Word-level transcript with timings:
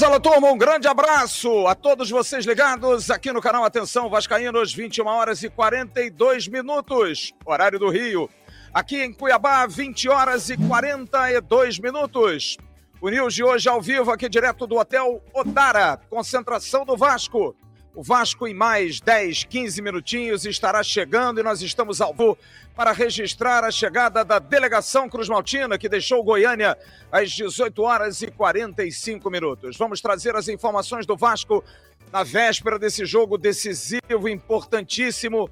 Alô 0.00 0.18
turma, 0.18 0.50
um 0.50 0.56
grande 0.56 0.88
abraço 0.88 1.66
a 1.66 1.74
todos 1.74 2.08
vocês 2.08 2.46
ligados 2.46 3.10
aqui 3.10 3.30
no 3.30 3.42
canal 3.42 3.62
Atenção 3.62 4.08
Vascaínos, 4.08 4.72
21 4.72 5.06
horas 5.06 5.42
e 5.42 5.50
42 5.50 6.48
minutos, 6.48 7.34
horário 7.44 7.78
do 7.78 7.90
Rio. 7.90 8.28
Aqui 8.72 9.02
em 9.02 9.12
Cuiabá, 9.12 9.66
20 9.66 10.08
horas 10.08 10.48
e 10.48 10.56
42 10.56 11.78
minutos. 11.78 12.56
O 13.02 13.10
News 13.10 13.34
de 13.34 13.44
hoje 13.44 13.68
ao 13.68 13.82
vivo 13.82 14.10
aqui 14.10 14.30
direto 14.30 14.66
do 14.66 14.76
Hotel 14.76 15.22
Odara, 15.34 16.00
concentração 16.08 16.86
do 16.86 16.96
Vasco. 16.96 17.54
O 17.94 18.02
Vasco, 18.02 18.48
em 18.48 18.54
mais 18.54 19.00
10, 19.00 19.44
15 19.44 19.82
minutinhos, 19.82 20.46
estará 20.46 20.82
chegando 20.82 21.40
e 21.40 21.42
nós 21.42 21.60
estamos 21.60 22.00
ao 22.00 22.14
vivo 22.14 22.38
para 22.74 22.90
registrar 22.90 23.64
a 23.64 23.70
chegada 23.70 24.24
da 24.24 24.38
delegação 24.38 25.10
Cruz 25.10 25.28
Maltina, 25.28 25.76
que 25.76 25.90
deixou 25.90 26.24
Goiânia 26.24 26.74
às 27.10 27.30
18 27.30 27.82
horas 27.82 28.22
e 28.22 28.30
45 28.30 29.30
minutos. 29.30 29.76
Vamos 29.76 30.00
trazer 30.00 30.34
as 30.34 30.48
informações 30.48 31.04
do 31.04 31.18
Vasco 31.18 31.62
na 32.10 32.22
véspera 32.22 32.78
desse 32.78 33.04
jogo 33.04 33.36
decisivo, 33.36 34.26
importantíssimo. 34.26 35.50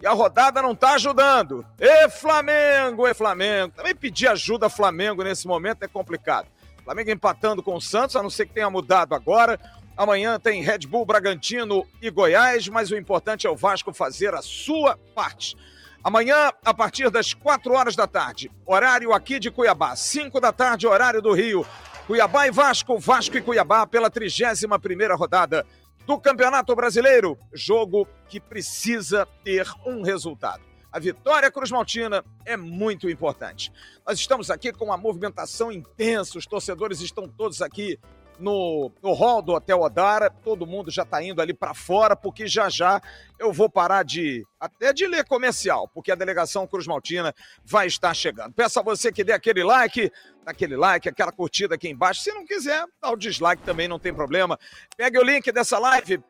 E 0.00 0.06
a 0.06 0.12
rodada 0.12 0.62
não 0.62 0.72
está 0.72 0.94
ajudando. 0.94 1.62
E 1.78 2.08
Flamengo, 2.08 3.06
e 3.06 3.12
Flamengo. 3.12 3.74
Também 3.76 3.94
pedir 3.94 4.28
ajuda 4.28 4.70
Flamengo 4.70 5.22
nesse 5.22 5.46
momento 5.46 5.82
é 5.82 5.88
complicado. 5.88 6.48
Flamengo 6.84 7.10
empatando 7.10 7.62
com 7.62 7.76
o 7.76 7.80
Santos, 7.80 8.16
a 8.16 8.22
não 8.22 8.30
ser 8.30 8.46
que 8.46 8.54
tenha 8.54 8.70
mudado 8.70 9.14
agora. 9.14 9.60
Amanhã 9.96 10.40
tem 10.40 10.62
Red 10.62 10.80
Bull 10.80 11.04
Bragantino 11.04 11.86
e 12.00 12.10
Goiás, 12.10 12.66
mas 12.66 12.90
o 12.90 12.96
importante 12.96 13.46
é 13.46 13.50
o 13.50 13.56
Vasco 13.56 13.92
fazer 13.92 14.34
a 14.34 14.40
sua 14.40 14.96
parte. 15.14 15.54
Amanhã, 16.02 16.50
a 16.64 16.74
partir 16.74 17.10
das 17.10 17.34
4 17.34 17.72
horas 17.74 17.94
da 17.94 18.06
tarde, 18.06 18.50
horário 18.66 19.12
aqui 19.12 19.38
de 19.38 19.50
Cuiabá, 19.50 19.94
5 19.94 20.40
da 20.40 20.50
tarde, 20.50 20.86
horário 20.86 21.20
do 21.20 21.32
Rio. 21.32 21.64
Cuiabá 22.06 22.48
e 22.48 22.50
Vasco, 22.50 22.98
Vasco 22.98 23.36
e 23.36 23.42
Cuiabá 23.42 23.86
pela 23.86 24.10
31 24.10 24.80
primeira 24.80 25.14
rodada 25.14 25.64
do 26.06 26.18
Campeonato 26.18 26.74
Brasileiro. 26.74 27.38
Jogo 27.52 28.08
que 28.28 28.40
precisa 28.40 29.28
ter 29.44 29.68
um 29.86 30.02
resultado. 30.02 30.62
A 30.90 30.98
vitória 30.98 31.50
Cruz 31.50 31.70
Maltina 31.70 32.24
é 32.44 32.56
muito 32.56 33.08
importante. 33.08 33.70
Nós 34.06 34.18
estamos 34.18 34.50
aqui 34.50 34.72
com 34.72 34.86
uma 34.86 34.96
movimentação 34.96 35.70
intensa, 35.70 36.36
os 36.36 36.46
torcedores 36.46 37.00
estão 37.00 37.28
todos 37.28 37.62
aqui 37.62 37.98
no, 38.42 38.90
no 39.02 39.12
hall 39.12 39.40
do 39.40 39.52
Hotel 39.52 39.80
Odara. 39.80 40.28
Todo 40.28 40.66
mundo 40.66 40.90
já 40.90 41.02
está 41.02 41.22
indo 41.22 41.40
ali 41.40 41.54
para 41.54 41.72
fora, 41.72 42.14
porque 42.14 42.46
já 42.46 42.68
já 42.68 43.00
eu 43.38 43.52
vou 43.52 43.70
parar 43.70 44.02
de 44.04 44.44
até 44.60 44.92
de 44.92 45.06
ler 45.06 45.24
comercial, 45.24 45.88
porque 45.88 46.12
a 46.12 46.14
delegação 46.14 46.66
Cruz 46.66 46.86
Maltina 46.86 47.34
vai 47.64 47.86
estar 47.86 48.12
chegando. 48.14 48.52
Peço 48.52 48.78
a 48.78 48.82
você 48.82 49.10
que 49.10 49.24
dê 49.24 49.32
aquele 49.32 49.64
like, 49.64 50.12
aquele 50.44 50.76
like, 50.76 51.08
aquela 51.08 51.32
curtida 51.32 51.76
aqui 51.76 51.88
embaixo. 51.88 52.22
Se 52.22 52.32
não 52.32 52.44
quiser, 52.44 52.84
dá 53.00 53.10
o 53.10 53.16
dislike 53.16 53.62
também, 53.62 53.88
não 53.88 53.98
tem 53.98 54.12
problema. 54.12 54.58
Pegue 54.96 55.18
o 55.18 55.22
link 55.22 55.50
dessa 55.50 55.78
live, 55.78 56.22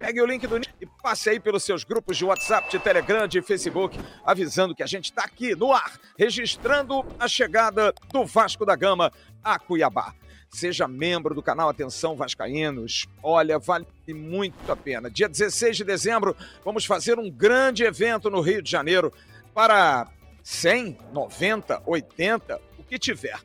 Pegue 0.00 0.22
o 0.22 0.24
link 0.24 0.46
do 0.46 0.56
e 0.56 0.86
passe 1.02 1.28
aí 1.28 1.38
pelos 1.38 1.62
seus 1.62 1.84
grupos 1.84 2.16
de 2.16 2.24
WhatsApp, 2.24 2.70
de 2.70 2.78
Telegram, 2.78 3.28
de 3.28 3.42
Facebook, 3.42 4.00
avisando 4.24 4.74
que 4.74 4.82
a 4.82 4.86
gente 4.86 5.10
está 5.10 5.24
aqui 5.24 5.54
no 5.54 5.74
ar, 5.74 6.00
registrando 6.18 7.04
a 7.18 7.28
chegada 7.28 7.92
do 8.10 8.24
Vasco 8.24 8.64
da 8.64 8.74
Gama 8.74 9.12
a 9.44 9.58
Cuiabá. 9.58 10.14
Seja 10.50 10.88
membro 10.88 11.34
do 11.34 11.42
canal 11.42 11.68
Atenção 11.68 12.16
Vascaínos. 12.16 13.06
Olha, 13.22 13.58
vale 13.58 13.86
muito 14.08 14.70
a 14.70 14.76
pena. 14.76 15.08
Dia 15.08 15.28
16 15.28 15.76
de 15.76 15.84
dezembro, 15.84 16.36
vamos 16.64 16.84
fazer 16.84 17.18
um 17.20 17.30
grande 17.30 17.84
evento 17.84 18.28
no 18.28 18.40
Rio 18.40 18.60
de 18.60 18.68
Janeiro 18.68 19.12
para 19.54 20.10
100, 20.42 20.98
90, 21.12 21.82
80, 21.86 22.60
o 22.78 22.82
que 22.82 22.98
tiver. 22.98 23.38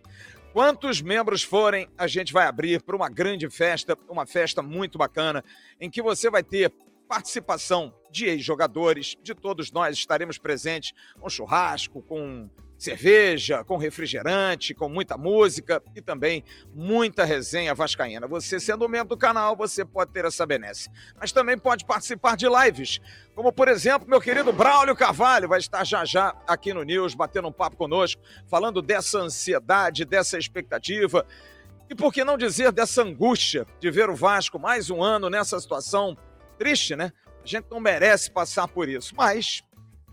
Quantos 0.51 0.99
membros 1.01 1.43
forem, 1.43 1.87
a 1.95 2.07
gente 2.07 2.33
vai 2.33 2.47
abrir 2.47 2.81
para 2.81 2.95
uma 2.95 3.09
grande 3.09 3.49
festa, 3.49 3.95
uma 4.09 4.25
festa 4.25 4.63
muito 4.63 4.97
bacana, 4.97 5.43
em 5.79 5.89
que 5.89 6.01
você 6.01 6.29
vai 6.29 6.41
ter 6.41 6.73
participação 7.07 7.93
de 8.09 8.25
ex-jogadores, 8.25 9.15
de 9.21 9.35
todos 9.35 9.71
nós 9.71 9.95
estaremos 9.95 10.39
presentes 10.39 10.91
com 11.19 11.29
churrasco, 11.29 12.01
com 12.01 12.49
cerveja, 12.77 13.63
com 13.63 13.77
refrigerante, 13.77 14.73
com 14.73 14.89
muita 14.89 15.17
música 15.17 15.81
e 15.95 16.01
também 16.01 16.43
muita 16.73 17.23
resenha 17.23 17.73
vascaína. 17.73 18.27
Você 18.27 18.59
sendo 18.59 18.87
membro 18.89 19.09
do 19.09 19.17
canal, 19.17 19.55
você 19.55 19.85
pode 19.85 20.11
ter 20.11 20.25
essa 20.25 20.45
benesse. 20.45 20.89
Mas 21.19 21.31
também 21.31 21.57
pode 21.57 21.85
participar 21.85 22.35
de 22.35 22.47
lives, 22.47 22.99
como 23.33 23.51
por 23.51 23.67
exemplo, 23.67 24.07
meu 24.07 24.21
querido 24.21 24.51
Braulio 24.51 24.95
Carvalho 24.95 25.47
vai 25.47 25.59
estar 25.59 25.83
já 25.83 26.05
já 26.05 26.35
aqui 26.47 26.73
no 26.73 26.83
News 26.83 27.15
batendo 27.15 27.47
um 27.47 27.51
papo 27.51 27.77
conosco, 27.77 28.21
falando 28.47 28.81
dessa 28.81 29.19
ansiedade, 29.19 30.05
dessa 30.05 30.37
expectativa 30.37 31.25
e 31.89 31.93
por 31.93 32.11
que 32.11 32.23
não 32.23 32.37
dizer 32.37 32.71
dessa 32.71 33.03
angústia 33.03 33.65
de 33.79 33.91
ver 33.91 34.09
o 34.09 34.15
Vasco 34.15 34.57
mais 34.57 34.89
um 34.89 35.03
ano 35.03 35.29
nessa 35.29 35.59
situação 35.59 36.17
triste, 36.57 36.95
né? 36.95 37.11
A 37.43 37.47
gente 37.47 37.67
não 37.69 37.79
merece 37.79 38.31
passar 38.31 38.67
por 38.67 38.89
isso, 38.89 39.13
mas 39.15 39.63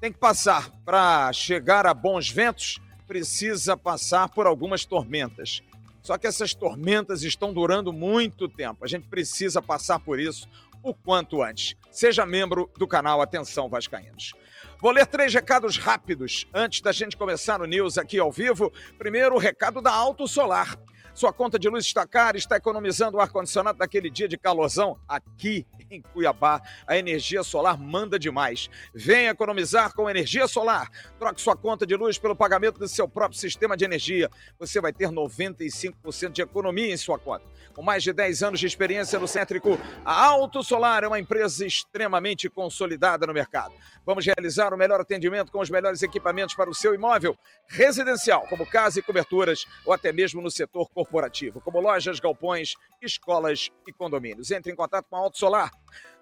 tem 0.02 0.12
que 0.12 0.18
passar 0.18 0.68
para 0.84 1.32
chegar 1.32 1.86
a 1.86 1.94
bons 1.94 2.28
ventos, 2.28 2.80
precisa 3.06 3.76
passar 3.76 4.28
por 4.30 4.48
algumas 4.48 4.84
tormentas. 4.84 5.62
Só 6.02 6.18
que 6.18 6.26
essas 6.26 6.52
tormentas 6.52 7.22
estão 7.22 7.52
durando 7.52 7.92
muito 7.92 8.48
tempo. 8.48 8.84
A 8.84 8.88
gente 8.88 9.06
precisa 9.06 9.62
passar 9.62 10.00
por 10.00 10.18
isso 10.18 10.48
o 10.82 10.92
quanto 10.92 11.40
antes. 11.40 11.76
Seja 11.92 12.26
membro 12.26 12.68
do 12.76 12.88
canal 12.88 13.22
Atenção 13.22 13.68
Vascaínos. 13.68 14.32
Vou 14.80 14.90
ler 14.90 15.06
três 15.06 15.32
recados 15.32 15.78
rápidos 15.78 16.48
antes 16.52 16.80
da 16.80 16.90
gente 16.90 17.16
começar 17.16 17.60
o 17.60 17.64
News 17.64 17.96
aqui 17.96 18.18
ao 18.18 18.32
vivo. 18.32 18.72
Primeiro, 18.98 19.36
o 19.36 19.38
recado 19.38 19.80
da 19.80 19.92
Alto 19.92 20.26
Solar. 20.26 20.76
Sua 21.14 21.32
conta 21.32 21.58
de 21.58 21.68
luz 21.68 21.84
está 21.84 22.06
cara, 22.06 22.38
está 22.38 22.56
economizando 22.56 23.18
o 23.18 23.20
ar-condicionado 23.20 23.78
daquele 23.78 24.08
dia 24.08 24.26
de 24.26 24.38
calorzão? 24.38 24.98
Aqui 25.06 25.66
em 25.90 26.00
Cuiabá, 26.00 26.62
a 26.86 26.96
energia 26.96 27.42
solar 27.42 27.78
manda 27.78 28.18
demais. 28.18 28.70
Venha 28.94 29.30
economizar 29.30 29.92
com 29.94 30.08
energia 30.08 30.48
solar. 30.48 30.90
Troque 31.18 31.40
sua 31.40 31.54
conta 31.54 31.86
de 31.86 31.94
luz 31.94 32.18
pelo 32.18 32.34
pagamento 32.34 32.78
do 32.78 32.88
seu 32.88 33.06
próprio 33.06 33.38
sistema 33.38 33.76
de 33.76 33.84
energia. 33.84 34.30
Você 34.58 34.80
vai 34.80 34.92
ter 34.92 35.08
95% 35.08 36.30
de 36.30 36.40
economia 36.40 36.92
em 36.92 36.96
sua 36.96 37.18
conta. 37.18 37.44
Com 37.74 37.82
mais 37.82 38.02
de 38.02 38.12
10 38.12 38.42
anos 38.42 38.60
de 38.60 38.66
experiência 38.66 39.18
no 39.18 39.28
Céntrico, 39.28 39.78
a 40.04 40.26
Auto 40.26 40.62
Solar 40.62 41.04
é 41.04 41.08
uma 41.08 41.18
empresa 41.18 41.66
extremamente 41.66 42.48
consolidada 42.48 43.26
no 43.26 43.32
mercado. 43.32 43.74
Vamos 44.04 44.26
realizar 44.26 44.74
o 44.74 44.76
melhor 44.76 45.00
atendimento 45.00 45.52
com 45.52 45.60
os 45.60 45.70
melhores 45.70 46.02
equipamentos 46.02 46.54
para 46.54 46.68
o 46.68 46.74
seu 46.74 46.94
imóvel 46.94 47.36
residencial, 47.66 48.46
como 48.48 48.66
casa 48.66 48.98
e 48.98 49.02
coberturas, 49.02 49.64
ou 49.86 49.92
até 49.92 50.12
mesmo 50.12 50.42
no 50.42 50.50
setor 50.50 50.90
corporativo, 50.90 51.01
como 51.04 51.80
lojas, 51.80 52.20
galpões, 52.20 52.74
escolas 53.00 53.70
e 53.86 53.92
condomínios. 53.92 54.50
Entre 54.50 54.72
em 54.72 54.76
contato 54.76 55.06
com 55.08 55.16
a 55.16 55.20
Auto 55.20 55.38
Solar. 55.38 55.70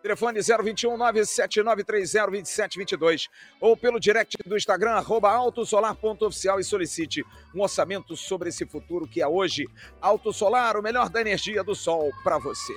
Telefone 0.03 0.41
021 0.41 0.97
97930 0.97 2.31
2722 2.31 3.29
ou 3.61 3.77
pelo 3.77 4.01
direct 4.01 4.37
do 4.47 4.57
Instagram, 4.57 4.93
arroba 4.93 5.31
autosolar.oficial 5.31 6.59
e 6.59 6.65
solicite 6.65 7.23
um 7.55 7.61
orçamento 7.61 8.17
sobre 8.17 8.49
esse 8.49 8.65
futuro 8.65 9.07
que 9.07 9.21
é 9.21 9.29
hoje. 9.29 9.67
Auto 10.01 10.33
Solar, 10.33 10.77
o 10.77 10.83
melhor 10.83 11.11
da 11.11 11.21
energia 11.21 11.63
do 11.63 11.75
sol 11.75 12.11
para 12.25 12.39
você. 12.39 12.75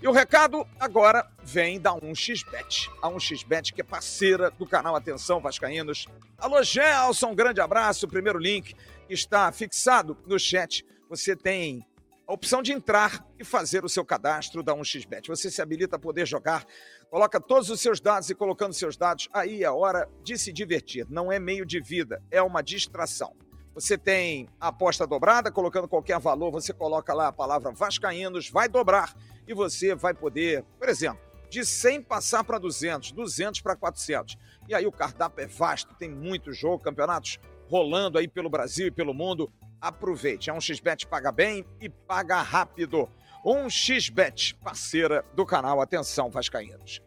E 0.00 0.06
o 0.06 0.12
recado 0.12 0.66
agora 0.78 1.26
vem 1.42 1.80
da 1.80 1.94
1xBet. 1.94 2.90
A 3.00 3.08
1xBet 3.08 3.72
que 3.72 3.80
é 3.80 3.84
parceira 3.84 4.50
do 4.50 4.66
canal 4.66 4.94
Atenção 4.94 5.40
Vascaínos. 5.40 6.06
Alô, 6.36 6.62
Gelson, 6.62 7.28
um 7.28 7.34
grande 7.34 7.62
abraço. 7.62 8.04
O 8.04 8.08
primeiro 8.08 8.38
link 8.38 8.74
está 9.08 9.50
fixado 9.52 10.16
no 10.26 10.38
chat. 10.38 10.84
Você 11.08 11.36
tem 11.36 11.86
a 12.26 12.32
opção 12.32 12.60
de 12.60 12.72
entrar 12.72 13.24
e 13.38 13.44
fazer 13.44 13.84
o 13.84 13.88
seu 13.88 14.04
cadastro 14.04 14.60
da 14.60 14.74
1xBet. 14.74 15.28
Você 15.28 15.48
se 15.48 15.62
habilita 15.62 15.94
a 15.94 15.98
poder 15.98 16.26
jogar, 16.26 16.66
coloca 17.08 17.40
todos 17.40 17.70
os 17.70 17.80
seus 17.80 18.00
dados 18.00 18.28
e 18.28 18.34
colocando 18.34 18.72
seus 18.72 18.96
dados, 18.96 19.28
aí 19.32 19.62
é 19.62 19.70
hora 19.70 20.08
de 20.24 20.36
se 20.36 20.52
divertir. 20.52 21.06
Não 21.08 21.30
é 21.30 21.38
meio 21.38 21.64
de 21.64 21.80
vida, 21.80 22.20
é 22.28 22.42
uma 22.42 22.60
distração. 22.60 23.36
Você 23.72 23.96
tem 23.96 24.48
a 24.58 24.68
aposta 24.68 25.06
dobrada, 25.06 25.52
colocando 25.52 25.86
qualquer 25.86 26.18
valor, 26.18 26.50
você 26.50 26.72
coloca 26.72 27.14
lá 27.14 27.28
a 27.28 27.32
palavra 27.32 27.70
Vascaínos, 27.70 28.50
vai 28.50 28.68
dobrar 28.68 29.14
e 29.46 29.54
você 29.54 29.94
vai 29.94 30.12
poder, 30.12 30.64
por 30.80 30.88
exemplo, 30.88 31.20
de 31.48 31.64
100 31.64 32.02
passar 32.02 32.42
para 32.42 32.58
200, 32.58 33.12
200 33.12 33.60
para 33.60 33.76
400. 33.76 34.36
E 34.68 34.74
aí 34.74 34.86
o 34.86 34.90
cardápio 34.90 35.44
é 35.44 35.46
vasto, 35.46 35.94
tem 35.94 36.10
muito 36.10 36.52
jogo, 36.52 36.82
campeonatos 36.82 37.38
rolando 37.68 38.18
aí 38.18 38.26
pelo 38.26 38.50
Brasil 38.50 38.88
e 38.88 38.90
pelo 38.90 39.14
mundo 39.14 39.52
aproveite. 39.80 40.50
É 40.50 40.52
um 40.52 40.60
XBET 40.60 41.06
paga 41.06 41.30
bem 41.30 41.64
e 41.80 41.88
paga 41.88 42.40
rápido. 42.42 43.08
Um 43.44 43.70
XBET, 43.70 44.54
parceira 44.56 45.24
do 45.34 45.46
canal 45.46 45.80
Atenção 45.80 46.30
Vascaínos. 46.30 47.00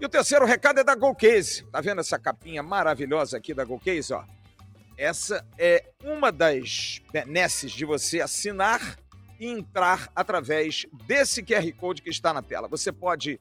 E 0.00 0.04
o 0.04 0.08
terceiro 0.08 0.44
recado 0.44 0.80
é 0.80 0.84
da 0.84 0.94
Golcase. 0.94 1.64
Tá 1.70 1.80
vendo 1.80 2.00
essa 2.00 2.18
capinha 2.18 2.62
maravilhosa 2.62 3.36
aqui 3.36 3.54
da 3.54 3.64
Golcase, 3.64 4.12
ó? 4.12 4.24
Essa 4.96 5.44
é 5.58 5.90
uma 6.04 6.30
das 6.30 7.00
benesses 7.12 7.72
de 7.72 7.84
você 7.84 8.20
assinar 8.20 8.98
e 9.38 9.46
entrar 9.46 10.08
através 10.14 10.86
desse 11.06 11.42
QR 11.42 11.70
Code 11.72 12.02
que 12.02 12.10
está 12.10 12.32
na 12.32 12.42
tela. 12.42 12.68
Você 12.68 12.92
pode 12.92 13.40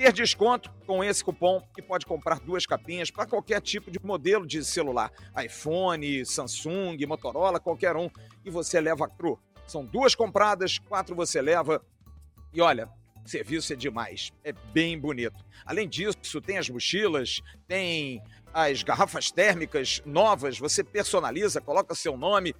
ter 0.00 0.14
desconto 0.14 0.72
com 0.86 1.04
esse 1.04 1.22
cupom 1.22 1.62
e 1.76 1.82
pode 1.82 2.06
comprar 2.06 2.40
duas 2.40 2.64
capinhas 2.64 3.10
para 3.10 3.26
qualquer 3.26 3.60
tipo 3.60 3.90
de 3.90 4.00
modelo 4.02 4.46
de 4.46 4.64
celular, 4.64 5.12
iPhone, 5.44 6.24
Samsung, 6.24 6.96
Motorola, 7.06 7.60
qualquer 7.60 7.94
um, 7.94 8.08
e 8.42 8.48
você 8.48 8.80
leva 8.80 9.06
cru. 9.06 9.38
São 9.66 9.84
duas 9.84 10.14
compradas, 10.14 10.78
quatro 10.78 11.14
você 11.14 11.42
leva. 11.42 11.84
E 12.50 12.62
olha, 12.62 12.88
serviço 13.26 13.74
é 13.74 13.76
demais, 13.76 14.32
é 14.42 14.54
bem 14.72 14.98
bonito. 14.98 15.44
Além 15.66 15.86
disso, 15.86 16.40
tem 16.40 16.56
as 16.56 16.70
mochilas, 16.70 17.42
tem 17.68 18.22
as 18.54 18.82
garrafas 18.82 19.30
térmicas 19.30 20.00
novas, 20.06 20.58
você 20.58 20.82
personaliza, 20.82 21.60
coloca 21.60 21.94
seu 21.94 22.16
nome, 22.16 22.54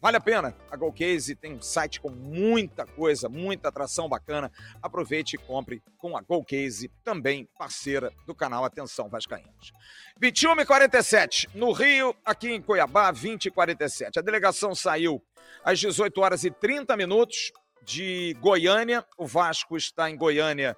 Vale 0.00 0.16
a 0.16 0.20
pena. 0.20 0.56
A 0.70 0.76
GoCase 0.76 1.34
tem 1.34 1.52
um 1.52 1.60
site 1.60 2.00
com 2.00 2.08
muita 2.08 2.86
coisa, 2.86 3.28
muita 3.28 3.68
atração 3.68 4.08
bacana. 4.08 4.50
Aproveite 4.82 5.36
e 5.36 5.38
compre 5.38 5.82
com 5.98 6.16
a 6.16 6.22
GoCase, 6.22 6.90
também 7.04 7.46
parceira 7.58 8.10
do 8.26 8.34
canal 8.34 8.64
Atenção 8.64 9.10
Vascaínos. 9.10 9.72
21 10.18 10.60
e 10.60 10.64
47 10.64 11.50
no 11.54 11.72
Rio, 11.72 12.16
aqui 12.24 12.50
em 12.50 12.62
Cuiabá, 12.62 13.10
20 13.12 13.46
e 13.46 13.50
47. 13.50 14.18
A 14.18 14.22
delegação 14.22 14.74
saiu 14.74 15.22
às 15.62 15.78
18 15.78 16.18
horas 16.20 16.44
e 16.44 16.50
30 16.50 16.96
minutos 16.96 17.52
de 17.82 18.34
Goiânia. 18.40 19.04
O 19.18 19.26
Vasco 19.26 19.76
está 19.76 20.10
em 20.10 20.16
Goiânia 20.16 20.74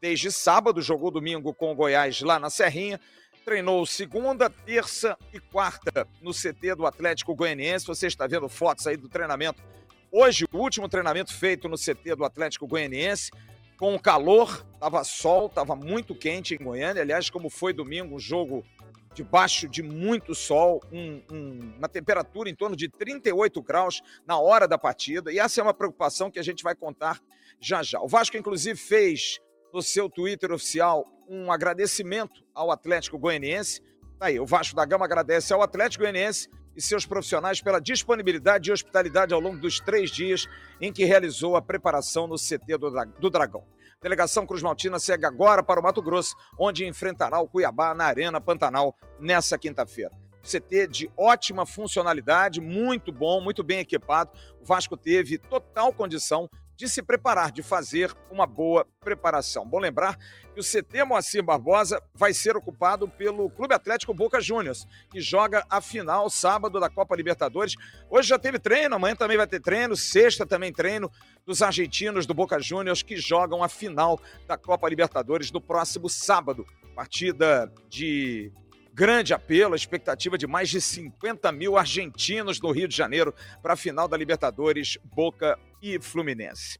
desde 0.00 0.32
sábado, 0.32 0.82
jogou 0.82 1.12
domingo 1.12 1.54
com 1.54 1.70
o 1.70 1.74
Goiás 1.76 2.20
lá 2.20 2.38
na 2.40 2.50
Serrinha 2.50 3.00
treinou 3.44 3.84
segunda, 3.84 4.48
terça 4.48 5.16
e 5.32 5.38
quarta 5.38 6.08
no 6.22 6.32
CT 6.32 6.74
do 6.76 6.86
Atlético 6.86 7.34
Goianiense. 7.34 7.86
Você 7.86 8.06
está 8.06 8.26
vendo 8.26 8.48
fotos 8.48 8.86
aí 8.86 8.96
do 8.96 9.08
treinamento. 9.08 9.62
Hoje, 10.10 10.46
o 10.50 10.58
último 10.58 10.88
treinamento 10.88 11.32
feito 11.32 11.68
no 11.68 11.76
CT 11.76 12.16
do 12.16 12.24
Atlético 12.24 12.66
Goianiense, 12.66 13.30
com 13.76 13.98
calor, 13.98 14.64
estava 14.72 15.04
sol, 15.04 15.46
estava 15.46 15.76
muito 15.76 16.14
quente 16.14 16.54
em 16.54 16.64
Goiânia. 16.64 17.02
Aliás, 17.02 17.28
como 17.28 17.50
foi 17.50 17.72
domingo, 17.72 18.16
um 18.16 18.18
jogo 18.18 18.64
debaixo 19.12 19.68
de 19.68 19.82
muito 19.82 20.34
sol, 20.34 20.82
um, 20.90 21.22
um, 21.30 21.74
uma 21.78 21.88
temperatura 21.88 22.48
em 22.48 22.54
torno 22.54 22.74
de 22.74 22.88
38 22.88 23.62
graus 23.62 24.02
na 24.26 24.38
hora 24.38 24.66
da 24.66 24.78
partida. 24.78 25.32
E 25.32 25.38
essa 25.38 25.60
é 25.60 25.62
uma 25.62 25.74
preocupação 25.74 26.30
que 26.30 26.38
a 26.38 26.42
gente 26.42 26.62
vai 26.62 26.74
contar 26.74 27.20
já 27.60 27.82
já. 27.82 28.00
O 28.00 28.08
Vasco, 28.08 28.36
inclusive, 28.36 28.78
fez 28.78 29.38
no 29.74 29.82
seu 29.82 30.08
Twitter 30.08 30.52
oficial 30.52 31.04
um 31.28 31.50
agradecimento 31.50 32.44
ao 32.54 32.70
Atlético 32.70 33.18
Goianiense. 33.18 33.82
Tá 34.20 34.26
aí, 34.26 34.38
o 34.38 34.46
Vasco 34.46 34.76
da 34.76 34.84
Gama 34.84 35.04
agradece 35.04 35.52
ao 35.52 35.62
Atlético 35.62 36.04
Goianiense 36.04 36.48
e 36.76 36.80
seus 36.80 37.04
profissionais 37.04 37.60
pela 37.60 37.80
disponibilidade 37.80 38.70
e 38.70 38.72
hospitalidade 38.72 39.34
ao 39.34 39.40
longo 39.40 39.58
dos 39.58 39.80
três 39.80 40.12
dias 40.12 40.46
em 40.80 40.92
que 40.92 41.04
realizou 41.04 41.56
a 41.56 41.62
preparação 41.62 42.28
no 42.28 42.36
CT 42.36 42.78
do, 43.18 43.30
Dragão. 43.30 43.64
delegação 44.00 44.46
Cruz 44.46 44.62
Maltina 44.62 45.00
segue 45.00 45.26
agora 45.26 45.60
para 45.60 45.80
o 45.80 45.82
Mato 45.82 46.00
Grosso, 46.00 46.36
onde 46.56 46.86
enfrentará 46.86 47.40
o 47.40 47.48
Cuiabá 47.48 47.94
na 47.94 48.04
Arena 48.04 48.40
Pantanal 48.40 48.96
nessa 49.18 49.58
quinta-feira. 49.58 50.12
CT 50.44 50.86
de 50.86 51.10
ótima 51.16 51.66
funcionalidade, 51.66 52.60
muito 52.60 53.10
bom, 53.10 53.40
muito 53.40 53.64
bem 53.64 53.80
equipado. 53.80 54.30
O 54.60 54.64
Vasco 54.64 54.96
teve 54.96 55.38
total 55.38 55.92
condição 55.92 56.48
de 56.76 56.88
se 56.88 57.02
preparar, 57.02 57.52
de 57.52 57.62
fazer 57.62 58.14
uma 58.30 58.46
boa 58.46 58.86
preparação. 59.00 59.66
Bom 59.66 59.78
lembrar 59.78 60.18
que 60.54 60.60
o 60.60 60.62
CT 60.62 61.04
Moacir 61.04 61.42
Barbosa 61.42 62.02
vai 62.14 62.32
ser 62.32 62.56
ocupado 62.56 63.08
pelo 63.08 63.50
Clube 63.50 63.74
Atlético 63.74 64.14
Boca 64.14 64.40
Juniors, 64.40 64.86
que 65.10 65.20
joga 65.20 65.64
a 65.68 65.80
final 65.80 66.28
sábado 66.30 66.80
da 66.80 66.88
Copa 66.88 67.14
Libertadores. 67.16 67.74
Hoje 68.08 68.28
já 68.28 68.38
teve 68.38 68.58
treino, 68.58 68.96
amanhã 68.96 69.14
também 69.16 69.36
vai 69.36 69.46
ter 69.46 69.60
treino, 69.60 69.96
sexta 69.96 70.46
também 70.46 70.72
treino 70.72 71.10
dos 71.44 71.62
argentinos 71.62 72.26
do 72.26 72.34
Boca 72.34 72.60
Juniors 72.60 73.02
que 73.02 73.16
jogam 73.16 73.62
a 73.62 73.68
final 73.68 74.20
da 74.46 74.56
Copa 74.56 74.88
Libertadores 74.88 75.52
no 75.52 75.60
próximo 75.60 76.08
sábado. 76.08 76.66
Partida 76.94 77.72
de 77.88 78.52
grande 78.94 79.34
apelo, 79.34 79.74
a 79.74 79.76
expectativa 79.76 80.38
de 80.38 80.46
mais 80.46 80.70
de 80.70 80.80
50 80.80 81.50
mil 81.50 81.76
argentinos 81.76 82.60
no 82.60 82.70
Rio 82.70 82.86
de 82.86 82.96
Janeiro 82.96 83.34
para 83.60 83.72
a 83.72 83.76
final 83.76 84.06
da 84.06 84.16
Libertadores 84.16 84.96
Boca 85.02 85.58
e 85.82 85.98
Fluminense. 85.98 86.78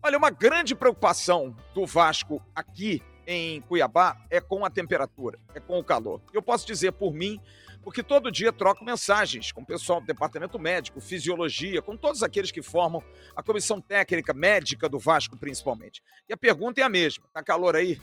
Olha, 0.00 0.16
uma 0.16 0.30
grande 0.30 0.76
preocupação 0.76 1.54
do 1.74 1.84
Vasco 1.84 2.40
aqui 2.54 3.02
em 3.26 3.60
Cuiabá 3.62 4.16
é 4.30 4.40
com 4.40 4.64
a 4.64 4.70
temperatura, 4.70 5.40
é 5.52 5.58
com 5.58 5.76
o 5.78 5.84
calor. 5.84 6.22
Eu 6.32 6.40
posso 6.40 6.64
dizer 6.64 6.92
por 6.92 7.12
mim, 7.12 7.40
porque 7.82 8.02
todo 8.02 8.30
dia 8.30 8.52
troco 8.52 8.84
mensagens 8.84 9.50
com 9.50 9.62
o 9.62 9.66
pessoal 9.66 10.00
do 10.00 10.06
departamento 10.06 10.56
médico, 10.56 11.00
fisiologia, 11.00 11.82
com 11.82 11.96
todos 11.96 12.22
aqueles 12.22 12.52
que 12.52 12.62
formam 12.62 13.02
a 13.34 13.42
comissão 13.42 13.80
técnica 13.80 14.32
médica 14.32 14.88
do 14.88 15.00
Vasco, 15.00 15.36
principalmente. 15.36 16.00
E 16.28 16.32
a 16.32 16.36
pergunta 16.36 16.80
é 16.80 16.84
a 16.84 16.88
mesma: 16.88 17.24
tá 17.32 17.42
calor 17.42 17.74
aí? 17.74 18.00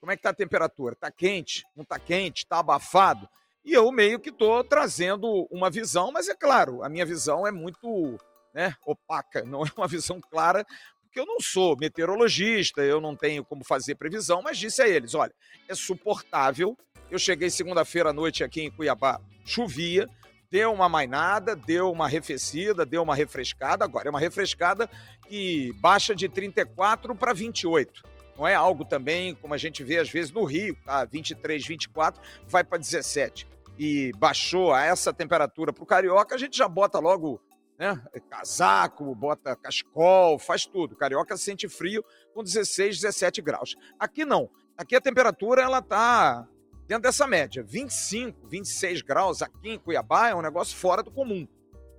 Como 0.00 0.12
é 0.12 0.16
que 0.16 0.22
tá 0.22 0.30
a 0.30 0.34
temperatura? 0.34 0.94
Tá 0.94 1.10
quente? 1.10 1.64
Não 1.74 1.84
tá 1.84 1.98
quente? 1.98 2.46
Tá 2.46 2.58
abafado? 2.58 3.28
E 3.64 3.72
eu 3.72 3.90
meio 3.90 4.20
que 4.20 4.30
estou 4.30 4.62
trazendo 4.62 5.48
uma 5.50 5.68
visão, 5.68 6.12
mas 6.12 6.28
é 6.28 6.34
claro, 6.34 6.84
a 6.84 6.88
minha 6.88 7.04
visão 7.04 7.44
é 7.44 7.50
muito 7.50 8.16
né, 8.54 8.72
opaca, 8.86 9.42
não 9.42 9.64
é 9.64 9.70
uma 9.76 9.88
visão 9.88 10.20
clara, 10.20 10.64
porque 11.02 11.18
eu 11.18 11.26
não 11.26 11.40
sou 11.40 11.76
meteorologista, 11.76 12.82
eu 12.82 13.00
não 13.00 13.16
tenho 13.16 13.44
como 13.44 13.64
fazer 13.64 13.96
previsão, 13.96 14.40
mas 14.40 14.58
disse 14.58 14.82
a 14.82 14.88
eles: 14.88 15.14
olha, 15.14 15.34
é 15.68 15.74
suportável. 15.74 16.76
Eu 17.10 17.18
cheguei 17.18 17.50
segunda-feira 17.50 18.10
à 18.10 18.12
noite 18.12 18.42
aqui 18.42 18.62
em 18.62 18.70
Cuiabá, 18.70 19.20
chovia, 19.44 20.08
deu 20.50 20.72
uma 20.72 20.88
mainada, 20.88 21.54
deu 21.54 21.90
uma 21.90 22.04
arrefecida, 22.04 22.84
deu 22.84 23.02
uma 23.02 23.14
refrescada. 23.14 23.84
Agora 23.84 24.08
é 24.08 24.10
uma 24.10 24.20
refrescada 24.20 24.90
que 25.28 25.72
baixa 25.80 26.14
de 26.14 26.28
34 26.28 27.14
para 27.14 27.32
28 27.32 28.15
não 28.36 28.46
é 28.46 28.54
algo 28.54 28.84
também 28.84 29.34
como 29.34 29.54
a 29.54 29.58
gente 29.58 29.82
vê 29.82 29.98
às 29.98 30.10
vezes 30.10 30.32
no 30.32 30.44
Rio, 30.44 30.76
tá? 30.84 31.04
23, 31.04 31.66
24, 31.66 32.20
vai 32.46 32.62
para 32.62 32.78
17 32.78 33.46
e 33.78 34.12
baixou 34.16 34.72
a 34.72 34.84
essa 34.84 35.12
temperatura 35.12 35.72
para 35.72 35.82
o 35.82 35.86
carioca, 35.86 36.34
a 36.34 36.38
gente 36.38 36.56
já 36.56 36.68
bota 36.68 36.98
logo 36.98 37.40
né, 37.78 38.00
casaco, 38.30 39.14
bota 39.14 39.54
cascol, 39.54 40.38
faz 40.38 40.64
tudo. 40.64 40.96
Carioca 40.96 41.36
sente 41.36 41.68
frio 41.68 42.04
com 42.32 42.42
16, 42.42 43.00
17 43.00 43.42
graus. 43.42 43.76
Aqui 43.98 44.24
não. 44.24 44.48
Aqui 44.76 44.96
a 44.96 45.00
temperatura 45.00 45.62
ela 45.62 45.82
tá 45.82 46.46
dentro 46.86 47.02
dessa 47.02 47.26
média, 47.26 47.64
25, 47.64 48.46
26 48.46 49.02
graus 49.02 49.42
aqui 49.42 49.70
em 49.70 49.78
Cuiabá 49.78 50.28
é 50.28 50.34
um 50.34 50.42
negócio 50.42 50.76
fora 50.76 51.02
do 51.02 51.10
comum. 51.10 51.46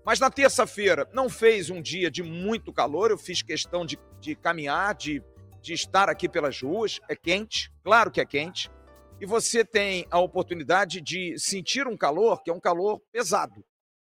Mas 0.05 0.19
na 0.19 0.29
terça-feira 0.29 1.07
não 1.11 1.27
fez 1.27 1.69
um 1.69 1.81
dia 1.81 2.09
de 2.09 2.23
muito 2.23 2.71
calor, 2.71 3.11
eu 3.11 3.17
fiz 3.17 3.41
questão 3.41 3.85
de, 3.85 3.99
de 4.21 4.35
caminhar, 4.35 4.95
de 4.95 5.21
de 5.61 5.73
estar 5.73 6.09
aqui 6.09 6.27
pelas 6.29 6.61
ruas. 6.61 6.99
É 7.09 7.15
quente, 7.15 7.71
claro 7.83 8.11
que 8.11 8.21
é 8.21 8.25
quente. 8.25 8.69
E 9.19 9.25
você 9.25 9.65
tem 9.65 10.05
a 10.11 10.19
oportunidade 10.19 11.01
de 11.01 11.37
sentir 11.39 11.87
um 11.87 11.97
calor 11.97 12.43
que 12.43 12.51
é 12.51 12.53
um 12.53 12.59
calor 12.59 13.01
pesado. 13.11 13.65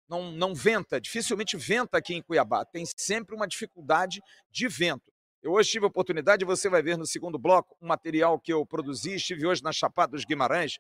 Não, 0.08 0.32
não 0.32 0.54
venta, 0.54 1.00
dificilmente 1.00 1.58
venta 1.58 1.98
aqui 1.98 2.14
em 2.14 2.22
Cuiabá. 2.22 2.66
Tem 2.66 2.86
sempre 2.98 3.36
uma 3.36 3.48
dificuldade 3.48 4.22
de 4.52 4.68
vento. 4.68 5.12
Eu 5.42 5.52
hoje 5.52 5.72
tive 5.72 5.86
a 5.86 5.90
oportunidade, 5.90 6.46
você 6.46 6.70
vai 6.70 6.82
ver 6.82 6.98
no 6.98 7.06
segundo 7.06 7.38
bloco, 7.38 7.76
um 7.82 7.88
material 7.88 8.40
que 8.40 8.54
eu 8.54 8.66
produzi, 8.66 9.16
estive 9.16 9.46
hoje 9.46 9.62
na 9.62 9.74
Chapada 9.74 10.14
dos 10.14 10.24
Guimarães, 10.24 10.78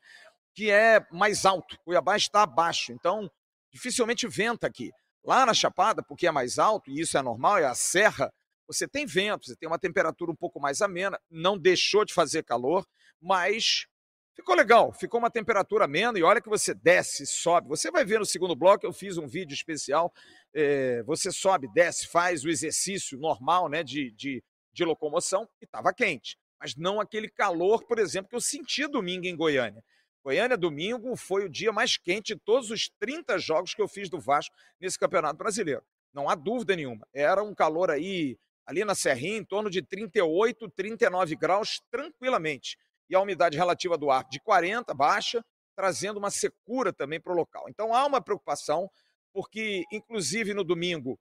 que 0.55 0.71
é 0.71 1.05
mais 1.11 1.45
alto. 1.45 1.77
Cuiabá 1.83 2.15
está 2.15 2.43
abaixo, 2.43 2.93
então 2.93 3.29
dificilmente 3.73 4.25
venta 4.25 4.65
aqui. 4.65 4.89
Lá 5.25 5.45
na 5.45 5.53
Chapada, 5.53 6.01
porque 6.01 6.27
é 6.27 6.31
mais 6.31 6.59
alto, 6.59 6.89
e 6.89 7.01
isso 7.01 7.17
é 7.17 7.21
normal, 7.21 7.57
é 7.57 7.65
a 7.65 7.75
serra, 7.75 8.31
você 8.67 8.87
tem 8.87 9.05
vento, 9.05 9.45
você 9.45 9.55
tem 9.55 9.67
uma 9.67 9.79
temperatura 9.79 10.31
um 10.31 10.35
pouco 10.35 10.59
mais 10.59 10.81
amena, 10.81 11.19
não 11.29 11.57
deixou 11.57 12.05
de 12.05 12.13
fazer 12.13 12.43
calor, 12.43 12.85
mas 13.21 13.85
ficou 14.33 14.55
legal, 14.55 14.91
ficou 14.91 15.19
uma 15.19 15.29
temperatura 15.29 15.85
amena 15.85 16.17
e 16.17 16.23
olha 16.23 16.41
que 16.41 16.49
você 16.49 16.73
desce, 16.73 17.25
sobe. 17.25 17.67
Você 17.69 17.91
vai 17.91 18.03
ver 18.03 18.19
no 18.19 18.25
segundo 18.25 18.55
bloco, 18.55 18.85
eu 18.85 18.93
fiz 18.93 19.17
um 19.17 19.27
vídeo 19.27 19.53
especial, 19.53 20.13
é, 20.53 21.03
você 21.03 21.31
sobe, 21.31 21.67
desce, 21.73 22.07
faz 22.07 22.43
o 22.43 22.49
exercício 22.49 23.17
normal 23.17 23.69
né, 23.69 23.83
de, 23.83 24.11
de, 24.11 24.43
de 24.71 24.83
locomoção 24.83 25.47
e 25.61 25.65
estava 25.65 25.93
quente. 25.93 26.37
Mas 26.59 26.75
não 26.75 26.99
aquele 26.99 27.29
calor, 27.29 27.85
por 27.85 27.99
exemplo, 27.99 28.29
que 28.29 28.35
eu 28.35 28.41
senti 28.41 28.87
domingo 28.87 29.25
em 29.25 29.35
Goiânia. 29.35 29.83
Goiânia, 30.23 30.55
domingo, 30.55 31.17
foi 31.17 31.43
o 31.43 31.49
dia 31.49 31.73
mais 31.73 31.97
quente 31.97 32.33
de 32.33 32.39
todos 32.39 32.71
os 32.71 32.89
30 32.97 33.37
jogos 33.37 33.73
que 33.73 33.81
eu 33.81 33.89
fiz 33.89 34.09
do 34.09 34.19
Vasco 34.19 34.55
nesse 34.79 34.97
Campeonato 34.97 35.37
Brasileiro. 35.37 35.83
Não 36.13 36.29
há 36.29 36.35
dúvida 36.35 36.75
nenhuma. 36.75 37.05
Era 37.13 37.43
um 37.43 37.53
calor 37.53 37.91
aí 37.91 38.37
ali 38.65 38.83
na 38.85 38.95
Serrinha, 38.95 39.37
em 39.37 39.43
torno 39.43 39.69
de 39.69 39.81
38, 39.81 40.69
39 40.69 41.35
graus 41.35 41.81
tranquilamente. 41.91 42.77
E 43.09 43.15
a 43.15 43.21
umidade 43.21 43.57
relativa 43.57 43.97
do 43.97 44.09
ar 44.09 44.27
de 44.29 44.39
40, 44.39 44.93
baixa, 44.93 45.43
trazendo 45.75 46.17
uma 46.17 46.31
secura 46.31 46.93
também 46.93 47.19
para 47.19 47.33
o 47.33 47.35
local. 47.35 47.65
Então 47.67 47.93
há 47.93 48.05
uma 48.05 48.21
preocupação, 48.21 48.89
porque, 49.33 49.83
inclusive 49.91 50.53
no 50.53 50.63
domingo, 50.63 51.19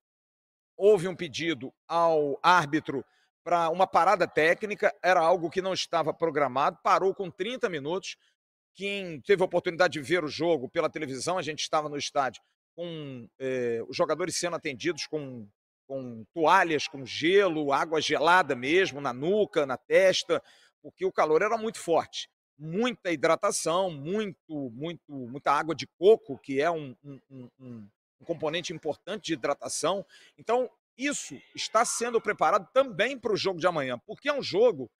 houve 0.76 1.08
um 1.08 1.16
pedido 1.16 1.72
ao 1.88 2.38
árbitro 2.42 3.04
para 3.44 3.68
uma 3.70 3.86
parada 3.86 4.26
técnica, 4.26 4.94
era 5.02 5.20
algo 5.20 5.50
que 5.50 5.60
não 5.60 5.72
estava 5.72 6.14
programado, 6.14 6.78
parou 6.82 7.14
com 7.14 7.30
30 7.30 7.68
minutos. 7.68 8.16
Quem 8.74 9.20
teve 9.20 9.42
a 9.42 9.46
oportunidade 9.46 9.94
de 9.94 10.00
ver 10.00 10.24
o 10.24 10.28
jogo 10.28 10.68
pela 10.68 10.88
televisão, 10.88 11.36
a 11.36 11.42
gente 11.42 11.60
estava 11.60 11.88
no 11.88 11.96
estádio 11.96 12.40
com 12.74 13.28
eh, 13.38 13.82
os 13.88 13.96
jogadores 13.96 14.36
sendo 14.36 14.56
atendidos 14.56 15.06
com 15.06 15.46
com 15.86 16.24
toalhas 16.32 16.88
com 16.88 17.04
gelo, 17.04 17.72
água 17.72 18.00
gelada 18.00 18.54
mesmo 18.54 19.00
na 19.00 19.12
nuca, 19.12 19.66
na 19.66 19.76
testa, 19.76 20.42
porque 20.80 21.04
o 21.04 21.12
calor 21.12 21.42
era 21.42 21.56
muito 21.56 21.78
forte. 21.78 22.28
Muita 22.58 23.10
hidratação, 23.10 23.90
muito, 23.90 24.70
muito, 24.70 25.12
muita 25.12 25.52
água 25.52 25.74
de 25.74 25.86
coco, 25.98 26.38
que 26.38 26.60
é 26.60 26.70
um, 26.70 26.94
um, 27.02 27.20
um, 27.30 27.88
um 28.20 28.24
componente 28.24 28.72
importante 28.72 29.26
de 29.26 29.32
hidratação. 29.34 30.04
Então, 30.38 30.70
isso 30.96 31.40
está 31.54 31.84
sendo 31.84 32.20
preparado 32.20 32.68
também 32.72 33.18
para 33.18 33.32
o 33.32 33.36
jogo 33.36 33.58
de 33.58 33.66
amanhã, 33.66 33.98
porque 34.06 34.28
é 34.28 34.32
um 34.32 34.42
jogo 34.42 34.90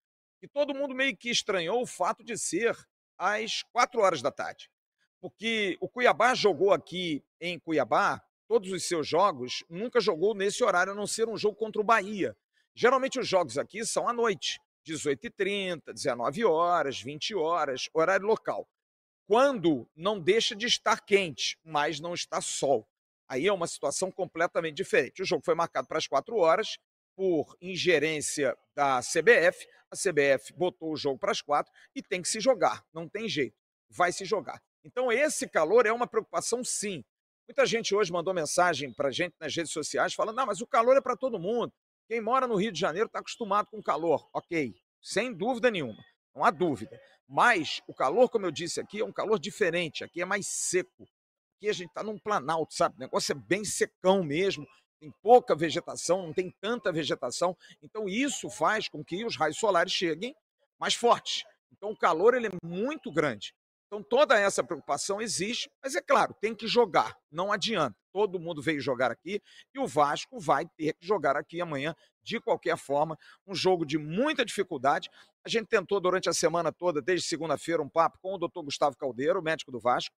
que 0.41 0.49
todo 0.49 0.75
mundo 0.75 0.95
meio 0.95 1.17
que 1.17 1.31
estranhou 1.31 1.83
o 1.83 1.87
fato 1.87 2.25
de 2.25 2.37
ser 2.37 2.77
às 3.17 3.63
quatro 3.73 4.01
horas 4.01 4.21
da 4.21 4.33
tarde. 4.33 4.69
Porque 5.21 5.79
o 5.81 5.89
Cuiabá 5.89 6.35
jogou 6.35 6.73
aqui 6.73 7.23
em 7.41 7.59
Cuiabá, 7.61 8.21
todos 8.53 8.71
os 8.71 8.87
seus 8.87 9.09
jogos, 9.09 9.65
nunca 9.67 9.99
jogou 9.99 10.35
nesse 10.35 10.63
horário, 10.63 10.93
a 10.93 10.95
não 10.95 11.07
ser 11.07 11.27
um 11.27 11.39
jogo 11.39 11.57
contra 11.57 11.81
o 11.81 11.85
Bahia. 11.85 12.37
Geralmente 12.75 13.19
os 13.19 13.27
jogos 13.27 13.57
aqui 13.57 13.83
são 13.83 14.07
à 14.07 14.13
noite, 14.13 14.61
18h30, 14.87 15.91
19 15.91 16.45
horas, 16.45 17.01
20 17.01 17.35
horas, 17.35 17.89
horário 17.95 18.27
local. 18.27 18.69
Quando 19.27 19.89
não 19.97 20.21
deixa 20.21 20.55
de 20.55 20.67
estar 20.67 21.01
quente, 21.01 21.57
mas 21.65 21.99
não 21.99 22.13
está 22.13 22.43
sol. 22.43 22.87
Aí 23.27 23.47
é 23.47 23.53
uma 23.55 23.67
situação 23.67 24.13
completamente 24.13 24.77
diferente. 24.77 25.23
O 25.23 25.25
jogo 25.25 25.43
foi 25.43 25.55
marcado 25.55 25.89
para 25.89 25.97
as 25.97 26.07
quatro 26.07 26.37
horas 26.37 26.77
por 27.17 27.57
ingerência 27.59 28.55
da 28.77 29.01
CBF. 29.01 29.67
A 29.91 29.97
CBF 29.97 30.53
botou 30.53 30.93
o 30.93 30.97
jogo 30.97 31.19
para 31.19 31.33
as 31.33 31.41
quatro 31.41 31.73
e 31.95 32.03
tem 32.03 32.21
que 32.21 32.29
se 32.29 32.39
jogar. 32.39 32.85
Não 32.93 33.09
tem 33.09 33.27
jeito. 33.31 33.57
Vai 33.89 34.13
se 34.13 34.27
jogar. 34.27 34.63
Então, 34.85 35.11
esse 35.11 35.49
calor 35.49 35.87
é 35.87 35.93
uma 35.93 36.07
preocupação, 36.07 36.63
sim. 36.63 37.03
Muita 37.53 37.67
gente 37.67 37.95
hoje 37.95 38.11
mandou 38.11 38.33
mensagem 38.33 38.91
para 38.95 39.11
gente 39.11 39.35
nas 39.39 39.55
redes 39.55 39.73
sociais 39.73 40.15
falando: 40.15 40.37
não, 40.37 40.47
mas 40.47 40.63
o 40.63 40.67
calor 40.67 40.97
é 40.97 41.03
para 41.03 41.15
todo 41.15 41.39
mundo. 41.39 41.71
Quem 42.09 42.19
mora 42.19 42.47
no 42.47 42.57
Rio 42.57 42.73
de 42.73 42.81
Janeiro 42.81 43.09
está 43.09 43.19
acostumado 43.19 43.67
com 43.71 43.83
calor. 43.83 44.27
Ok, 44.33 44.75
sem 45.03 45.35
dúvida 45.35 45.71
nenhuma. 45.71 46.03
Não 46.35 46.43
há 46.43 46.51
dúvida. 46.51 46.99
Mas 47.29 47.83
o 47.87 47.93
calor, 47.93 48.31
como 48.31 48.47
eu 48.47 48.51
disse 48.51 48.81
aqui, 48.81 49.01
é 49.01 49.05
um 49.05 49.13
calor 49.13 49.39
diferente. 49.39 50.03
Aqui 50.03 50.23
é 50.23 50.25
mais 50.25 50.47
seco 50.47 51.07
aqui 51.59 51.69
a 51.69 51.73
gente 51.75 51.89
está 51.89 52.03
num 52.03 52.19
planalto, 52.19 52.73
sabe? 52.73 52.97
O 52.97 53.01
negócio 53.01 53.33
é 53.33 53.35
bem 53.35 53.65
secão 53.67 54.25
mesmo, 54.25 54.67
tem 54.99 55.13
pouca 55.23 55.55
vegetação, 55.55 56.23
não 56.23 56.33
tem 56.33 56.51
tanta 56.59 56.91
vegetação. 56.91 57.55
Então 57.83 58.09
isso 58.09 58.49
faz 58.49 58.89
com 58.89 59.05
que 59.05 59.27
os 59.27 59.37
raios 59.37 59.59
solares 59.59 59.93
cheguem 59.93 60.35
mais 60.81 60.95
fortes. 60.95 61.45
Então 61.71 61.91
o 61.91 61.97
calor 61.97 62.35
ele 62.35 62.47
é 62.47 62.51
muito 62.65 63.13
grande. 63.13 63.55
Então 63.93 64.03
toda 64.03 64.41
essa 64.41 64.65
preocupação 64.65 65.21
existe, 65.21 65.71
mas 65.85 65.95
é 65.95 66.01
claro, 66.01 66.35
tem 66.41 66.55
que 66.55 66.67
jogar, 66.67 67.15
não 67.31 67.53
adianta. 67.53 67.95
Todo 68.11 68.41
mundo 68.41 68.63
veio 68.63 68.81
jogar 68.81 69.11
aqui 69.11 69.39
e 69.75 69.79
o 69.79 69.87
Vasco 69.87 70.41
vai 70.41 70.65
ter 70.79 70.95
que 70.95 71.07
jogar 71.07 71.37
aqui 71.37 71.61
amanhã 71.61 71.95
de 72.23 72.41
qualquer 72.41 72.79
forma, 72.79 73.19
um 73.47 73.55
jogo 73.55 73.85
de 73.85 73.99
muita 73.99 74.47
dificuldade. 74.47 75.11
A 75.45 75.49
gente 75.51 75.67
tentou 75.67 76.01
durante 76.01 76.27
a 76.27 76.33
semana 76.33 76.73
toda, 76.73 77.03
desde 77.03 77.29
segunda-feira, 77.29 77.83
um 77.83 77.89
papo 77.89 78.19
com 78.23 78.35
o 78.35 78.39
doutor 78.39 78.63
Gustavo 78.63 78.97
Caldeiro, 78.97 79.43
médico 79.43 79.71
do 79.71 79.79
Vasco, 79.79 80.17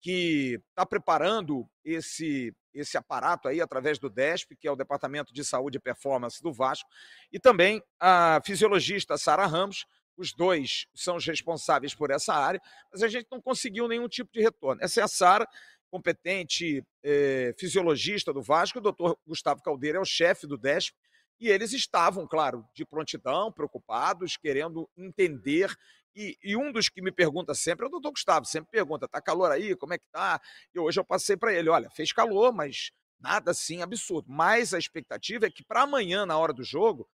que 0.00 0.60
está 0.68 0.86
preparando 0.86 1.68
esse, 1.84 2.54
esse 2.72 2.96
aparato 2.96 3.48
aí 3.48 3.60
através 3.60 3.98
do 3.98 4.08
DESP, 4.08 4.54
que 4.54 4.68
é 4.68 4.70
o 4.70 4.76
Departamento 4.76 5.34
de 5.34 5.44
Saúde 5.44 5.78
e 5.78 5.80
Performance 5.80 6.40
do 6.40 6.52
Vasco, 6.52 6.88
e 7.32 7.40
também 7.40 7.82
a 7.98 8.40
fisiologista 8.44 9.18
Sara 9.18 9.46
Ramos, 9.46 9.84
os 10.16 10.32
dois 10.32 10.86
são 10.94 11.16
os 11.16 11.26
responsáveis 11.26 11.94
por 11.94 12.10
essa 12.10 12.34
área, 12.34 12.60
mas 12.92 13.02
a 13.02 13.08
gente 13.08 13.26
não 13.30 13.40
conseguiu 13.40 13.86
nenhum 13.88 14.08
tipo 14.08 14.32
de 14.32 14.40
retorno. 14.40 14.82
Essa 14.82 15.00
é 15.00 15.04
a 15.04 15.08
Sara, 15.08 15.46
competente 15.90 16.84
eh, 17.02 17.54
fisiologista 17.58 18.32
do 18.32 18.42
Vasco, 18.42 18.78
o 18.78 18.82
doutor 18.82 19.18
Gustavo 19.26 19.62
Caldeira 19.62 19.98
é 19.98 20.00
o 20.00 20.04
chefe 20.04 20.46
do 20.46 20.56
DESP, 20.56 20.96
e 21.38 21.48
eles 21.48 21.72
estavam, 21.72 22.26
claro, 22.26 22.66
de 22.74 22.84
prontidão, 22.84 23.52
preocupados, 23.52 24.36
querendo 24.36 24.88
entender. 24.96 25.74
E, 26.14 26.36
e, 26.42 26.56
um 26.56 26.72
dos 26.72 26.88
que 26.88 27.02
me 27.02 27.12
pergunta 27.12 27.54
sempre 27.54 27.84
é 27.84 27.88
o 27.88 27.90
doutor 27.90 28.12
Gustavo, 28.12 28.46
sempre 28.46 28.70
pergunta: 28.70 29.06
tá 29.06 29.20
calor 29.20 29.52
aí? 29.52 29.76
Como 29.76 29.92
é 29.92 29.98
que 29.98 30.06
tá? 30.10 30.40
E 30.74 30.78
hoje 30.78 30.98
eu 30.98 31.04
passei 31.04 31.36
para 31.36 31.52
ele: 31.52 31.68
olha, 31.68 31.90
fez 31.90 32.10
calor, 32.10 32.52
mas 32.54 32.90
nada 33.20 33.50
assim 33.50 33.82
absurdo. 33.82 34.30
Mas 34.30 34.72
a 34.72 34.78
expectativa 34.78 35.46
é 35.46 35.50
que 35.50 35.62
para 35.62 35.82
amanhã, 35.82 36.24
na 36.24 36.38
hora 36.38 36.54
do 36.54 36.64
jogo, 36.64 37.06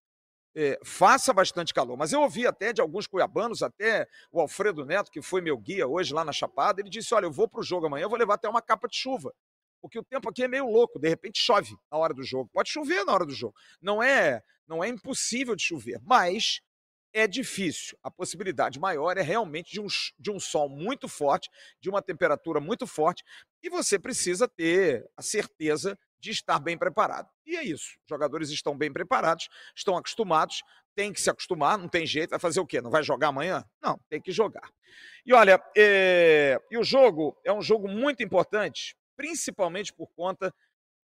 é, 0.56 0.80
faça 0.84 1.34
bastante 1.34 1.74
calor. 1.74 1.98
Mas 1.98 2.12
eu 2.12 2.22
ouvi 2.22 2.46
até 2.46 2.74
de 2.74 2.82
alguns 2.82 3.08
cuiabanos, 3.08 3.64
até 3.64 4.08
o 4.32 4.40
Alfredo 4.40 4.86
Neto, 4.86 5.12
que 5.12 5.22
foi 5.22 5.42
meu 5.42 5.58
guia 5.58 5.88
hoje 5.88 6.14
lá 6.14 6.26
na 6.26 6.32
Chapada, 6.32 6.82
ele 6.82 6.90
disse: 6.90 7.14
olha, 7.14 7.26
eu 7.26 7.32
vou 7.32 7.48
para 7.48 7.62
o 7.62 7.64
jogo 7.64 7.86
amanhã, 7.86 8.04
eu 8.04 8.10
vou 8.10 8.20
levar 8.20 8.36
até 8.36 8.50
uma 8.50 8.62
capa 8.62 8.88
de 8.88 8.96
chuva 8.98 9.34
porque 9.82 9.98
o 9.98 10.04
tempo 10.04 10.30
aqui 10.30 10.44
é 10.44 10.48
meio 10.48 10.70
louco, 10.70 11.00
de 11.00 11.10
repente 11.10 11.42
chove 11.42 11.76
na 11.92 11.98
hora 11.98 12.14
do 12.14 12.24
jogo. 12.24 12.50
Pode 12.54 12.70
chover 12.70 13.04
na 13.04 13.14
hora 13.14 13.26
do 13.26 13.34
jogo. 13.34 13.56
Não 13.82 14.02
é, 14.02 14.44
não 14.68 14.84
é 14.84 14.88
impossível 14.88 15.56
de 15.56 15.64
chover, 15.64 16.00
mas 16.04 16.62
é 17.12 17.28
difícil. 17.28 17.98
A 18.04 18.12
possibilidade 18.12 18.80
maior 18.80 19.18
é 19.18 19.22
realmente 19.22 19.72
de 19.72 19.82
um, 19.82 19.88
de 20.20 20.32
um 20.32 20.40
sol 20.40 20.70
muito 20.70 21.08
forte, 21.08 21.50
de 21.80 21.90
uma 21.90 22.02
temperatura 22.02 22.60
muito 22.60 22.86
forte, 22.86 23.24
e 23.62 23.70
você 23.70 23.98
precisa 24.00 24.48
ter 24.48 25.10
a 25.18 25.22
certeza 25.22 25.98
de 26.22 26.32
estar 26.32 26.60
bem 26.60 26.78
preparado. 26.78 27.30
E 27.46 27.58
é 27.58 27.64
isso. 27.64 27.98
Os 28.04 28.10
jogadores 28.10 28.50
estão 28.50 28.78
bem 28.78 28.94
preparados, 28.94 29.50
estão 29.76 29.98
acostumados, 29.98 30.62
tem 30.96 31.12
que 31.12 31.20
se 31.20 31.30
acostumar, 31.30 31.78
não 31.78 31.90
tem 31.90 32.06
jeito. 32.06 32.30
Vai 32.30 32.40
fazer 32.40 32.60
o 32.60 32.66
quê? 32.66 32.80
Não 32.80 32.92
vai 32.92 33.04
jogar 33.04 33.30
amanhã? 33.30 33.66
Não, 33.82 34.00
tem 34.10 34.22
que 34.22 34.32
jogar. 34.32 34.70
E 35.26 35.34
olha, 35.34 35.62
é... 35.76 36.60
e 36.70 36.78
o 36.78 36.84
jogo 36.84 37.38
é 37.44 37.52
um 37.52 37.62
jogo 37.62 37.88
muito 37.88 38.24
importante 38.24 38.96
principalmente 39.22 39.94
por 39.94 40.08
conta 40.08 40.52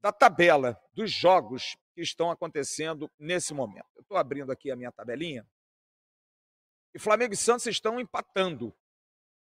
da 0.02 0.12
tabela 0.12 0.76
dos 0.92 1.12
jogos 1.12 1.78
que 1.94 2.02
estão 2.02 2.32
acontecendo 2.32 3.12
nesse 3.20 3.54
momento. 3.54 3.86
Eu 3.96 4.02
estou 4.02 4.18
abrindo 4.18 4.52
aqui 4.52 4.72
a 4.72 4.76
minha 4.76 4.92
tabelinha. 4.92 5.48
E 6.96 7.00
Flamengo 7.00 7.36
e 7.36 7.38
Santos 7.38 7.68
estão 7.68 8.00
empatando 8.00 8.76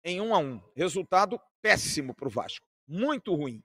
em 0.04 0.20
um 0.20 0.34
a 0.34 0.40
um. 0.40 0.60
Resultado 0.76 1.40
péssimo 1.62 2.16
para 2.16 2.28
o 2.28 2.32
Vasco. 2.32 2.68
Muito 2.88 3.36
ruim. 3.36 3.64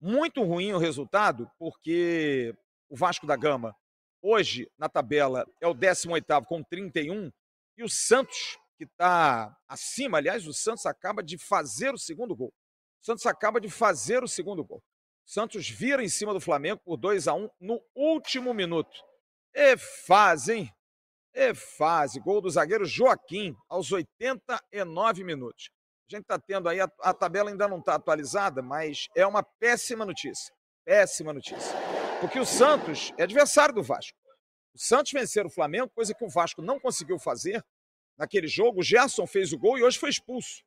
Muito 0.00 0.42
ruim 0.42 0.72
o 0.72 0.78
resultado, 0.78 1.50
porque 1.58 2.54
o 2.88 2.96
Vasco 2.96 3.26
da 3.26 3.36
Gama, 3.36 3.74
hoje, 4.22 4.70
na 4.78 4.88
tabela, 4.88 5.44
é 5.60 5.66
o 5.66 5.74
18 5.74 6.24
com 6.46 6.62
31, 6.62 7.30
e 7.76 7.82
o 7.82 7.88
Santos, 7.88 8.58
que 8.76 8.84
está 8.84 9.56
acima, 9.68 10.18
aliás, 10.18 10.46
o 10.46 10.54
Santos 10.54 10.86
acaba 10.86 11.22
de 11.22 11.36
fazer 11.36 11.92
o 11.92 11.98
segundo 11.98 12.34
gol. 12.34 12.52
O 13.02 13.06
Santos 13.06 13.26
acaba 13.26 13.60
de 13.60 13.68
fazer 13.68 14.22
o 14.22 14.28
segundo 14.28 14.64
gol. 14.64 14.78
O 14.78 15.30
Santos 15.30 15.68
vira 15.68 16.02
em 16.02 16.08
cima 16.08 16.32
do 16.32 16.40
Flamengo 16.40 16.80
por 16.84 16.96
2 16.96 17.28
a 17.28 17.34
1 17.34 17.50
no 17.60 17.80
último 17.94 18.54
minuto. 18.54 18.96
É 19.54 19.76
fase, 19.76 20.54
hein? 20.54 20.72
É 21.34 21.54
fase. 21.54 22.20
Gol 22.20 22.40
do 22.40 22.50
zagueiro 22.50 22.84
Joaquim 22.84 23.54
aos 23.68 23.92
89 23.92 25.24
minutos. 25.24 25.70
A 26.10 26.16
gente 26.16 26.22
está 26.22 26.38
tendo 26.38 26.68
aí, 26.68 26.80
a, 26.80 26.90
a, 27.02 27.12
tabela 27.12 27.50
ainda 27.50 27.68
não 27.68 27.80
está 27.80 27.94
atualizada, 27.94 28.62
mas 28.62 29.08
é 29.14 29.26
uma 29.26 29.42
péssima 29.42 30.06
notícia. 30.06 30.54
Péssima 30.84 31.34
notícia. 31.34 31.76
Porque 32.20 32.40
o 32.40 32.46
Santos 32.46 33.12
é 33.18 33.24
adversário 33.24 33.74
do 33.74 33.82
Vasco. 33.82 34.16
O 34.74 34.78
Santos 34.78 35.12
venceu 35.12 35.44
o 35.44 35.50
Flamengo, 35.50 35.90
coisa 35.90 36.14
que 36.14 36.24
o 36.24 36.30
Vasco 36.30 36.62
não 36.62 36.80
conseguiu 36.80 37.18
fazer 37.18 37.62
naquele 38.16 38.48
jogo. 38.48 38.80
O 38.80 38.82
Gerson 38.82 39.26
fez 39.26 39.52
o 39.52 39.58
gol 39.58 39.78
e 39.78 39.82
hoje 39.82 39.98
foi 39.98 40.08
expulso. 40.08 40.62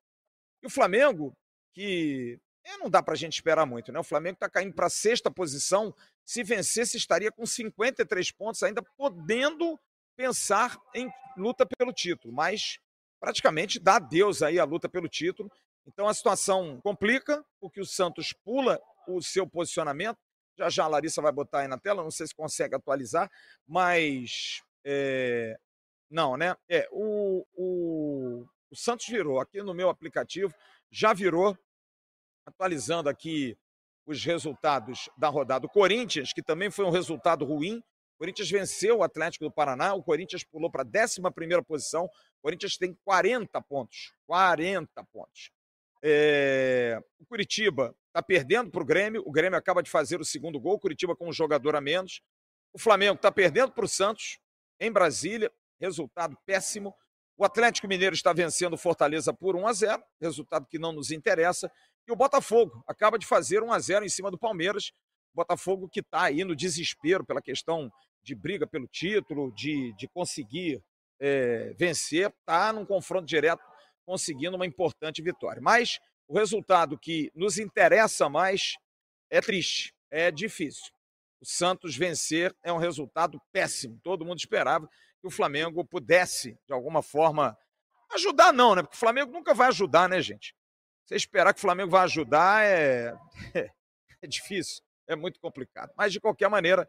E 0.62 0.67
o 0.67 0.69
Flamengo 0.69 1.33
que 1.74 2.39
é, 2.63 2.77
não 2.77 2.89
dá 2.89 3.01
para 3.01 3.13
a 3.13 3.17
gente 3.17 3.33
esperar 3.33 3.65
muito, 3.65 3.91
né? 3.91 4.00
O 4.00 4.03
Flamengo 4.03 4.36
está 4.36 4.50
caindo 4.50 4.74
para 4.74 4.88
a 4.88 4.91
sexta 4.91 5.31
posição. 5.31 5.95
Se 6.24 6.43
vencesse, 6.43 6.98
estaria 6.98 7.31
com 7.31 7.45
53 7.45 8.31
pontos, 8.31 8.62
ainda 8.62 8.83
podendo 8.95 9.79
pensar 10.15 10.77
em 10.93 11.10
luta 11.36 11.65
pelo 11.65 11.91
título, 11.91 12.33
mas 12.33 12.77
praticamente 13.22 13.80
dá 13.80 13.98
adeus 13.98 14.42
aí 14.42 14.60
a 14.60 14.66
luta 14.66 14.90
pelo 14.90 15.08
título. 15.08 15.50
Então 15.86 16.08
a 16.08 16.13
situação 16.13 16.82
complica, 16.82 17.46
porque 17.60 17.80
o 17.80 17.86
Santos 17.86 18.34
pula 18.34 18.82
o 19.08 19.22
seu 19.22 19.48
posicionamento. 19.48 20.18
Já 20.58 20.70
já 20.70 20.84
a 20.84 20.88
Larissa 20.88 21.22
vai 21.22 21.32
botar 21.32 21.60
aí 21.60 21.68
na 21.68 21.78
tela, 21.78 22.04
não 22.04 22.12
sei 22.12 22.28
se 22.28 22.36
consegue 22.36 22.75
atualizar, 22.75 23.32
mas 23.66 24.62
é... 24.84 25.56
não, 26.10 26.36
né? 26.36 26.56
É, 26.68 26.88
o, 26.92 27.46
o, 27.54 28.46
o 28.70 28.75
Santos 28.75 29.08
virou 29.08 29.40
aqui 29.40 29.63
no 29.63 29.74
meu 29.74 29.90
aplicativo 29.90 30.54
já 30.92 31.13
virou. 31.13 31.58
Atualizando 32.46 33.08
aqui 33.08 33.58
os 34.06 34.24
resultados 34.25 35.10
da 35.16 35.30
rodada. 35.30 35.66
O 35.66 35.70
Corinthians, 35.70 36.34
que 36.34 36.42
também 36.42 36.70
foi 36.70 36.86
um 36.86 36.90
resultado 36.90 37.46
ruim. 37.46 37.78
O 38.16 38.18
Corinthians 38.18 38.50
venceu 38.50 38.98
o 38.98 39.04
Atlético 39.04 39.46
do 39.46 39.51
Paraná. 39.51 39.94
O 39.94 40.04
Corinthians 40.04 40.44
pulou 40.44 40.70
para 40.70 40.84
a 40.84 41.06
11 41.06 41.22
posição. 41.66 42.10
O 42.41 42.48
Corinthians 42.48 42.75
tem 42.75 42.98
40 43.05 43.62
pontos. 43.62 44.13
40 44.25 45.03
pontos. 45.13 45.51
É... 46.03 47.00
O 47.19 47.25
Curitiba 47.27 47.95
está 48.07 48.21
perdendo 48.24 48.71
para 48.71 48.81
o 48.81 48.86
Grêmio. 48.86 49.24
O 49.25 49.31
Grêmio 49.31 49.57
acaba 49.57 49.83
de 49.83 49.89
fazer 49.91 50.19
o 50.19 50.25
segundo 50.25 50.60
gol. 50.60 50.79
Curitiba 50.79 51.15
com 51.15 51.29
um 51.29 51.33
jogador 51.33 51.75
a 51.75 51.81
menos. 51.81 52.21
O 52.74 52.79
Flamengo 52.79 53.15
está 53.15 53.31
perdendo 53.31 53.71
para 53.71 53.86
o 53.86 53.88
Santos 53.88 54.39
em 54.79 54.91
Brasília. 54.91 55.51
Resultado 55.79 56.36
péssimo. 56.45 56.95
O 57.38 57.45
Atlético 57.45 57.88
Mineiro 57.88 58.15
está 58.15 58.33
vencendo 58.33 58.74
o 58.74 58.77
Fortaleza 58.77 59.33
por 59.33 59.55
1 59.55 59.67
a 59.67 59.74
0, 59.74 60.03
resultado 60.19 60.67
que 60.67 60.77
não 60.77 60.91
nos 60.91 61.12
interessa. 61.12 61.71
E 62.07 62.12
o 62.12 62.15
Botafogo 62.15 62.83
acaba 62.88 63.17
de 63.17 63.25
fazer 63.25 63.63
1 63.63 63.71
a 63.71 63.79
0 63.79 64.05
em 64.05 64.10
cima 64.10 64.31
do 64.31 64.38
Palmeiras. 64.38 64.91
O 65.33 65.38
Botafogo 65.38 65.88
que 65.88 66.00
está 66.00 66.24
aí 66.24 66.43
no 66.43 66.55
desespero 66.55 67.25
pela 67.25 67.41
questão 67.41 67.91
de 68.24 68.36
briga 68.36 68.67
pelo 68.67 68.88
título, 68.88 69.51
de, 69.53 69.93
de 69.95 70.07
conseguir 70.07 70.83
é, 71.22 71.74
vencer, 71.78 72.32
está 72.32 72.74
num 72.74 72.86
confronto 72.86 73.25
direto, 73.25 73.63
conseguindo 74.04 74.56
uma 74.56 74.66
importante 74.66 75.22
vitória. 75.22 75.62
Mas 75.62 76.00
o 76.28 76.36
resultado 76.36 76.98
que 76.98 77.32
nos 77.36 77.60
interessa 77.60 78.28
mais 78.28 78.75
é 79.30 79.40
triste, 79.40 79.94
é 80.10 80.32
difícil. 80.32 80.92
o 81.40 81.46
Santos 81.46 81.96
vencer 81.96 82.56
é 82.63 82.74
um 82.74 82.78
resultado 82.78 83.40
péssimo. 83.51 84.00
Todo 84.04 84.25
mundo 84.25 84.40
esperava 84.40 84.88
que 85.22 85.28
o 85.28 85.32
Flamengo 85.32 85.86
pudesse, 85.86 86.58
de 86.68 86.74
alguma 86.74 87.01
forma, 87.04 87.58
ajudar, 88.13 88.51
não, 88.51 88.75
né? 88.75 88.82
Porque 88.82 88.96
o 88.96 89.00
Flamengo 89.00 89.32
nunca 89.32 89.54
vai 89.54 89.68
ajudar, 89.68 90.10
né, 90.10 90.22
gente? 90.22 90.56
Você 91.06 91.16
esperar 91.16 91.54
que 91.54 91.60
o 91.60 91.62
Flamengo 91.62 91.92
vai 91.92 92.04
ajudar 92.04 92.66
é, 92.66 93.13
é 94.22 94.28
difícil, 94.28 94.84
é 95.08 95.16
muito 95.16 95.40
complicado. 95.40 95.92
Mas, 95.96 96.12
de 96.12 96.20
qualquer 96.20 96.50
maneira, 96.50 96.88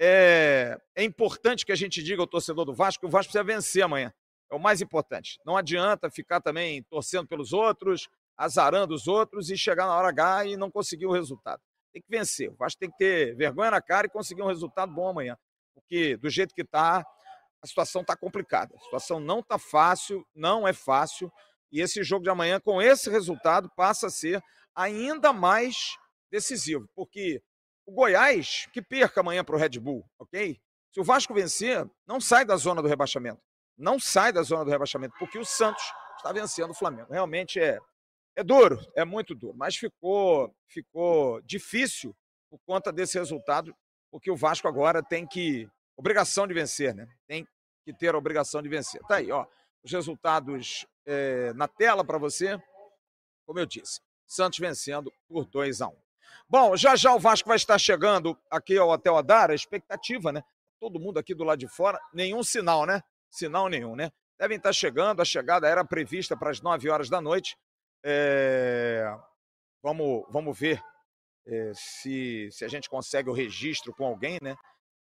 é, 0.00 0.78
é 0.96 1.04
importante 1.04 1.64
que 1.64 1.72
a 1.72 1.76
gente 1.76 2.02
diga 2.02 2.22
ao 2.22 2.26
torcedor 2.26 2.64
do 2.64 2.74
Vasco 2.74 3.00
que 3.00 3.06
o 3.06 3.10
Vasco 3.10 3.32
precisa 3.32 3.44
vencer 3.44 3.82
amanhã. 3.82 4.12
É 4.50 4.54
o 4.54 4.58
mais 4.58 4.80
importante. 4.80 5.38
Não 5.46 5.56
adianta 5.56 6.10
ficar 6.10 6.40
também 6.40 6.82
torcendo 6.84 7.26
pelos 7.26 7.52
outros, 7.52 8.08
azarando 8.36 8.94
os 8.94 9.06
outros 9.06 9.50
e 9.50 9.56
chegar 9.56 9.86
na 9.86 9.96
hora 9.96 10.08
H 10.08 10.46
e 10.46 10.56
não 10.56 10.70
conseguir 10.70 11.06
o 11.06 11.12
resultado. 11.12 11.62
Tem 11.92 12.02
que 12.02 12.08
vencer. 12.10 12.50
O 12.50 12.56
Vasco 12.56 12.78
tem 12.78 12.90
que 12.90 12.96
ter 12.96 13.36
vergonha 13.36 13.70
na 13.70 13.80
cara 13.80 14.06
e 14.06 14.10
conseguir 14.10 14.42
um 14.42 14.48
resultado 14.48 14.92
bom 14.92 15.08
amanhã. 15.08 15.36
Porque 15.74 16.16
do 16.16 16.28
jeito 16.28 16.54
que 16.54 16.62
está, 16.62 17.04
a 17.62 17.66
situação 17.66 18.02
está 18.02 18.16
complicada. 18.16 18.74
A 18.76 18.80
situação 18.80 19.20
não 19.20 19.40
está 19.40 19.58
fácil, 19.58 20.26
não 20.34 20.66
é 20.66 20.72
fácil. 20.72 21.32
E 21.70 21.80
esse 21.80 22.02
jogo 22.02 22.24
de 22.24 22.30
amanhã, 22.30 22.60
com 22.60 22.82
esse 22.82 23.08
resultado, 23.08 23.70
passa 23.76 24.08
a 24.08 24.10
ser 24.10 24.42
ainda 24.74 25.32
mais 25.32 25.96
decisivo. 26.30 26.88
Porque 26.94 27.42
o 27.86 27.92
Goiás, 27.92 28.68
que 28.72 28.80
perca 28.80 29.20
amanhã 29.20 29.44
para 29.44 29.56
o 29.56 29.58
Red 29.58 29.78
Bull, 29.80 30.04
ok? 30.18 30.60
Se 30.92 31.00
o 31.00 31.04
Vasco 31.04 31.34
vencer, 31.34 31.88
não 32.06 32.20
sai 32.20 32.44
da 32.44 32.56
zona 32.56 32.82
do 32.82 32.88
rebaixamento. 32.88 33.40
Não 33.76 33.98
sai 33.98 34.32
da 34.32 34.42
zona 34.42 34.64
do 34.64 34.70
rebaixamento, 34.70 35.14
porque 35.18 35.38
o 35.38 35.44
Santos 35.44 35.82
está 36.16 36.32
vencendo 36.32 36.70
o 36.70 36.74
Flamengo. 36.74 37.12
Realmente 37.12 37.58
é 37.58 37.78
é 38.34 38.42
duro, 38.42 38.80
é 38.96 39.04
muito 39.04 39.34
duro, 39.34 39.54
mas 39.56 39.76
ficou, 39.76 40.54
ficou 40.66 41.40
difícil 41.42 42.16
por 42.50 42.58
conta 42.66 42.90
desse 42.90 43.18
resultado, 43.18 43.76
porque 44.10 44.30
o 44.30 44.36
Vasco 44.36 44.68
agora 44.68 45.02
tem 45.02 45.26
que. 45.26 45.68
Obrigação 45.94 46.46
de 46.46 46.54
vencer, 46.54 46.94
né? 46.94 47.06
Tem 47.28 47.46
que 47.84 47.92
ter 47.92 48.14
a 48.14 48.18
obrigação 48.18 48.62
de 48.62 48.68
vencer. 48.68 49.00
Tá 49.02 49.16
aí, 49.16 49.30
ó. 49.30 49.46
Os 49.84 49.92
resultados 49.92 50.86
é, 51.04 51.52
na 51.52 51.68
tela 51.68 52.02
para 52.02 52.16
você. 52.16 52.58
Como 53.44 53.58
eu 53.58 53.66
disse, 53.66 54.00
Santos 54.26 54.58
vencendo 54.58 55.12
por 55.28 55.44
2 55.44 55.82
a 55.82 55.88
1 55.88 55.90
um. 55.90 56.01
Bom, 56.52 56.76
já 56.76 56.94
já 56.96 57.14
o 57.14 57.18
Vasco 57.18 57.48
vai 57.48 57.56
estar 57.56 57.78
chegando 57.78 58.38
aqui 58.50 58.76
ao 58.76 58.90
Hotel 58.90 59.16
Adara, 59.16 59.54
expectativa, 59.54 60.30
né? 60.30 60.44
Todo 60.78 61.00
mundo 61.00 61.16
aqui 61.18 61.34
do 61.34 61.44
lado 61.44 61.58
de 61.58 61.66
fora, 61.66 61.98
nenhum 62.12 62.42
sinal, 62.42 62.84
né? 62.84 63.02
Sinal 63.30 63.70
nenhum, 63.70 63.96
né? 63.96 64.12
Devem 64.38 64.58
estar 64.58 64.74
chegando, 64.74 65.22
a 65.22 65.24
chegada 65.24 65.66
era 65.66 65.82
prevista 65.82 66.36
para 66.36 66.50
as 66.50 66.60
9 66.60 66.90
horas 66.90 67.08
da 67.08 67.22
noite, 67.22 67.56
é, 68.04 69.02
vamos, 69.82 70.26
vamos 70.28 70.58
ver 70.58 70.78
é, 71.46 71.72
se, 71.74 72.50
se 72.52 72.66
a 72.66 72.68
gente 72.68 72.86
consegue 72.86 73.30
o 73.30 73.32
registro 73.32 73.94
com 73.94 74.04
alguém, 74.04 74.38
né? 74.42 74.54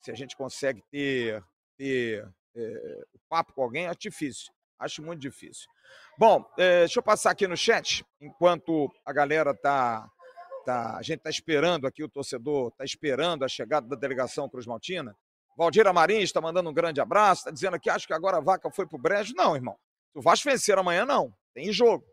Se 0.01 0.11
a 0.11 0.15
gente 0.15 0.35
consegue 0.35 0.83
ter, 0.91 1.41
ter 1.77 2.27
é, 2.57 3.05
papo 3.29 3.53
com 3.53 3.63
alguém, 3.63 3.87
é 3.87 3.93
difícil. 3.95 4.51
Acho 4.77 5.01
muito 5.01 5.21
difícil. 5.21 5.69
Bom, 6.17 6.45
é, 6.59 6.79
deixa 6.79 6.99
eu 6.99 7.03
passar 7.03 7.31
aqui 7.31 7.47
no 7.47 7.55
chat, 7.55 8.05
enquanto 8.19 8.91
a 9.05 9.13
galera 9.13 9.53
tá. 9.53 10.11
Tá 10.67 10.97
a 10.97 11.01
gente 11.01 11.19
está 11.19 11.29
esperando 11.29 11.87
aqui, 11.87 12.03
o 12.03 12.09
torcedor 12.09 12.69
está 12.69 12.83
esperando 12.83 13.43
a 13.43 13.47
chegada 13.47 13.87
da 13.87 13.95
delegação 13.95 14.49
Cruz 14.49 14.65
Maltina. 14.65 15.15
Valdir 15.57 15.91
Marins 15.93 16.25
está 16.25 16.39
mandando 16.39 16.69
um 16.69 16.73
grande 16.73 17.01
abraço, 17.01 17.41
está 17.41 17.51
dizendo 17.51 17.79
que 17.79 17.89
acho 17.89 18.05
que 18.05 18.13
agora 18.13 18.37
a 18.37 18.41
vaca 18.41 18.69
foi 18.69 18.85
para 18.85 18.95
o 18.95 19.01
brejo. 19.01 19.33
Não, 19.35 19.55
irmão. 19.55 19.77
Se 20.11 20.19
o 20.19 20.21
Vasco 20.21 20.49
vencer 20.49 20.77
amanhã, 20.77 21.05
não. 21.05 21.33
Tem 21.53 21.71
jogo. 21.71 22.05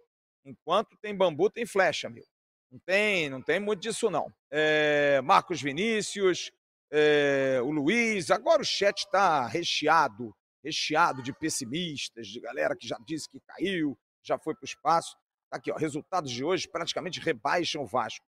Enquanto 0.45 0.97
tem 1.03 1.15
bambu, 1.15 1.51
tem 1.51 1.67
flecha, 1.67 2.09
meu. 2.09 2.25
Não 2.71 2.79
tem, 2.79 3.29
não 3.29 3.43
tem 3.43 3.61
muito 3.61 3.81
disso, 3.81 4.11
não. 4.11 4.33
É, 4.51 5.21
Marcos 5.23 5.61
Vinícius, 5.61 6.51
é, 6.91 7.61
o 7.63 7.71
Luiz, 7.71 8.31
agora 8.31 8.63
o 8.63 8.65
chat 8.65 8.99
está 8.99 9.47
recheado, 9.47 10.35
recheado 10.63 11.23
de 11.23 11.33
pessimistas, 11.33 12.29
de 12.29 12.41
galera 12.41 12.75
que 12.75 12.87
já 12.87 12.97
disse 13.07 13.29
que 13.29 13.41
caiu, 13.41 13.99
já 14.23 14.39
foi 14.39 14.55
para 14.55 14.65
o 14.65 14.67
espaço. 14.67 15.17
Tá 15.51 15.59
aqui, 15.59 15.71
ó, 15.71 15.77
resultados 15.77 16.31
de 16.31 16.43
hoje 16.43 16.69
praticamente 16.69 17.21
rebaixam 17.21 17.83
o 17.83 17.87
Vasco. 17.87 18.25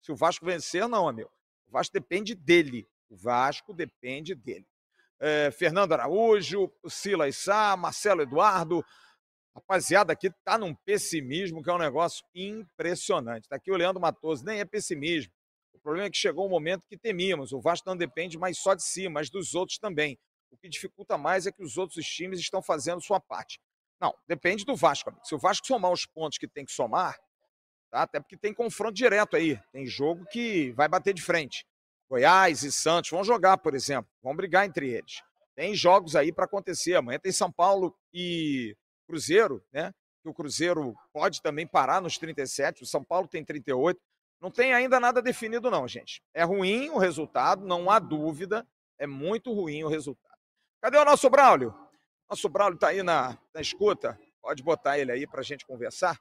Se 0.00 0.12
o 0.12 0.16
Vasco 0.16 0.44
vencer, 0.44 0.88
não, 0.88 1.12
meu. 1.12 1.30
O 1.66 1.72
Vasco 1.72 1.92
depende 1.92 2.34
dele. 2.34 2.88
O 3.08 3.16
Vasco 3.16 3.72
depende 3.72 4.34
dele. 4.34 4.66
É, 5.20 5.50
Fernando 5.50 5.92
Araújo, 5.92 6.72
Silas 6.86 7.36
Sá, 7.36 7.76
Marcelo 7.76 8.22
Eduardo, 8.22 8.84
Rapaziada, 9.58 10.12
aqui 10.12 10.30
tá 10.44 10.56
num 10.56 10.72
pessimismo 10.72 11.62
que 11.62 11.68
é 11.68 11.72
um 11.72 11.78
negócio 11.78 12.24
impressionante. 12.32 13.48
Tá 13.48 13.56
aqui 13.56 13.72
o 13.72 13.76
Leandro 13.76 14.00
Matoso, 14.00 14.44
nem 14.44 14.60
é 14.60 14.64
pessimismo. 14.64 15.32
O 15.72 15.80
problema 15.80 16.06
é 16.06 16.10
que 16.10 16.16
chegou 16.16 16.46
um 16.46 16.50
momento 16.50 16.84
que 16.88 16.96
temíamos. 16.96 17.52
O 17.52 17.60
Vasco 17.60 17.88
não 17.88 17.96
depende 17.96 18.38
mais 18.38 18.58
só 18.58 18.74
de 18.74 18.84
si, 18.84 19.08
mas 19.08 19.28
dos 19.28 19.54
outros 19.54 19.78
também. 19.78 20.16
O 20.50 20.56
que 20.56 20.68
dificulta 20.68 21.18
mais 21.18 21.46
é 21.46 21.52
que 21.52 21.62
os 21.62 21.76
outros 21.76 22.06
times 22.06 22.38
estão 22.38 22.62
fazendo 22.62 23.02
sua 23.02 23.20
parte. 23.20 23.60
Não, 24.00 24.14
depende 24.28 24.64
do 24.64 24.76
Vasco. 24.76 25.10
Amigo. 25.10 25.26
Se 25.26 25.34
o 25.34 25.38
Vasco 25.38 25.66
somar 25.66 25.90
os 25.90 26.06
pontos 26.06 26.38
que 26.38 26.46
tem 26.46 26.64
que 26.64 26.72
somar, 26.72 27.18
tá? 27.90 28.02
até 28.02 28.20
porque 28.20 28.36
tem 28.36 28.54
confronto 28.54 28.94
direto 28.94 29.36
aí. 29.36 29.58
Tem 29.72 29.86
jogo 29.86 30.24
que 30.26 30.72
vai 30.72 30.88
bater 30.88 31.14
de 31.14 31.22
frente. 31.22 31.66
Goiás 32.08 32.62
e 32.62 32.72
Santos 32.72 33.10
vão 33.10 33.22
jogar, 33.22 33.58
por 33.58 33.74
exemplo. 33.74 34.10
Vão 34.22 34.34
brigar 34.34 34.66
entre 34.66 34.88
eles. 34.88 35.22
Tem 35.54 35.74
jogos 35.74 36.16
aí 36.16 36.32
para 36.32 36.44
acontecer. 36.44 36.94
Amanhã 36.94 37.18
tem 37.18 37.32
São 37.32 37.52
Paulo 37.52 37.94
e 38.12 38.76
Cruzeiro, 39.06 39.62
né? 39.72 39.92
Que 40.22 40.28
o 40.28 40.34
Cruzeiro 40.34 40.94
pode 41.12 41.42
também 41.42 41.66
parar 41.66 42.00
nos 42.00 42.16
37, 42.18 42.82
o 42.82 42.86
São 42.86 43.04
Paulo 43.04 43.28
tem 43.28 43.44
38. 43.44 44.00
Não 44.40 44.50
tem 44.50 44.72
ainda 44.72 45.00
nada 45.00 45.20
definido, 45.20 45.70
não, 45.70 45.86
gente. 45.88 46.22
É 46.32 46.44
ruim 46.44 46.88
o 46.90 46.98
resultado, 46.98 47.66
não 47.66 47.90
há 47.90 47.98
dúvida. 47.98 48.66
É 48.98 49.06
muito 49.06 49.52
ruim 49.52 49.82
o 49.84 49.88
resultado. 49.88 50.38
Cadê 50.80 50.96
o 50.96 51.04
nosso 51.04 51.28
Braulio? 51.28 51.74
Nosso 52.30 52.48
Braulio 52.48 52.76
está 52.76 52.88
aí 52.88 53.02
na, 53.02 53.36
na 53.52 53.60
escuta. 53.60 54.18
Pode 54.40 54.62
botar 54.62 54.98
ele 54.98 55.10
aí 55.10 55.26
para 55.26 55.40
a 55.40 55.44
gente 55.44 55.66
conversar. 55.66 56.20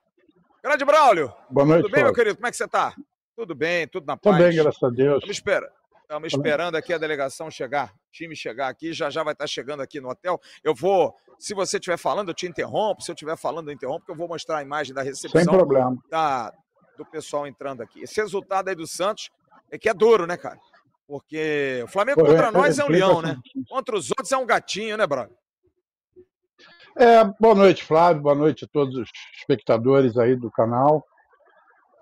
Grande 0.64 0.86
Braulio. 0.86 1.34
Boa 1.50 1.66
noite. 1.66 1.84
Tudo 1.84 1.92
bem, 1.92 2.04
meu 2.04 2.14
querido? 2.14 2.36
Como 2.36 2.48
é 2.48 2.52
que 2.52 2.58
você 2.58 2.66
está? 2.66 2.96
Tudo 3.36 3.56
bem, 3.56 3.88
tudo 3.88 4.06
na 4.06 4.18
paz. 4.18 4.36
Tudo 4.36 4.48
bem, 4.48 4.58
graças 4.58 4.84
a 4.84 4.90
Deus. 4.90 5.16
Estamos 5.16 5.36
esperando. 5.38 5.78
Estamos 6.02 6.34
esperando 6.34 6.76
aqui 6.76 6.94
a 6.94 6.98
delegação 6.98 7.52
chegar, 7.52 7.90
o 7.90 8.12
time 8.14 8.34
chegar 8.34 8.70
aqui, 8.70 8.94
já 8.94 9.10
já 9.10 9.24
vai 9.24 9.34
estar 9.34 9.46
chegando 9.46 9.82
aqui 9.82 10.00
no 10.00 10.10
hotel. 10.10 10.40
Eu 10.64 10.74
vou, 10.74 11.14
se 11.38 11.54
você 11.54 11.76
estiver 11.78 11.98
falando, 11.98 12.30
eu 12.30 12.34
te 12.34 12.48
interrompo. 12.48 13.02
Se 13.02 13.12
eu 13.12 13.14
estiver 13.14 13.38
falando, 13.38 13.70
eu 13.70 13.74
interrompo, 13.74 14.00
porque 14.00 14.12
eu 14.14 14.16
vou 14.16 14.28
mostrar 14.28 14.60
a 14.60 14.62
imagem 14.62 14.94
da 14.94 15.02
recepção. 15.02 15.42
Sem 15.42 15.52
problema. 15.52 15.98
Da, 16.10 16.54
do 16.98 17.06
pessoal 17.06 17.46
entrando 17.46 17.82
aqui. 17.82 18.02
Esse 18.02 18.22
resultado 18.22 18.70
aí 18.70 18.76
do 18.76 18.88
Santos 18.88 19.30
é 19.70 19.78
que 19.78 19.90
é 19.90 19.94
duro, 19.94 20.26
né, 20.26 20.38
cara? 20.38 20.58
Porque 21.06 21.82
o 21.84 21.88
Flamengo 21.88 22.22
contra 22.22 22.48
é, 22.48 22.52
nós 22.52 22.80
é, 22.80 22.82
é 22.82 22.86
um 22.86 22.90
leão, 22.90 23.22
né? 23.22 23.38
Contra 23.70 23.96
os 23.96 24.10
outros 24.10 24.32
é 24.32 24.38
um 24.38 24.46
gatinho, 24.46 24.98
né, 24.98 25.06
brother? 25.06 25.36
É, 27.00 27.24
boa 27.40 27.54
noite, 27.54 27.84
Flávio. 27.84 28.24
Boa 28.24 28.34
noite 28.34 28.66
a 28.66 28.68
todos 28.68 28.96
os 28.96 29.08
espectadores 29.38 30.18
aí 30.18 30.36
do 30.36 30.50
canal. 30.50 31.06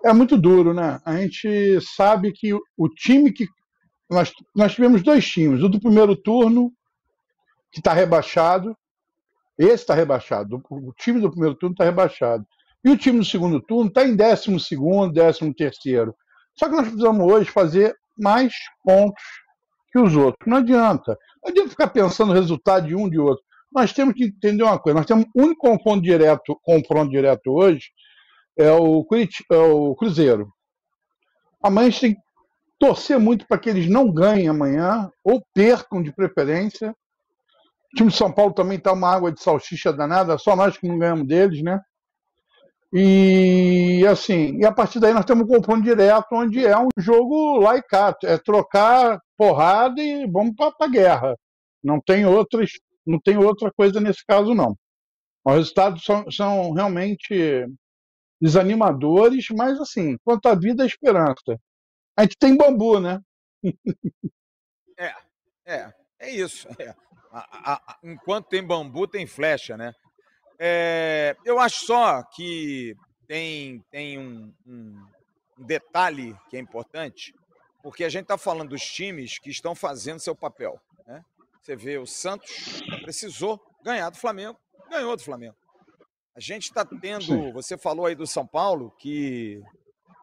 É 0.02 0.10
muito 0.10 0.38
duro, 0.38 0.72
né? 0.72 0.98
A 1.04 1.16
gente 1.16 1.78
sabe 1.82 2.32
que 2.32 2.54
o 2.54 2.88
time 2.88 3.30
que 3.30 3.46
nós, 4.08 4.32
nós 4.54 4.72
tivemos 4.72 5.02
dois 5.02 5.26
times. 5.26 5.62
O 5.62 5.68
do 5.68 5.78
primeiro 5.78 6.16
turno, 6.16 6.72
que 7.70 7.80
está 7.80 7.92
rebaixado. 7.92 8.74
Esse 9.58 9.74
está 9.74 9.94
rebaixado. 9.94 10.62
O 10.70 10.92
time 10.94 11.20
do 11.20 11.30
primeiro 11.30 11.54
turno 11.56 11.74
está 11.74 11.84
rebaixado. 11.84 12.46
E 12.82 12.88
o 12.88 12.96
time 12.96 13.18
do 13.18 13.24
segundo 13.24 13.60
turno 13.60 13.88
está 13.88 14.02
em 14.02 14.16
décimo 14.16 14.58
segundo, 14.58 15.12
décimo 15.12 15.52
terceiro. 15.52 16.14
Só 16.54 16.70
que 16.70 16.74
nós 16.74 16.86
precisamos 16.86 17.30
hoje 17.30 17.50
fazer 17.50 17.94
mais 18.18 18.54
pontos 18.82 19.22
que 19.92 19.98
os 19.98 20.16
outros. 20.16 20.46
Não 20.46 20.56
adianta. 20.56 21.18
Não 21.42 21.50
adianta 21.50 21.68
ficar 21.68 21.88
pensando 21.88 22.28
no 22.28 22.40
resultado 22.40 22.86
de 22.86 22.94
um 22.94 23.10
de 23.10 23.18
outro. 23.18 23.44
Nós 23.72 23.92
temos 23.92 24.14
que 24.14 24.24
entender 24.24 24.62
uma 24.62 24.78
coisa. 24.78 24.98
Nós 24.98 25.06
temos 25.06 25.26
um 25.34 25.54
confronto 25.54 26.02
direto, 26.02 26.58
confronto 26.62 27.10
direto 27.10 27.50
hoje, 27.52 27.90
é 28.58 28.70
o, 28.72 29.06
é 29.50 29.56
o 29.56 29.94
Cruzeiro. 29.94 30.50
Amanhã 31.62 31.88
a 31.88 31.90
gente 31.90 32.00
tem 32.00 32.16
torcer 32.78 33.18
muito 33.18 33.46
para 33.46 33.58
que 33.58 33.68
eles 33.68 33.88
não 33.88 34.12
ganhem 34.12 34.48
amanhã, 34.48 35.10
ou 35.24 35.42
percam 35.54 36.02
de 36.02 36.12
preferência. 36.12 36.94
O 37.92 37.96
time 37.96 38.10
de 38.10 38.16
São 38.16 38.32
Paulo 38.32 38.52
também 38.52 38.78
está 38.78 38.92
uma 38.92 39.10
água 39.10 39.32
de 39.32 39.42
salsicha 39.42 39.92
danada, 39.92 40.36
só 40.38 40.54
nós 40.54 40.76
que 40.76 40.86
não 40.86 40.98
ganhamos 40.98 41.26
deles, 41.26 41.62
né? 41.62 41.80
E 42.92 44.04
assim, 44.08 44.58
e 44.58 44.64
a 44.64 44.72
partir 44.72 45.00
daí 45.00 45.12
nós 45.12 45.24
temos 45.24 45.44
um 45.44 45.48
confronto 45.48 45.82
direto, 45.82 46.26
onde 46.32 46.64
é 46.64 46.78
um 46.78 46.88
jogo 46.96 47.58
laicato, 47.58 48.26
é 48.26 48.38
trocar 48.38 49.20
porrada 49.36 50.00
e 50.00 50.26
vamos 50.26 50.54
para 50.54 50.72
a 50.80 50.88
guerra. 50.88 51.36
Não 51.82 52.00
tem 52.00 52.24
outras, 52.26 52.70
não 53.06 53.20
tem 53.20 53.36
outra 53.38 53.70
coisa 53.72 54.00
nesse 54.00 54.24
caso 54.26 54.54
não. 54.54 54.76
Os 55.44 55.54
resultados 55.54 56.04
são, 56.04 56.30
são 56.30 56.72
realmente 56.72 57.66
desanimadores, 58.40 59.46
mas 59.50 59.80
assim, 59.80 60.16
quanto 60.24 60.46
à 60.46 60.54
vida, 60.54 60.82
a 60.82 60.86
esperança. 60.86 61.58
A 62.16 62.22
gente 62.22 62.36
tem 62.38 62.56
bambu, 62.56 63.00
né? 63.00 63.20
é, 64.98 65.14
é, 65.66 65.92
é 66.18 66.30
isso. 66.30 66.68
É. 66.78 66.94
A, 67.30 67.74
a, 67.74 67.98
enquanto 68.02 68.48
tem 68.48 68.66
bambu, 68.66 69.06
tem 69.06 69.26
flecha, 69.26 69.76
né? 69.76 69.92
É, 70.58 71.36
eu 71.44 71.58
acho 71.58 71.84
só 71.84 72.22
que 72.22 72.96
tem, 73.26 73.84
tem 73.90 74.18
um, 74.18 74.54
um, 74.66 75.06
um 75.58 75.64
detalhe 75.64 76.34
que 76.48 76.56
é 76.56 76.60
importante, 76.60 77.34
porque 77.82 78.04
a 78.04 78.08
gente 78.08 78.22
está 78.22 78.38
falando 78.38 78.70
dos 78.70 78.82
times 78.82 79.38
que 79.38 79.50
estão 79.50 79.74
fazendo 79.74 80.18
seu 80.18 80.34
papel. 80.34 80.80
Né? 81.06 81.22
Você 81.66 81.74
vê, 81.74 81.98
o 81.98 82.06
Santos 82.06 82.80
precisou 83.02 83.60
ganhar 83.82 84.08
do 84.08 84.16
Flamengo, 84.16 84.56
ganhou 84.88 85.16
do 85.16 85.22
Flamengo. 85.24 85.56
A 86.36 86.38
gente 86.38 86.68
está 86.68 86.84
tendo, 86.84 87.24
Sim. 87.24 87.52
você 87.52 87.76
falou 87.76 88.06
aí 88.06 88.14
do 88.14 88.24
São 88.24 88.46
Paulo, 88.46 88.92
que 89.00 89.60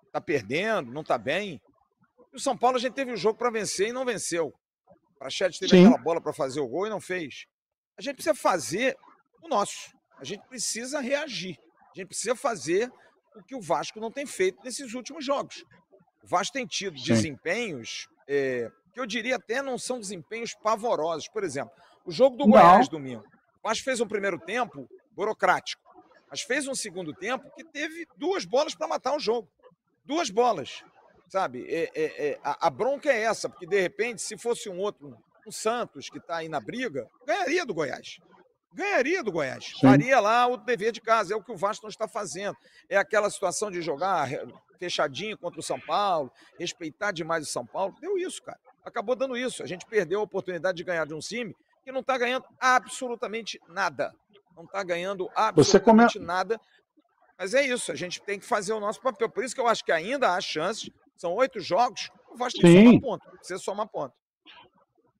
está 0.05 0.21
perdendo, 0.21 0.93
não 0.93 1.01
está 1.01 1.17
bem. 1.17 1.61
E 2.31 2.37
o 2.37 2.39
São 2.39 2.57
Paulo 2.57 2.77
a 2.77 2.79
gente 2.79 2.93
teve 2.93 3.11
o 3.11 3.15
um 3.15 3.17
jogo 3.17 3.37
para 3.37 3.51
vencer 3.51 3.89
e 3.89 3.91
não 3.91 4.05
venceu. 4.05 4.53
O 4.87 5.19
Prachete 5.19 5.59
teve 5.59 5.75
Sim. 5.75 5.85
aquela 5.85 6.01
bola 6.01 6.21
para 6.21 6.31
fazer 6.31 6.61
o 6.61 6.67
gol 6.67 6.87
e 6.87 6.89
não 6.89 7.01
fez. 7.01 7.45
A 7.97 8.01
gente 8.01 8.15
precisa 8.15 8.35
fazer 8.35 8.95
o 9.41 9.49
nosso. 9.49 9.91
A 10.17 10.23
gente 10.23 10.47
precisa 10.47 11.01
reagir. 11.01 11.59
A 11.93 11.99
gente 11.99 12.07
precisa 12.07 12.37
fazer 12.37 12.89
o 13.35 13.43
que 13.43 13.53
o 13.53 13.61
Vasco 13.61 13.99
não 13.99 14.09
tem 14.09 14.25
feito 14.25 14.63
nesses 14.63 14.93
últimos 14.93 15.25
jogos. 15.25 15.65
O 16.23 16.27
Vasco 16.27 16.53
tem 16.53 16.65
tido 16.65 16.97
Sim. 16.97 17.03
desempenhos 17.03 18.07
é, 18.29 18.71
que 18.93 18.99
eu 18.99 19.05
diria 19.05 19.37
até 19.37 19.61
não 19.61 19.77
são 19.77 19.99
desempenhos 19.99 20.53
pavorosos. 20.53 21.27
Por 21.27 21.43
exemplo, 21.43 21.73
o 22.05 22.11
jogo 22.11 22.37
do 22.37 22.45
não. 22.45 22.51
Goiás 22.51 22.87
domingo. 22.87 23.23
O 23.63 23.67
Vasco 23.67 23.83
fez 23.83 23.99
um 23.99 24.07
primeiro 24.07 24.39
tempo 24.39 24.87
burocrático, 25.11 25.81
mas 26.29 26.41
fez 26.41 26.67
um 26.67 26.75
segundo 26.75 27.13
tempo 27.13 27.49
que 27.55 27.63
teve 27.63 28.07
duas 28.17 28.45
bolas 28.45 28.75
para 28.75 28.87
matar 28.87 29.15
o 29.15 29.19
jogo. 29.19 29.47
Duas 30.05 30.29
bolas. 30.29 30.83
Sabe? 31.29 31.65
É, 31.67 31.89
é, 31.95 32.27
é, 32.27 32.39
a, 32.43 32.67
a, 32.67 32.69
bronca 32.69 33.11
é 33.11 33.21
essa, 33.21 33.49
porque 33.49 33.65
de 33.65 33.79
repente, 33.79 34.21
se 34.21 34.37
fosse 34.37 34.69
um 34.69 34.77
outro, 34.77 35.17
um 35.47 35.51
Santos 35.51 36.09
que 36.09 36.19
está 36.19 36.37
aí 36.37 36.49
na 36.49 36.59
briga, 36.59 37.09
ganharia 37.25 37.65
do 37.65 37.73
Goiás 37.73 38.19
ganharia 38.73 39.23
do 39.23 39.31
Goiás. 39.31 39.65
Sim. 39.65 39.81
Faria 39.81 40.19
lá 40.19 40.47
o 40.47 40.57
dever 40.57 40.91
de 40.91 40.99
casa. 40.99 41.33
É 41.33 41.37
o 41.37 41.43
que 41.43 41.51
o 41.51 41.57
Vasco 41.57 41.85
não 41.85 41.89
está 41.89 42.07
fazendo. 42.07 42.57
É 42.89 42.97
aquela 42.97 43.29
situação 43.29 43.69
de 43.69 43.81
jogar 43.81 44.29
fechadinho 44.79 45.37
contra 45.37 45.59
o 45.59 45.63
São 45.63 45.79
Paulo, 45.79 46.31
respeitar 46.59 47.11
demais 47.11 47.47
o 47.47 47.51
São 47.51 47.65
Paulo. 47.65 47.95
Deu 48.01 48.17
isso, 48.17 48.41
cara. 48.41 48.59
Acabou 48.85 49.15
dando 49.15 49.37
isso. 49.37 49.63
A 49.63 49.65
gente 49.65 49.85
perdeu 49.85 50.19
a 50.19 50.23
oportunidade 50.23 50.77
de 50.77 50.83
ganhar 50.83 51.05
de 51.05 51.13
um 51.13 51.19
time 51.19 51.55
que 51.83 51.91
não 51.91 52.01
está 52.01 52.17
ganhando 52.17 52.45
absolutamente 52.59 53.59
nada. 53.67 54.13
Não 54.55 54.65
está 54.65 54.83
ganhando 54.83 55.29
absolutamente 55.35 56.13
come... 56.13 56.25
nada. 56.25 56.59
Mas 57.37 57.53
é 57.53 57.65
isso. 57.65 57.91
A 57.91 57.95
gente 57.95 58.21
tem 58.21 58.39
que 58.39 58.45
fazer 58.45 58.73
o 58.73 58.79
nosso 58.79 59.01
papel. 59.01 59.29
Por 59.29 59.43
isso 59.43 59.55
que 59.55 59.61
eu 59.61 59.67
acho 59.67 59.83
que 59.83 59.91
ainda 59.91 60.33
há 60.33 60.41
chances. 60.41 60.89
São 61.15 61.33
oito 61.33 61.59
jogos. 61.59 62.09
O 62.29 62.37
Vasco 62.37 62.59
tem 62.59 62.73
que 62.73 62.85
somar 62.85 63.01
ponto. 63.01 63.37
Você 63.41 63.57
soma 63.57 63.87
ponto. 63.87 64.13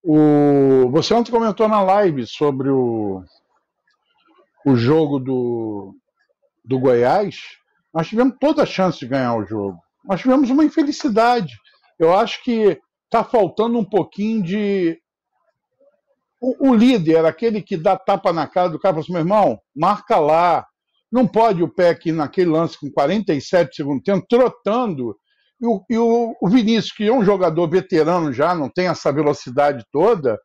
O... 0.04 0.89
Você 0.91 1.13
ontem 1.13 1.32
comentou 1.32 1.67
na 1.67 1.82
live 1.82 2.28
sobre 2.28 2.69
o 2.69 3.23
o 4.65 4.76
jogo 4.76 5.19
do, 5.19 5.95
do 6.63 6.80
Goiás, 6.80 7.41
nós 7.93 8.08
tivemos 8.08 8.36
toda 8.39 8.63
a 8.63 8.65
chance 8.65 8.99
de 8.99 9.08
ganhar 9.08 9.36
o 9.36 9.45
jogo. 9.45 9.78
Nós 10.04 10.21
tivemos 10.21 10.49
uma 10.49 10.63
infelicidade. 10.63 11.54
Eu 11.99 12.15
acho 12.15 12.43
que 12.43 12.82
está 13.13 13.23
faltando 13.23 13.78
um 13.78 13.86
pouquinho 13.86 14.41
de. 14.41 14.99
O, 16.41 16.71
o, 16.71 16.73
líder, 16.76 17.23
aquele 17.26 17.62
que 17.62 17.78
dá 17.78 17.95
tapa 17.95 18.34
na 18.34 18.47
cara 18.47 18.69
do 18.69 18.80
cara, 18.80 18.95
fala 18.95 19.04
assim, 19.04 19.13
meu 19.13 19.21
irmão, 19.21 19.60
marca 19.76 20.17
lá. 20.17 20.65
Não 21.12 21.28
pode 21.28 21.62
o 21.62 21.69
PEC 21.69 22.12
naquele 22.12 22.49
lance 22.49 22.78
com 22.78 22.89
47 22.89 23.76
segundos 23.76 24.04
tempo, 24.04 24.26
trotando. 24.28 25.15
E, 25.62 25.67
o, 25.67 25.86
e 25.88 25.97
o, 25.97 26.49
Vinícius, 26.49 26.91
que 26.91 27.08
é 27.08 27.13
um 27.13 27.23
jogador 27.23 27.69
veterano 27.69 28.34
já, 28.34 28.56
não 28.56 28.67
tem 28.67 28.88
essa 28.88 29.13
velocidade 29.13 29.86
toda, 29.91 30.39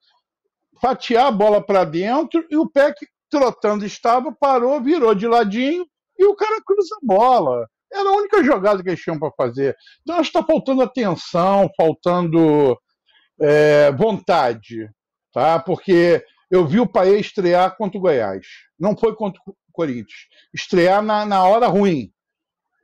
fatiar 0.81 1.27
a 1.27 1.33
bola 1.33 1.65
para 1.65 1.85
dentro 1.85 2.47
e 2.51 2.57
o 2.57 2.71
PEC 2.71 2.95
trotando 3.31 3.85
estava, 3.85 4.31
parou, 4.31 4.81
virou 4.81 5.15
de 5.15 5.27
ladinho 5.27 5.87
e 6.19 6.27
o 6.27 6.37
cara 6.37 6.63
cruza 6.65 6.95
a 6.97 7.07
bola. 7.07 7.67
Era 7.93 8.09
a 8.09 8.17
única 8.17 8.43
jogada 8.45 8.83
que 8.83 8.89
eles 8.91 9.01
tinham 9.01 9.19
para 9.19 9.33
fazer. 9.33 9.77
Então 10.03 10.17
acho 10.17 10.31
que 10.31 10.39
está 10.39 10.47
faltando 10.47 10.83
atenção, 10.83 11.71
faltando 11.77 12.79
é, 13.41 13.91
vontade, 13.93 14.91
tá? 15.33 15.59
Porque 15.59 16.25
eu 16.51 16.67
vi 16.67 16.81
o 16.81 16.87
Paê 16.87 17.19
estrear 17.19 17.77
contra 17.77 17.99
o 17.99 18.01
Goiás. 18.01 18.47
Não 18.79 18.97
foi 18.97 19.15
contra 19.15 19.41
o 19.47 19.55
Corinthians. 19.73 20.29
Estrear 20.53 21.03
na, 21.03 21.25
na 21.25 21.45
hora 21.45 21.67
ruim. 21.67 22.13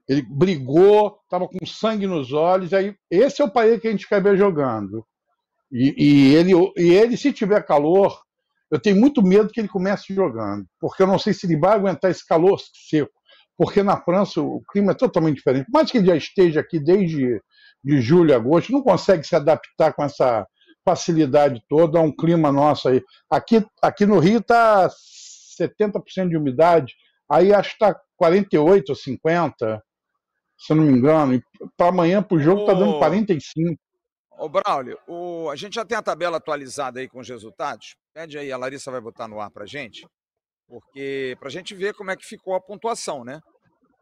Ele 0.09 0.23
brigou, 0.23 1.19
estava 1.25 1.49
com 1.49 1.67
sangue 1.67 2.07
nos 2.07 2.33
olhos. 2.33 2.73
Aí, 2.75 2.95
esse 3.11 3.41
é 3.41 3.45
o 3.45 3.51
Paê 3.51 3.79
que 3.79 3.89
a 3.89 3.91
gente 3.91 4.09
quer 4.09 4.23
ver 4.23 4.37
jogando. 4.37 5.05
E, 5.73 5.95
e, 5.97 6.35
ele, 6.35 6.53
e 6.77 6.93
ele, 6.93 7.17
se 7.17 7.33
tiver 7.33 7.65
calor, 7.65 8.23
eu 8.71 8.79
tenho 8.79 8.97
muito 8.97 9.23
medo 9.23 9.49
que 9.49 9.61
ele 9.61 9.69
comece 9.69 10.15
jogando, 10.15 10.67
porque 10.81 11.03
eu 11.03 11.07
não 11.07 11.19
sei 11.19 11.33
se 11.33 11.47
ele 11.47 11.57
vai 11.57 11.73
aguentar 11.73 12.11
esse 12.11 12.25
calor 12.27 12.61
seco, 12.89 13.13
porque 13.57 13.83
na 13.83 14.01
França 14.01 14.41
o 14.41 14.63
clima 14.71 14.93
é 14.93 14.95
totalmente 14.95 15.37
diferente. 15.37 15.67
Mais 15.73 15.91
que 15.91 15.99
ele 15.99 16.07
já 16.07 16.17
esteja 16.17 16.61
aqui 16.61 16.79
desde 16.79 17.41
de 17.85 18.01
julho, 18.01 18.35
agosto, 18.35 18.73
não 18.73 18.83
consegue 18.83 19.25
se 19.25 19.37
adaptar 19.37 19.93
com 19.93 20.03
essa 20.03 20.47
facilidade 20.85 21.63
toda 21.69 21.99
a 21.99 22.03
um 22.03 22.15
clima 22.15 22.51
nosso 22.51 22.89
aí. 22.89 23.03
Aqui, 23.31 23.65
aqui 23.83 24.07
no 24.07 24.19
Rio 24.19 24.39
está 24.39 24.89
70% 25.61 26.29
de 26.29 26.37
umidade, 26.37 26.95
aí 27.31 27.53
acho 27.53 27.71
que 27.71 27.85
está 27.85 28.01
48 28.17 28.91
ou 28.91 28.97
50, 28.97 29.83
se 30.59 30.73
eu 30.73 30.77
não 30.77 30.85
me 30.85 30.93
engano. 30.93 31.43
Para 31.77 31.89
amanhã, 31.89 32.23
para 32.23 32.37
o 32.37 32.41
jogo, 32.41 32.63
está 32.63 32.75
dando 32.75 32.99
45. 32.99 33.79
Ô, 34.39 34.49
Braulio, 34.49 34.99
o... 35.07 35.49
a 35.51 35.57
gente 35.57 35.75
já 35.75 35.85
tem 35.85 35.97
a 35.97 36.03
tabela 36.03 36.39
atualizada 36.39 37.01
aí 37.01 37.09
com 37.09 37.21
os 37.21 37.29
resultados. 37.29 37.97
Pede 38.13 38.39
aí, 38.39 38.51
a 38.51 38.57
Larissa 38.57 38.91
vai 38.91 39.01
botar 39.01 39.29
no 39.29 39.41
ar 39.41 39.51
pra 39.51 39.67
gente, 39.67 40.07
porque 40.69 41.37
pra 41.39 41.51
gente 41.51 41.75
ver 41.75 41.95
como 41.95 42.11
é 42.11 42.17
que 42.17 42.27
ficou 42.27 42.55
a 42.55 42.61
pontuação, 42.61 43.25
né? 43.25 43.41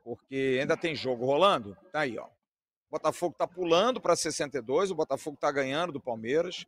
Porque 0.05 0.59
ainda 0.61 0.77
tem 0.77 0.95
jogo 0.95 1.25
rolando. 1.25 1.77
Tá 1.93 2.01
aí, 2.01 2.19
ó. 2.19 2.25
O 2.25 2.93
Botafogo 2.93 3.35
tá 3.39 3.47
pulando 3.47 4.01
para 4.01 4.17
62, 4.17 4.91
o 4.91 4.95
Botafogo 4.95 5.37
tá 5.41 5.51
ganhando 5.51 5.93
do 5.93 6.01
Palmeiras. 6.01 6.67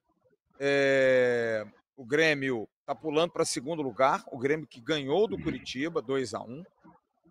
É... 0.58 1.64
O 1.96 2.04
Grêmio 2.04 2.68
tá 2.86 2.94
pulando 2.94 3.32
para 3.32 3.44
segundo 3.44 3.82
lugar, 3.82 4.24
o 4.32 4.38
Grêmio 4.38 4.66
que 4.66 4.80
ganhou 4.80 5.28
do 5.28 5.40
Curitiba, 5.40 6.02
2 6.02 6.34
a 6.34 6.40
1 6.40 6.64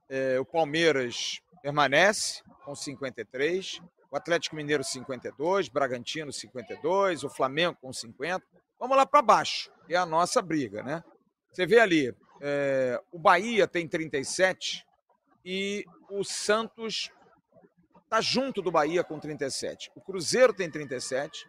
é... 0.09 0.39
O 0.39 0.45
Palmeiras 0.45 1.41
permanece 1.61 2.41
com 2.63 2.75
53 2.75 3.81
o 4.13 4.15
Atlético 4.15 4.55
Mineiro 4.55 4.83
52, 4.83 5.69
Bragantino 5.69 6.31
52, 6.31 7.23
o 7.23 7.29
Flamengo 7.31 7.75
com 7.81 7.91
50. 7.91 8.45
Vamos 8.79 8.95
lá 8.95 9.07
para 9.07 9.23
baixo, 9.23 9.71
é 9.89 9.95
a 9.95 10.05
nossa 10.05 10.39
briga, 10.39 10.83
né? 10.83 11.03
Você 11.51 11.65
vê 11.65 11.79
ali, 11.79 12.13
é, 12.45 13.01
o 13.09 13.17
Bahia 13.17 13.65
tem 13.65 13.87
37 13.87 14.85
e 15.45 15.85
o 16.09 16.25
Santos 16.25 17.09
está 18.03 18.19
junto 18.19 18.61
do 18.61 18.69
Bahia 18.69 19.01
com 19.01 19.17
37. 19.17 19.89
O 19.95 20.01
Cruzeiro 20.01 20.53
tem 20.53 20.69
37 20.69 21.47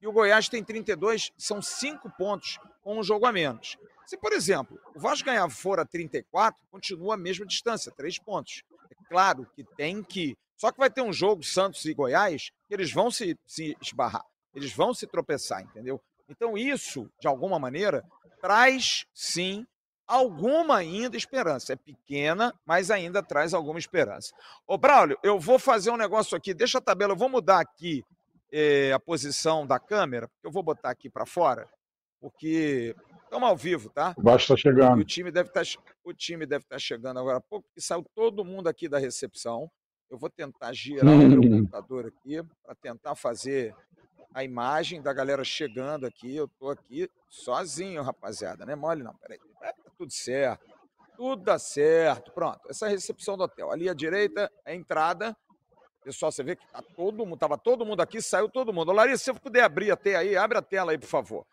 e 0.00 0.08
o 0.08 0.12
Goiás 0.12 0.48
tem 0.48 0.64
32. 0.64 1.30
São 1.38 1.62
cinco 1.62 2.10
pontos 2.18 2.58
com 2.82 2.98
um 2.98 3.04
jogo 3.04 3.24
a 3.24 3.30
menos. 3.32 3.78
Se, 4.04 4.16
por 4.16 4.32
exemplo, 4.32 4.80
o 4.96 4.98
Vasco 4.98 5.26
ganhar 5.26 5.48
fora 5.48 5.86
34, 5.86 6.60
continua 6.72 7.14
a 7.14 7.16
mesma 7.16 7.46
distância, 7.46 7.92
três 7.92 8.18
pontos. 8.18 8.64
É 8.90 9.08
claro 9.08 9.48
que 9.54 9.62
tem 9.76 10.02
que 10.02 10.36
só 10.56 10.72
que 10.72 10.78
vai 10.78 10.90
ter 10.90 11.02
um 11.02 11.12
jogo 11.12 11.44
Santos 11.44 11.84
e 11.84 11.94
Goiás 11.94 12.50
que 12.66 12.74
eles 12.74 12.92
vão 12.92 13.12
se, 13.12 13.38
se 13.46 13.76
esbarrar, 13.80 14.24
eles 14.54 14.72
vão 14.72 14.92
se 14.92 15.06
tropeçar, 15.06 15.62
entendeu? 15.62 16.00
Então 16.28 16.58
isso, 16.58 17.08
de 17.20 17.28
alguma 17.28 17.58
maneira, 17.58 18.04
traz 18.40 19.06
sim 19.14 19.66
alguma 20.12 20.76
ainda 20.76 21.16
esperança. 21.16 21.72
É 21.72 21.76
pequena, 21.76 22.54
mas 22.66 22.90
ainda 22.90 23.22
traz 23.22 23.54
alguma 23.54 23.78
esperança. 23.78 24.34
Ô, 24.66 24.76
Braulio, 24.76 25.18
eu 25.22 25.40
vou 25.40 25.58
fazer 25.58 25.90
um 25.90 25.96
negócio 25.96 26.36
aqui. 26.36 26.52
Deixa 26.52 26.78
a 26.78 26.82
tabela, 26.82 27.12
eu 27.12 27.16
vou 27.16 27.30
mudar 27.30 27.60
aqui 27.60 28.04
eh, 28.52 28.92
a 28.92 29.00
posição 29.00 29.66
da 29.66 29.78
câmera, 29.78 30.30
eu 30.42 30.50
vou 30.50 30.62
botar 30.62 30.90
aqui 30.90 31.08
para 31.08 31.24
fora, 31.24 31.66
porque 32.20 32.94
estamos 33.24 33.48
ao 33.48 33.56
vivo, 33.56 33.88
tá? 33.88 34.14
Basta 34.18 34.54
chegando. 34.54 34.98
E 34.98 35.02
o 35.02 35.04
time 35.04 35.30
deve 35.30 35.48
estar, 35.48 35.64
tá, 35.64 35.94
o 36.04 36.12
time 36.12 36.44
deve 36.44 36.64
estar 36.64 36.76
tá 36.76 36.78
chegando 36.78 37.18
agora 37.18 37.38
há 37.38 37.40
pouco, 37.40 37.66
porque 37.68 37.80
saiu 37.80 38.04
todo 38.14 38.44
mundo 38.44 38.68
aqui 38.68 38.88
da 38.88 38.98
recepção. 38.98 39.70
Eu 40.10 40.18
vou 40.18 40.28
tentar 40.28 40.74
girar 40.74 41.06
o 41.06 41.16
meu 41.16 41.40
computador 41.40 42.06
aqui 42.06 42.42
para 42.62 42.74
tentar 42.74 43.14
fazer 43.14 43.74
a 44.34 44.44
imagem 44.44 45.00
da 45.00 45.12
galera 45.14 45.42
chegando 45.42 46.06
aqui. 46.06 46.36
Eu 46.36 46.44
estou 46.44 46.70
aqui 46.70 47.08
sozinho, 47.30 48.02
rapaziada. 48.02 48.66
Não 48.66 48.72
é 48.74 48.76
mole, 48.76 49.02
não. 49.02 49.14
Peraí. 49.14 49.38
É, 50.02 50.04
tá 50.04 50.04
tudo 50.04 50.12
certo. 50.12 50.72
Tudo 51.16 51.42
dá 51.44 51.58
certo. 51.58 52.32
Pronto. 52.32 52.60
Essa 52.68 52.86
é 52.86 52.88
a 52.88 52.90
recepção 52.90 53.36
do 53.36 53.44
hotel. 53.44 53.70
Ali 53.70 53.88
à 53.88 53.94
direita, 53.94 54.50
a 54.64 54.74
entrada. 54.74 55.36
Pessoal, 56.02 56.32
você 56.32 56.42
vê 56.42 56.56
que 56.56 56.66
tá 56.66 56.82
todo 56.96 57.24
mundo, 57.24 57.38
tava 57.38 57.56
todo 57.56 57.86
mundo 57.86 58.00
aqui, 58.00 58.20
saiu 58.20 58.48
todo 58.48 58.72
mundo. 58.72 58.90
Larissa, 58.90 59.24
se 59.24 59.30
eu 59.30 59.34
puder 59.36 59.62
abrir 59.62 59.90
a 59.92 59.96
tela 59.96 60.18
aí, 60.18 60.36
abre 60.36 60.58
a 60.58 60.62
tela 60.62 60.90
aí, 60.90 60.98
por 60.98 61.06
favor. 61.06 61.46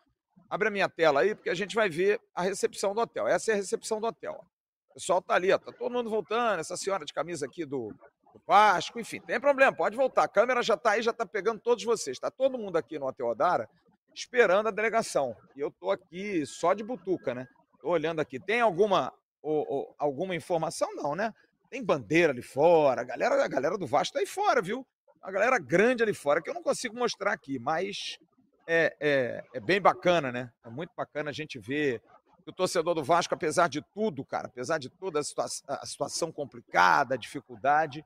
Abre 0.48 0.66
a 0.66 0.70
minha 0.72 0.88
tela 0.88 1.20
aí, 1.20 1.36
porque 1.36 1.48
a 1.48 1.54
gente 1.54 1.76
vai 1.76 1.88
ver 1.88 2.20
a 2.34 2.42
recepção 2.42 2.92
do 2.92 3.00
hotel. 3.00 3.28
Essa 3.28 3.52
é 3.52 3.54
a 3.54 3.56
recepção 3.56 4.00
do 4.00 4.08
hotel. 4.08 4.44
O 4.90 4.94
pessoal 4.94 5.22
tá 5.22 5.34
ali, 5.34 5.52
ó, 5.52 5.58
tá 5.58 5.70
todo 5.70 5.92
mundo 5.92 6.10
voltando. 6.10 6.58
Essa 6.58 6.76
senhora 6.76 7.04
de 7.04 7.12
camisa 7.12 7.46
aqui 7.46 7.64
do, 7.64 7.90
do 8.34 8.42
Vasco, 8.44 8.98
enfim, 8.98 9.20
tem 9.20 9.38
problema, 9.38 9.72
pode 9.72 9.96
voltar. 9.96 10.24
A 10.24 10.28
câmera 10.28 10.60
já 10.64 10.74
está 10.74 10.92
aí, 10.92 11.02
já 11.02 11.12
está 11.12 11.24
pegando 11.24 11.60
todos 11.60 11.84
vocês. 11.84 12.16
Está 12.16 12.28
todo 12.28 12.58
mundo 12.58 12.76
aqui 12.76 12.98
no 12.98 13.06
Hotel 13.06 13.28
Odara 13.28 13.68
esperando 14.12 14.66
a 14.66 14.72
delegação. 14.72 15.36
E 15.54 15.60
eu 15.60 15.68
estou 15.68 15.92
aqui 15.92 16.44
só 16.44 16.74
de 16.74 16.82
butuca, 16.82 17.34
né? 17.34 17.46
Olhando 17.82 18.20
aqui. 18.20 18.38
Tem 18.38 18.60
alguma, 18.60 19.12
ou, 19.42 19.66
ou, 19.68 19.94
alguma 19.98 20.34
informação? 20.34 20.94
Não, 20.94 21.14
né? 21.14 21.32
Tem 21.70 21.84
bandeira 21.84 22.32
ali 22.32 22.42
fora. 22.42 23.00
A 23.00 23.04
galera, 23.04 23.44
a 23.44 23.48
galera 23.48 23.78
do 23.78 23.86
Vasco 23.86 24.16
está 24.16 24.20
aí 24.20 24.26
fora, 24.26 24.60
viu? 24.60 24.86
uma 25.22 25.32
galera 25.32 25.58
grande 25.58 26.02
ali 26.02 26.14
fora, 26.14 26.40
que 26.42 26.48
eu 26.48 26.54
não 26.54 26.62
consigo 26.62 26.96
mostrar 26.96 27.32
aqui, 27.32 27.58
mas 27.58 28.18
é, 28.66 28.96
é, 28.98 29.44
é 29.54 29.60
bem 29.60 29.80
bacana, 29.80 30.32
né? 30.32 30.50
É 30.64 30.70
muito 30.70 30.92
bacana 30.96 31.30
a 31.30 31.32
gente 31.32 31.58
ver 31.58 32.02
o 32.46 32.52
torcedor 32.52 32.94
do 32.94 33.04
Vasco, 33.04 33.34
apesar 33.34 33.68
de 33.68 33.82
tudo, 33.94 34.24
cara, 34.24 34.48
apesar 34.48 34.78
de 34.78 34.88
toda 34.88 35.20
a, 35.20 35.22
situa 35.22 35.46
a 35.68 35.86
situação 35.86 36.32
complicada, 36.32 37.14
a 37.14 37.18
dificuldade, 37.18 38.04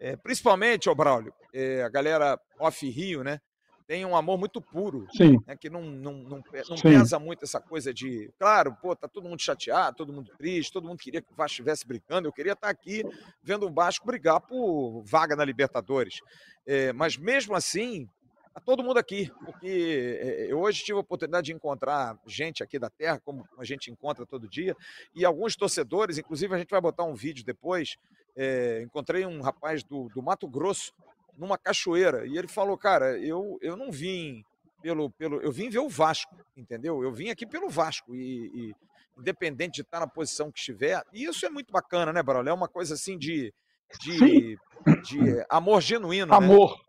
é, 0.00 0.16
principalmente, 0.16 0.88
ô 0.88 0.94
Braulio, 0.94 1.32
é, 1.52 1.82
a 1.82 1.88
galera 1.88 2.40
off-Rio, 2.58 3.22
né? 3.22 3.40
Tem 3.86 4.04
um 4.04 4.16
amor 4.16 4.38
muito 4.38 4.62
puro. 4.62 5.06
Né, 5.46 5.56
que 5.56 5.68
não, 5.68 5.82
não, 5.82 6.12
não, 6.14 6.42
não 6.68 6.78
pesa 6.80 7.18
muito 7.18 7.44
essa 7.44 7.60
coisa 7.60 7.92
de. 7.92 8.32
Claro, 8.38 8.74
pô, 8.80 8.96
tá 8.96 9.06
todo 9.06 9.28
mundo 9.28 9.42
chateado, 9.42 9.96
todo 9.96 10.12
mundo 10.12 10.32
triste, 10.38 10.72
todo 10.72 10.88
mundo 10.88 10.98
queria 10.98 11.20
que 11.20 11.30
o 11.30 11.36
Vasco 11.36 11.52
estivesse 11.52 11.86
brigando. 11.86 12.26
Eu 12.26 12.32
queria 12.32 12.52
estar 12.52 12.68
aqui 12.68 13.02
vendo 13.42 13.66
o 13.66 13.72
Vasco 13.72 14.06
brigar 14.06 14.40
por 14.40 15.02
vaga 15.04 15.36
na 15.36 15.44
Libertadores. 15.44 16.20
É, 16.66 16.94
mas 16.94 17.18
mesmo 17.18 17.54
assim, 17.54 18.08
a 18.54 18.60
todo 18.60 18.82
mundo 18.84 18.98
aqui, 18.98 19.30
porque 19.44 20.18
eh, 20.22 20.46
eu 20.48 20.60
hoje 20.60 20.84
tive 20.84 20.96
a 20.96 21.00
oportunidade 21.00 21.46
de 21.46 21.52
encontrar 21.52 22.16
gente 22.26 22.62
aqui 22.62 22.78
da 22.78 22.88
Terra, 22.88 23.20
como 23.22 23.46
a 23.58 23.64
gente 23.64 23.90
encontra 23.90 24.24
todo 24.24 24.48
dia, 24.48 24.76
e 25.14 25.24
alguns 25.24 25.56
torcedores, 25.56 26.18
inclusive 26.18 26.54
a 26.54 26.58
gente 26.58 26.70
vai 26.70 26.80
botar 26.80 27.02
um 27.04 27.14
vídeo 27.14 27.44
depois. 27.44 27.96
É, 28.36 28.80
encontrei 28.82 29.26
um 29.26 29.40
rapaz 29.42 29.82
do, 29.82 30.08
do 30.08 30.22
Mato 30.22 30.48
Grosso 30.48 30.92
numa 31.36 31.58
cachoeira 31.58 32.26
e 32.26 32.36
ele 32.36 32.48
falou: 32.48 32.76
Cara, 32.76 33.18
eu, 33.18 33.58
eu 33.60 33.76
não 33.76 33.90
vim 33.90 34.44
pelo, 34.82 35.10
pelo. 35.10 35.40
Eu 35.40 35.50
vim 35.50 35.68
ver 35.70 35.78
o 35.78 35.88
Vasco, 35.88 36.36
entendeu? 36.56 37.02
Eu 37.02 37.12
vim 37.12 37.30
aqui 37.30 37.46
pelo 37.46 37.68
Vasco 37.68 38.14
e, 38.14 38.50
e 38.54 38.74
independente 39.18 39.76
de 39.76 39.82
estar 39.82 40.00
na 40.00 40.06
posição 40.06 40.50
que 40.50 40.58
estiver, 40.58 41.02
e 41.12 41.24
isso 41.24 41.46
é 41.46 41.48
muito 41.48 41.72
bacana, 41.72 42.12
né, 42.12 42.22
Barolé? 42.22 42.50
É 42.50 42.54
uma 42.54 42.68
coisa 42.68 42.94
assim 42.94 43.16
de, 43.16 43.52
de, 44.00 44.58
de 45.02 45.46
amor 45.48 45.80
genuíno. 45.80 46.26
Né? 46.26 46.36
Amor. 46.36 46.72
Né? 46.72 46.84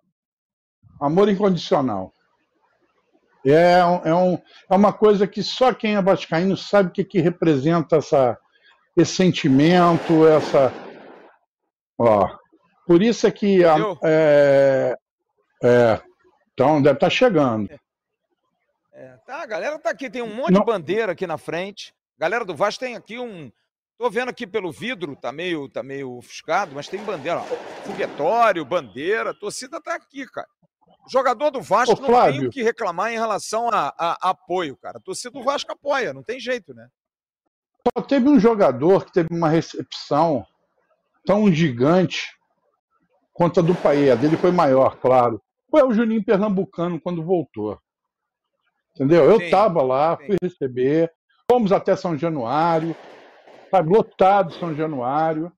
Amor 1.00 1.30
incondicional. 1.30 2.12
É, 3.46 3.80
é, 4.04 4.16
um, 4.16 4.34
é 4.70 4.76
uma 4.76 4.92
coisa 4.92 5.28
que 5.28 5.44
só 5.44 5.72
quem 5.72 5.96
é 5.96 6.02
vascaíno 6.02 6.58
sabe 6.58 6.90
o 6.90 6.92
que, 6.92 7.04
que 7.04 7.20
representa 7.20 7.98
essa, 7.98 8.38
esse 8.98 9.14
sentimento, 9.14 10.28
essa. 10.28 10.74
Ó, 11.98 12.28
por 12.86 13.02
isso 13.02 13.26
é 13.26 13.32
que. 13.32 13.64
A, 13.64 13.76
é, 14.04 14.96
é, 15.64 16.02
então, 16.54 16.82
deve 16.82 16.96
estar 16.96 17.08
tá 17.08 17.10
chegando. 17.10 17.70
É, 18.94 19.18
tá, 19.26 19.42
a 19.42 19.46
galera 19.46 19.78
tá 19.78 19.90
aqui, 19.90 20.10
tem 20.10 20.22
um 20.22 20.34
monte 20.34 20.52
Não. 20.52 20.62
de 20.62 20.66
bandeira 20.66 21.12
aqui 21.12 21.28
na 21.28 21.38
frente. 21.38 21.94
Galera 22.18 22.46
do 22.46 22.56
Vasco 22.56 22.80
tem 22.80 22.96
aqui 22.96 23.20
um. 23.20 23.52
Tô 23.98 24.10
vendo 24.10 24.30
aqui 24.30 24.46
pelo 24.46 24.72
vidro, 24.72 25.16
tá 25.16 25.32
meio, 25.32 25.70
tá 25.70 25.82
meio 25.82 26.18
ofuscado, 26.18 26.74
mas 26.76 26.88
tem 26.88 27.02
bandeira. 27.04 27.42
Foguetório, 27.86 28.64
bandeira, 28.66 29.32
a 29.32 29.34
torcida 29.34 29.82
tá 29.82 29.96
aqui, 29.96 30.26
cara. 30.26 30.48
O 31.06 31.10
jogador 31.10 31.50
do 31.50 31.62
Vasco 31.62 31.94
Ô, 31.94 32.12
não 32.12 32.32
tem 32.32 32.48
o 32.48 32.50
que 32.50 32.64
reclamar 32.64 33.12
em 33.12 33.18
relação 33.18 33.70
a, 33.70 33.94
a, 33.98 34.18
a, 34.22 34.30
apoio, 34.32 34.76
cara. 34.76 34.98
A 34.98 35.02
torcida 35.02 35.32
do 35.32 35.44
Vasco 35.44 35.72
apoia, 35.72 36.14
não 36.14 36.24
tem 36.24 36.40
jeito, 36.40 36.74
né? 36.74 36.88
Só 37.88 38.04
teve 38.04 38.28
um 38.28 38.40
jogador 38.40 39.06
que 39.06 39.14
teve 39.14 39.30
uma 39.32 39.50
recepção 39.50 40.46
tão 41.26 41.52
gigante 41.52 42.35
quanto 43.36 43.60
a 43.60 43.64
do 43.64 43.76
Paê. 43.76 44.10
A 44.10 44.16
dele 44.16 44.38
foi 44.38 44.52
maior, 44.52 44.98
claro. 44.98 45.40
Foi 45.70 45.84
o 45.84 45.94
Juninho 45.94 46.24
Pernambucano 46.24 47.00
quando 47.00 47.24
voltou. 47.24 47.78
Entendeu? 48.96 49.26
Eu 49.26 49.42
estava 49.42 49.84
lá, 49.84 50.18
sim. 50.18 50.26
fui 50.26 50.38
receber. 50.42 51.12
Fomos 51.52 51.72
até 51.72 51.96
São 51.96 52.18
Januário, 52.18 52.96
sabe, 53.70 53.90
lotado 53.90 54.54
São 54.54 54.74
Januário. 54.74 55.52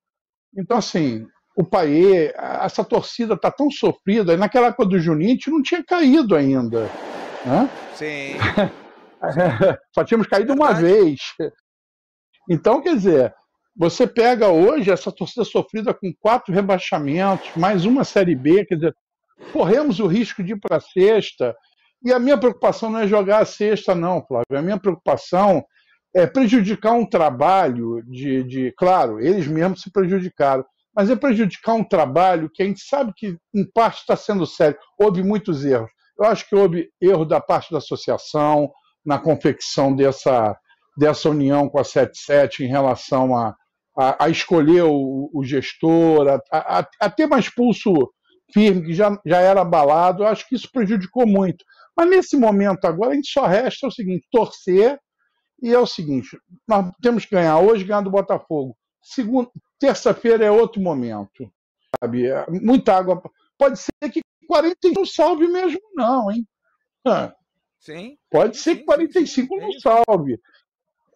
Então, 0.57 0.77
assim, 0.77 1.25
o 1.55 1.63
Paê, 1.63 2.33
essa 2.35 2.83
torcida 2.83 3.35
está 3.35 3.49
tão 3.49 3.69
sofrida. 3.69 4.35
Naquela 4.35 4.67
época 4.67 4.85
do 4.85 4.99
Juninho, 4.99 5.29
a 5.29 5.33
gente 5.33 5.51
não 5.51 5.61
tinha 5.61 5.83
caído 5.83 6.35
ainda. 6.35 6.89
Né? 7.45 7.69
Sim. 7.93 8.35
Só 9.93 10.03
tínhamos 10.03 10.27
caído 10.27 10.53
uma 10.53 10.73
vez. 10.73 11.19
Então, 12.49 12.81
quer 12.81 12.95
dizer, 12.95 13.33
você 13.77 14.07
pega 14.07 14.49
hoje 14.49 14.89
essa 14.89 15.11
torcida 15.11 15.45
sofrida 15.45 15.93
com 15.93 16.11
quatro 16.19 16.51
rebaixamentos, 16.51 17.47
mais 17.55 17.85
uma 17.85 18.03
Série 18.03 18.35
B, 18.35 18.65
quer 18.65 18.75
dizer, 18.75 18.95
corremos 19.53 19.99
o 19.99 20.07
risco 20.07 20.43
de 20.43 20.53
ir 20.53 20.59
para 20.59 20.77
a 20.77 20.81
sexta. 20.81 21.55
E 22.03 22.11
a 22.11 22.17
minha 22.17 22.39
preocupação 22.39 22.89
não 22.89 22.99
é 22.99 23.07
jogar 23.07 23.39
a 23.39 23.45
sexta, 23.45 23.93
não, 23.93 24.25
Flávio. 24.25 24.57
A 24.57 24.61
minha 24.63 24.79
preocupação 24.79 25.63
é 26.15 26.25
prejudicar 26.25 26.93
um 26.93 27.05
trabalho 27.05 28.01
de, 28.07 28.43
de. 28.43 28.73
Claro, 28.75 29.19
eles 29.19 29.45
mesmos 29.45 29.83
se 29.83 29.91
prejudicaram, 29.91 30.65
mas 30.95 31.11
é 31.11 31.15
prejudicar 31.15 31.73
um 31.73 31.83
trabalho 31.83 32.49
que 32.51 32.63
a 32.63 32.65
gente 32.65 32.81
sabe 32.81 33.13
que, 33.15 33.37
em 33.53 33.71
parte, 33.71 33.99
está 33.99 34.15
sendo 34.15 34.47
sério. 34.47 34.77
Houve 34.99 35.21
muitos 35.21 35.63
erros. 35.63 35.89
Eu 36.19 36.25
acho 36.25 36.49
que 36.49 36.55
houve 36.55 36.89
erro 36.99 37.25
da 37.25 37.39
parte 37.39 37.71
da 37.71 37.77
associação 37.77 38.71
na 39.05 39.19
confecção 39.19 39.95
dessa, 39.95 40.57
dessa 40.97 41.29
união 41.29 41.69
com 41.69 41.77
a 41.77 41.83
77 41.83 42.63
em 42.63 42.67
relação 42.67 43.37
a, 43.37 43.55
a, 43.97 44.25
a 44.25 44.29
escolher 44.29 44.83
o, 44.83 45.29
o 45.33 45.43
gestor, 45.43 46.27
a, 46.27 46.41
a, 46.51 46.89
a, 47.01 47.09
ter 47.09 47.25
mais 47.25 47.49
pulso 47.49 47.91
firme, 48.53 48.85
que 48.85 48.93
já, 48.93 49.19
já 49.25 49.39
era 49.39 49.61
abalado. 49.61 50.23
Eu 50.23 50.27
acho 50.27 50.47
que 50.47 50.55
isso 50.55 50.69
prejudicou 50.71 51.25
muito. 51.25 51.65
Mas 51.95 52.09
nesse 52.09 52.37
momento 52.37 52.85
agora, 52.85 53.11
a 53.11 53.15
gente 53.15 53.29
só 53.29 53.45
resta 53.47 53.87
o 53.87 53.91
seguinte: 53.91 54.27
torcer. 54.31 54.99
E 55.61 55.73
é 55.73 55.79
o 55.79 55.87
seguinte: 55.87 56.37
nós 56.67 56.91
temos 57.01 57.25
que 57.25 57.35
ganhar 57.35 57.59
hoje, 57.59 57.83
ganhar 57.83 58.01
do 58.01 58.11
Botafogo. 58.11 58.77
Segundo, 59.01 59.51
terça-feira 59.79 60.45
é 60.45 60.51
outro 60.51 60.79
momento. 60.79 61.51
Sabe? 61.99 62.27
É 62.27 62.45
muita 62.49 62.95
água. 62.95 63.19
Pode 63.57 63.79
ser 63.79 64.11
que 64.11 64.21
45 64.47 64.99
não 64.99 65.05
salve 65.05 65.47
mesmo, 65.47 65.81
não, 65.95 66.31
hein? 66.31 66.47
Sim. 67.79 68.17
Pode 68.29 68.57
ser 68.57 68.77
que 68.77 68.85
45 68.85 69.27
sim, 69.27 69.47
sim. 69.47 69.59
não 69.59 69.71
salve. 69.79 70.39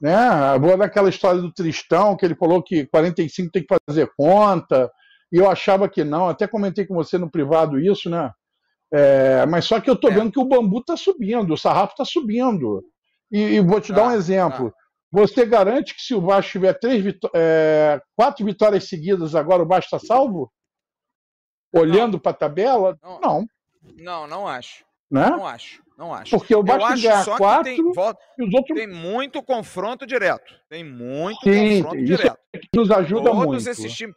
Né? 0.01 0.57
Vou 0.59 0.75
naquela 0.75 1.09
história 1.09 1.39
do 1.39 1.53
Tristão, 1.53 2.17
que 2.17 2.25
ele 2.25 2.35
falou 2.35 2.63
que 2.63 2.87
45 2.87 3.51
tem 3.51 3.63
que 3.63 3.75
fazer 3.87 4.11
conta, 4.17 4.91
e 5.31 5.37
eu 5.37 5.49
achava 5.49 5.87
que 5.87 6.03
não, 6.03 6.27
até 6.27 6.47
comentei 6.47 6.85
com 6.85 6.95
você 6.95 7.17
no 7.17 7.29
privado 7.29 7.79
isso, 7.79 8.09
né? 8.09 8.31
É, 8.93 9.45
mas 9.45 9.63
só 9.65 9.79
que 9.79 9.89
eu 9.89 9.95
tô 9.95 10.09
é. 10.09 10.11
vendo 10.11 10.31
que 10.31 10.39
o 10.39 10.45
bambu 10.45 10.83
tá 10.83 10.97
subindo, 10.97 11.53
o 11.53 11.57
sarrafo 11.57 11.95
tá 11.95 12.03
subindo. 12.03 12.83
E, 13.31 13.39
e 13.39 13.59
vou 13.61 13.79
te 13.79 13.93
dar 13.93 14.07
um 14.07 14.11
exemplo. 14.11 14.73
Você 15.09 15.45
garante 15.45 15.95
que 15.95 16.01
se 16.01 16.13
o 16.13 16.21
Vasco 16.21 16.51
tiver 16.51 16.73
três 16.73 17.01
vitó 17.01 17.29
é, 17.33 18.01
quatro 18.15 18.45
vitórias 18.45 18.89
seguidas, 18.89 19.35
agora 19.35 19.63
o 19.63 19.67
Vasco 19.67 19.95
está 19.95 19.99
salvo? 19.99 20.51
Olhando 21.73 22.19
para 22.19 22.31
a 22.31 22.35
tabela? 22.35 22.97
Não. 23.01 23.19
Não, 23.21 23.47
não, 23.97 24.27
não 24.27 24.47
acho. 24.47 24.83
Né? 25.11 25.29
Não 25.29 25.45
acho, 25.45 25.83
não 25.97 26.13
acho. 26.13 26.37
Porque 26.37 26.55
o 26.55 26.63
Vasco 26.63 27.01
ganhar 27.01 27.25
quatro 27.37 27.63
tem, 27.65 27.77
e 27.77 27.81
os 27.81 28.53
outros... 28.53 28.79
tem 28.79 28.87
muito 28.87 29.43
confronto 29.43 30.07
direto. 30.07 30.53
Tem 30.69 30.83
muito 30.83 31.41
Sim, 31.43 31.83
confronto 31.83 32.05
direto. 32.05 32.39
É 32.53 32.59
nos 32.73 32.89
ajuda 32.89 33.29
Todos 33.29 33.45
muito. 33.45 33.69
Esses 33.69 33.93
times... 33.93 34.15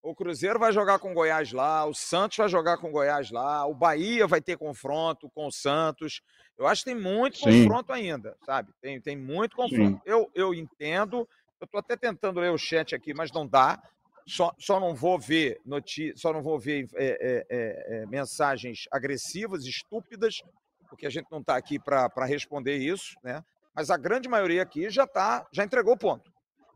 O 0.00 0.14
Cruzeiro 0.14 0.58
vai 0.58 0.72
jogar 0.72 1.00
com 1.00 1.10
o 1.10 1.14
Goiás 1.14 1.52
lá, 1.52 1.84
o 1.84 1.92
Santos 1.92 2.38
vai 2.38 2.48
jogar 2.48 2.78
com 2.78 2.88
o 2.88 2.92
Goiás 2.92 3.30
lá, 3.30 3.66
o 3.66 3.74
Bahia 3.74 4.26
vai 4.26 4.40
ter 4.40 4.56
confronto 4.56 5.28
com 5.34 5.46
o 5.46 5.52
Santos. 5.52 6.20
Eu 6.56 6.66
acho 6.66 6.84
que 6.84 6.92
tem 6.92 7.00
muito 7.00 7.38
Sim. 7.38 7.64
confronto 7.64 7.92
ainda, 7.92 8.36
sabe? 8.46 8.70
Tem, 8.80 9.00
tem 9.00 9.16
muito 9.16 9.56
confronto. 9.56 10.00
Eu, 10.06 10.30
eu 10.34 10.54
entendo, 10.54 11.28
eu 11.60 11.64
estou 11.64 11.80
até 11.80 11.96
tentando 11.96 12.38
ler 12.38 12.52
o 12.52 12.58
chat 12.58 12.94
aqui, 12.94 13.12
mas 13.12 13.32
não 13.32 13.46
dá. 13.46 13.82
Só, 14.28 14.52
só 14.58 14.78
não 14.78 14.94
vou 14.94 15.18
ver 15.18 15.58
notícia, 15.64 16.14
só 16.16 16.32
não 16.34 16.42
vou 16.42 16.58
ver 16.58 16.86
é, 16.94 17.06
é, 17.06 17.46
é, 17.48 18.02
é, 18.02 18.06
mensagens 18.06 18.84
agressivas, 18.92 19.64
estúpidas, 19.64 20.42
porque 20.86 21.06
a 21.06 21.10
gente 21.10 21.26
não 21.30 21.40
está 21.40 21.56
aqui 21.56 21.78
para 21.78 22.26
responder 22.26 22.76
isso, 22.76 23.16
né? 23.24 23.42
Mas 23.74 23.90
a 23.90 23.96
grande 23.96 24.28
maioria 24.28 24.62
aqui 24.62 24.90
já 24.90 25.06
tá, 25.06 25.46
já 25.50 25.64
entregou 25.64 25.94
o 25.94 25.98
ponto. 25.98 26.30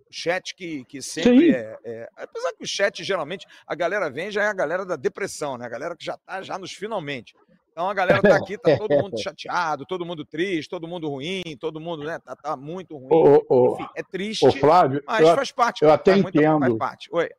O 0.09 0.15
chat 0.15 0.55
que, 0.55 0.85
que 0.87 1.03
sempre 1.03 1.55
é, 1.55 1.77
é, 1.85 2.09
Apesar 2.17 2.53
que 2.55 2.65
o 2.65 2.67
chat, 2.67 3.05
geralmente, 3.05 3.47
a 3.67 3.75
galera 3.75 4.11
vem 4.11 4.31
já 4.31 4.45
é 4.45 4.47
a 4.47 4.55
galera 4.55 4.87
da 4.87 4.97
depressão, 4.97 5.59
né? 5.59 5.67
A 5.67 5.71
galera 5.71 5.95
que 5.95 6.05
já 6.05 6.15
está 6.15 6.41
já 6.41 6.59
nos 6.59 6.73
finalmente. 6.73 7.35
Então 7.71 7.89
a 7.89 7.95
galera 7.95 8.21
tá 8.23 8.37
aqui, 8.37 8.57
tá 8.57 8.77
todo 8.79 8.95
mundo 8.95 9.17
chateado, 9.21 9.85
todo 9.85 10.07
mundo 10.07 10.25
triste, 10.25 10.71
todo 10.71 10.89
mundo 10.89 11.09
ruim, 11.09 11.43
todo 11.59 11.81
mundo, 11.81 12.05
né, 12.05 12.19
tá, 12.19 12.37
tá 12.37 12.57
muito 12.57 12.97
ruim. 12.97 13.09
Ô, 13.11 13.45
ô, 13.49 13.75
Enfim, 13.75 13.89
é 13.97 14.03
triste, 14.03 14.47
ô, 14.47 14.53
Flávio, 14.53 15.03
mas 15.07 15.27
eu, 15.27 15.35
faz 15.35 15.51
parte. 15.51 15.83
Eu 15.83 15.91
até 15.91 16.17
entendo. 16.17 16.61
Faz 16.61 16.77
parte. 16.77 17.09
Oi. 17.13 17.31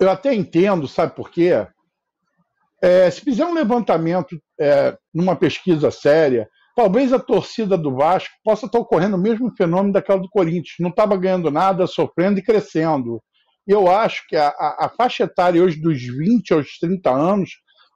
Eu 0.00 0.10
até 0.10 0.34
entendo, 0.34 0.88
sabe 0.88 1.14
por 1.14 1.30
quê? 1.30 1.66
É, 2.82 3.10
se 3.10 3.20
fizer 3.20 3.44
um 3.44 3.54
levantamento 3.54 4.40
é, 4.60 4.96
numa 5.12 5.34
pesquisa 5.34 5.90
séria, 5.90 6.48
talvez 6.76 7.12
a 7.12 7.18
torcida 7.18 7.76
do 7.76 7.94
Vasco 7.94 8.34
possa 8.44 8.66
estar 8.66 8.78
ocorrendo 8.78 9.16
o 9.16 9.20
mesmo 9.20 9.50
fenômeno 9.56 9.92
daquela 9.92 10.20
do 10.20 10.28
Corinthians. 10.28 10.76
Não 10.78 10.90
estava 10.90 11.16
ganhando 11.16 11.50
nada, 11.50 11.86
sofrendo 11.86 12.38
e 12.38 12.42
crescendo. 12.42 13.20
Eu 13.66 13.90
acho 13.90 14.26
que 14.28 14.36
a, 14.36 14.48
a, 14.48 14.86
a 14.86 14.88
faixa 14.88 15.24
etária 15.24 15.62
hoje 15.62 15.80
dos 15.80 16.00
20 16.00 16.54
aos 16.54 16.78
30 16.78 17.10
anos 17.10 17.50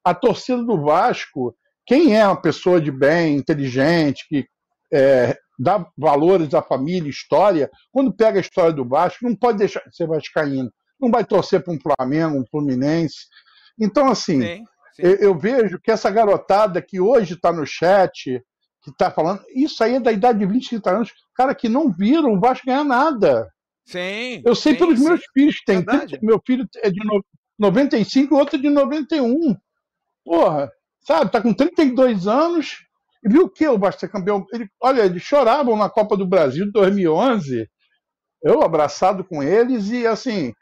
a 0.05 0.15
torcida 0.15 0.63
do 0.65 0.83
Vasco, 0.83 1.55
quem 1.87 2.17
é 2.17 2.27
uma 2.27 2.41
pessoa 2.41 2.81
de 2.81 2.91
bem, 2.91 3.37
inteligente, 3.37 4.27
que 4.29 4.47
é, 4.93 5.37
dá 5.59 5.87
valores 5.97 6.53
à 6.55 6.63
família, 6.63 7.09
história, 7.09 7.71
quando 7.93 8.15
pega 8.15 8.39
a 8.39 8.41
história 8.41 8.73
do 8.73 8.87
Vasco, 8.87 9.25
não 9.25 9.37
pode 9.37 9.59
deixar 9.59 9.83
de 9.89 9.95
ser 9.95 10.07
vascaíno. 10.09 10.71
Não 11.03 11.11
vai 11.11 11.25
torcer 11.25 11.63
para 11.63 11.75
um 11.75 11.79
Flamengo, 11.81 12.39
um 12.39 12.47
Fluminense. 12.47 13.27
Então, 13.79 14.09
assim, 14.09 14.41
sim, 14.41 14.65
sim. 14.95 15.03
Eu, 15.03 15.15
eu, 15.17 15.39
vejo 15.39 15.81
que 15.81 15.91
essa 15.91 16.09
garotada 16.11 16.81
que 16.81 17.01
hoje 17.01 17.35
está 17.35 17.53
no 17.53 17.67
chat, 17.67 18.41
que 18.83 18.91
está 18.91 19.11
falando, 19.11 19.43
isso 19.55 19.83
aí 19.83 19.97
é 19.97 20.01
da 20.01 20.13
idade 20.13 20.39
de 20.39 20.47
20, 20.47 20.69
30 20.69 20.91
anos, 20.91 21.13
cara, 21.35 21.55
que 21.55 21.69
não 21.69 21.91
viram 21.91 22.33
o 22.33 22.41
Vasco 22.41 22.67
ganhar 22.67 22.85
nada. 22.85 23.49
Sim. 23.85 24.43
Eu 24.45 24.55
sei 24.55 24.73
sim, 24.73 24.79
pelos 24.79 25.01
meus 25.01 25.21
filhos, 25.35 25.61
tem 25.67 25.85
meu 26.23 26.41
filho 26.47 26.67
é 26.77 26.91
de 26.91 27.01
95 27.59 28.35
e 28.35 28.39
outro 28.39 28.57
é 28.57 28.63
de 28.63 28.71
91. 28.71 29.57
Porra, 30.25 30.71
sabe, 31.01 31.33
tá 31.33 31.41
com 31.41 31.53
32 31.53 32.27
anos 32.29 32.77
e 33.25 33.29
viu 33.29 33.45
o 33.45 33.51
que 33.51 33.67
o 33.67 33.79
Vasco 33.79 34.01
ser 34.01 34.09
campeão? 34.09 34.47
Ele, 34.53 34.69
olha, 34.81 35.03
eles 35.03 35.23
choravam 35.23 35.77
na 35.77 35.89
Copa 35.89 36.17
do 36.17 36.27
Brasil 36.27 36.67
de 36.67 36.73
2011, 36.73 37.69
eu 38.43 38.63
abraçado 38.63 39.25
com 39.25 39.43
eles 39.43 39.91
e 39.91 40.07
assim, 40.07 40.53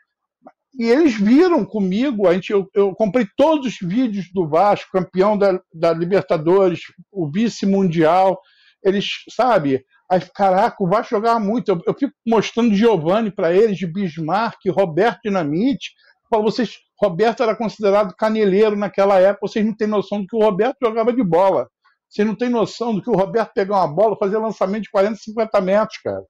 e 0.78 0.88
eles 0.88 1.14
viram 1.14 1.64
comigo, 1.64 2.28
a 2.28 2.34
gente, 2.34 2.50
eu, 2.50 2.68
eu 2.74 2.94
comprei 2.94 3.26
todos 3.36 3.66
os 3.66 3.78
vídeos 3.82 4.30
do 4.32 4.48
Vasco, 4.48 4.92
campeão 4.92 5.36
da, 5.36 5.60
da 5.74 5.92
Libertadores, 5.92 6.80
o 7.10 7.30
vice-mundial, 7.30 8.40
eles, 8.82 9.06
sabe, 9.30 9.84
aí, 10.10 10.20
caraca, 10.34 10.76
o 10.82 10.88
Vasco 10.88 11.16
jogava 11.16 11.40
muito, 11.40 11.70
eu, 11.70 11.82
eu 11.86 11.94
fico 11.94 12.12
mostrando 12.26 12.74
Giovanni 12.74 13.30
para 13.30 13.52
eles, 13.52 13.76
de 13.76 13.86
Bismarck, 13.86 14.58
Roberto 14.68 15.20
Dinamite, 15.24 15.90
falo, 16.30 16.44
vocês, 16.44 16.78
Roberto 17.02 17.42
era 17.42 17.56
considerado 17.56 18.14
caneleiro 18.16 18.76
naquela 18.76 19.18
época, 19.18 19.48
vocês 19.48 19.64
não 19.64 19.74
têm 19.74 19.88
noção 19.88 20.20
do 20.20 20.26
que 20.28 20.36
o 20.36 20.42
Roberto 20.42 20.76
jogava 20.82 21.12
de 21.12 21.24
bola, 21.24 21.68
vocês 22.08 22.26
não 22.26 22.34
têm 22.34 22.48
noção 22.48 22.94
do 22.94 23.02
que 23.02 23.10
o 23.10 23.16
Roberto 23.16 23.52
pegar 23.54 23.78
uma 23.78 23.88
bola, 23.88 24.16
fazer 24.16 24.38
lançamento 24.38 24.84
de 24.84 24.90
40, 24.90 25.16
50 25.16 25.60
metros, 25.60 25.98
cara. 25.98 26.22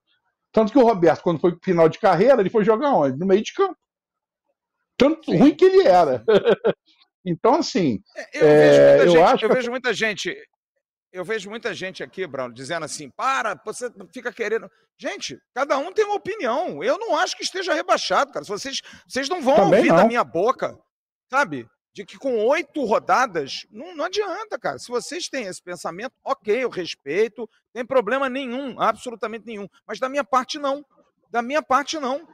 Tanto 0.52 0.72
que 0.72 0.78
o 0.78 0.84
Roberto, 0.84 1.22
quando 1.22 1.40
foi 1.40 1.56
final 1.62 1.88
de 1.88 1.98
carreira, 1.98 2.40
ele 2.40 2.50
foi 2.50 2.64
jogar 2.64 2.92
onde? 2.94 3.18
No 3.18 3.26
meio 3.26 3.42
de 3.42 3.52
campo 3.54 3.76
tanto 5.00 5.30
Sim. 5.30 5.38
ruim 5.38 5.54
que 5.54 5.64
ele 5.64 5.86
era. 5.86 6.22
então, 7.24 7.54
assim, 7.54 7.98
é, 8.14 8.38
eu, 8.38 8.46
é, 8.46 8.98
vejo, 8.98 9.16
eu 9.16 9.24
acho 9.24 9.44
eu 9.46 9.54
vejo 9.54 9.70
muita 9.70 9.94
gente. 9.94 10.36
Eu 11.12 11.24
vejo 11.24 11.50
muita 11.50 11.74
gente 11.74 12.02
aqui, 12.04 12.26
Bruno, 12.26 12.52
dizendo 12.52 12.84
assim: 12.84 13.10
para, 13.16 13.58
você 13.64 13.90
fica 14.12 14.30
querendo. 14.30 14.70
Gente, 14.98 15.38
cada 15.54 15.78
um 15.78 15.92
tem 15.92 16.04
uma 16.04 16.16
opinião. 16.16 16.84
Eu 16.84 16.98
não 16.98 17.16
acho 17.16 17.34
que 17.36 17.42
esteja 17.42 17.72
rebaixado, 17.72 18.30
cara. 18.30 18.44
Vocês, 18.44 18.80
vocês 19.08 19.28
não 19.28 19.40
vão 19.40 19.56
Também 19.56 19.78
ouvir 19.78 19.88
não. 19.88 19.96
da 19.96 20.04
minha 20.04 20.22
boca, 20.22 20.78
sabe? 21.30 21.66
De 21.92 22.04
que 22.04 22.18
com 22.18 22.44
oito 22.46 22.84
rodadas, 22.84 23.66
não, 23.70 23.96
não 23.96 24.04
adianta, 24.04 24.58
cara. 24.58 24.78
Se 24.78 24.88
vocês 24.88 25.28
têm 25.28 25.46
esse 25.46 25.60
pensamento, 25.60 26.12
ok, 26.22 26.62
eu 26.62 26.68
respeito, 26.68 27.48
tem 27.72 27.84
problema 27.84 28.28
nenhum, 28.28 28.80
absolutamente 28.80 29.46
nenhum. 29.46 29.66
Mas 29.86 29.98
da 29.98 30.08
minha 30.08 30.22
parte, 30.22 30.58
não. 30.58 30.84
Da 31.30 31.42
minha 31.42 31.62
parte, 31.62 31.98
não. 31.98 32.28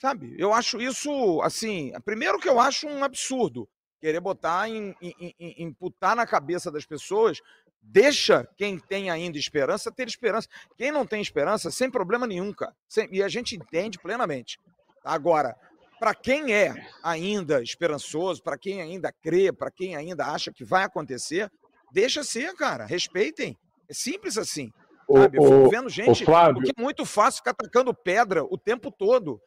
Sabe? 0.00 0.34
Eu 0.38 0.52
acho 0.54 0.80
isso, 0.80 1.42
assim, 1.42 1.92
primeiro 2.04 2.38
que 2.38 2.48
eu 2.48 2.58
acho 2.58 2.88
um 2.88 3.04
absurdo 3.04 3.68
querer 4.00 4.20
botar, 4.20 4.66
em, 4.66 4.94
em, 5.00 5.34
em, 5.38 5.62
imputar 5.64 6.16
na 6.16 6.26
cabeça 6.26 6.70
das 6.70 6.86
pessoas, 6.86 7.38
deixa 7.82 8.48
quem 8.56 8.78
tem 8.78 9.10
ainda 9.10 9.36
esperança 9.36 9.92
ter 9.92 10.08
esperança. 10.08 10.48
Quem 10.78 10.90
não 10.90 11.06
tem 11.06 11.20
esperança, 11.20 11.70
sem 11.70 11.90
problema 11.90 12.26
nenhum, 12.26 12.50
cara. 12.52 12.74
Sem, 12.88 13.08
e 13.12 13.22
a 13.22 13.28
gente 13.28 13.54
entende 13.54 13.98
plenamente. 13.98 14.58
Agora, 15.04 15.54
para 15.98 16.14
quem 16.14 16.54
é 16.54 16.74
ainda 17.02 17.62
esperançoso, 17.62 18.42
para 18.42 18.56
quem 18.56 18.80
ainda 18.80 19.12
crê, 19.12 19.52
para 19.52 19.70
quem 19.70 19.94
ainda 19.96 20.24
acha 20.24 20.50
que 20.50 20.64
vai 20.64 20.84
acontecer, 20.84 21.52
deixa 21.92 22.24
ser, 22.24 22.54
cara. 22.54 22.86
Respeitem. 22.86 23.54
É 23.86 23.92
simples 23.92 24.38
assim. 24.38 24.72
Sabe? 25.12 25.36
Eu 25.36 25.42
fico 25.42 25.68
vendo 25.68 25.88
gente. 25.90 26.24
Porque 26.54 26.72
é 26.74 26.80
muito 26.80 27.04
fácil 27.04 27.38
ficar 27.38 27.50
atacando 27.50 27.92
pedra 27.92 28.44
o 28.44 28.56
tempo 28.56 28.90
todo. 28.90 29.38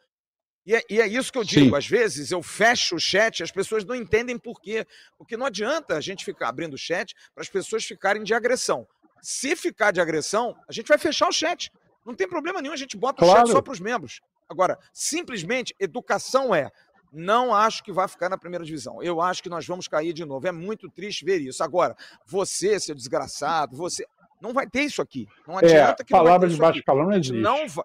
E 0.66 0.74
é, 0.74 0.82
e 0.88 1.00
é, 1.00 1.06
isso 1.06 1.30
que 1.30 1.38
eu 1.38 1.44
digo, 1.44 1.70
Sim. 1.70 1.76
às 1.76 1.86
vezes 1.86 2.30
eu 2.30 2.42
fecho 2.42 2.96
o 2.96 3.00
chat, 3.00 3.42
as 3.42 3.50
pessoas 3.50 3.84
não 3.84 3.94
entendem 3.94 4.38
por 4.38 4.60
quê. 4.60 4.86
Porque 5.18 5.36
não 5.36 5.46
adianta 5.46 5.96
a 5.96 6.00
gente 6.00 6.24
ficar 6.24 6.48
abrindo 6.48 6.74
o 6.74 6.78
chat 6.78 7.14
para 7.34 7.42
as 7.42 7.48
pessoas 7.48 7.84
ficarem 7.84 8.22
de 8.22 8.32
agressão. 8.32 8.86
Se 9.20 9.54
ficar 9.56 9.90
de 9.90 10.00
agressão, 10.00 10.56
a 10.68 10.72
gente 10.72 10.88
vai 10.88 10.98
fechar 10.98 11.28
o 11.28 11.32
chat. 11.32 11.70
Não 12.04 12.14
tem 12.14 12.28
problema 12.28 12.62
nenhum, 12.62 12.74
a 12.74 12.78
gente 12.78 12.96
bota 12.96 13.18
claro. 13.18 13.42
o 13.42 13.46
chat 13.46 13.52
só 13.52 13.62
para 13.62 13.72
os 13.72 13.80
membros. 13.80 14.20
Agora, 14.48 14.78
simplesmente, 14.92 15.74
educação 15.78 16.54
é. 16.54 16.70
Não 17.12 17.54
acho 17.54 17.84
que 17.84 17.92
vai 17.92 18.08
ficar 18.08 18.28
na 18.28 18.36
primeira 18.36 18.64
divisão. 18.64 19.00
Eu 19.02 19.20
acho 19.20 19.42
que 19.42 19.48
nós 19.48 19.64
vamos 19.64 19.86
cair 19.86 20.12
de 20.12 20.24
novo. 20.24 20.48
É 20.48 20.52
muito 20.52 20.90
triste 20.90 21.24
ver 21.24 21.40
isso. 21.40 21.62
Agora, 21.62 21.96
você, 22.26 22.80
seu 22.80 22.94
desgraçado, 22.94 23.76
você. 23.76 24.04
Não 24.40 24.52
vai 24.52 24.68
ter 24.68 24.82
isso 24.82 25.00
aqui. 25.00 25.28
Não 25.46 25.54
é, 25.60 25.64
adianta 25.64 26.02
é, 26.02 26.04
que. 26.04 26.10
Palavra 26.10 26.48
de 26.48 26.56
baixo 26.56 26.82
calão 26.84 27.04
não 27.04 27.12
existe. 27.12 27.34
Não 27.34 27.68
vai. 27.68 27.84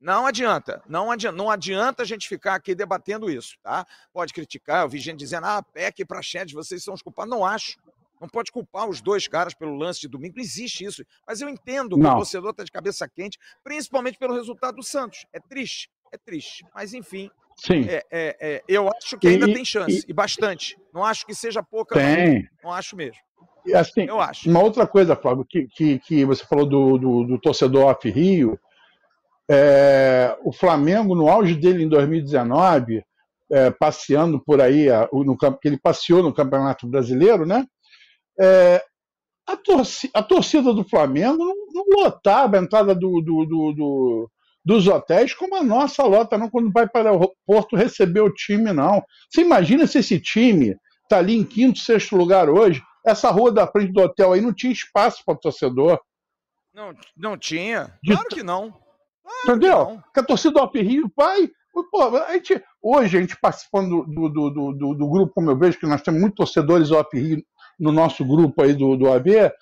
Não 0.00 0.26
adianta, 0.26 0.82
não 0.86 1.10
adianta, 1.10 1.36
não 1.36 1.50
adianta 1.50 2.02
a 2.02 2.06
gente 2.06 2.28
ficar 2.28 2.54
aqui 2.54 2.74
debatendo 2.74 3.28
isso, 3.28 3.56
tá? 3.62 3.84
Pode 4.12 4.32
criticar, 4.32 4.84
eu 4.84 4.88
vi 4.88 4.98
gente 4.98 5.18
dizendo, 5.18 5.46
ah, 5.46 5.62
PEC 5.62 6.04
para 6.04 6.22
Shed, 6.22 6.54
vocês 6.54 6.84
são 6.84 6.94
os 6.94 7.02
culpados. 7.02 7.30
Não 7.30 7.44
acho. 7.44 7.76
Não 8.20 8.28
pode 8.28 8.50
culpar 8.50 8.88
os 8.88 9.00
dois 9.00 9.28
caras 9.28 9.54
pelo 9.54 9.76
lance 9.76 10.00
de 10.00 10.08
domingo, 10.08 10.36
não 10.36 10.42
existe 10.42 10.84
isso. 10.84 11.04
Mas 11.26 11.40
eu 11.40 11.48
entendo 11.48 11.96
que 11.96 12.02
não. 12.02 12.14
o 12.14 12.16
torcedor 12.16 12.50
está 12.50 12.64
de 12.64 12.70
cabeça 12.70 13.08
quente, 13.08 13.38
principalmente 13.62 14.18
pelo 14.18 14.34
resultado 14.34 14.76
do 14.76 14.82
Santos. 14.82 15.24
É 15.32 15.40
triste, 15.40 15.88
é 16.12 16.18
triste. 16.18 16.64
Mas 16.74 16.94
enfim, 16.94 17.30
Sim. 17.56 17.86
É, 17.88 18.04
é, 18.10 18.36
é, 18.40 18.62
eu 18.68 18.88
acho 18.88 19.18
que 19.18 19.26
ainda 19.26 19.48
e, 19.48 19.52
tem 19.52 19.64
chance, 19.64 20.04
e, 20.06 20.10
e, 20.10 20.12
bastante. 20.12 20.78
Não 20.94 21.04
acho 21.04 21.26
que 21.26 21.34
seja 21.34 21.60
pouca. 21.62 21.96
Tem. 21.96 22.42
Não, 22.62 22.70
não 22.70 22.72
acho 22.72 22.96
mesmo. 22.96 23.20
Assim, 23.74 24.02
eu 24.04 24.20
acho. 24.20 24.48
Uma 24.48 24.62
outra 24.62 24.86
coisa, 24.86 25.16
Flávio, 25.16 25.44
que, 25.44 25.66
que, 25.66 25.98
que 25.98 26.24
você 26.24 26.44
falou 26.44 26.64
do, 26.64 26.96
do, 26.96 27.24
do 27.24 27.38
torcedor 27.38 27.86
off-Rio, 27.86 28.58
é, 29.50 30.36
o 30.44 30.52
Flamengo, 30.52 31.14
no 31.14 31.28
auge 31.28 31.54
dele 31.54 31.84
em 31.84 31.88
2019, 31.88 33.02
é, 33.50 33.70
passeando 33.70 34.38
por 34.38 34.60
aí, 34.60 34.88
no, 35.12 35.36
que 35.36 35.68
ele 35.68 35.78
passeou 35.78 36.22
no 36.22 36.34
Campeonato 36.34 36.86
Brasileiro, 36.86 37.46
né? 37.46 37.64
É, 38.38 38.84
a, 39.46 39.56
torcida, 39.56 40.12
a, 40.18 40.22
torcida, 40.22 40.74
do 40.74 40.84
Flamengo 40.84 41.38
não, 41.38 41.54
não 41.72 42.02
lotava 42.02 42.56
a 42.56 42.60
entrada 42.60 42.94
do, 42.94 43.20
do, 43.22 43.46
do, 43.46 44.30
dos 44.64 44.86
hotéis 44.86 45.32
como 45.32 45.56
a 45.56 45.62
nossa 45.62 46.02
lota, 46.02 46.36
não, 46.36 46.50
quando 46.50 46.70
vai 46.70 46.86
para 46.86 47.12
o 47.12 47.32
Porto 47.46 47.74
receber 47.74 48.20
o 48.20 48.32
time, 48.32 48.72
não. 48.72 49.02
Você 49.30 49.40
imagina 49.40 49.86
se 49.86 49.98
esse 49.98 50.20
time 50.20 50.76
está 51.04 51.18
ali 51.18 51.34
em 51.34 51.44
quinto, 51.44 51.78
sexto 51.78 52.14
lugar 52.14 52.50
hoje, 52.50 52.82
essa 53.04 53.30
rua 53.30 53.50
da 53.50 53.66
frente 53.66 53.92
do 53.92 54.02
hotel 54.02 54.34
aí 54.34 54.42
não 54.42 54.52
tinha 54.52 54.72
espaço 54.72 55.22
para 55.24 55.34
o 55.34 55.38
torcedor. 55.38 55.98
Não, 56.74 56.94
não 57.16 57.38
tinha. 57.38 57.98
Claro 58.04 58.28
que 58.28 58.42
não. 58.42 58.87
Entendeu? 59.44 59.78
Não. 59.78 60.04
Que 60.12 60.20
a 60.20 60.24
torcida 60.24 60.54
do 60.54 60.60
Alpe 60.60 60.82
Rio 60.82 61.10
vai. 61.16 61.50
Pô, 61.90 62.16
a 62.16 62.32
gente, 62.32 62.60
hoje, 62.82 63.16
a 63.16 63.20
gente 63.20 63.38
participando 63.40 64.04
do, 64.04 64.28
do, 64.28 64.50
do, 64.50 64.72
do, 64.72 64.94
do 64.94 65.08
grupo, 65.08 65.32
como 65.34 65.50
eu 65.50 65.56
vejo, 65.56 65.78
que 65.78 65.86
nós 65.86 66.02
temos 66.02 66.20
muitos 66.20 66.36
torcedores 66.36 66.88
do 66.88 66.96
Alpe 66.96 67.20
Rio 67.20 67.44
no 67.78 67.92
nosso 67.92 68.24
grupo 68.24 68.62
aí 68.62 68.74
do, 68.74 68.96
do 68.96 69.08
AV, 69.08 69.52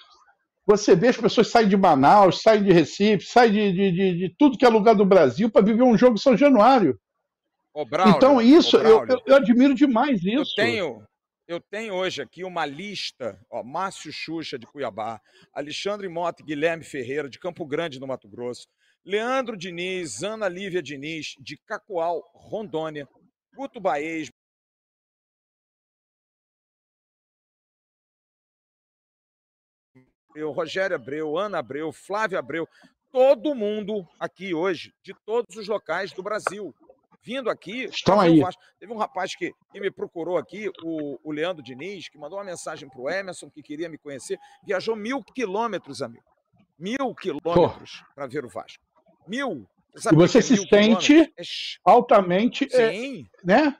você 0.67 0.97
vê 0.97 1.09
as 1.09 1.17
pessoas 1.17 1.49
saem 1.49 1.69
de 1.69 1.77
Manaus, 1.77 2.43
saem 2.43 2.65
de 2.65 2.73
Recife, 2.73 3.25
saem 3.25 3.53
de, 3.53 3.73
de, 3.73 3.93
de, 3.93 4.19
de 4.19 4.35
tudo 4.37 4.59
que 4.59 4.65
é 4.65 4.69
lugar 4.69 4.95
do 4.95 5.05
Brasil 5.05 5.49
para 5.49 5.65
viver 5.65 5.83
um 5.83 5.97
jogo 5.97 6.15
em 6.15 6.21
São 6.21 6.37
Januário. 6.37 6.99
Ô, 7.73 7.85
Braulio, 7.85 8.17
então, 8.17 8.41
isso, 8.41 8.77
eu, 8.79 9.07
eu, 9.07 9.23
eu, 9.27 9.37
admiro 9.37 9.75
demais 9.75 10.25
isso. 10.25 10.55
Eu 10.59 10.65
tenho, 10.65 11.03
eu 11.47 11.61
tenho 11.61 11.95
hoje 11.95 12.21
aqui 12.21 12.43
uma 12.43 12.67
lista, 12.67 13.39
ó, 13.49 13.63
Márcio 13.63 14.11
Xuxa, 14.13 14.59
de 14.59 14.67
Cuiabá, 14.67 15.21
Alexandre 15.55 16.09
Mota 16.09 16.43
e 16.43 16.47
Guilherme 16.47 16.83
Ferreira, 16.83 17.29
de 17.29 17.39
Campo 17.39 17.65
Grande, 17.65 18.01
no 18.01 18.07
Mato 18.07 18.29
Grosso, 18.29 18.67
Leandro 19.07 19.57
Diniz, 19.57 20.25
Ana 20.25 20.49
Lívia 20.49 20.83
Diniz, 20.83 21.37
de 21.39 21.57
Cacoal, 21.59 22.29
Rondônia, 22.35 23.09
Guto 23.55 23.79
Baez, 23.81 24.29
Rogério 30.53 30.97
Abreu, 30.97 31.39
Ana 31.39 31.61
Abreu, 31.61 31.93
Flávio 31.93 32.37
Abreu, 32.37 32.69
todo 33.13 33.55
mundo 33.55 34.05
aqui 34.19 34.53
hoje, 34.53 34.93
de 35.05 35.15
todos 35.25 35.55
os 35.55 35.69
locais 35.69 36.13
do 36.13 36.21
Brasil, 36.21 36.75
vindo 37.23 37.49
aqui. 37.49 37.85
Estão 37.85 38.21
aí. 38.21 38.43
Teve 38.81 38.93
um 38.93 38.99
rapaz 38.99 39.37
que, 39.37 39.53
que 39.71 39.81
me 39.81 39.91
procurou 39.91 40.37
aqui, 40.37 40.69
o, 40.83 41.17
o 41.23 41.31
Leandro 41.31 41.63
Diniz, 41.63 42.09
que 42.09 42.19
mandou 42.19 42.39
uma 42.39 42.45
mensagem 42.45 42.89
para 42.89 43.01
o 43.01 43.09
Emerson, 43.09 43.49
que 43.49 43.63
queria 43.63 43.89
me 43.89 43.99
conhecer, 43.99 44.37
viajou 44.65 44.97
mil 44.97 45.23
quilômetros, 45.23 46.03
amigo. 46.03 46.27
Mil 46.77 47.15
quilômetros 47.15 48.03
para 48.17 48.27
ver 48.27 48.45
o 48.45 48.49
Vasco. 48.49 48.85
Mil. 49.27 49.67
Você 49.95 50.09
e 50.11 50.15
você 50.15 50.39
é 50.39 50.43
se 50.43 50.57
sente 50.69 51.21
é... 51.21 51.43
altamente 51.85 52.69
é, 52.73 52.93
né? 53.43 53.77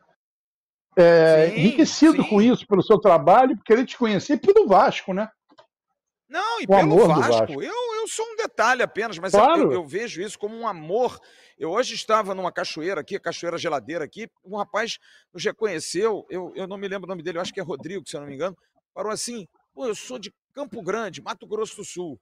É, 0.99 1.51
sim, 1.51 1.57
enriquecido 1.57 2.23
sim. 2.23 2.29
com 2.29 2.41
isso, 2.41 2.67
pelo 2.67 2.83
seu 2.83 2.99
trabalho, 2.99 3.55
por 3.57 3.65
querer 3.65 3.85
te 3.85 3.99
conhecer 3.99 4.35
e 4.35 4.39
pelo 4.39 4.67
Vasco, 4.67 5.13
né? 5.13 5.29
Não, 6.29 6.61
e 6.61 6.65
o 6.65 6.67
pelo 6.67 7.07
Vasco. 7.07 7.33
Vasco. 7.33 7.63
Eu, 7.63 7.95
eu 7.97 8.09
sou 8.09 8.25
um 8.25 8.37
detalhe 8.37 8.83
apenas, 8.83 9.19
mas 9.19 9.33
claro. 9.33 9.65
eu, 9.65 9.73
eu, 9.73 9.85
vejo 9.87 10.23
isso 10.23 10.39
como 10.39 10.57
um 10.57 10.67
amor. 10.67 11.21
Eu 11.59 11.71
hoje 11.71 11.95
estava 11.95 12.35
numa 12.35 12.51
cachoeira 12.51 13.01
aqui, 13.01 13.19
cachoeira 13.19 13.59
geladeira 13.59 14.05
aqui, 14.05 14.29
um 14.45 14.57
rapaz 14.57 14.99
nos 15.33 15.45
reconheceu, 15.45 16.27
eu, 16.31 16.53
eu 16.57 16.67
não 16.67 16.79
me 16.79 16.89
lembro 16.89 17.07
o 17.07 17.09
nome 17.09 17.23
dele, 17.23 17.39
eu 17.39 17.43
acho 17.43 17.53
que 17.53 17.61
é 17.61 17.63
Rodrigo, 17.63 18.09
se 18.09 18.17
eu 18.17 18.21
não 18.21 18.29
me 18.29 18.35
engano, 18.35 18.57
parou 18.95 19.13
assim, 19.13 19.47
pô, 19.75 19.87
eu 19.87 19.95
sou 19.95 20.19
de 20.19 20.33
Campo 20.55 20.83
Grande, 20.83 21.23
Mato 21.23 21.47
Grosso 21.47 21.77
do 21.77 21.85
Sul, 21.85 22.19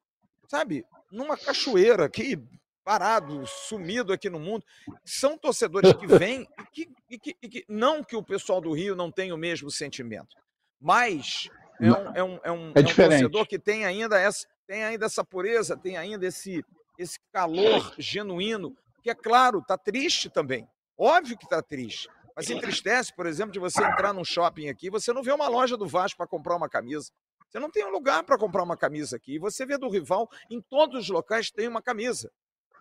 sabe? 0.48 0.84
Numa 1.10 1.36
cachoeira 1.36 2.04
aqui, 2.04 2.36
parado, 2.84 3.46
sumido 3.46 4.12
aqui 4.12 4.28
no 4.28 4.38
mundo. 4.38 4.64
São 5.04 5.38
torcedores 5.38 5.92
que 5.94 6.06
vêm 6.06 6.46
e 6.58 6.64
que, 6.70 6.92
e 7.10 7.18
que, 7.18 7.36
e 7.42 7.48
que, 7.48 7.64
não 7.68 8.04
que 8.04 8.14
o 8.14 8.22
pessoal 8.22 8.60
do 8.60 8.72
Rio 8.72 8.94
não 8.94 9.10
tenha 9.10 9.34
o 9.34 9.38
mesmo 9.38 9.70
sentimento, 9.70 10.36
mas 10.80 11.48
é 11.80 11.90
um, 11.90 11.94
é 11.94 11.98
um, 11.98 12.14
é 12.14 12.22
um, 12.22 12.36
é, 12.36 12.40
é 12.46 12.52
um 12.52 12.72
torcedor 12.72 13.46
que 13.46 13.58
tem 13.58 13.84
ainda 13.84 14.20
essa, 14.20 14.46
tem 14.66 14.84
ainda 14.84 15.06
essa 15.06 15.24
pureza, 15.24 15.76
tem 15.76 15.96
ainda 15.96 16.26
esse, 16.26 16.64
esse 16.98 17.18
calor 17.32 17.94
genuíno, 17.98 18.76
que 19.02 19.10
é 19.10 19.14
claro, 19.14 19.62
tá 19.66 19.76
triste 19.76 20.28
também. 20.30 20.68
Óbvio 20.96 21.36
que 21.36 21.48
tá 21.48 21.62
triste. 21.62 22.08
Mas 22.36 22.50
entristece, 22.50 23.14
por 23.14 23.26
exemplo, 23.26 23.52
de 23.52 23.58
você 23.58 23.82
entrar 23.84 24.12
num 24.12 24.24
shopping 24.24 24.68
aqui, 24.68 24.90
você 24.90 25.12
não 25.12 25.22
vê 25.22 25.32
uma 25.32 25.48
loja 25.48 25.76
do 25.76 25.86
Vasco 25.86 26.16
para 26.16 26.26
comprar 26.26 26.56
uma 26.56 26.68
camisa. 26.68 27.10
Você 27.48 27.60
não 27.60 27.70
tem 27.70 27.84
um 27.86 27.90
lugar 27.90 28.24
para 28.24 28.36
comprar 28.36 28.64
uma 28.64 28.76
camisa 28.76 29.16
aqui. 29.16 29.38
Você 29.38 29.64
vê 29.64 29.78
do 29.78 29.88
rival, 29.88 30.28
em 30.50 30.60
todos 30.60 31.04
os 31.04 31.08
locais 31.08 31.50
tem 31.50 31.68
uma 31.68 31.80
camisa. 31.80 32.30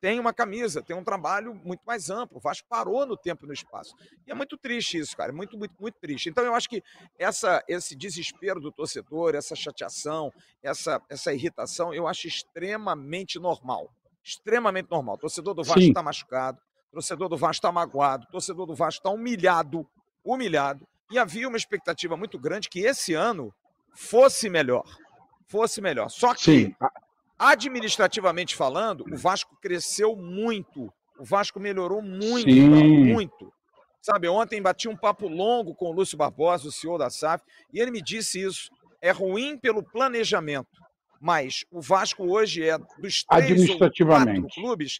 Tem 0.04 0.20
uma 0.20 0.34
camisa, 0.34 0.84
tem 0.84 0.94
um 0.94 1.02
trabalho 1.02 1.56
muito 1.64 1.80
mais 1.86 2.10
amplo. 2.10 2.36
O 2.38 2.42
Vasco 2.42 2.68
parou 2.68 3.06
no 3.06 3.16
tempo 3.16 3.46
e 3.46 3.48
no 3.48 3.54
espaço. 3.54 3.96
E 4.28 4.32
é 4.32 4.36
muito 4.36 4.58
triste 4.58 4.98
isso, 4.98 5.16
cara. 5.16 5.32
É 5.32 5.34
muito, 5.34 5.58
muito, 5.58 5.74
muito 5.80 5.96
triste. 5.98 6.28
Então 6.28 6.44
eu 6.44 6.54
acho 6.54 6.68
que 6.68 6.84
essa, 7.18 7.64
esse 7.70 7.96
desespero 7.96 8.60
do 8.60 8.70
torcedor, 8.70 9.34
essa 9.34 9.56
chateação, 9.56 10.30
essa, 10.62 11.02
essa 11.08 11.34
irritação, 11.34 11.94
eu 11.94 12.06
acho 12.06 12.28
extremamente 12.28 13.40
normal. 13.40 13.90
Extremamente 14.22 14.92
normal. 14.92 15.16
O 15.16 15.20
torcedor 15.20 15.54
do 15.54 15.64
Vasco 15.64 15.80
está 15.80 16.04
machucado, 16.04 16.60
o 16.90 16.96
torcedor 16.96 17.30
do 17.30 17.38
Vasco 17.38 17.60
está 17.60 17.72
magoado, 17.72 18.26
o 18.28 18.32
torcedor 18.32 18.66
do 18.66 18.76
Vasco 18.76 19.00
está 19.00 19.10
humilhado, 19.10 19.88
humilhado. 20.22 20.86
E 21.10 21.18
havia 21.18 21.48
uma 21.48 21.56
expectativa 21.56 22.18
muito 22.18 22.38
grande 22.38 22.68
que 22.68 22.82
esse 22.82 23.14
ano 23.14 23.54
fosse 23.94 24.50
melhor. 24.50 24.84
Fosse 25.48 25.80
melhor. 25.80 26.10
Só 26.10 26.34
que, 26.36 26.44
Sim. 26.44 26.76
Administrativamente 27.50 28.56
falando, 28.56 29.06
o 29.12 29.18
Vasco 29.18 29.58
cresceu 29.62 30.16
muito. 30.16 30.92
O 31.20 31.26
Vasco 31.26 31.60
melhorou 31.60 32.02
muito, 32.02 32.50
muito. 32.50 33.54
Sabe, 34.02 34.28
ontem 34.28 34.62
bati 34.62 34.88
um 34.88 34.98
papo 34.98 35.28
longo 35.28 35.76
com 35.76 35.86
o 35.86 35.92
Lúcio 35.92 36.18
Barbosa, 36.18 36.68
o 36.68 36.72
CEO 36.72 36.98
da 36.98 37.10
SAF, 37.10 37.44
e 37.72 37.80
ele 37.80 37.92
me 37.92 38.02
disse 38.02 38.42
isso. 38.42 38.70
É 39.02 39.12
ruim 39.12 39.58
pelo 39.58 39.84
planejamento, 39.84 40.82
mas 41.20 41.66
o 41.72 41.82
Vasco 41.82 42.24
hoje 42.24 42.68
é 42.68 42.78
dos 42.78 43.24
três 43.24 43.70
ou 43.70 43.78
quatro 44.08 44.48
clubes 44.48 45.00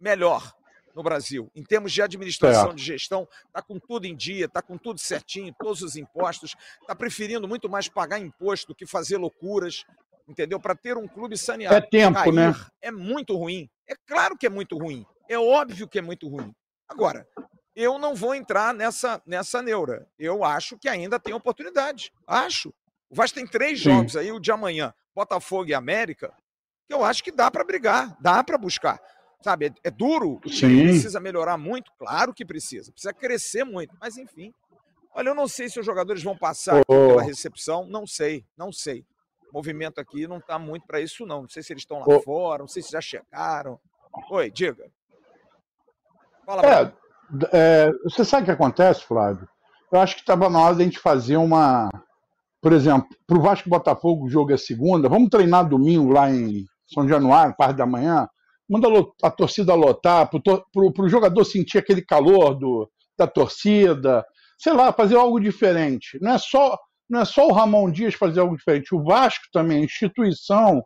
melhor 0.00 0.52
no 0.96 1.02
Brasil. 1.02 1.50
Em 1.54 1.62
termos 1.62 1.92
de 1.92 2.00
administração, 2.00 2.74
de 2.74 2.82
gestão, 2.82 3.28
está 3.46 3.60
com 3.60 3.78
tudo 3.78 4.06
em 4.06 4.16
dia, 4.16 4.46
está 4.46 4.62
com 4.62 4.78
tudo 4.78 4.98
certinho, 4.98 5.54
todos 5.58 5.82
os 5.82 5.94
impostos, 5.94 6.54
está 6.80 6.96
preferindo 6.96 7.46
muito 7.46 7.68
mais 7.68 7.86
pagar 7.86 8.18
imposto 8.18 8.68
do 8.68 8.74
que 8.74 8.86
fazer 8.86 9.18
loucuras, 9.18 9.84
entendeu? 10.28 10.58
Para 10.60 10.74
ter 10.74 10.96
um 10.96 11.06
clube 11.06 11.36
saneado. 11.36 11.76
É 11.76 11.80
tempo, 11.80 12.14
Cair 12.14 12.34
né? 12.34 12.54
É 12.80 12.90
muito 12.90 13.36
ruim. 13.36 13.68
É 13.88 13.94
claro 14.06 14.36
que 14.36 14.46
é 14.46 14.50
muito 14.50 14.76
ruim. 14.76 15.06
É 15.28 15.38
óbvio 15.38 15.88
que 15.88 15.98
é 15.98 16.02
muito 16.02 16.28
ruim. 16.28 16.52
Agora, 16.88 17.26
eu 17.74 17.98
não 17.98 18.14
vou 18.14 18.34
entrar 18.34 18.72
nessa, 18.72 19.20
nessa 19.26 19.62
neura. 19.62 20.08
Eu 20.18 20.44
acho 20.44 20.78
que 20.78 20.88
ainda 20.88 21.18
tem 21.18 21.34
oportunidade. 21.34 22.12
Acho. 22.26 22.72
O 23.10 23.14
Vasco 23.14 23.36
tem 23.36 23.46
três 23.46 23.78
Sim. 23.78 23.90
jogos 23.90 24.16
aí, 24.16 24.32
o 24.32 24.40
de 24.40 24.50
amanhã, 24.50 24.92
Botafogo 25.14 25.68
e 25.68 25.74
América, 25.74 26.32
que 26.86 26.94
eu 26.94 27.04
acho 27.04 27.22
que 27.22 27.30
dá 27.30 27.50
para 27.50 27.64
brigar, 27.64 28.16
dá 28.20 28.42
para 28.42 28.58
buscar. 28.58 29.00
Sabe, 29.42 29.66
é, 29.66 29.74
é 29.84 29.90
duro, 29.90 30.40
Sim. 30.48 30.82
precisa 30.82 31.20
melhorar 31.20 31.56
muito, 31.56 31.92
claro 31.98 32.34
que 32.34 32.44
precisa, 32.44 32.90
precisa 32.90 33.12
crescer 33.12 33.64
muito, 33.64 33.94
mas 34.00 34.16
enfim. 34.16 34.52
Olha, 35.14 35.28
eu 35.28 35.34
não 35.34 35.46
sei 35.46 35.68
se 35.68 35.78
os 35.78 35.86
jogadores 35.86 36.22
vão 36.22 36.36
passar 36.36 36.80
oh. 36.88 37.08
pela 37.08 37.22
recepção, 37.22 37.86
não 37.86 38.06
sei, 38.06 38.44
não 38.56 38.72
sei. 38.72 39.04
Movimento 39.56 40.00
aqui 40.00 40.26
não 40.26 40.38
está 40.38 40.58
muito 40.58 40.86
para 40.86 41.00
isso, 41.00 41.24
não. 41.24 41.42
Não 41.42 41.48
sei 41.48 41.62
se 41.62 41.72
eles 41.72 41.82
estão 41.82 41.98
lá 41.98 42.04
oh. 42.08 42.20
fora, 42.20 42.60
não 42.60 42.68
sei 42.68 42.82
se 42.82 42.92
já 42.92 43.00
chegaram. 43.00 43.78
Oi, 44.30 44.50
diga. 44.50 44.90
Fala, 46.44 46.62
é, 46.62 46.92
é, 47.52 47.90
você 48.04 48.24
sabe 48.24 48.42
o 48.42 48.44
que 48.46 48.50
acontece, 48.50 49.04
Flávio? 49.04 49.48
Eu 49.92 50.00
acho 50.00 50.14
que 50.14 50.20
estava 50.20 50.50
na 50.50 50.60
hora 50.60 50.74
de 50.74 50.82
a 50.82 50.84
gente 50.84 50.98
fazer 50.98 51.36
uma. 51.36 51.88
Por 52.60 52.72
exemplo, 52.72 53.08
para 53.26 53.38
o 53.38 53.40
Vasco 53.40 53.68
Botafogo, 53.68 54.26
o 54.26 54.30
jogo 54.30 54.52
é 54.52 54.56
segunda. 54.56 55.08
Vamos 55.08 55.30
treinar 55.30 55.68
domingo 55.68 56.12
lá 56.12 56.30
em 56.30 56.64
São 56.86 57.08
Januário, 57.08 57.56
parte 57.56 57.76
da 57.76 57.86
manhã 57.86 58.28
manda 58.68 58.88
a 59.22 59.30
torcida 59.30 59.74
lotar, 59.74 60.28
para 60.28 61.04
o 61.04 61.08
jogador 61.08 61.44
sentir 61.44 61.78
aquele 61.78 62.02
calor 62.02 62.54
do, 62.54 62.90
da 63.16 63.26
torcida, 63.26 64.24
sei 64.58 64.72
lá, 64.72 64.92
fazer 64.92 65.16
algo 65.16 65.40
diferente. 65.40 66.18
Não 66.20 66.32
é 66.32 66.38
só 66.38 66.76
não 67.08 67.20
é 67.20 67.24
só 67.24 67.46
o 67.46 67.52
Ramon 67.52 67.90
Dias 67.90 68.14
fazer 68.14 68.40
algo 68.40 68.56
diferente, 68.56 68.94
o 68.94 69.02
Vasco 69.02 69.44
também, 69.52 69.78
a 69.78 69.84
instituição, 69.84 70.84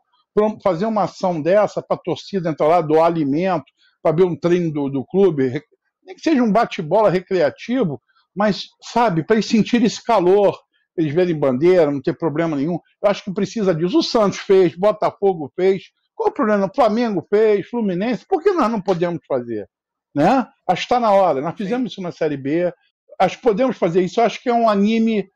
fazer 0.62 0.86
uma 0.86 1.04
ação 1.04 1.40
dessa 1.40 1.82
para 1.82 1.96
a 1.96 2.00
torcida 2.00 2.50
entrar 2.50 2.66
lá, 2.66 2.80
doar 2.80 3.06
alimento, 3.06 3.64
para 4.02 4.16
ver 4.16 4.24
um 4.24 4.36
treino 4.36 4.72
do, 4.72 4.88
do 4.88 5.04
clube, 5.04 5.62
nem 6.04 6.14
que 6.14 6.22
seja 6.22 6.42
um 6.42 6.52
bate-bola 6.52 7.10
recreativo, 7.10 8.00
mas, 8.34 8.68
sabe, 8.82 9.24
para 9.24 9.36
eles 9.36 9.46
sentirem 9.46 9.86
esse 9.86 10.02
calor, 10.02 10.58
eles 10.96 11.14
verem 11.14 11.38
bandeira, 11.38 11.90
não 11.90 12.00
ter 12.00 12.16
problema 12.16 12.56
nenhum. 12.56 12.78
Eu 13.02 13.10
acho 13.10 13.24
que 13.24 13.32
precisa 13.32 13.74
disso. 13.74 13.98
O 13.98 14.02
Santos 14.02 14.38
fez, 14.38 14.76
Botafogo 14.76 15.52
fez, 15.56 15.84
qual 16.14 16.30
o 16.30 16.32
problema? 16.32 16.66
O 16.66 16.74
Flamengo 16.74 17.26
fez, 17.28 17.68
Fluminense, 17.68 18.26
por 18.28 18.42
que 18.42 18.52
nós 18.52 18.70
não 18.70 18.80
podemos 18.80 19.20
fazer? 19.26 19.68
Né? 20.14 20.46
Acho 20.68 20.82
que 20.82 20.86
está 20.86 21.00
na 21.00 21.10
hora. 21.10 21.40
Nós 21.40 21.56
fizemos 21.56 21.92
isso 21.92 22.02
na 22.02 22.12
Série 22.12 22.36
B. 22.36 22.72
Acho 23.18 23.36
que 23.36 23.42
podemos 23.42 23.76
fazer 23.78 24.02
isso. 24.02 24.20
Acho 24.20 24.42
que 24.42 24.48
é 24.48 24.54
um 24.54 24.68
anime 24.68 25.30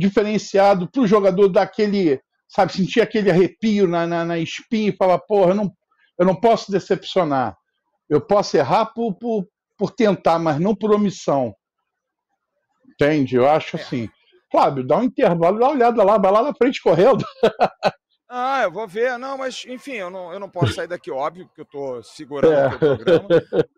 diferenciado 0.00 0.90
para 0.90 1.02
o 1.02 1.06
jogador 1.06 1.48
daquele, 1.48 2.20
sabe, 2.48 2.72
sentir 2.72 3.00
aquele 3.00 3.30
arrepio 3.30 3.86
na, 3.86 4.06
na, 4.06 4.24
na 4.24 4.38
espinha 4.38 4.88
e 4.88 4.96
falar, 4.96 5.18
porra, 5.18 5.50
eu 5.50 5.54
não, 5.54 5.72
eu 6.18 6.26
não 6.26 6.34
posso 6.34 6.72
decepcionar. 6.72 7.56
Eu 8.08 8.20
posso 8.20 8.56
errar 8.56 8.86
por, 8.86 9.14
por, 9.14 9.46
por 9.78 9.90
tentar, 9.92 10.38
mas 10.38 10.58
não 10.58 10.74
por 10.74 10.92
omissão. 10.92 11.54
Entende? 12.88 13.36
Eu 13.36 13.48
acho 13.48 13.76
é. 13.76 13.80
assim. 13.80 14.08
Flávio, 14.50 14.84
dá 14.84 14.96
um 14.96 15.04
intervalo, 15.04 15.58
dá 15.58 15.66
uma 15.66 15.74
olhada 15.74 16.02
lá, 16.02 16.18
vai 16.18 16.32
lá 16.32 16.42
na 16.42 16.54
frente 16.54 16.82
correndo. 16.82 17.24
Ah, 18.32 18.62
eu 18.62 18.70
vou 18.70 18.86
ver. 18.86 19.18
Não, 19.18 19.36
mas 19.36 19.64
enfim, 19.66 19.94
eu 19.94 20.08
não, 20.08 20.32
eu 20.32 20.38
não 20.38 20.48
posso 20.48 20.74
sair 20.74 20.86
daqui, 20.86 21.10
óbvio, 21.10 21.46
porque 21.46 21.62
eu 21.62 21.64
estou 21.64 22.00
segurando 22.00 22.54
é. 22.54 22.68
o 22.68 22.78
programa. 22.78 23.28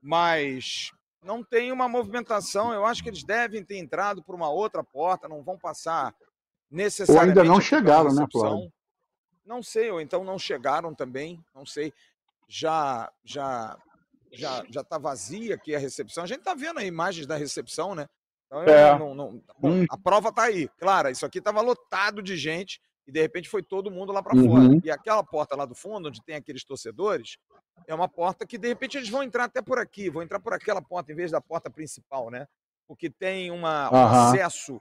Mas 0.02 0.90
não 1.22 1.42
tem 1.42 1.70
uma 1.70 1.88
movimentação. 1.88 2.72
Eu 2.72 2.84
acho 2.84 3.02
que 3.02 3.08
eles 3.08 3.22
devem 3.22 3.64
ter 3.64 3.76
entrado 3.76 4.22
por 4.22 4.34
uma 4.34 4.50
outra 4.50 4.82
porta, 4.82 5.28
não 5.28 5.42
vão 5.42 5.58
passar 5.58 6.14
necessariamente. 6.70 7.36
Ou 7.36 7.42
ainda 7.42 7.54
não 7.54 7.60
chegaram, 7.60 8.12
né, 8.12 8.26
Flávio? 8.30 8.72
Não 9.44 9.62
sei, 9.62 9.90
ou 9.90 10.00
então 10.00 10.24
não 10.24 10.38
chegaram 10.38 10.94
também, 10.94 11.44
não 11.54 11.66
sei. 11.66 11.92
Já, 12.48 13.10
já, 13.24 13.76
já, 14.30 14.64
já 14.68 14.80
está 14.80 14.98
vazia 14.98 15.54
aqui 15.54 15.74
a 15.74 15.78
recepção. 15.78 16.24
A 16.24 16.26
gente 16.26 16.40
está 16.40 16.54
vendo 16.54 16.78
aí 16.78 16.86
imagens 16.86 17.26
da 17.26 17.36
recepção, 17.36 17.94
né? 17.94 18.08
Então, 18.46 18.62
é. 18.62 18.98
não, 18.98 19.14
não, 19.14 19.42
bom, 19.58 19.70
hum. 19.70 19.86
a 19.88 19.96
prova 19.96 20.28
está 20.28 20.44
aí. 20.44 20.68
Claro, 20.78 21.08
isso 21.08 21.24
aqui 21.24 21.38
estava 21.38 21.60
lotado 21.60 22.22
de 22.22 22.36
gente 22.36 22.80
e 23.06 23.12
de 23.12 23.20
repente 23.20 23.48
foi 23.48 23.62
todo 23.62 23.90
mundo 23.90 24.12
lá 24.12 24.22
para 24.22 24.36
uhum. 24.36 24.46
fora. 24.46 24.80
E 24.84 24.90
aquela 24.90 25.22
porta 25.22 25.56
lá 25.56 25.64
do 25.64 25.74
fundo, 25.74 26.08
onde 26.08 26.22
tem 26.22 26.36
aqueles 26.36 26.64
torcedores, 26.64 27.36
é 27.86 27.94
uma 27.94 28.08
porta 28.08 28.46
que 28.46 28.58
de 28.58 28.68
repente 28.68 28.96
eles 28.96 29.08
vão 29.08 29.22
entrar 29.22 29.44
até 29.44 29.60
por 29.60 29.78
aqui, 29.78 30.08
vão 30.08 30.22
entrar 30.22 30.40
por 30.40 30.52
aquela 30.52 30.80
porta 30.80 31.12
em 31.12 31.14
vez 31.14 31.30
da 31.30 31.40
porta 31.40 31.70
principal, 31.70 32.30
né? 32.30 32.46
Porque 32.86 33.10
tem 33.10 33.50
uma, 33.50 33.90
um 33.90 33.94
uhum. 33.94 34.04
acesso 34.04 34.80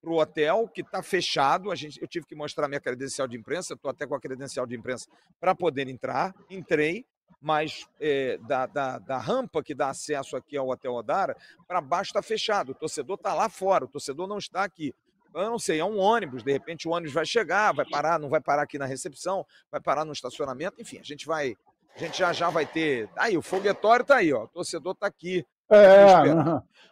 para 0.00 0.10
o 0.10 0.18
hotel 0.18 0.68
que 0.68 0.80
está 0.80 1.02
fechado. 1.02 1.70
A 1.70 1.74
gente, 1.74 2.00
eu 2.00 2.08
tive 2.08 2.26
que 2.26 2.34
mostrar 2.34 2.68
minha 2.68 2.80
credencial 2.80 3.28
de 3.28 3.36
imprensa, 3.36 3.74
estou 3.74 3.90
até 3.90 4.06
com 4.06 4.14
a 4.14 4.20
credencial 4.20 4.66
de 4.66 4.74
imprensa 4.74 5.08
para 5.38 5.54
poder 5.54 5.88
entrar. 5.88 6.34
Entrei, 6.48 7.04
mas 7.40 7.86
é, 8.00 8.38
da, 8.38 8.66
da, 8.66 8.98
da, 8.98 9.18
rampa 9.18 9.62
que 9.62 9.74
dá 9.74 9.90
acesso 9.90 10.36
aqui 10.36 10.56
ao 10.56 10.68
Hotel 10.68 10.92
Odara, 10.92 11.36
para 11.68 11.80
baixo 11.80 12.10
está 12.10 12.22
fechado. 12.22 12.72
O 12.72 12.74
torcedor 12.74 13.16
está 13.16 13.34
lá 13.34 13.48
fora, 13.48 13.84
o 13.84 13.88
torcedor 13.88 14.26
não 14.26 14.38
está 14.38 14.64
aqui 14.64 14.94
eu 15.34 15.50
não 15.50 15.58
sei, 15.58 15.78
é 15.78 15.84
um 15.84 15.98
ônibus, 15.98 16.42
de 16.42 16.52
repente 16.52 16.88
o 16.88 16.92
ônibus 16.92 17.12
vai 17.12 17.24
chegar, 17.24 17.72
vai 17.72 17.84
parar, 17.88 18.18
não 18.18 18.28
vai 18.28 18.40
parar 18.40 18.62
aqui 18.62 18.78
na 18.78 18.86
recepção, 18.86 19.46
vai 19.70 19.80
parar 19.80 20.04
no 20.04 20.12
estacionamento, 20.12 20.80
enfim, 20.80 20.98
a 20.98 21.02
gente 21.02 21.26
vai, 21.26 21.56
a 21.94 21.98
gente 21.98 22.18
já 22.18 22.32
já 22.32 22.50
vai 22.50 22.66
ter. 22.66 23.08
Aí, 23.16 23.36
o 23.36 23.42
foguetório 23.42 24.04
tá 24.04 24.16
aí, 24.16 24.32
ó, 24.32 24.44
o 24.44 24.48
torcedor 24.48 24.94
tá 24.94 25.06
aqui. 25.06 25.46
É, 25.70 26.14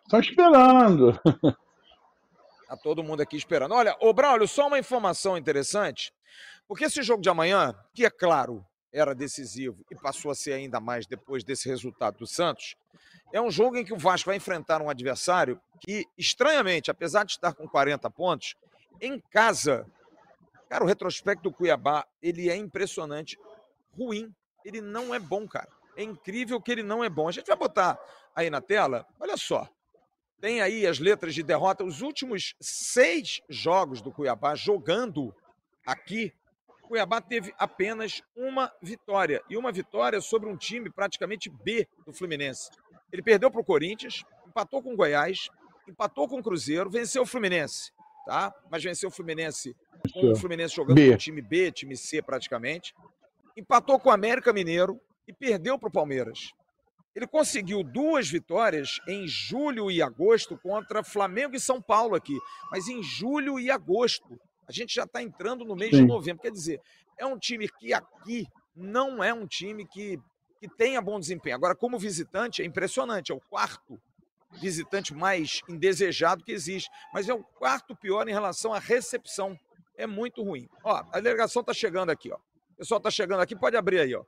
estão 0.04 0.20
esperando. 0.20 1.18
Tá 2.68 2.76
todo 2.76 3.02
mundo 3.02 3.22
aqui 3.22 3.34
esperando. 3.34 3.72
Olha, 3.72 3.96
ô 3.98 4.12
Braulio, 4.12 4.46
só 4.46 4.66
uma 4.66 4.78
informação 4.78 5.38
interessante, 5.38 6.12
porque 6.66 6.84
esse 6.84 7.02
jogo 7.02 7.22
de 7.22 7.30
amanhã, 7.30 7.74
que 7.94 8.04
é 8.04 8.10
claro, 8.10 8.62
era 8.92 9.14
decisivo 9.14 9.84
e 9.90 9.94
passou 9.94 10.30
a 10.30 10.34
ser 10.34 10.52
ainda 10.52 10.80
mais 10.80 11.06
depois 11.06 11.44
desse 11.44 11.68
resultado 11.68 12.18
do 12.18 12.26
Santos, 12.26 12.76
é 13.32 13.40
um 13.40 13.50
jogo 13.50 13.76
em 13.76 13.84
que 13.84 13.92
o 13.92 13.98
Vasco 13.98 14.30
vai 14.30 14.36
enfrentar 14.36 14.80
um 14.80 14.88
adversário 14.88 15.60
que, 15.80 16.06
estranhamente, 16.16 16.90
apesar 16.90 17.24
de 17.24 17.32
estar 17.32 17.52
com 17.52 17.68
40 17.68 18.10
pontos, 18.10 18.56
em 19.00 19.20
casa, 19.30 19.86
cara, 20.68 20.82
o 20.82 20.86
retrospecto 20.86 21.44
do 21.44 21.52
Cuiabá, 21.52 22.06
ele 22.22 22.48
é 22.48 22.56
impressionante, 22.56 23.38
ruim. 23.96 24.34
Ele 24.64 24.80
não 24.80 25.14
é 25.14 25.18
bom, 25.18 25.46
cara. 25.46 25.68
É 25.96 26.02
incrível 26.02 26.60
que 26.60 26.72
ele 26.72 26.82
não 26.82 27.02
é 27.02 27.08
bom. 27.08 27.28
A 27.28 27.32
gente 27.32 27.46
vai 27.46 27.56
botar 27.56 27.98
aí 28.34 28.48
na 28.50 28.60
tela, 28.60 29.06
olha 29.20 29.36
só. 29.36 29.68
Tem 30.40 30.60
aí 30.60 30.86
as 30.86 30.98
letras 30.98 31.34
de 31.34 31.42
derrota. 31.42 31.84
Os 31.84 32.00
últimos 32.00 32.54
seis 32.60 33.40
jogos 33.48 34.00
do 34.00 34.12
Cuiabá 34.12 34.54
jogando 34.54 35.34
aqui 35.84 36.32
Cuiabá 36.88 37.20
teve 37.20 37.54
apenas 37.58 38.22
uma 38.34 38.72
vitória. 38.82 39.42
E 39.48 39.56
uma 39.56 39.70
vitória 39.70 40.20
sobre 40.20 40.48
um 40.48 40.56
time 40.56 40.90
praticamente 40.90 41.50
B 41.50 41.86
do 42.06 42.12
Fluminense. 42.12 42.70
Ele 43.12 43.22
perdeu 43.22 43.50
para 43.50 43.60
o 43.60 43.64
Corinthians, 43.64 44.24
empatou 44.46 44.82
com 44.82 44.94
o 44.94 44.96
Goiás, 44.96 45.50
empatou 45.86 46.26
com 46.26 46.38
o 46.38 46.42
Cruzeiro, 46.42 46.90
venceu 46.90 47.22
o 47.22 47.26
Fluminense, 47.26 47.92
tá? 48.26 48.52
Mas 48.70 48.82
venceu 48.82 49.08
o 49.08 49.12
Fluminense 49.12 49.76
com 50.12 50.32
o 50.32 50.36
Fluminense 50.36 50.74
jogando 50.74 50.96
B. 50.96 51.10
com 51.10 51.16
time 51.16 51.42
B, 51.42 51.70
time 51.70 51.96
C 51.96 52.22
praticamente. 52.22 52.94
Empatou 53.56 53.98
com 53.98 54.08
o 54.08 54.12
América 54.12 54.52
Mineiro 54.52 55.00
e 55.26 55.32
perdeu 55.32 55.78
para 55.78 55.88
o 55.88 55.92
Palmeiras. 55.92 56.52
Ele 57.14 57.26
conseguiu 57.26 57.82
duas 57.82 58.28
vitórias 58.28 59.00
em 59.08 59.26
julho 59.26 59.90
e 59.90 60.00
agosto 60.00 60.56
contra 60.56 61.02
Flamengo 61.02 61.56
e 61.56 61.60
São 61.60 61.82
Paulo 61.82 62.14
aqui. 62.14 62.38
Mas 62.70 62.88
em 62.88 63.02
julho 63.02 63.58
e 63.58 63.70
agosto. 63.70 64.38
A 64.68 64.72
gente 64.72 64.94
já 64.94 65.04
está 65.04 65.22
entrando 65.22 65.64
no 65.64 65.74
mês 65.74 65.92
Sim. 65.92 66.02
de 66.02 66.06
novembro. 66.06 66.42
Quer 66.42 66.50
dizer, 66.50 66.80
é 67.16 67.24
um 67.24 67.38
time 67.38 67.68
que 67.68 67.92
aqui 67.94 68.46
não 68.76 69.24
é 69.24 69.32
um 69.32 69.46
time 69.46 69.86
que, 69.86 70.20
que 70.60 70.68
tenha 70.68 71.00
bom 71.00 71.18
desempenho. 71.18 71.56
Agora, 71.56 71.74
como 71.74 71.98
visitante, 71.98 72.62
é 72.62 72.64
impressionante. 72.64 73.32
É 73.32 73.34
o 73.34 73.40
quarto 73.40 73.98
visitante 74.52 75.14
mais 75.14 75.62
indesejado 75.68 76.44
que 76.44 76.52
existe. 76.52 76.90
Mas 77.12 77.28
é 77.28 77.34
o 77.34 77.42
quarto 77.42 77.96
pior 77.96 78.28
em 78.28 78.32
relação 78.32 78.72
à 78.74 78.78
recepção. 78.78 79.58
É 79.96 80.06
muito 80.06 80.42
ruim. 80.42 80.68
Ó, 80.84 81.02
a 81.12 81.20
delegação 81.20 81.60
está 81.60 81.72
chegando 81.72 82.10
aqui, 82.10 82.30
ó. 82.30 82.36
O 82.36 82.76
pessoal 82.76 82.98
está 82.98 83.10
chegando 83.10 83.40
aqui, 83.40 83.56
pode 83.56 83.76
abrir 83.76 83.98
aí, 83.98 84.14
ó. 84.14 84.22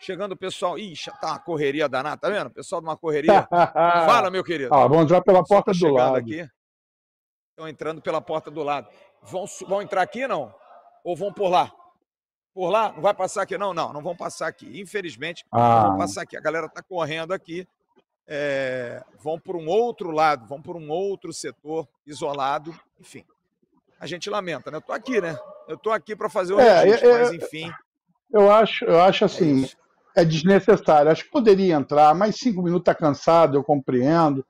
Chegando 0.00 0.32
o 0.32 0.36
pessoal. 0.36 0.78
Ixi, 0.78 1.10
tá 1.20 1.32
uma 1.32 1.38
correria 1.38 1.88
danada, 1.88 2.16
tá 2.16 2.28
vendo? 2.28 2.50
Pessoal 2.50 2.80
de 2.80 2.88
uma 2.88 2.96
correria. 2.96 3.46
Fala, 3.50 4.30
meu 4.30 4.42
querido. 4.42 4.74
Ah, 4.74 4.88
vamos 4.88 5.04
entrar 5.04 5.22
pela 5.22 5.44
porta 5.44 5.72
tá 5.72 5.78
do 5.78 5.92
lado. 5.92 6.16
Aqui. 6.16 6.48
Estão 7.50 7.68
entrando 7.68 8.02
pela 8.02 8.20
porta 8.20 8.50
do 8.50 8.64
lado. 8.64 8.88
Vão, 9.24 9.44
vão 9.66 9.82
entrar 9.82 10.02
aqui, 10.02 10.26
não? 10.26 10.54
Ou 11.02 11.16
vão 11.16 11.32
por 11.32 11.48
lá? 11.48 11.72
Por 12.54 12.70
lá? 12.70 12.92
Não 12.92 13.02
vai 13.02 13.14
passar 13.14 13.42
aqui? 13.42 13.58
Não, 13.58 13.74
não, 13.74 13.92
não 13.92 14.02
vão 14.02 14.14
passar 14.14 14.46
aqui. 14.46 14.80
Infelizmente, 14.80 15.44
ah. 15.50 15.58
não 15.58 15.88
vão 15.90 15.98
passar 15.98 16.22
aqui. 16.22 16.36
A 16.36 16.40
galera 16.40 16.66
está 16.66 16.82
correndo 16.82 17.32
aqui. 17.32 17.66
É, 18.26 19.02
vão 19.20 19.38
por 19.38 19.54
um 19.54 19.66
outro 19.66 20.10
lado, 20.10 20.46
vão 20.46 20.60
por 20.60 20.76
um 20.76 20.90
outro 20.90 21.32
setor 21.32 21.86
isolado. 22.06 22.74
Enfim, 22.98 23.24
a 24.00 24.06
gente 24.06 24.30
lamenta, 24.30 24.70
né? 24.70 24.78
Eu 24.78 24.82
tô 24.82 24.92
aqui, 24.92 25.20
né? 25.20 25.38
Eu 25.68 25.76
tô 25.76 25.90
aqui 25.90 26.16
para 26.16 26.30
fazer 26.30 26.54
o 26.54 26.60
é, 26.60 26.84
registro, 26.84 27.10
é, 27.10 27.18
mas 27.18 27.32
enfim. 27.32 27.72
Eu 28.32 28.50
acho, 28.50 28.84
eu 28.84 29.00
acho 29.00 29.24
assim, 29.24 29.64
é, 30.16 30.22
é, 30.22 30.24
desnecessário. 30.24 31.10
Acho 31.10 31.24
que 31.24 31.30
poderia 31.30 31.74
entrar, 31.74 32.14
mas 32.14 32.36
cinco 32.36 32.62
minutos 32.62 32.84
tá 32.84 32.94
cansado, 32.94 33.56
eu 33.56 33.64
compreendo. 33.64 34.44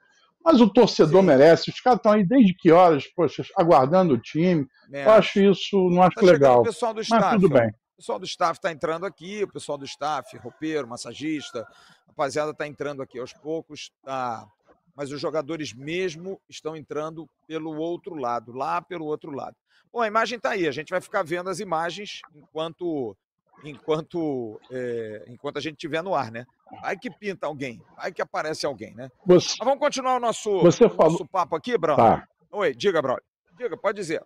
Mas 0.45 0.61
o 0.61 0.69
torcedor 0.69 1.23
Sim. 1.23 1.27
merece. 1.27 1.71
Os 1.71 1.81
caras 1.81 1.99
estão 1.99 2.13
aí 2.13 2.23
desde 2.23 2.55
que 2.55 2.71
horas, 2.71 3.07
poxa, 3.07 3.43
aguardando 3.57 4.15
o 4.15 4.19
time. 4.19 4.67
Merece. 4.89 5.09
Eu 5.09 5.13
acho 5.15 5.41
isso, 5.41 5.91
não 5.91 6.03
acho 6.03 6.17
tá 6.17 6.27
legal. 6.27 6.61
O 6.61 6.65
pessoal 6.65 6.93
do 6.93 7.01
staff, 7.01 7.23
mas 7.23 7.41
tudo 7.41 7.49
bem. 7.49 7.69
O 7.69 7.97
pessoal 7.97 8.19
do 8.19 8.27
staff 8.27 8.59
está 8.59 8.71
entrando 8.71 9.07
aqui, 9.07 9.45
o 9.45 9.53
pessoal 9.53 9.79
do 9.79 9.85
staff, 9.85 10.37
roupeiro, 10.39 10.87
massagista, 10.87 11.67
rapaziada 12.09 12.51
está 12.51 12.67
entrando 12.67 13.01
aqui 13.01 13.19
aos 13.19 13.33
poucos, 13.33 13.91
tá? 14.05 14.47
Mas 14.95 15.11
os 15.11 15.21
jogadores 15.21 15.73
mesmo 15.73 16.41
estão 16.49 16.77
entrando 16.77 17.29
pelo 17.47 17.77
outro 17.77 18.15
lado, 18.15 18.53
lá 18.53 18.83
pelo 18.83 19.07
outro 19.07 19.31
lado. 19.31 19.57
Bom, 19.93 20.01
a 20.01 20.09
imagem 20.09 20.37
está 20.37 20.51
aí, 20.51 20.67
a 20.67 20.73
gente 20.73 20.91
vai 20.91 21.01
ficar 21.01 21.25
vendo 21.25 21.49
as 21.49 21.61
imagens 21.61 22.21
enquanto 22.35 23.17
enquanto 23.63 24.61
é, 24.71 25.25
enquanto 25.29 25.59
a 25.59 25.61
gente 25.61 25.75
estiver 25.75 26.03
no 26.03 26.15
ar, 26.15 26.31
né? 26.31 26.45
Vai 26.83 26.97
que 26.99 27.11
pinta 27.11 27.47
alguém, 27.47 27.81
vai 27.97 28.13
que 28.13 28.23
aparece 28.23 28.67
alguém, 28.67 28.95
né? 28.95 29.09
Você, 29.27 29.57
Mas 29.59 29.67
vamos 29.67 29.81
continuar 29.81 30.17
o 30.17 30.21
nosso, 30.21 30.61
você 30.61 30.89
falou... 30.89 31.13
nosso 31.13 31.27
papo 31.27 31.55
aqui, 31.55 31.79
Bruno. 31.79 31.97
Tá. 31.97 32.27
Oi, 32.51 32.75
diga, 32.75 33.01
Bruno. 33.01 33.21
Diga, 33.57 33.77
pode 33.77 33.97
dizer. 33.97 34.23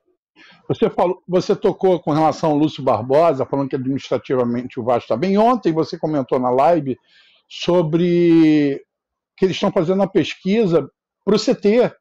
Você 0.69 0.89
falou, 0.89 1.23
você 1.27 1.55
tocou 1.55 2.01
com 2.01 2.13
relação 2.13 2.51
ao 2.51 2.57
Lúcio 2.57 2.83
Barbosa, 2.83 3.45
falando 3.45 3.69
que 3.69 3.77
administrativamente 3.77 4.79
o 4.79 4.85
Vasco 4.85 5.05
está 5.05 5.17
bem. 5.17 5.37
Ontem 5.37 5.73
você 5.73 5.99
comentou 5.99 6.39
na 6.39 6.51
live 6.51 6.97
sobre 7.49 8.83
que 9.37 9.45
eles 9.45 9.57
estão 9.57 9.73
fazendo 9.73 10.01
uma 10.01 10.11
pesquisa 10.11 10.89
para 11.25 11.35
o 11.35 11.39
CT, 11.39 11.93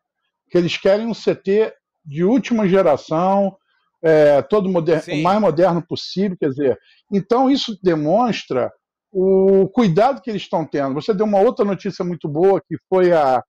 que 0.49 0.57
eles 0.57 0.77
querem 0.77 1.07
um 1.07 1.13
CT 1.13 1.73
de 2.05 2.23
última 2.23 2.67
geração, 2.67 3.57
é, 4.03 4.41
todo 4.43 4.69
moderno, 4.69 5.13
o 5.13 5.23
mais 5.23 5.41
moderno 5.41 5.85
possível, 5.85 6.37
quer 6.39 6.49
dizer, 6.49 6.77
então 7.11 7.49
isso 7.49 7.77
demonstra 7.81 8.71
o 9.11 9.67
cuidado 9.69 10.21
que 10.21 10.29
eles 10.29 10.41
estão 10.41 10.65
tendo. 10.65 10.93
Você 10.93 11.13
deu 11.13 11.25
uma 11.25 11.39
outra 11.39 11.65
notícia 11.65 12.03
muito 12.05 12.27
boa, 12.27 12.61
que 12.61 12.77
foi 12.89 13.11
a, 13.11 13.41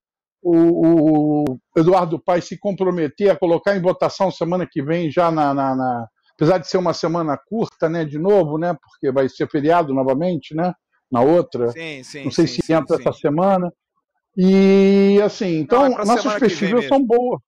o, 0.42 1.44
o 1.50 1.58
Eduardo 1.76 2.18
Paes 2.18 2.46
se 2.46 2.58
comprometer 2.58 3.30
a 3.30 3.36
colocar 3.36 3.76
em 3.76 3.82
votação 3.82 4.30
semana 4.30 4.66
que 4.70 4.82
vem, 4.82 5.10
já 5.10 5.30
na, 5.30 5.52
na, 5.52 5.76
na, 5.76 6.06
apesar 6.34 6.58
de 6.58 6.68
ser 6.68 6.78
uma 6.78 6.94
semana 6.94 7.36
curta, 7.36 7.88
né, 7.88 8.04
de 8.04 8.18
novo, 8.18 8.56
né, 8.56 8.74
porque 8.82 9.12
vai 9.12 9.28
ser 9.28 9.48
feriado 9.50 9.92
novamente, 9.92 10.54
né, 10.54 10.72
na 11.10 11.20
outra. 11.20 11.68
Sim, 11.72 12.02
sim, 12.02 12.24
Não 12.24 12.30
sei 12.30 12.46
sim, 12.46 12.62
se 12.62 12.72
entra 12.72 12.96
essa 12.96 13.12
semana. 13.12 13.72
E 14.36 15.20
assim, 15.24 15.58
então 15.58 15.88
Não, 15.88 16.00
é 16.00 16.04
nossas 16.04 16.34
perspectivas 16.34 16.86
são 16.86 17.04
boas. 17.04 17.40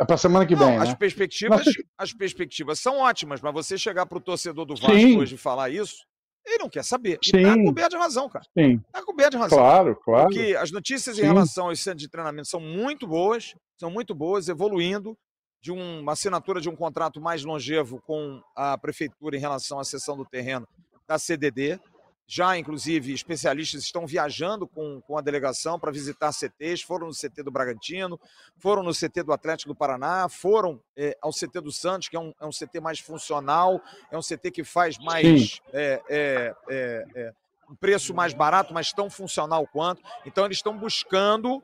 É 0.00 0.04
para 0.04 0.16
semana 0.16 0.46
que 0.46 0.54
vem. 0.54 0.76
Não, 0.76 0.82
as, 0.82 0.90
né? 0.90 0.94
perspectivas, 0.94 1.64
Nossa... 1.64 1.78
as 1.98 2.12
perspectivas 2.12 2.78
são 2.78 2.98
ótimas, 2.98 3.40
mas 3.40 3.52
você 3.52 3.76
chegar 3.76 4.06
para 4.06 4.18
o 4.18 4.20
torcedor 4.20 4.64
do 4.64 4.76
Vasco 4.76 4.92
Sim. 4.92 5.18
hoje 5.18 5.34
e 5.34 5.38
falar 5.38 5.70
isso, 5.70 6.06
ele 6.46 6.58
não 6.58 6.68
quer 6.68 6.84
saber. 6.84 7.18
Sim. 7.22 7.38
E 7.38 7.42
tá 7.42 7.54
coberto 7.54 7.90
de 7.90 7.96
razão, 7.96 8.28
cara. 8.28 8.44
Sim. 8.56 8.80
Tá 8.92 9.02
coberto 9.02 9.30
de 9.32 9.36
razão. 9.38 9.58
Claro, 9.58 9.96
claro. 9.96 10.28
Porque 10.28 10.56
as 10.56 10.70
notícias 10.70 11.16
Sim. 11.16 11.22
em 11.22 11.26
relação 11.26 11.68
aos 11.68 11.80
centros 11.80 12.02
de 12.02 12.08
treinamento 12.08 12.48
são 12.48 12.60
muito 12.60 13.06
boas, 13.06 13.54
são 13.76 13.90
muito 13.90 14.14
boas, 14.14 14.48
evoluindo 14.48 15.16
de 15.60 15.72
uma 15.72 16.12
assinatura 16.12 16.60
de 16.60 16.68
um 16.68 16.76
contrato 16.76 17.20
mais 17.20 17.44
longevo 17.44 18.00
com 18.06 18.40
a 18.54 18.78
prefeitura 18.78 19.36
em 19.36 19.40
relação 19.40 19.80
à 19.80 19.84
cessão 19.84 20.16
do 20.16 20.24
terreno 20.24 20.66
da 21.06 21.18
CDD. 21.18 21.80
Já, 22.30 22.58
inclusive, 22.58 23.14
especialistas 23.14 23.82
estão 23.82 24.06
viajando 24.06 24.68
com, 24.68 25.00
com 25.00 25.16
a 25.16 25.22
delegação 25.22 25.80
para 25.80 25.90
visitar 25.90 26.30
CTs, 26.30 26.82
foram 26.82 27.06
no 27.06 27.14
CT 27.14 27.42
do 27.42 27.50
Bragantino, 27.50 28.20
foram 28.58 28.82
no 28.82 28.92
CT 28.92 29.22
do 29.22 29.32
Atlético 29.32 29.72
do 29.72 29.74
Paraná, 29.74 30.28
foram 30.28 30.78
é, 30.94 31.16
ao 31.22 31.32
CT 31.32 31.62
do 31.62 31.72
Santos, 31.72 32.06
que 32.06 32.16
é 32.16 32.20
um, 32.20 32.34
é 32.38 32.44
um 32.44 32.50
CT 32.50 32.80
mais 32.80 33.00
funcional, 33.00 33.80
é 34.12 34.18
um 34.18 34.20
CT 34.20 34.50
que 34.50 34.62
faz 34.62 34.98
mais 34.98 35.62
é, 35.72 36.02
é, 36.06 36.54
é, 36.68 37.06
é, 37.14 37.32
um 37.66 37.74
preço 37.74 38.12
mais 38.12 38.34
barato, 38.34 38.74
mas 38.74 38.92
tão 38.92 39.08
funcional 39.08 39.66
quanto. 39.66 40.02
Então, 40.26 40.44
eles 40.44 40.58
estão 40.58 40.76
buscando 40.76 41.62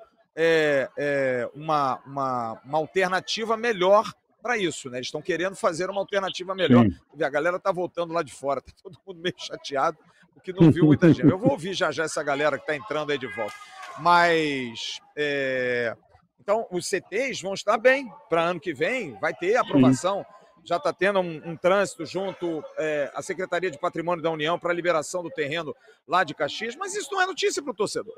uma, 1.55 2.01
uma, 2.07 2.61
uma 2.65 2.79
alternativa 2.79 3.55
melhor 3.55 4.11
para 4.43 4.57
isso, 4.57 4.89
né? 4.89 4.97
Eles 4.97 5.09
estão 5.09 5.21
querendo 5.21 5.57
fazer 5.57 5.91
uma 5.91 6.01
alternativa 6.01 6.55
melhor. 6.55 6.87
Sim. 6.87 7.23
A 7.23 7.29
galera 7.29 7.59
está 7.59 7.71
voltando 7.71 8.15
lá 8.15 8.23
de 8.23 8.33
fora, 8.33 8.61
tá 8.63 8.73
todo 8.83 8.99
mundo 9.07 9.21
meio 9.21 9.35
chateado 9.39 9.99
que 10.41 10.53
não 10.53 10.71
viu 10.71 10.87
muita 10.87 11.13
gente. 11.13 11.29
Eu 11.29 11.39
vou 11.39 11.53
ouvir 11.53 11.75
já 11.75 11.91
já 11.91 12.05
essa 12.05 12.23
galera 12.23 12.57
que 12.57 12.63
está 12.63 12.77
entrando 12.77 13.11
aí 13.11 13.19
de 13.19 13.27
volta. 13.29 13.55
Mas. 13.99 14.99
É... 15.17 15.97
Então, 16.41 16.67
os 16.71 16.87
CTs 16.87 17.41
vão 17.41 17.55
estar 17.55 17.79
bem 17.79 18.07
para 18.29 18.43
ano 18.43 18.61
que 18.61 18.75
vem, 18.75 19.19
vai 19.19 19.33
ter 19.33 19.57
aprovação. 19.57 20.19
Sim. 20.19 20.35
Já 20.67 20.77
está 20.77 20.93
tendo 20.93 21.21
um, 21.21 21.51
um, 21.51 21.57
trânsito 21.57 22.07
junto 22.07 22.63
é, 22.79 23.11
à 23.15 23.23
Secretaria 23.23 23.71
de 23.71 23.79
Patrimônio 23.79 24.23
da 24.23 24.31
União 24.31 24.59
para 24.59 24.71
a 24.71 24.75
liberação 24.75 25.23
do 25.23 25.31
terreno 25.31 25.75
lá 26.09 26.25
de 26.25 26.35
Caxias, 26.35 26.75
mas 26.75 26.95
isso 26.95 27.11
não 27.13 27.21
é 27.21 27.27
notícia 27.27 27.63
para 27.63 27.71
o 27.71 27.75
torcedor. 27.75 28.15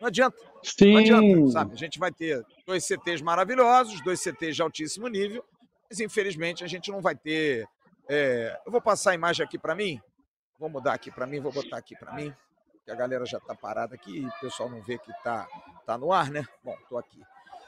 Não 0.00 0.08
adianta. 0.08 0.36
Sim. 0.62 0.92
Não 0.92 1.00
adianta, 1.00 1.50
sabe? 1.52 1.72
A 1.72 1.76
gente 1.76 1.98
vai 1.98 2.12
ter 2.12 2.44
dois 2.66 2.84
CTs 2.84 3.22
maravilhosos, 3.22 4.02
dois 4.02 4.20
CTs 4.20 4.56
de 4.56 4.62
altíssimo 4.62 5.08
nível, 5.08 5.44
mas 5.88 6.00
infelizmente 6.00 6.64
a 6.64 6.66
gente 6.66 6.90
não 6.90 7.00
vai 7.00 7.14
ter. 7.14 7.66
É... 8.08 8.56
Eu 8.66 8.72
vou 8.72 8.80
passar 8.80 9.12
a 9.12 9.14
imagem 9.14 9.44
aqui 9.44 9.58
para 9.58 9.74
mim. 9.74 10.00
Vou 10.64 10.70
mudar 10.70 10.94
aqui 10.94 11.10
para 11.10 11.26
mim, 11.26 11.40
vou 11.40 11.52
botar 11.52 11.76
aqui 11.76 11.94
para 11.94 12.14
mim, 12.14 12.34
que 12.86 12.90
a 12.90 12.94
galera 12.94 13.26
já 13.26 13.36
está 13.36 13.54
parada 13.54 13.94
aqui 13.94 14.20
e 14.20 14.26
o 14.26 14.32
pessoal 14.40 14.70
não 14.70 14.80
vê 14.80 14.96
que 14.96 15.10
está 15.10 15.46
tá 15.84 15.98
no 15.98 16.10
ar, 16.10 16.30
né? 16.30 16.42
Bom, 16.64 16.74
estou 16.80 16.96
aqui. 16.96 17.20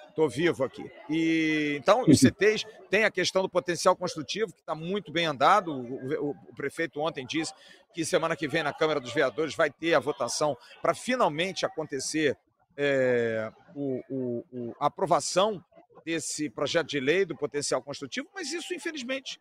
Estou 0.09 0.27
vivo 0.31 0.65
aqui. 0.65 0.91
E 1.11 1.77
então 1.79 2.05
os 2.09 2.19
CTs 2.19 2.65
tem 2.89 3.05
a 3.05 3.11
questão 3.11 3.43
do 3.43 3.51
potencial 3.51 3.95
construtivo 3.95 4.51
que 4.51 4.61
está 4.61 4.75
muito 4.75 5.13
bem 5.13 5.27
andado. 5.27 5.73
O, 5.75 6.29
o, 6.29 6.31
o, 6.31 6.55
prefeito 6.55 6.99
ontem 6.99 7.27
disse 7.27 7.53
que 7.93 8.03
semana 8.03 8.35
que 8.35 8.49
vem 8.49 8.63
na 8.63 8.73
Câmara 8.73 8.99
dos 8.99 9.13
Vereadores 9.13 9.55
vai 9.55 9.71
ter 9.71 9.93
a 9.93 10.01
votação 10.01 10.57
para 10.81 10.95
finalmente 10.95 11.67
acontecer 11.67 12.35
é, 12.79 13.53
o, 13.75 14.75
a 14.81 14.87
aprovação 14.87 15.63
desse 16.03 16.49
projeto 16.49 16.87
de 16.87 16.99
lei 16.99 17.27
do 17.27 17.37
potencial 17.37 17.83
construtivo. 17.83 18.27
Mas 18.35 18.55
isso 18.55 18.73
infelizmente 18.73 19.39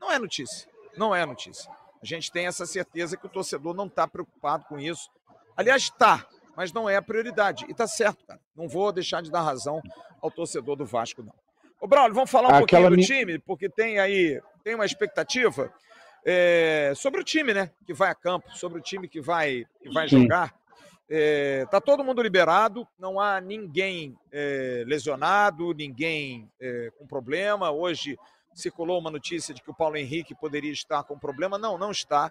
não 0.00 0.10
é 0.10 0.18
notícia. 0.18 0.66
Não 0.96 1.14
é 1.14 1.26
notícia. 1.26 1.70
A 2.02 2.06
gente 2.06 2.32
tem 2.32 2.46
essa 2.46 2.66
certeza 2.66 3.16
que 3.16 3.26
o 3.26 3.30
torcedor 3.30 3.74
não 3.74 3.86
está 3.86 4.08
preocupado 4.08 4.64
com 4.64 4.78
isso. 4.78 5.08
Aliás, 5.56 5.84
está, 5.84 6.26
mas 6.56 6.72
não 6.72 6.88
é 6.90 6.96
a 6.96 7.02
prioridade. 7.02 7.64
E 7.68 7.70
está 7.70 7.86
certo, 7.86 8.26
cara. 8.26 8.40
Não 8.56 8.68
vou 8.68 8.90
deixar 8.92 9.22
de 9.22 9.30
dar 9.30 9.42
razão 9.42 9.80
ao 10.20 10.30
torcedor 10.30 10.76
do 10.76 10.84
Vasco, 10.84 11.22
não. 11.22 11.34
Ô, 11.80 11.86
Braulio, 11.86 12.14
vamos 12.14 12.30
falar 12.30 12.48
um 12.48 12.62
Aquela 12.62 12.88
pouquinho 12.88 12.96
do 12.96 13.02
time, 13.02 13.38
porque 13.38 13.68
tem 13.68 13.98
aí 13.98 14.40
tem 14.62 14.74
uma 14.74 14.86
expectativa 14.86 15.72
é, 16.24 16.92
sobre 16.94 17.20
o 17.20 17.24
time, 17.24 17.52
né? 17.52 17.70
Que 17.86 17.92
vai 17.92 18.10
a 18.10 18.14
campo, 18.14 18.48
sobre 18.56 18.78
o 18.78 18.82
time 18.82 19.08
que 19.08 19.20
vai, 19.20 19.64
que 19.80 19.90
vai 19.90 20.06
jogar. 20.08 20.54
É, 21.10 21.66
tá 21.70 21.80
todo 21.80 22.04
mundo 22.04 22.22
liberado, 22.22 22.86
não 22.98 23.20
há 23.20 23.40
ninguém 23.40 24.16
é, 24.30 24.84
lesionado, 24.86 25.74
ninguém 25.74 26.48
é, 26.60 26.90
com 26.96 27.06
problema. 27.06 27.70
Hoje 27.70 28.16
circulou 28.54 28.98
uma 28.98 29.10
notícia 29.10 29.54
de 29.54 29.62
que 29.62 29.70
o 29.70 29.74
Paulo 29.74 29.96
Henrique 29.96 30.34
poderia 30.34 30.72
estar 30.72 31.02
com 31.04 31.18
problema. 31.18 31.58
Não, 31.58 31.78
não 31.78 31.90
está. 31.90 32.30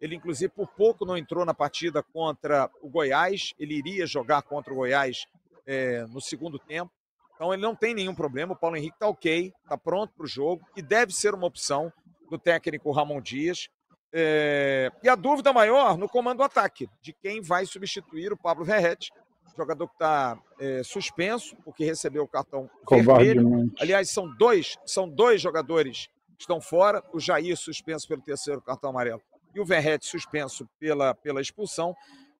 Ele, 0.00 0.16
inclusive, 0.16 0.52
por 0.52 0.68
pouco 0.68 1.04
não 1.04 1.16
entrou 1.16 1.44
na 1.44 1.54
partida 1.54 2.02
contra 2.02 2.70
o 2.80 2.88
Goiás. 2.88 3.54
Ele 3.58 3.74
iria 3.74 4.06
jogar 4.06 4.42
contra 4.42 4.72
o 4.72 4.76
Goiás 4.76 5.26
é, 5.66 6.04
no 6.06 6.20
segundo 6.20 6.58
tempo. 6.58 6.90
Então, 7.34 7.52
ele 7.52 7.62
não 7.62 7.74
tem 7.74 7.94
nenhum 7.94 8.14
problema. 8.14 8.52
O 8.52 8.56
Paulo 8.56 8.76
Henrique 8.76 8.96
está 8.96 9.08
ok, 9.08 9.52
está 9.62 9.76
pronto 9.76 10.12
para 10.14 10.24
o 10.24 10.28
jogo 10.28 10.64
e 10.76 10.82
deve 10.82 11.12
ser 11.12 11.34
uma 11.34 11.46
opção 11.46 11.92
do 12.30 12.38
técnico 12.38 12.90
Ramon 12.90 13.20
Dias. 13.20 13.68
É, 14.12 14.90
e 15.02 15.08
a 15.08 15.14
dúvida 15.14 15.52
maior 15.52 15.96
no 15.96 16.08
comando 16.08 16.42
ataque, 16.42 16.88
de 17.00 17.12
quem 17.14 17.40
vai 17.40 17.64
substituir 17.64 18.32
o 18.32 18.36
Pablo 18.36 18.64
Verrete, 18.64 19.10
jogador 19.56 19.86
que 19.88 19.94
está 19.94 20.38
é, 20.58 20.82
suspenso, 20.82 21.56
porque 21.64 21.84
recebeu 21.84 22.24
o 22.24 22.28
cartão 22.28 22.68
vermelho. 22.88 23.70
Aliás, 23.78 24.10
são 24.10 24.28
dois, 24.36 24.78
são 24.86 25.08
dois 25.08 25.40
jogadores 25.40 26.08
que 26.36 26.42
estão 26.42 26.60
fora, 26.60 27.02
o 27.12 27.20
Jair 27.20 27.56
suspenso 27.56 28.08
pelo 28.08 28.22
terceiro 28.22 28.60
cartão 28.60 28.90
amarelo 28.90 29.22
e 29.54 29.60
o 29.60 29.64
Verrete 29.64 30.06
suspenso 30.06 30.68
pela, 30.78 31.14
pela 31.14 31.40
expulsão. 31.40 31.94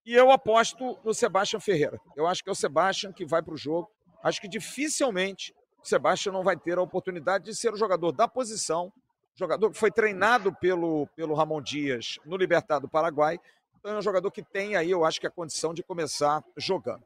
E 0.04 0.14
eu 0.14 0.30
aposto 0.30 0.98
no 1.04 1.14
Sebastião 1.14 1.60
Ferreira. 1.60 2.00
Eu 2.16 2.26
acho 2.26 2.42
que 2.42 2.48
é 2.48 2.52
o 2.52 2.56
Sebastião 2.56 3.12
que 3.12 3.24
vai 3.24 3.42
para 3.42 3.54
o 3.54 3.56
jogo. 3.56 3.90
Acho 4.22 4.40
que 4.40 4.48
dificilmente 4.48 5.54
o 5.82 5.86
Sebastião 5.86 6.32
não 6.32 6.42
vai 6.42 6.56
ter 6.56 6.78
a 6.78 6.82
oportunidade 6.82 7.44
de 7.44 7.54
ser 7.54 7.72
o 7.72 7.76
jogador 7.76 8.12
da 8.12 8.26
posição 8.26 8.92
jogador 9.34 9.70
que 9.70 9.78
foi 9.78 9.90
treinado 9.90 10.54
pelo, 10.54 11.06
pelo 11.16 11.34
Ramon 11.34 11.60
Dias 11.60 12.18
no 12.24 12.36
Libertado 12.36 12.86
do 12.86 12.90
Paraguai. 12.90 13.38
Então 13.82 13.96
é 13.96 13.98
um 13.98 14.02
jogador 14.02 14.30
que 14.30 14.44
tem 14.44 14.76
aí, 14.76 14.92
eu 14.92 15.04
acho 15.04 15.20
que 15.20 15.26
a 15.26 15.30
condição 15.30 15.74
de 15.74 15.82
começar 15.82 16.44
jogando. 16.56 17.02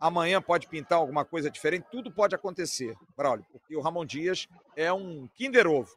Amanhã 0.00 0.40
pode 0.40 0.68
pintar 0.68 0.98
alguma 0.98 1.24
coisa 1.24 1.50
diferente, 1.50 1.88
tudo 1.90 2.08
pode 2.08 2.36
acontecer, 2.36 2.96
Braulio, 3.16 3.44
porque 3.50 3.76
o 3.76 3.80
Ramon 3.80 4.04
Dias 4.04 4.46
é 4.76 4.92
um 4.92 5.28
Kinder 5.34 5.66
Ovo. 5.66 5.90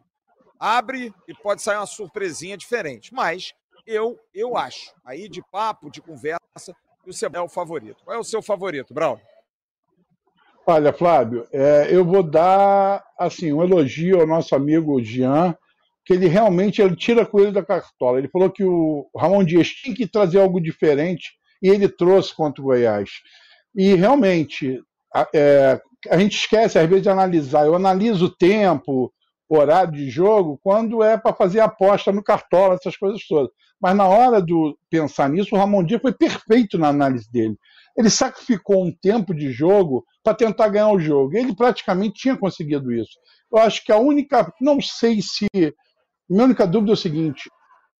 Abre 0.59 1.13
e 1.27 1.35
pode 1.35 1.61
sair 1.61 1.77
uma 1.77 1.85
surpresinha 1.85 2.57
diferente. 2.57 3.13
Mas 3.13 3.53
eu, 3.85 4.19
eu 4.33 4.57
acho, 4.57 4.91
aí 5.05 5.29
de 5.29 5.43
papo, 5.51 5.91
de 5.91 6.01
conversa, 6.01 6.75
que 7.03 7.11
o 7.11 7.13
Seba 7.13 7.37
é 7.37 7.41
o 7.41 7.47
favorito. 7.47 8.03
Qual 8.03 8.17
é 8.17 8.19
o 8.19 8.23
seu 8.23 8.41
favorito, 8.41 8.95
Braulio? 8.95 9.23
Olha, 10.65 10.91
Flávio, 10.91 11.47
é, 11.51 11.95
eu 11.95 12.03
vou 12.03 12.23
dar 12.23 13.05
assim 13.19 13.53
um 13.53 13.61
elogio 13.61 14.19
ao 14.19 14.25
nosso 14.25 14.55
amigo 14.55 14.99
Jean, 15.03 15.55
que 16.07 16.13
ele 16.13 16.27
realmente 16.27 16.81
ele 16.81 16.95
tira 16.95 17.25
coelho 17.25 17.51
da 17.51 17.63
cartola. 17.63 18.17
Ele 18.17 18.29
falou 18.29 18.49
que 18.49 18.63
o 18.63 19.09
Ramon 19.13 19.43
Dias 19.43 19.67
tinha 19.67 19.93
que 19.93 20.07
trazer 20.07 20.39
algo 20.39 20.61
diferente 20.61 21.33
e 21.61 21.67
ele 21.67 21.89
trouxe 21.89 22.33
contra 22.33 22.61
o 22.61 22.65
Goiás. 22.65 23.09
E 23.75 23.93
realmente 23.93 24.81
a, 25.13 25.27
é, 25.35 25.81
a 26.09 26.17
gente 26.17 26.37
esquece 26.37 26.79
às 26.79 26.87
vezes 26.87 27.03
de 27.03 27.09
analisar. 27.09 27.65
Eu 27.65 27.75
analiso 27.75 28.27
o 28.27 28.35
tempo, 28.35 29.11
horário 29.49 29.91
de 29.91 30.09
jogo, 30.09 30.57
quando 30.63 31.03
é 31.03 31.17
para 31.17 31.35
fazer 31.35 31.59
aposta 31.59 32.09
no 32.09 32.23
cartola, 32.23 32.75
essas 32.75 32.95
coisas 32.95 33.21
todas. 33.27 33.51
Mas 33.79 33.93
na 33.93 34.07
hora 34.07 34.41
de 34.41 34.53
pensar 34.89 35.29
nisso, 35.29 35.53
o 35.53 35.57
Ramon 35.57 35.83
Dias 35.83 36.01
foi 36.01 36.13
perfeito 36.13 36.77
na 36.77 36.87
análise 36.87 37.29
dele 37.29 37.57
ele 37.97 38.11
sacrificou 38.11 38.85
um 38.85 38.91
tempo 38.91 39.33
de 39.33 39.51
jogo 39.51 40.05
para 40.23 40.35
tentar 40.35 40.69
ganhar 40.69 40.91
o 40.91 40.99
jogo. 40.99 41.35
Ele 41.35 41.55
praticamente 41.55 42.21
tinha 42.21 42.37
conseguido 42.37 42.93
isso. 42.93 43.17
Eu 43.51 43.57
acho 43.57 43.83
que 43.83 43.91
a 43.91 43.97
única. 43.97 44.53
Não 44.61 44.79
sei 44.79 45.19
se. 45.21 45.47
Minha 46.29 46.45
única 46.45 46.67
dúvida 46.67 46.91
é 46.91 46.93
o 46.93 46.97
seguinte: 46.97 47.49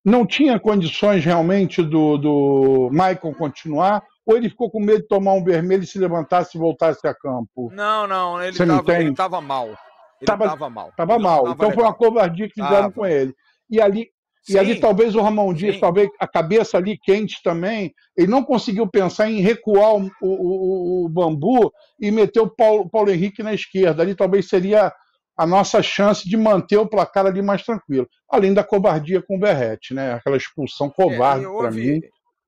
não 0.03 0.25
tinha 0.25 0.59
condições 0.59 1.23
realmente 1.23 1.82
do, 1.84 2.17
do 2.17 2.89
Michael 2.91 3.36
continuar? 3.38 4.03
Ou 4.25 4.36
ele 4.36 4.49
ficou 4.49 4.69
com 4.69 4.80
medo 4.80 5.01
de 5.01 5.07
tomar 5.07 5.34
um 5.34 5.43
vermelho 5.43 5.84
e 5.84 5.88
se 5.88 5.97
levantasse 5.97 6.57
e 6.57 6.59
voltasse 6.59 7.05
a 7.07 7.13
campo? 7.13 7.71
Não, 7.73 8.05
não, 8.07 8.41
ele 8.41 8.51
estava 8.51 9.39
mal. 9.39 9.67
Ele 9.67 9.75
estava 10.21 10.69
mal. 10.69 10.89
Estava 10.89 11.19
mal. 11.19 11.39
Então 11.49 11.69
legal. 11.69 11.71
foi 11.73 11.84
uma 11.84 11.93
covardia 11.93 12.47
que 12.47 12.55
fizeram 12.55 12.84
tava. 12.84 12.93
com 12.93 13.05
ele. 13.05 13.34
E 13.69 13.80
ali, 13.80 14.07
Sim. 14.47 14.53
E 14.53 14.57
ali 14.57 14.80
talvez 14.80 15.13
o 15.13 15.21
Ramon 15.21 15.53
Dias, 15.53 15.75
Sim. 15.75 15.82
talvez 15.82 16.09
a 16.19 16.25
cabeça 16.25 16.78
ali 16.78 16.97
quente 16.97 17.43
também, 17.43 17.93
ele 18.15 18.32
não 18.32 18.43
conseguiu 18.43 18.88
pensar 18.88 19.30
em 19.30 19.41
recuar 19.41 19.95
o, 19.95 20.09
o, 20.21 21.05
o 21.05 21.09
bambu 21.09 21.69
e 21.99 22.09
meter 22.09 22.39
o 22.39 22.49
Paulo, 22.49 22.89
Paulo 22.89 23.11
Henrique 23.11 23.43
na 23.43 23.53
esquerda. 23.53 24.01
Ali 24.01 24.15
talvez 24.15 24.47
seria 24.47 24.93
a 25.38 25.45
nossa 25.45 25.83
chance 25.83 26.27
de 26.27 26.35
manter 26.35 26.77
o 26.77 26.88
placar 26.88 27.27
ali 27.27 27.41
mais 27.41 27.63
tranquilo. 27.63 28.09
Além 28.29 28.53
da 28.53 28.63
covardia 28.63 29.21
com 29.21 29.35
o 29.35 29.39
Berrete, 29.39 29.93
né? 29.93 30.13
Aquela 30.13 30.35
expulsão 30.35 30.89
covarde 30.89 31.45
é, 31.45 31.57
para 31.57 31.71
mim. 31.71 32.01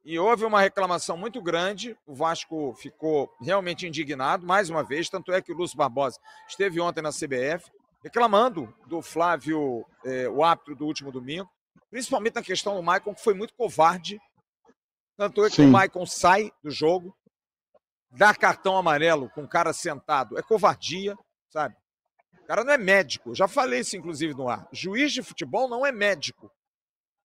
E 0.04 0.18
houve 0.18 0.44
uma 0.44 0.62
reclamação 0.62 1.16
muito 1.16 1.40
grande, 1.40 1.96
o 2.08 2.16
Vasco 2.16 2.74
ficou 2.74 3.30
realmente 3.40 3.86
indignado, 3.86 4.46
mais 4.46 4.70
uma 4.70 4.84
vez, 4.84 5.08
tanto 5.08 5.32
é 5.32 5.42
que 5.42 5.52
o 5.52 5.56
Lúcio 5.56 5.78
Barbosa 5.78 6.18
esteve 6.48 6.82
ontem 6.82 7.02
na 7.02 7.12
CBF, 7.12 7.70
reclamando 8.04 8.74
do 8.88 9.04
Flávio, 9.04 9.86
eh, 10.04 10.28
o 10.30 10.44
árbitro 10.44 10.76
do 10.76 10.86
último 10.86 11.12
domingo, 11.12 11.48
principalmente 11.92 12.36
na 12.36 12.42
questão 12.42 12.76
do 12.76 12.82
Maicon, 12.82 13.14
que 13.14 13.22
foi 13.22 13.36
muito 13.36 13.54
covarde. 13.54 14.20
Tanto 15.16 15.46
é 15.46 15.50
que 15.50 15.58
Sim. 15.58 15.68
o 15.68 15.72
Maicon 15.72 16.06
sai 16.08 16.50
do 16.64 16.72
jogo, 16.72 17.16
dá 18.10 18.34
cartão 18.34 18.78
amarelo 18.78 19.30
com 19.30 19.44
o 19.44 19.48
cara 19.48 19.74
sentado. 19.74 20.40
É 20.40 20.42
covardia, 20.42 21.16
sabe? 21.50 21.76
O 22.50 22.52
cara 22.52 22.64
não 22.64 22.74
é 22.74 22.80
médico. 22.80 23.36
Já 23.36 23.48
falei 23.48 23.82
isso, 23.82 23.96
inclusive, 23.96 24.34
no 24.34 24.50
ar. 24.50 24.68
Juiz 24.72 25.12
de 25.12 25.22
futebol 25.22 25.70
não 25.70 25.86
é 25.86 25.92
médico. 25.92 26.52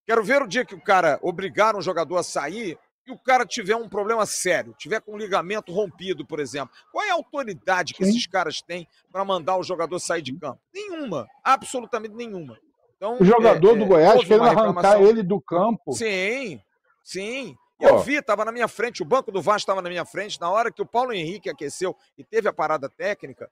Quero 0.07 0.23
ver 0.23 0.43
o 0.43 0.47
dia 0.47 0.67
que 0.67 0.75
o 0.75 0.81
cara 0.81 1.19
obrigar 1.23 1.75
um 1.75 1.81
jogador 1.81 2.19
a 2.19 2.23
sair 2.23 2.79
e 3.07 3.11
o 3.11 3.19
cara 3.19 3.47
tiver 3.47 3.75
um 3.75 3.89
problema 3.89 4.27
sério, 4.27 4.75
tiver 4.77 5.01
com 5.01 5.15
um 5.15 5.17
ligamento 5.17 5.73
rompido, 5.73 6.27
por 6.27 6.41
exemplo. 6.41 6.77
Qual 6.93 7.03
é 7.03 7.11
a 7.11 7.15
autoridade 7.15 7.95
que 7.95 8.03
esses 8.03 8.27
caras 8.27 8.61
têm 8.61 8.87
para 9.11 9.25
mandar 9.25 9.57
o 9.57 9.63
jogador 9.63 9.99
sair 9.99 10.21
de 10.21 10.39
campo? 10.39 10.61
Nenhuma. 10.75 11.27
Absolutamente 11.43 12.15
nenhuma. 12.15 12.59
Então, 12.95 13.17
o 13.19 13.25
jogador 13.25 13.77
é, 13.77 13.79
do 13.79 13.87
Goiás 13.87 14.25
querendo 14.25 14.45
arrancar 14.45 15.01
ele 15.01 15.23
do 15.23 15.41
campo. 15.41 15.95
Sim, 15.95 16.61
sim. 17.03 17.57
Eu 17.81 17.99
vi, 17.99 18.17
estava 18.17 18.45
na 18.45 18.53
minha 18.53 18.69
frente, 18.69 19.03
o 19.03 19.07
banco 19.07 19.33
do 19.33 19.41
Vasco 19.41 19.61
estava 19.61 19.81
na 19.81 19.89
minha 19.89 20.05
frente, 20.05 20.39
na 20.39 20.51
hora 20.51 20.71
que 20.71 20.83
o 20.83 20.87
Paulo 20.87 21.15
Henrique 21.15 21.49
aqueceu 21.49 21.97
e 22.17 22.23
teve 22.23 22.47
a 22.47 22.53
parada 22.53 22.91
técnica, 22.91 23.51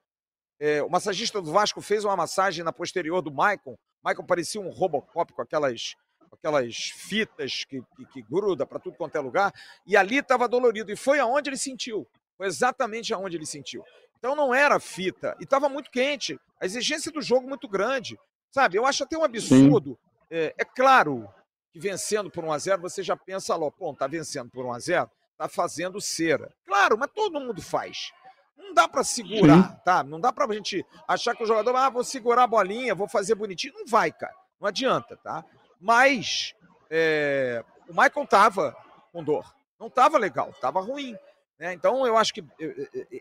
é, 0.63 0.81
o 0.81 0.89
massagista 0.89 1.41
do 1.41 1.51
Vasco 1.51 1.81
fez 1.81 2.05
uma 2.05 2.15
massagem 2.15 2.63
na 2.63 2.71
posterior 2.71 3.21
do 3.21 3.29
Maicon. 3.29 3.75
Maicon 4.01 4.25
parecia 4.25 4.61
um 4.61 4.69
Robocop 4.69 5.33
com 5.33 5.41
aquelas, 5.41 5.93
aquelas 6.31 6.73
fitas 6.95 7.65
que, 7.65 7.81
que, 7.97 8.05
que 8.05 8.21
gruda 8.21 8.65
para 8.65 8.79
tudo 8.79 8.95
quanto 8.95 9.17
é 9.17 9.19
lugar, 9.19 9.53
e 9.85 9.97
ali 9.97 10.19
estava 10.19 10.47
dolorido, 10.47 10.89
e 10.89 10.95
foi 10.95 11.19
aonde 11.19 11.49
ele 11.49 11.57
sentiu. 11.57 12.07
Foi 12.37 12.47
exatamente 12.47 13.13
aonde 13.13 13.35
ele 13.35 13.45
sentiu. 13.45 13.83
Então 14.17 14.37
não 14.37 14.55
era 14.55 14.79
fita, 14.79 15.35
e 15.37 15.43
estava 15.43 15.67
muito 15.67 15.91
quente. 15.91 16.39
A 16.61 16.65
exigência 16.65 17.11
do 17.11 17.21
jogo 17.21 17.45
muito 17.45 17.67
grande. 17.67 18.17
Sabe, 18.49 18.77
eu 18.77 18.85
acho 18.85 19.03
até 19.03 19.17
um 19.17 19.23
absurdo. 19.25 19.99
É, 20.31 20.55
é, 20.57 20.63
claro 20.63 21.27
que 21.73 21.79
vencendo 21.79 22.31
por 22.31 22.45
1x0, 22.45 22.79
você 22.79 23.03
já 23.03 23.17
pensa, 23.17 23.53
lá, 23.57 23.69
pô, 23.69 23.93
tá 23.93 24.07
vencendo 24.07 24.49
por 24.49 24.63
1x0, 24.63 25.09
tá 25.37 25.49
fazendo 25.49 25.99
cera. 25.99 26.49
Claro, 26.65 26.97
mas 26.97 27.11
todo 27.13 27.41
mundo 27.41 27.61
faz. 27.61 28.13
Não 28.57 28.73
dá 28.73 28.87
para 28.87 29.03
segurar, 29.03 29.69
Sim. 29.69 29.77
tá? 29.83 30.03
Não 30.03 30.19
dá 30.19 30.31
pra 30.31 30.51
gente 30.53 30.85
achar 31.07 31.35
que 31.35 31.43
o 31.43 31.47
jogador, 31.47 31.75
ah, 31.75 31.89
vou 31.89 32.03
segurar 32.03 32.43
a 32.43 32.47
bolinha, 32.47 32.95
vou 32.95 33.07
fazer 33.07 33.35
bonitinho. 33.35 33.73
Não 33.73 33.85
vai, 33.85 34.11
cara. 34.11 34.33
Não 34.59 34.67
adianta, 34.67 35.17
tá? 35.17 35.43
Mas 35.79 36.55
é, 36.89 37.63
o 37.87 37.91
Michael 37.93 38.27
tava 38.27 38.75
com 39.11 39.23
dor. 39.23 39.53
Não 39.79 39.89
tava 39.89 40.17
legal, 40.17 40.53
tava 40.61 40.79
ruim. 40.79 41.15
Né? 41.59 41.73
Então 41.73 42.05
eu 42.05 42.17
acho 42.17 42.33
que 42.33 42.43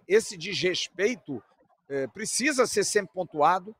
esse 0.07 0.37
desrespeito 0.37 1.43
é, 1.89 2.07
precisa 2.07 2.66
ser 2.66 2.85
sempre 2.85 3.12
pontuado. 3.12 3.74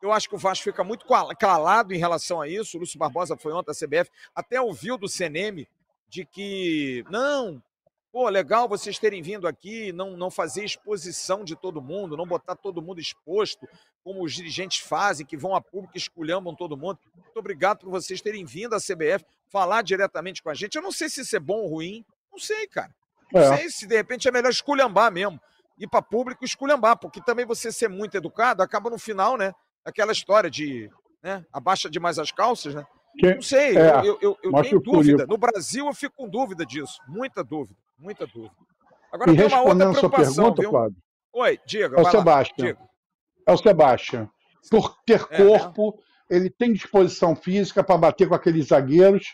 Eu 0.00 0.12
acho 0.12 0.28
que 0.28 0.34
o 0.34 0.38
Vasco 0.38 0.64
fica 0.64 0.84
muito 0.84 1.04
calado 1.38 1.92
em 1.92 1.98
relação 1.98 2.40
a 2.40 2.48
isso. 2.48 2.76
O 2.76 2.80
Lúcio 2.80 2.98
Barbosa 2.98 3.36
foi 3.36 3.52
ontem 3.52 3.72
à 3.72 3.74
CBF, 3.74 4.10
até 4.34 4.60
ouviu 4.60 4.96
do 4.96 5.08
CNM 5.08 5.66
de 6.08 6.24
que, 6.24 7.04
não, 7.10 7.62
pô, 8.12 8.28
legal 8.28 8.68
vocês 8.68 8.98
terem 8.98 9.22
vindo 9.22 9.46
aqui, 9.46 9.92
não, 9.92 10.16
não 10.16 10.30
fazer 10.30 10.64
exposição 10.64 11.44
de 11.44 11.54
todo 11.56 11.82
mundo, 11.82 12.16
não 12.16 12.26
botar 12.26 12.56
todo 12.56 12.82
mundo 12.82 13.00
exposto, 13.00 13.68
como 14.02 14.24
os 14.24 14.34
dirigentes 14.34 14.78
fazem, 14.78 15.26
que 15.26 15.36
vão 15.36 15.54
a 15.54 15.60
público 15.60 15.96
e 15.96 15.98
esculhambam 15.98 16.54
todo 16.54 16.76
mundo. 16.76 16.98
Muito 17.14 17.36
obrigado 17.36 17.80
por 17.80 17.90
vocês 17.90 18.20
terem 18.20 18.44
vindo 18.44 18.74
à 18.74 18.78
CBF 18.78 19.24
falar 19.50 19.82
diretamente 19.82 20.42
com 20.42 20.50
a 20.50 20.54
gente. 20.54 20.76
Eu 20.76 20.82
não 20.82 20.92
sei 20.92 21.08
se 21.08 21.22
isso 21.22 21.36
é 21.36 21.40
bom 21.40 21.62
ou 21.62 21.68
ruim, 21.68 22.04
não 22.30 22.38
sei, 22.38 22.66
cara. 22.66 22.94
Não 23.32 23.40
é. 23.40 23.56
sei 23.56 23.70
se 23.70 23.86
de 23.86 23.96
repente 23.96 24.26
é 24.26 24.30
melhor 24.30 24.50
esculhambar 24.50 25.12
mesmo. 25.12 25.40
Ir 25.78 25.86
para 25.86 26.02
público 26.02 26.44
esculhambar, 26.44 26.98
porque 26.98 27.20
também 27.22 27.46
você 27.46 27.70
ser 27.70 27.88
muito 27.88 28.16
educado 28.16 28.62
acaba 28.62 28.90
no 28.90 28.98
final, 28.98 29.36
né? 29.36 29.52
aquela 29.88 30.12
história 30.12 30.50
de 30.50 30.90
né, 31.22 31.44
abaixa 31.52 31.90
demais 31.90 32.18
as 32.18 32.30
calças, 32.30 32.74
né? 32.74 32.86
Que, 33.18 33.34
não 33.34 33.42
sei, 33.42 33.76
é, 33.76 33.98
eu, 34.04 34.16
eu, 34.20 34.38
eu 34.42 34.62
tenho 34.62 34.80
dúvida. 34.80 35.26
No 35.26 35.36
Brasil 35.36 35.86
eu 35.86 35.92
fico 35.92 36.14
com 36.16 36.28
dúvida 36.28 36.64
disso. 36.64 37.00
Muita 37.08 37.42
dúvida, 37.42 37.76
muita 37.98 38.26
dúvida. 38.26 38.54
Agora 39.12 39.32
e 39.32 39.36
tem 39.36 39.46
uma 39.46 39.60
outra 39.62 39.90
preocupação, 39.90 40.34
pergunta, 40.34 40.62
viu? 40.62 40.70
Flávio, 40.70 40.96
Oi, 41.32 41.58
diga. 41.66 41.96
É 41.96 42.00
o 42.00 42.10
Sebastião. 42.10 42.76
É 43.46 43.52
o 43.52 43.56
Sebastião. 43.56 44.30
Por 44.70 44.96
ter 45.04 45.26
é, 45.30 45.36
corpo, 45.36 45.98
é. 46.30 46.36
ele 46.36 46.48
tem 46.48 46.72
disposição 46.72 47.34
física 47.34 47.82
para 47.82 47.98
bater 47.98 48.28
com 48.28 48.34
aqueles 48.34 48.68
zagueiros. 48.68 49.24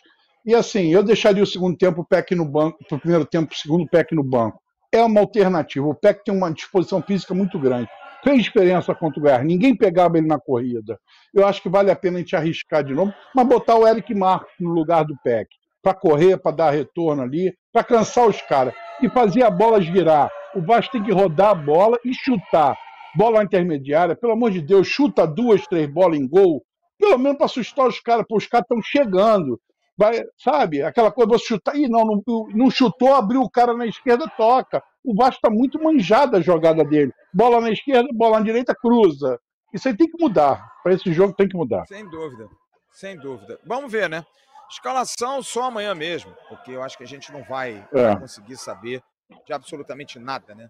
E 0.47 0.55
assim, 0.55 0.93
eu 0.93 1.03
deixaria 1.03 1.43
o 1.43 1.47
segundo 1.47 1.77
tempo 1.77 2.03
o 2.03 2.05
PEC 2.05 2.35
no 2.35 2.45
banco, 2.45 2.79
o 2.91 2.99
primeiro 2.99 3.27
tempo 3.27 3.53
o 3.53 3.57
segundo 3.57 3.87
PEC 3.87 4.15
no 4.15 4.23
banco. 4.23 4.59
É 4.93 5.03
uma 5.03 5.21
alternativa. 5.21 5.87
O 5.87 5.95
PEC 5.95 6.25
tem 6.25 6.35
uma 6.35 6.53
disposição 6.53 7.03
física 7.03 7.35
muito 7.35 7.59
grande. 7.59 7.89
Fez 8.25 8.43
diferença 8.43 8.95
contra 8.95 9.21
o 9.21 9.23
Goiás. 9.23 9.45
Ninguém 9.45 9.77
pegava 9.77 10.17
ele 10.17 10.27
na 10.27 10.41
corrida. 10.41 10.99
Eu 11.33 11.47
acho 11.47 11.61
que 11.61 11.69
vale 11.69 11.91
a 11.91 11.97
pena 11.97 12.17
a 12.17 12.21
gente 12.21 12.35
arriscar 12.35 12.83
de 12.83 12.95
novo, 12.95 13.13
mas 13.35 13.47
botar 13.47 13.77
o 13.77 13.87
Eric 13.87 14.15
Marcos 14.15 14.51
no 14.59 14.71
lugar 14.71 15.05
do 15.05 15.15
PEC. 15.23 15.47
Para 15.83 15.93
correr, 15.93 16.39
para 16.39 16.57
dar 16.57 16.71
retorno 16.71 17.23
ali, 17.23 17.55
para 17.71 17.85
cansar 17.85 18.27
os 18.27 18.41
caras. 18.41 18.73
E 19.03 19.11
fazer 19.11 19.43
a 19.43 19.51
bola 19.51 19.83
girar. 19.83 20.31
O 20.57 20.63
Vasco 20.63 20.93
tem 20.93 21.03
que 21.03 21.13
rodar 21.13 21.51
a 21.51 21.55
bola 21.55 21.99
e 22.03 22.15
chutar. 22.15 22.75
Bola 23.15 23.45
intermediária, 23.45 24.17
pelo 24.17 24.33
amor 24.33 24.51
de 24.51 24.63
Deus, 24.63 24.89
chuta 24.89 25.27
duas, 25.27 25.67
três 25.67 25.87
bolas 25.87 26.19
em 26.19 26.27
gol. 26.27 26.65
Pelo 26.99 27.19
menos 27.19 27.37
para 27.37 27.47
assustar 27.47 27.87
os 27.87 28.01
caras, 28.01 28.25
porque 28.27 28.45
os 28.45 28.49
caras 28.49 28.65
estão 28.65 28.81
chegando 28.83 29.61
vai, 29.97 30.23
sabe? 30.39 30.83
Aquela 30.83 31.11
coisa, 31.11 31.31
você 31.31 31.47
chutar. 31.47 31.77
Ih, 31.77 31.89
não, 31.89 32.05
não, 32.05 32.47
não 32.55 32.71
chutou, 32.71 33.15
abriu 33.15 33.43
o 33.43 33.51
cara 33.51 33.75
na 33.75 33.87
esquerda, 33.87 34.31
toca. 34.37 34.83
O 35.05 35.15
Vasco 35.15 35.37
está 35.37 35.51
muito 35.51 35.83
manjado 35.83 36.37
a 36.37 36.41
jogada 36.41 36.83
dele. 36.83 37.13
Bola 37.33 37.61
na 37.61 37.71
esquerda, 37.71 38.09
bola 38.13 38.39
na 38.39 38.45
direita, 38.45 38.75
cruza. 38.75 39.39
Isso 39.73 39.89
aí 39.89 39.97
tem 39.97 40.09
que 40.09 40.19
mudar. 40.19 40.73
Para 40.83 40.95
esse 40.95 41.13
jogo 41.13 41.35
tem 41.35 41.49
que 41.49 41.57
mudar. 41.57 41.85
Sem 41.87 42.09
dúvida, 42.09 42.49
sem 42.91 43.19
dúvida. 43.19 43.61
Vamos 43.67 43.93
ver, 43.93 44.09
né? 44.09 44.25
Escalação 44.71 45.43
só 45.43 45.65
amanhã 45.65 45.95
mesmo, 45.95 46.35
porque 46.49 46.71
eu 46.71 46.83
acho 46.83 46.97
que 46.97 47.05
a 47.05 47.07
gente 47.07 47.31
não 47.33 47.43
vai, 47.45 47.87
é. 47.93 48.17
conseguir 48.17 48.57
saber 48.57 49.03
de 49.47 49.53
absolutamente 49.53 50.19
nada, 50.19 50.55
né? 50.55 50.69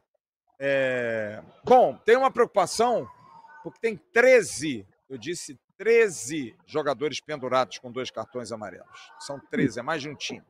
É... 0.59 1.43
Bom, 1.65 1.97
tem 2.05 2.17
uma 2.17 2.31
preocupação, 2.31 3.09
porque 3.63 3.79
tem 3.81 3.97
13, 4.13 4.87
eu 5.09 5.19
disse 5.19 5.59
13 5.77 6.57
jogadores 6.67 7.21
pendurados 7.21 7.79
com 7.79 7.91
dois 7.91 8.11
cartões 8.11 8.53
amarelos. 8.53 9.13
São 9.19 9.39
13, 9.51 9.81
é 9.81 9.83
mais 9.83 10.03
de 10.03 10.09
um 10.09 10.15
time. 10.15 10.43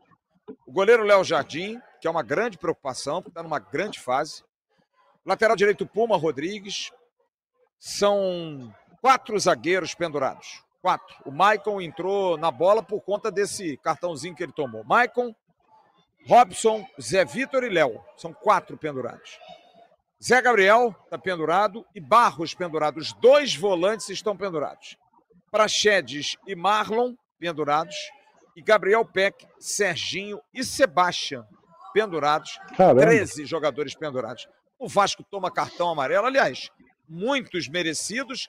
O 0.66 0.72
goleiro 0.72 1.02
Léo 1.02 1.24
Jardim, 1.24 1.80
que 2.04 2.08
é 2.08 2.10
uma 2.10 2.22
grande 2.22 2.58
preocupação, 2.58 3.22
porque 3.22 3.30
está 3.30 3.42
numa 3.42 3.58
grande 3.58 3.98
fase. 3.98 4.44
Lateral 5.24 5.56
direito 5.56 5.86
Puma 5.86 6.18
Rodrigues. 6.18 6.92
São 7.78 8.70
quatro 9.00 9.38
zagueiros 9.38 9.94
pendurados. 9.94 10.62
Quatro. 10.82 11.16
O 11.24 11.30
Maicon 11.30 11.80
entrou 11.80 12.36
na 12.36 12.50
bola 12.50 12.82
por 12.82 13.00
conta 13.00 13.32
desse 13.32 13.78
cartãozinho 13.78 14.34
que 14.34 14.42
ele 14.42 14.52
tomou. 14.52 14.84
Maicon, 14.84 15.34
Robson, 16.28 16.86
Zé 17.00 17.24
Vitor 17.24 17.64
e 17.64 17.70
Léo. 17.70 17.98
São 18.18 18.34
quatro 18.34 18.76
pendurados. 18.76 19.38
Zé 20.22 20.42
Gabriel 20.42 20.94
está 21.04 21.16
pendurado 21.16 21.86
e 21.94 22.00
Barros 22.00 22.52
pendurado. 22.52 22.98
Os 22.98 23.14
dois 23.14 23.56
volantes 23.56 24.10
estão 24.10 24.36
pendurados. 24.36 24.98
Praxedes 25.50 26.36
e 26.46 26.54
Marlon, 26.54 27.14
pendurados. 27.38 27.96
E 28.54 28.60
Gabriel 28.60 29.06
Peck, 29.06 29.46
Serginho 29.58 30.38
e 30.52 30.62
Sebastião, 30.62 31.48
pendurados. 31.94 32.58
Caramba. 32.76 33.02
13 33.02 33.46
jogadores 33.46 33.94
pendurados. 33.94 34.48
O 34.76 34.88
Vasco 34.88 35.22
toma 35.22 35.50
cartão 35.50 35.88
amarelo, 35.88 36.26
aliás, 36.26 36.68
muitos 37.08 37.68
merecidos, 37.68 38.48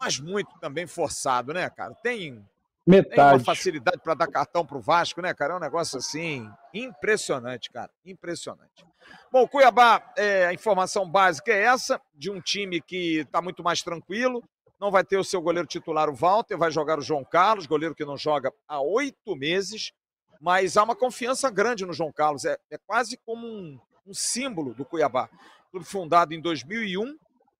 mas 0.00 0.20
muito 0.20 0.56
também 0.60 0.86
forçado, 0.86 1.52
né, 1.52 1.68
cara? 1.68 1.92
Tem, 1.96 2.42
Metade. 2.86 3.14
tem 3.16 3.24
uma 3.24 3.40
facilidade 3.40 3.98
para 4.02 4.14
dar 4.14 4.28
cartão 4.28 4.64
para 4.64 4.78
o 4.78 4.80
Vasco, 4.80 5.20
né, 5.20 5.34
cara? 5.34 5.54
É 5.54 5.56
um 5.56 5.60
negócio 5.60 5.98
assim 5.98 6.48
impressionante, 6.72 7.70
cara. 7.70 7.90
Impressionante. 8.06 8.86
Bom, 9.32 9.46
Cuiabá, 9.48 10.12
é, 10.16 10.46
a 10.46 10.54
informação 10.54 11.10
básica 11.10 11.52
é 11.52 11.64
essa, 11.64 12.00
de 12.14 12.30
um 12.30 12.40
time 12.40 12.80
que 12.80 13.20
está 13.20 13.42
muito 13.42 13.62
mais 13.62 13.82
tranquilo, 13.82 14.42
não 14.78 14.90
vai 14.90 15.02
ter 15.02 15.16
o 15.16 15.24
seu 15.24 15.42
goleiro 15.42 15.66
titular, 15.66 16.08
o 16.08 16.14
Walter, 16.14 16.56
vai 16.56 16.70
jogar 16.70 16.98
o 16.98 17.02
João 17.02 17.24
Carlos, 17.24 17.66
goleiro 17.66 17.94
que 17.94 18.04
não 18.04 18.16
joga 18.16 18.52
há 18.68 18.80
oito 18.80 19.34
meses, 19.34 19.92
mas 20.40 20.76
há 20.76 20.84
uma 20.84 20.96
confiança 20.96 21.50
grande 21.50 21.84
no 21.84 21.92
João 21.92 22.12
Carlos. 22.12 22.44
É, 22.44 22.58
é 22.70 22.78
quase 22.78 23.16
como 23.24 23.46
um, 23.46 23.78
um 24.06 24.14
símbolo 24.14 24.74
do 24.74 24.84
Cuiabá. 24.84 25.28
Clube 25.70 25.86
fundado 25.86 26.32
em 26.32 26.40
2001 26.40 27.16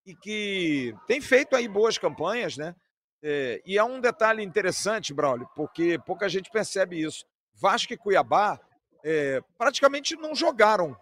e 0.07 0.15
que 0.15 0.95
tem 1.07 1.21
feito 1.21 1.55
aí 1.55 1.69
boas 1.69 1.99
campanhas, 1.99 2.57
né? 2.57 2.75
É, 3.23 3.61
e 3.67 3.77
é 3.77 3.85
um 3.85 4.01
detalhe 4.01 4.43
interessante, 4.43 5.13
Braulio, 5.13 5.49
porque 5.55 5.99
pouca 6.07 6.29
gente 6.29 6.51
percebe 6.51 7.01
isso. 7.01 7.27
Vasco 7.55 7.93
e 7.93 7.97
Cuiabá 7.97 8.59
é, 9.05 9.43
praticamente 9.57 10.17
não 10.17 10.35
jogaram 10.35 10.97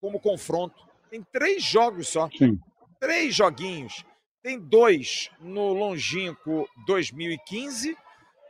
como 0.00 0.20
confronto. 0.20 0.86
Tem 1.10 1.22
três 1.32 1.62
jogos 1.62 2.08
só. 2.08 2.28
Sim. 2.30 2.58
Três 3.00 3.34
joguinhos. 3.34 4.04
Tem 4.42 4.58
dois 4.58 5.30
no 5.40 5.72
longínquo 5.72 6.68
2015. 6.86 7.96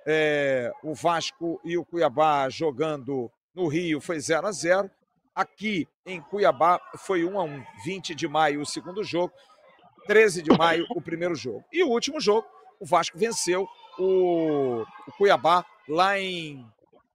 É, 0.06 0.70
o 0.82 0.94
Vasco 0.94 1.60
e 1.64 1.78
o 1.78 1.84
Cuiabá 1.84 2.48
jogando 2.48 3.30
no 3.54 3.68
Rio 3.68 4.00
foi 4.00 4.20
0 4.20 4.46
a 4.46 4.52
0 4.52 4.90
Aqui 5.34 5.88
em 6.06 6.20
Cuiabá 6.20 6.80
foi 6.96 7.24
1 7.24 7.40
a 7.40 7.42
1 7.42 7.64
20 7.84 8.14
de 8.14 8.28
maio 8.28 8.60
o 8.60 8.66
segundo 8.66 9.02
jogo, 9.02 9.32
13 10.06 10.42
de 10.42 10.56
maio 10.56 10.86
o 10.90 11.02
primeiro 11.02 11.34
jogo. 11.34 11.64
E 11.72 11.82
o 11.82 11.88
último 11.88 12.20
jogo, 12.20 12.46
o 12.78 12.86
Vasco 12.86 13.18
venceu 13.18 13.66
o, 13.98 14.82
o 15.08 15.12
Cuiabá 15.18 15.66
lá 15.88 16.20
em, 16.20 16.64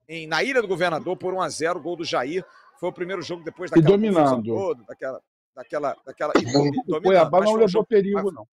em, 0.08 0.28
na 0.28 0.44
Ilha 0.44 0.62
do 0.62 0.68
Governador 0.68 1.16
por 1.16 1.34
1 1.34 1.42
a 1.42 1.50
0 1.50 1.80
gol 1.80 1.96
do 1.96 2.04
Jair. 2.04 2.46
Foi 2.78 2.90
o 2.90 2.94
primeiro 2.94 3.22
jogo 3.22 3.42
depois 3.44 3.72
daquela 3.72 3.88
e 3.88 3.92
dominando. 3.92 4.54
Toda, 4.54 4.84
daquela, 4.84 5.22
daquela, 5.56 5.96
daquela... 6.06 6.34
E, 6.40 6.94
o 6.94 7.02
Cuiabá 7.02 7.40
não 7.40 7.56
levou 7.56 7.86
perigo, 7.86 8.32
não. 8.32 8.46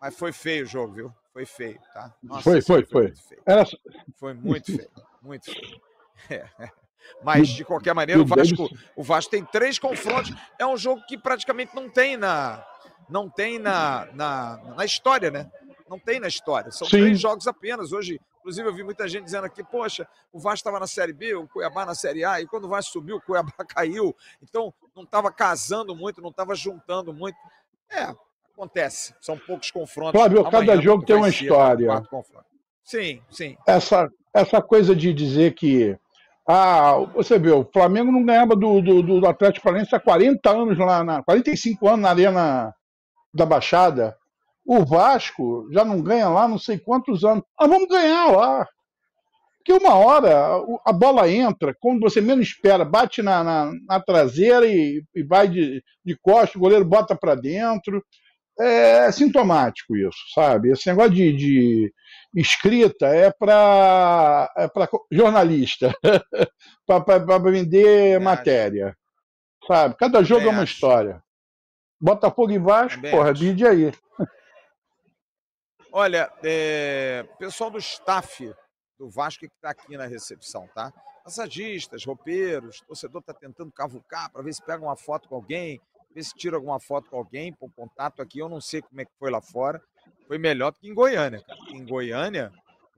Mas 0.00 0.16
foi 0.16 0.32
feio 0.32 0.64
o 0.64 0.68
jogo, 0.68 0.94
viu? 0.94 1.12
Foi 1.34 1.44
feio, 1.44 1.80
tá? 1.92 2.14
Nossa, 2.22 2.42
foi, 2.44 2.62
foi, 2.62 2.84
foi. 2.86 3.12
Foi, 3.16 3.38
Era... 3.44 3.64
foi 4.14 4.34
muito 4.34 4.66
feio, 4.66 4.90
muito 5.20 5.50
feio. 5.50 5.80
É. 6.30 6.70
Mas, 7.24 7.48
de 7.48 7.64
qualquer 7.64 7.92
maneira, 7.92 8.22
o 8.22 8.24
Vasco, 8.24 8.70
o 8.94 9.02
Vasco 9.02 9.32
tem 9.32 9.44
três 9.44 9.76
confrontos. 9.76 10.32
É 10.56 10.64
um 10.64 10.76
jogo 10.76 11.04
que 11.06 11.18
praticamente 11.18 11.74
não 11.74 11.90
tem 11.90 12.16
na, 12.16 12.64
não 13.08 13.28
tem 13.28 13.58
na, 13.58 14.08
na, 14.14 14.74
na 14.76 14.84
história, 14.84 15.28
né? 15.28 15.50
Não 15.90 15.98
tem 15.98 16.20
na 16.20 16.28
história. 16.28 16.70
São 16.70 16.86
Sim. 16.86 17.00
três 17.00 17.20
jogos 17.20 17.48
apenas. 17.48 17.92
Hoje, 17.92 18.20
inclusive, 18.38 18.68
eu 18.68 18.74
vi 18.74 18.84
muita 18.84 19.08
gente 19.08 19.24
dizendo 19.24 19.44
aqui, 19.44 19.64
poxa, 19.64 20.08
o 20.32 20.38
Vasco 20.38 20.58
estava 20.58 20.78
na 20.78 20.86
Série 20.86 21.12
B, 21.12 21.34
o 21.34 21.48
Cuiabá 21.48 21.84
na 21.84 21.96
Série 21.96 22.24
A, 22.24 22.40
e 22.40 22.46
quando 22.46 22.66
o 22.66 22.68
Vasco 22.68 22.92
subiu, 22.92 23.16
o 23.16 23.20
Cuiabá 23.20 23.52
caiu. 23.68 24.14
Então, 24.40 24.72
não 24.94 25.02
estava 25.02 25.32
casando 25.32 25.96
muito, 25.96 26.22
não 26.22 26.30
estava 26.30 26.54
juntando 26.54 27.12
muito. 27.12 27.36
É, 27.90 28.14
Acontece, 28.56 29.12
são 29.20 29.36
poucos 29.36 29.72
confrontos. 29.72 30.18
Flávio, 30.18 30.48
cada 30.48 30.80
jogo 30.80 31.04
tem 31.04 31.16
uma 31.16 31.28
história. 31.28 32.02
Sim, 32.84 33.20
sim. 33.28 33.56
Essa, 33.66 34.08
essa 34.32 34.62
coisa 34.62 34.94
de 34.94 35.12
dizer 35.12 35.54
que. 35.54 35.96
Ah, 36.48 36.98
você 37.14 37.38
vê, 37.38 37.50
o 37.50 37.64
Flamengo 37.64 38.12
não 38.12 38.24
ganhava 38.24 38.54
do, 38.54 38.80
do, 38.80 39.02
do 39.20 39.26
Atlético 39.26 39.64
Paranaense 39.64 39.94
há 39.94 39.98
40 39.98 40.50
anos 40.50 40.78
lá, 40.78 41.02
na, 41.02 41.22
45 41.22 41.88
anos 41.88 42.00
na 42.00 42.10
Arena 42.10 42.74
da 43.32 43.46
Baixada. 43.46 44.16
O 44.64 44.84
Vasco 44.84 45.66
já 45.72 45.84
não 45.84 46.00
ganha 46.00 46.28
lá 46.28 46.46
não 46.46 46.58
sei 46.58 46.78
quantos 46.78 47.24
anos. 47.24 47.42
Ah, 47.58 47.66
vamos 47.66 47.88
ganhar 47.88 48.30
lá. 48.30 48.68
Porque 49.58 49.72
uma 49.72 49.94
hora 49.94 50.62
a 50.84 50.92
bola 50.92 51.28
entra, 51.30 51.74
quando 51.80 52.00
você 52.00 52.20
menos 52.20 52.48
espera, 52.48 52.84
bate 52.84 53.22
na, 53.22 53.42
na, 53.42 53.72
na 53.88 54.00
traseira 54.00 54.66
e, 54.66 55.02
e, 55.14 55.22
vai 55.22 55.48
de, 55.48 55.82
de 56.04 56.16
costas, 56.20 56.54
o 56.54 56.60
goleiro 56.60 56.84
bota 56.84 57.16
para 57.16 57.34
dentro 57.34 58.04
é 58.58 59.10
sintomático 59.10 59.96
isso, 59.96 60.18
sabe? 60.34 60.70
Esse 60.70 60.88
negócio 60.88 61.12
de, 61.12 61.32
de 61.32 61.94
escrita 62.34 63.06
é 63.06 63.30
para 63.30 64.50
é 64.56 64.68
jornalista, 65.10 65.92
para 66.86 67.38
vender 67.38 68.20
matéria, 68.20 68.96
sabe? 69.66 69.96
Cada 69.96 70.22
jogo 70.22 70.42
Bem 70.42 70.48
é 70.50 70.52
uma 70.52 70.62
acho. 70.62 70.74
história. 70.74 71.22
Botafogo 72.00 72.52
e 72.52 72.58
Vasco, 72.58 73.00
Bem 73.00 73.10
porra, 73.10 73.32
bide 73.32 73.66
aí. 73.66 73.92
Olha, 75.92 76.30
é, 76.42 77.24
pessoal 77.38 77.70
do 77.70 77.78
staff 77.78 78.52
do 78.98 79.08
Vasco 79.08 79.40
que 79.40 79.46
está 79.46 79.70
aqui 79.70 79.96
na 79.96 80.06
recepção, 80.06 80.68
tá? 80.74 80.92
Massagistas, 81.24 82.04
roupeiros, 82.04 82.80
torcedor 82.82 83.20
está 83.20 83.32
tentando 83.32 83.72
cavucar 83.72 84.30
para 84.30 84.42
ver 84.42 84.52
se 84.52 84.62
pega 84.62 84.84
uma 84.84 84.96
foto 84.96 85.28
com 85.28 85.36
alguém, 85.36 85.80
ver 86.14 86.22
se 86.22 86.34
tira 86.34 86.56
alguma 86.56 86.78
foto 86.78 87.10
com 87.10 87.16
alguém, 87.16 87.52
por 87.52 87.70
contato 87.72 88.22
aqui. 88.22 88.38
Eu 88.38 88.48
não 88.48 88.60
sei 88.60 88.80
como 88.80 89.00
é 89.00 89.04
que 89.04 89.12
foi 89.18 89.30
lá 89.30 89.40
fora. 89.40 89.82
Foi 90.26 90.38
melhor 90.38 90.72
do 90.72 90.78
que 90.78 90.88
em 90.88 90.94
Goiânia, 90.94 91.42
cara. 91.42 91.58
Em 91.70 91.84
Goiânia, 91.84 92.52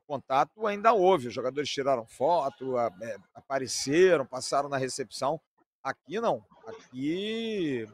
o 0.04 0.06
contato 0.06 0.66
ainda 0.66 0.92
houve. 0.92 1.28
Os 1.28 1.34
jogadores 1.34 1.68
tiraram 1.68 2.06
foto, 2.06 2.78
é, 2.78 3.16
apareceram, 3.34 4.26
passaram 4.26 4.68
na 4.68 4.76
recepção. 4.76 5.40
Aqui 5.82 6.20
não. 6.20 6.44
Aqui, 6.66 7.86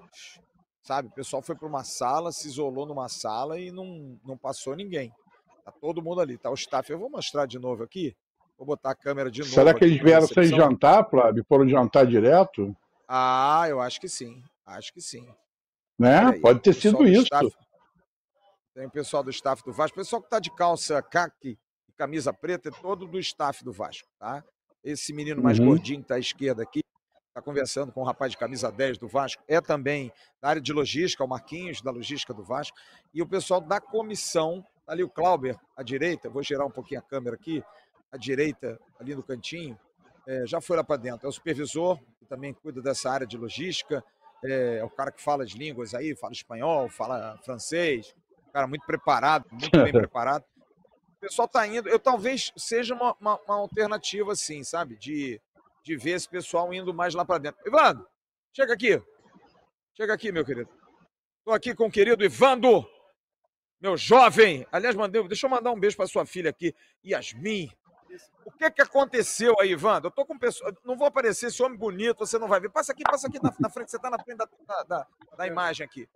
sabe, 0.83 1.09
o 1.09 1.13
pessoal 1.13 1.43
foi 1.43 1.55
para 1.55 1.69
uma 1.69 1.85
sala, 1.85 2.33
se 2.33 2.49
isolou 2.49 2.87
numa 2.87 3.09
sala 3.09 3.59
e 3.59 3.71
não, 3.71 4.19
não 4.25 4.37
passou 4.37 4.75
ninguém. 4.75 5.13
Tá 5.65 5.71
todo 5.71 6.03
mundo 6.03 6.21
ali, 6.21 6.37
tá 6.37 6.51
o 6.51 6.55
staff. 6.55 6.91
Eu 6.91 6.99
vou 6.99 7.11
mostrar 7.11 7.47
de 7.47 7.59
novo 7.59 7.85
aqui. 7.85 8.17
Vou 8.59 8.67
botar 8.67 8.91
a 8.91 8.95
câmera 8.95 9.31
de 9.31 9.41
novo. 9.41 9.53
Será 9.53 9.75
que 9.75 9.85
eles 9.85 10.03
vieram 10.03 10.27
sem 10.27 10.45
jantar, 10.47 11.09
Flávio? 11.09 11.45
Foram 11.49 11.69
jantar 11.69 12.07
direto? 12.07 12.77
Ah, 13.09 13.65
eu 13.69 13.81
acho 13.81 14.01
que 14.01 14.09
sim. 14.09 14.43
Acho 14.67 14.93
que 14.93 15.01
sim. 15.01 15.27
Né? 15.99 16.39
Pode 16.41 16.61
ter 16.61 16.75
sido 16.75 17.07
isso. 17.07 17.25
Staff, 17.25 17.51
tem 18.75 18.87
o 18.87 18.91
pessoal 18.91 19.23
do 19.23 19.31
staff 19.31 19.63
do 19.65 19.73
Vasco, 19.73 19.99
o 19.99 20.03
pessoal 20.03 20.23
que 20.23 20.27
está 20.27 20.39
de 20.39 20.51
calça 20.55 21.03
caqui, 21.03 21.59
camisa 21.97 22.33
preta 22.33 22.69
é 22.69 22.73
todo 22.73 23.07
do 23.07 23.19
staff 23.19 23.63
do 23.63 23.73
Vasco, 23.73 24.09
tá? 24.19 24.43
Esse 24.83 25.13
menino 25.13 25.43
mais 25.43 25.59
uhum. 25.59 25.67
gordinho 25.67 25.99
que 25.99 26.05
está 26.05 26.15
à 26.17 26.19
esquerda 26.19 26.63
aqui, 26.63 26.81
está 27.29 27.41
conversando 27.41 27.93
com 27.93 28.01
o 28.01 28.03
um 28.03 28.07
rapaz 28.07 28.33
de 28.33 28.39
camisa 28.39 28.73
10 28.73 28.99
do 28.99 29.07
Vasco, 29.07 29.43
é 29.47 29.61
também 29.61 30.11
da 30.41 30.49
área 30.49 30.61
de 30.61 30.73
logística, 30.73 31.23
o 31.23 31.29
Marquinhos, 31.29 31.81
da 31.81 31.91
logística 31.91 32.35
do 32.35 32.43
Vasco, 32.43 32.77
e 33.15 33.23
o 33.23 33.27
pessoal 33.27 33.61
da 33.61 33.81
comissão, 33.81 34.65
tá 34.85 34.93
ali 34.93 35.05
o 35.05 35.09
Clauber, 35.09 35.57
à 35.77 35.83
direita, 35.83 36.29
vou 36.29 36.43
girar 36.43 36.67
um 36.67 36.71
pouquinho 36.71 37.01
a 37.01 37.05
câmera 37.05 37.37
aqui, 37.37 37.63
à 38.11 38.17
direita, 38.17 38.81
ali 38.99 39.15
no 39.15 39.23
cantinho, 39.23 39.79
é, 40.27 40.47
já 40.47 40.61
foi 40.61 40.77
lá 40.77 40.85
para 40.85 40.97
dentro. 40.97 41.27
É 41.27 41.29
o 41.29 41.33
supervisor, 41.33 41.99
que 42.19 42.27
também 42.27 42.53
cuida 42.53 42.83
dessa 42.83 43.11
área 43.11 43.27
de 43.27 43.37
logística, 43.37 44.05
é, 44.45 44.79
é, 44.79 44.85
o 44.85 44.91
cara 44.91 45.13
que 45.13 45.23
fala 45.23 45.45
as 45.45 45.51
línguas 45.51 45.95
aí, 45.95 46.15
fala 46.15 46.33
espanhol, 46.33 46.89
fala 46.89 47.39
francês, 47.45 48.15
cara 48.53 48.67
muito 48.67 48.85
preparado, 48.85 49.47
muito 49.51 49.71
bem 49.71 49.93
preparado. 49.93 50.45
O 51.17 51.21
pessoal 51.21 51.47
está 51.47 51.67
indo, 51.67 51.89
eu 51.89 51.99
talvez 51.99 52.53
seja 52.57 52.95
uma, 52.95 53.17
uma, 53.21 53.41
uma, 53.47 53.57
alternativa 53.57 54.33
assim, 54.33 54.63
sabe, 54.65 54.97
de, 54.97 55.41
de 55.85 55.97
ver 55.97 56.13
esse 56.13 56.29
pessoal 56.29 56.73
indo 56.75 56.93
mais 56.93 57.15
lá 57.15 57.25
para 57.25 57.39
dentro. 57.39 57.61
Ivando, 57.67 58.07
chega 58.53 58.75
aqui, 58.75 59.01
chega 59.97 60.13
aqui, 60.13 60.33
meu 60.33 60.45
querido. 60.45 60.69
Estou 61.39 61.55
aqui 61.55 61.75
com 61.75 61.87
o 61.87 61.91
querido 61.91 62.25
Ivando, 62.25 62.87
meu 63.81 63.97
jovem. 63.97 64.67
Aliás, 64.71 64.95
mandei, 64.95 65.27
deixa 65.27 65.47
eu 65.47 65.51
mandar 65.51 65.73
um 65.73 65.79
beijo 65.79 65.97
para 65.97 66.07
sua 66.07 66.27
filha 66.27 66.51
aqui, 66.51 66.75
Yasmin. 67.05 67.71
O 68.63 68.65
que 68.65 68.71
que 68.71 68.83
aconteceu 68.83 69.57
aí, 69.59 69.75
Wanda? 69.75 70.07
Eu 70.07 70.11
tô 70.13 70.25
com 70.25 70.39
pessoa. 70.39 70.73
Não 70.85 70.97
vou 70.97 71.09
aparecer 71.09 71.47
esse 71.47 71.61
homem 71.61 71.77
bonito, 71.77 72.21
você 72.21 72.39
não 72.39 72.47
vai 72.47 72.61
ver. 72.61 72.71
Passa 72.71 72.93
aqui, 72.93 73.03
passa 73.03 73.27
aqui 73.27 73.43
na, 73.43 73.53
na 73.59 73.69
frente, 73.69 73.91
você 73.91 73.99
tá 73.99 74.09
na 74.09 74.23
frente 74.23 74.39
da, 74.39 74.49
da, 74.85 75.07
da 75.37 75.47
imagem 75.49 75.85
aqui. 75.85 76.09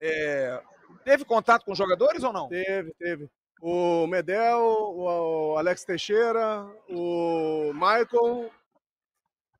É... 0.00 0.60
Teve 1.04 1.24
contato 1.24 1.64
com 1.64 1.70
os 1.70 1.78
jogadores 1.78 2.24
ou 2.24 2.32
não? 2.32 2.48
Teve, 2.48 2.92
teve. 2.94 3.30
O 3.60 4.08
Medel, 4.08 4.58
o 4.58 5.56
Alex 5.56 5.84
Teixeira, 5.84 6.66
o 6.88 7.72
Michael, 7.72 8.50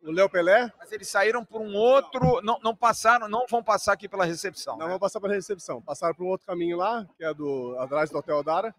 o 0.03 0.11
Léo 0.11 0.29
Pelé. 0.29 0.73
Mas 0.77 0.91
eles 0.91 1.07
saíram 1.07 1.45
por 1.45 1.61
um 1.61 1.77
outro. 1.77 2.43
Não, 2.43 2.59
não 2.61 2.75
passaram, 2.75 3.29
não 3.29 3.47
vão 3.49 3.63
passar 3.63 3.93
aqui 3.93 4.09
pela 4.09 4.25
recepção. 4.25 4.77
Não 4.77 4.87
né? 4.87 4.91
vão 4.91 4.99
passar 4.99 5.21
pela 5.21 5.33
recepção. 5.33 5.81
Passaram 5.81 6.13
por 6.13 6.25
um 6.25 6.31
outro 6.31 6.49
caminho 6.49 6.77
lá, 6.77 7.07
que 7.17 7.25
é 7.25 7.33
do 7.33 7.77
atrás 7.79 8.11
do 8.11 8.19
Hotel 8.19 8.43
Dara. 8.43 8.75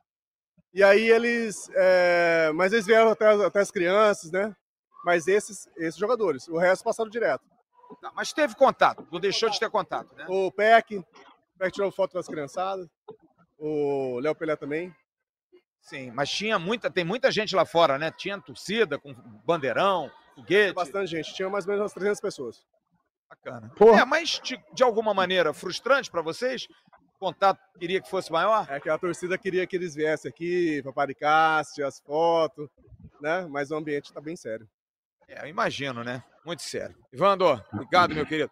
E 0.74 0.84
aí 0.84 1.10
eles. 1.10 1.70
É, 1.76 2.52
mas 2.56 2.74
eles 2.74 2.86
vieram 2.86 3.12
até, 3.12 3.28
até 3.46 3.60
as 3.60 3.72
crianças, 3.72 4.32
né? 4.32 4.56
Mas 5.06 5.28
esses, 5.28 5.68
esses 5.78 5.98
jogadores. 5.98 6.48
O 6.48 6.58
resto 6.58 6.84
passaram 6.84 7.10
direto. 7.10 7.44
Tá, 8.02 8.12
mas 8.16 8.34
teve 8.34 8.56
contato, 8.56 9.08
não 9.12 9.20
deixou 9.20 9.50
de 9.50 9.60
ter 9.60 9.70
contato, 9.70 10.16
né? 10.16 10.26
O 10.28 10.52
PEC, 10.52 10.98
o 10.98 11.06
PEC 11.60 11.74
tirou 11.74 11.92
foto 11.92 12.14
com 12.14 12.20
as 12.20 12.28
criançadas. 12.28 12.88
O 13.58 14.20
Léo 14.20 14.36
Pelé 14.36 14.56
também. 14.56 14.94
Sim, 15.80 16.12
mas 16.12 16.30
tinha 16.30 16.58
muita, 16.58 16.90
tem 16.90 17.04
muita 17.04 17.30
gente 17.30 17.56
lá 17.56 17.66
fora, 17.66 17.98
né? 17.98 18.10
Tinha 18.12 18.42
torcida 18.42 18.98
com 18.98 19.14
bandeirão, 19.46 20.10
foguete. 20.34 20.64
Tinha 20.64 20.74
bastante 20.74 21.08
gente, 21.08 21.34
tinha 21.34 21.50
mais 21.50 21.66
ou 21.66 21.72
menos 21.72 21.84
umas 21.84 21.94
300 21.94 22.22
pessoas. 22.22 22.66
Bacana. 23.30 23.72
Porra. 23.76 24.02
É, 24.02 24.06
mas 24.06 24.40
de, 24.44 24.62
de 24.74 24.84
alguma 24.84 25.14
maneira 25.14 25.54
frustrante 25.54 26.10
para 26.10 26.22
vocês? 26.22 26.68
Contato 27.24 27.60
queria 27.80 28.02
que 28.02 28.10
fosse 28.10 28.32
maior? 28.32 28.68
É 28.70 28.80
que 28.80 28.90
a 28.90 28.98
torcida 28.98 29.38
queria 29.38 29.66
que 29.66 29.76
eles 29.78 29.96
viessem 29.96 30.30
aqui, 30.30 30.82
paparicasse, 30.84 31.82
as 31.82 32.02
fotos, 32.02 32.70
né? 33.22 33.48
Mas 33.50 33.72
o 33.72 33.76
ambiente 33.76 34.06
está 34.06 34.20
bem 34.20 34.36
sério. 34.36 34.68
É, 35.28 35.44
eu 35.44 35.48
imagino, 35.48 36.04
né? 36.04 36.22
Muito 36.46 36.62
sério. 36.64 36.96
Ivando, 37.14 37.46
obrigado, 37.72 38.14
meu 38.14 38.26
querido. 38.26 38.52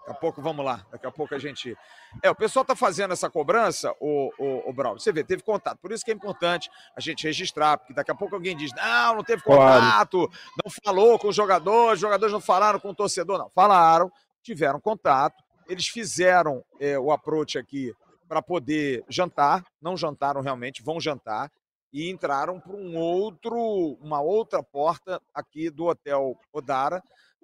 Daqui 0.00 0.10
a 0.10 0.14
pouco 0.14 0.42
vamos 0.42 0.64
lá. 0.64 0.84
Daqui 0.90 1.06
a 1.06 1.12
pouco 1.12 1.32
a 1.32 1.38
gente. 1.38 1.76
É, 2.24 2.28
o 2.28 2.34
pessoal 2.34 2.62
está 2.62 2.74
fazendo 2.74 3.12
essa 3.12 3.30
cobrança, 3.30 3.94
o, 4.00 4.32
o, 4.36 4.70
o 4.70 4.72
Braulio. 4.72 5.00
Você 5.00 5.12
vê, 5.12 5.22
teve 5.22 5.44
contato. 5.44 5.78
Por 5.78 5.92
isso 5.92 6.04
que 6.04 6.10
é 6.10 6.14
importante 6.14 6.68
a 6.96 7.00
gente 7.00 7.24
registrar, 7.24 7.78
porque 7.78 7.94
daqui 7.94 8.10
a 8.10 8.14
pouco 8.14 8.34
alguém 8.34 8.56
diz: 8.56 8.72
não, 8.74 9.16
não 9.16 9.22
teve 9.22 9.42
contato, 9.42 10.26
claro. 10.26 10.32
não 10.64 10.72
falou 10.84 11.18
com 11.20 11.28
os 11.28 11.36
jogadores, 11.36 11.94
os 11.94 12.00
jogadores 12.00 12.32
não 12.32 12.40
falaram 12.40 12.80
com 12.80 12.90
o 12.90 12.94
torcedor. 12.94 13.38
Não, 13.38 13.48
falaram, 13.50 14.10
tiveram 14.42 14.80
contato 14.80 15.41
eles 15.68 15.88
fizeram 15.88 16.64
é, 16.80 16.98
o 16.98 17.10
approach 17.10 17.58
aqui 17.58 17.92
para 18.28 18.40
poder 18.40 19.04
jantar, 19.08 19.64
não 19.80 19.96
jantaram 19.96 20.40
realmente, 20.40 20.82
vão 20.82 21.00
jantar 21.00 21.50
e 21.92 22.10
entraram 22.10 22.58
por 22.58 22.74
um 22.74 22.96
outro, 22.96 23.98
uma 24.00 24.20
outra 24.20 24.62
porta 24.62 25.20
aqui 25.34 25.68
do 25.68 25.84
hotel 25.84 26.38
Odara 26.52 27.02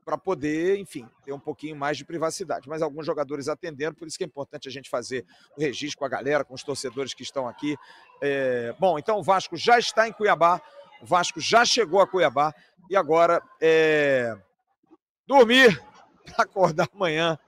para 0.09 0.17
poder, 0.17 0.79
enfim, 0.79 1.07
ter 1.23 1.35
um 1.35 1.39
pouquinho 1.39 1.77
mais 1.77 1.99
de 1.99 2.05
privacidade. 2.07 2.67
Mas 2.67 2.81
alguns 2.81 3.05
jogadores 3.05 3.47
atenderam, 3.47 3.95
por 3.95 4.09
isso 4.09 4.17
que 4.17 4.25
é 4.25 4.27
importante 4.27 4.67
a 4.67 4.71
gente 4.71 4.89
fazer 4.89 5.27
o 5.55 5.61
registro 5.61 5.99
com 5.99 6.07
a 6.07 6.09
galera, 6.09 6.43
com 6.43 6.55
os 6.55 6.65
torcedores 6.65 7.13
que 7.13 7.23
estão 7.23 7.47
aqui. 7.47 7.77
É... 8.23 8.75
Bom, 8.81 8.99
então 8.99 9.19
o 9.19 9.23
Vasco 9.23 9.55
já 9.55 9.79
está 9.79 10.09
em 10.09 10.13
Cuiabá, 10.13 10.63
o 11.03 11.05
Vasco 11.05 11.39
já 11.39 11.63
chegou 11.67 12.01
a 12.01 12.07
Cuiabá 12.07 12.55
e 12.89 12.97
agora 12.97 13.43
é 13.61 14.35
dormir 15.27 15.79
para 16.25 16.45
acordar 16.45 16.89
amanhã 16.95 17.39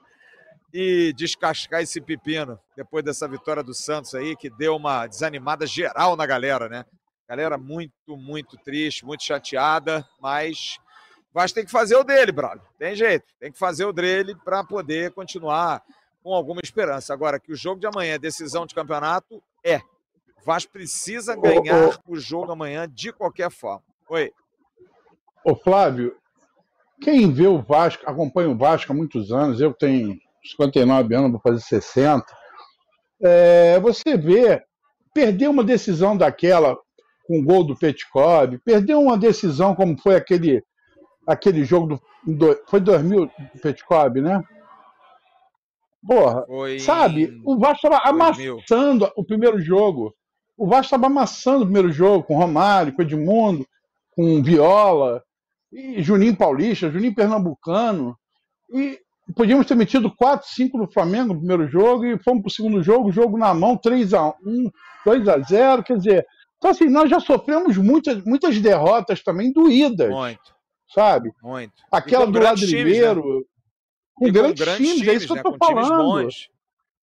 e 0.73 1.12
descascar 1.12 1.83
esse 1.83 2.01
pepino 2.01 2.59
depois 2.77 3.05
dessa 3.05 3.27
vitória 3.27 3.62
do 3.62 3.75
Santos 3.75 4.14
aí, 4.14 4.37
que 4.37 4.51
deu 4.51 4.77
uma 4.77 5.07
desanimada 5.07 5.66
geral 5.66 6.16
na 6.16 6.27
galera, 6.27 6.68
né? 6.68 6.85
Galera 7.29 7.57
muito, 7.57 8.16
muito 8.16 8.57
triste, 8.57 9.05
muito 9.05 9.23
chateada, 9.23 10.07
mas 10.21 10.79
Vasco 11.33 11.55
tem 11.55 11.64
que 11.64 11.71
fazer 11.71 11.97
o 11.97 12.05
dele, 12.05 12.33
brother. 12.33 12.62
Tem 12.79 12.95
jeito, 12.95 13.27
tem 13.39 13.53
que 13.53 13.59
fazer 13.59 13.85
o 13.85 13.93
dele 13.93 14.35
para 14.45 14.64
poder 14.64 15.12
continuar 15.12 15.83
com 16.23 16.35
alguma 16.35 16.61
esperança. 16.62 17.12
Agora, 17.12 17.39
que 17.39 17.53
o 17.53 17.57
jogo 17.57 17.81
de 17.81 17.87
amanhã 17.87 18.14
é 18.14 18.18
decisão 18.18 18.66
de 18.66 18.75
campeonato, 18.75 19.43
é. 19.64 19.79
O 20.41 20.45
Vasco 20.45 20.73
precisa 20.73 21.37
ganhar 21.37 21.89
ô, 21.89 21.91
ô, 21.91 22.14
o 22.14 22.16
jogo 22.18 22.51
amanhã 22.51 22.89
de 22.89 23.12
qualquer 23.12 23.51
forma. 23.51 23.85
Oi. 24.09 24.33
Ô, 25.45 25.55
Flávio, 25.55 26.16
quem 27.01 27.33
vê 27.33 27.47
o 27.47 27.62
Vasco, 27.62 28.03
acompanha 28.07 28.51
o 28.51 28.57
Vasco 28.57 28.93
há 28.93 28.95
muitos 28.95 29.31
anos, 29.31 29.61
eu 29.61 29.73
tenho 29.73 30.18
59 30.43 31.14
anos, 31.14 31.32
vou 31.32 31.41
fazer 31.41 31.61
60. 31.61 32.24
É, 33.22 33.78
você 33.80 34.16
vê, 34.16 34.62
perder 35.12 35.49
uma 35.49 35.64
decisão 35.64 36.16
daquela 36.16 36.76
com 37.26 37.38
o 37.38 37.45
gol 37.45 37.64
do 37.64 37.76
Petkovic, 37.76 38.62
perder 38.64 38.95
uma 38.95 39.16
decisão 39.16 39.74
como 39.74 39.97
foi 39.99 40.16
aquele, 40.16 40.64
aquele 41.26 41.64
jogo 41.64 42.01
do. 42.26 42.59
Foi 42.68 42.80
2000 42.80 43.26
do 43.26 43.61
Petkovic, 43.61 44.20
né? 44.20 44.43
Porra, 46.07 46.45
foi... 46.47 46.80
sabe? 46.80 47.41
O 47.45 47.59
Vasco 47.59 47.86
estava 47.86 48.09
amassando 48.09 49.11
o 49.16 49.24
primeiro 49.24 49.61
jogo. 49.61 50.14
O 50.57 50.66
Vasco 50.66 50.86
estava 50.86 51.07
amassando 51.07 51.62
o 51.62 51.66
primeiro 51.66 51.93
jogo 51.93 52.24
com 52.24 52.36
Romário, 52.36 52.93
com 52.93 53.03
Edmundo, 53.03 53.66
com 54.11 54.43
Viola, 54.43 55.22
e 55.72 56.03
Juninho 56.03 56.36
Paulista, 56.36 56.91
Juninho 56.91 57.14
Pernambucano. 57.14 58.16
E 58.74 58.99
podíamos 59.35 59.66
ter 59.66 59.74
metido 59.74 60.14
4, 60.14 60.49
5 60.49 60.78
no 60.78 60.91
Flamengo 60.91 61.35
no 61.35 61.39
primeiro 61.39 61.68
jogo 61.68 62.05
e 62.05 62.18
fomos 62.22 62.43
para 62.43 62.49
o 62.49 62.53
segundo 62.53 62.83
jogo, 62.83 63.12
jogo 63.12 63.37
na 63.37 63.53
mão, 63.53 63.76
3 63.76 64.14
a 64.14 64.28
1 64.45 64.70
2 65.05 65.28
a 65.28 65.39
0 65.39 65.83
quer 65.83 65.97
dizer, 65.97 66.26
então 66.57 66.70
assim, 66.70 66.89
nós 66.89 67.09
já 67.09 67.18
sofremos 67.20 67.76
muitas, 67.76 68.22
muitas 68.24 68.59
derrotas 68.61 69.22
também 69.22 69.53
doídas. 69.53 70.11
Muito. 70.11 70.55
Sabe? 70.95 71.33
Muito. 71.43 71.72
Aquela 71.91 72.26
do 72.26 72.39
Ladrilheiro, 72.39 73.22
times, 73.22 73.37
né? 73.37 73.43
com, 74.14 74.33
grandes, 74.33 74.64
grandes 74.64 74.76
times, 74.76 75.01
times, 75.01 75.09
é 75.09 75.14
isso 75.14 75.28
que 75.28 75.35
né? 75.35 75.41
eu 75.41 75.45
tô 75.45 75.53
com 75.53 75.59
falando. 75.64 76.28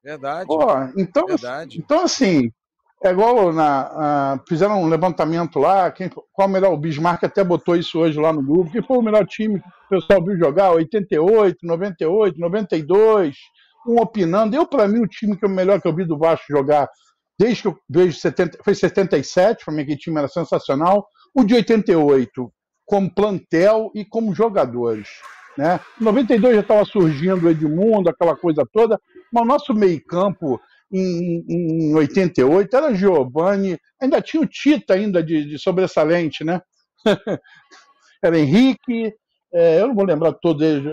Verdade. 0.04 0.48
Pô, 0.48 0.62
então, 0.98 1.26
Verdade. 1.26 1.80
então, 1.80 2.04
assim, 2.04 2.52
é 3.04 3.10
igual 3.10 3.52
na, 3.52 4.36
uh, 4.36 4.44
fizeram 4.48 4.82
um 4.82 4.88
levantamento 4.88 5.60
lá, 5.60 5.92
quem, 5.92 6.10
qual 6.10 6.48
o 6.48 6.52
melhor, 6.52 6.74
o 6.74 6.78
Bismarck 6.78 7.24
até 7.24 7.44
botou 7.44 7.76
isso 7.76 8.00
hoje 8.00 8.20
lá 8.20 8.32
no 8.32 8.42
grupo, 8.42 8.72
quem 8.72 8.82
foi 8.82 8.98
o 8.98 9.02
melhor 9.02 9.26
time 9.26 9.62
o 9.88 10.00
pessoal 10.00 10.24
viu 10.24 10.38
jogar, 10.38 10.72
88, 10.72 11.58
98, 11.64 12.40
92, 12.40 13.36
um 13.88 14.00
opinando. 14.00 14.56
Eu, 14.56 14.66
para 14.66 14.88
mim, 14.88 15.02
o 15.02 15.08
time 15.08 15.38
que 15.38 15.46
é 15.46 15.48
o 15.48 15.52
melhor 15.52 15.82
que 15.82 15.88
eu 15.88 15.96
vi 15.96 16.06
do 16.06 16.18
Vasco 16.18 16.46
jogar, 16.50 16.90
desde 17.40 17.62
que 17.62 17.68
eu 17.68 17.80
vejo 17.90 18.20
70, 18.20 18.60
foi 18.64 18.76
77, 18.76 19.64
para 19.64 19.74
mim 19.74 19.82
aquele 19.82 19.98
time 19.98 20.18
era 20.18 20.28
sensacional, 20.28 21.08
o 21.34 21.44
de 21.44 21.56
88, 21.56 22.52
como 22.86 23.14
plantel 23.14 23.92
e 23.94 24.04
como 24.04 24.34
jogadores. 24.34 25.08
Né? 25.58 25.80
Em 26.00 26.04
92 26.04 26.56
já 26.56 26.62
estava 26.62 26.86
surgindo 26.86 27.46
o 27.46 27.50
Edmundo, 27.50 28.10
aquela 28.10 28.36
coisa 28.36 28.64
toda, 28.72 29.00
mas 29.32 29.44
o 29.44 29.48
nosso 29.48 29.74
meio 29.74 30.04
campo 30.06 30.60
em, 30.92 31.44
em 31.48 31.96
88, 31.96 32.76
era 32.76 32.94
Giovanni, 32.94 33.78
ainda 34.02 34.22
tinha 34.22 34.42
o 34.42 34.48
Tita 34.48 34.94
ainda 34.94 35.22
de, 35.24 35.46
de 35.46 35.60
sobressalente, 35.60 36.44
né? 36.44 36.62
era 38.24 38.40
Henrique, 38.40 39.14
é, 39.54 39.82
eu 39.82 39.88
não 39.88 39.96
vou 39.96 40.06
lembrar 40.06 40.34
todos 40.34 40.62
eles, 40.62 40.84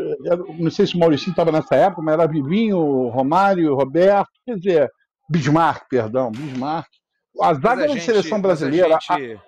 não 0.58 0.70
sei 0.70 0.86
se 0.86 0.94
o 0.94 0.98
Mauricinho 0.98 1.32
estava 1.32 1.50
nessa 1.50 1.74
época, 1.74 2.02
mas 2.02 2.14
era 2.14 2.26
Vivinho, 2.26 3.08
Romário, 3.08 3.74
Roberto, 3.74 4.30
quer 4.44 4.56
dizer, 4.56 4.92
Bismarck, 5.28 5.88
perdão, 5.88 6.30
Bismarck. 6.30 6.88
A 7.40 7.52
zaga 7.54 7.88
da 7.88 7.98
seleção 7.98 8.40
brasileira. 8.40 8.90
Mas 8.90 9.10
a, 9.10 9.18
gente, 9.18 9.40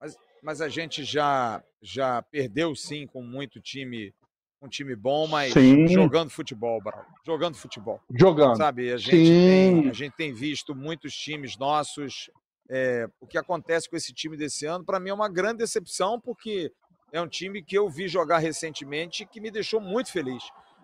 mas, 0.00 0.16
mas 0.42 0.60
a 0.60 0.68
gente 0.68 1.04
já, 1.04 1.62
já 1.80 2.20
perdeu 2.22 2.74
sim 2.74 3.06
com 3.06 3.22
muito 3.22 3.60
time 3.60 4.12
um 4.60 4.68
time 4.68 4.94
bom, 4.94 5.26
mas 5.26 5.52
Sim. 5.52 5.88
jogando 5.88 6.30
futebol, 6.30 6.80
Brau. 6.80 7.04
Jogando 7.26 7.56
futebol. 7.56 8.00
Jogando. 8.14 8.56
Sabe, 8.56 8.92
a 8.92 8.96
gente, 8.96 9.10
tem, 9.10 9.90
a 9.90 9.92
gente 9.92 10.14
tem 10.16 10.32
visto 10.32 10.72
muitos 10.72 11.12
times 11.12 11.58
nossos 11.58 12.30
é, 12.70 13.06
o 13.20 13.26
que 13.26 13.36
acontece 13.36 13.88
com 13.88 13.96
esse 13.96 14.12
time 14.12 14.36
desse 14.36 14.64
ano, 14.64 14.84
para 14.84 14.98
mim 14.98 15.10
é 15.10 15.14
uma 15.14 15.28
grande 15.28 15.58
decepção, 15.58 16.18
porque 16.18 16.72
é 17.12 17.20
um 17.20 17.28
time 17.28 17.62
que 17.62 17.76
eu 17.76 17.88
vi 17.88 18.08
jogar 18.08 18.38
recentemente 18.38 19.26
que 19.26 19.40
me 19.40 19.50
deixou 19.50 19.80
muito 19.80 20.10
feliz. 20.10 20.42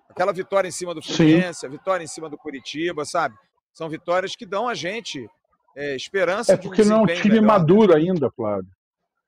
Aquela 0.09 0.33
vitória 0.33 0.69
em 0.69 0.73
cima 0.73 0.95
do 0.95 1.03
Fluminense, 1.03 1.65
a 1.65 1.69
vitória 1.69 2.05
em 2.05 2.07
cima 2.07 2.29
do 2.29 2.37
Curitiba, 2.37 3.05
sabe? 3.05 3.35
São 3.73 3.89
vitórias 3.89 4.37
que 4.37 4.45
dão 4.45 4.69
a 4.69 4.75
gente 4.75 5.29
é, 5.75 5.97
esperança. 5.97 6.53
É 6.53 6.57
porque 6.57 6.83
um 6.83 6.87
não 6.87 6.99
é 6.99 7.03
um 7.03 7.07
time 7.07 7.35
melhor, 7.37 7.47
maduro 7.47 7.95
né? 7.95 8.01
ainda, 8.01 8.31
Flávio. 8.31 8.69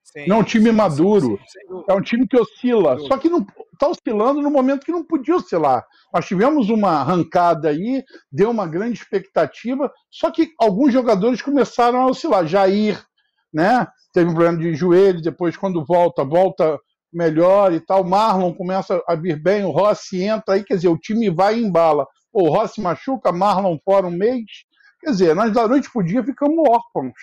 Sim, 0.03 0.26
não 0.26 0.36
é 0.36 0.38
um 0.40 0.44
time 0.44 0.70
sim, 0.70 0.72
maduro. 0.72 1.38
Sim, 1.46 1.84
é 1.88 1.94
um 1.94 2.03
time 2.03 2.26
que 2.26 2.36
oscila. 2.36 2.98
Só 3.01 3.16
que 3.16 3.28
não 3.28 3.46
está 3.72 3.88
oscilando 3.88 4.42
no 4.42 4.51
momento 4.51 4.84
que 4.84 4.92
não 4.92 5.05
podia 5.05 5.36
oscilar. 5.36 5.86
Nós 6.12 6.26
tivemos 6.26 6.68
uma 6.68 7.01
arrancada 7.01 7.68
aí, 7.68 8.03
deu 8.30 8.51
uma 8.51 8.66
grande 8.66 8.98
expectativa, 8.98 9.90
só 10.11 10.30
que 10.30 10.53
alguns 10.59 10.92
jogadores 10.92 11.40
começaram 11.40 12.01
a 12.01 12.07
oscilar. 12.07 12.46
Jair, 12.46 13.03
né? 13.53 13.86
Teve 14.12 14.30
um 14.30 14.34
problema 14.34 14.59
de 14.59 14.74
joelho, 14.74 15.22
depois 15.22 15.57
quando 15.57 15.84
volta, 15.84 16.24
volta 16.24 16.78
melhor 17.12 17.72
e 17.72 17.80
tal. 17.80 18.04
Marlon 18.04 18.54
começa 18.54 19.02
a 19.06 19.14
vir 19.14 19.40
bem, 19.40 19.64
o 19.64 19.70
Rossi 19.70 20.22
entra 20.22 20.54
aí, 20.54 20.64
quer 20.64 20.74
dizer, 20.74 20.88
o 20.88 20.98
time 20.98 21.30
vai 21.30 21.58
e 21.58 21.62
embala. 21.62 22.06
O 22.32 22.48
Rossi 22.48 22.80
machuca, 22.80 23.32
Marlon 23.32 23.78
fora 23.84 24.06
um 24.06 24.11
mês. 24.11 24.44
Quer 25.00 25.11
dizer, 25.11 25.34
nós 25.34 25.52
da 25.52 25.66
noite 25.66 25.90
pro 25.90 26.04
dia 26.04 26.22
ficamos 26.22 26.58
órfãos, 26.68 27.14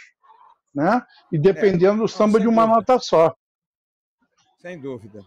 né? 0.73 1.01
E 1.31 1.38
dependendo 1.38 1.95
é, 1.95 1.97
do 1.97 2.07
samba 2.07 2.39
de 2.39 2.47
uma 2.47 2.63
dúvida. 2.63 2.75
nota 2.79 2.99
só. 2.99 3.35
Sem 4.59 4.79
dúvida. 4.79 5.23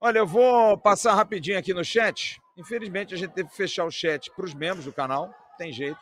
Olha, 0.00 0.18
eu 0.18 0.26
vou 0.26 0.78
passar 0.78 1.14
rapidinho 1.14 1.58
aqui 1.58 1.74
no 1.74 1.84
chat. 1.84 2.40
Infelizmente, 2.56 3.14
a 3.14 3.16
gente 3.16 3.32
teve 3.32 3.48
que 3.48 3.56
fechar 3.56 3.84
o 3.84 3.90
chat 3.90 4.30
para 4.34 4.44
os 4.44 4.54
membros 4.54 4.84
do 4.84 4.92
canal. 4.92 5.32
Tem 5.56 5.72
jeito, 5.72 5.98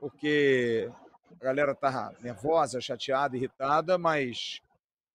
porque 0.00 0.90
a 1.40 1.44
galera 1.44 1.74
tá 1.74 2.12
nervosa, 2.20 2.80
chateada, 2.80 3.36
irritada, 3.36 3.98
mas 3.98 4.60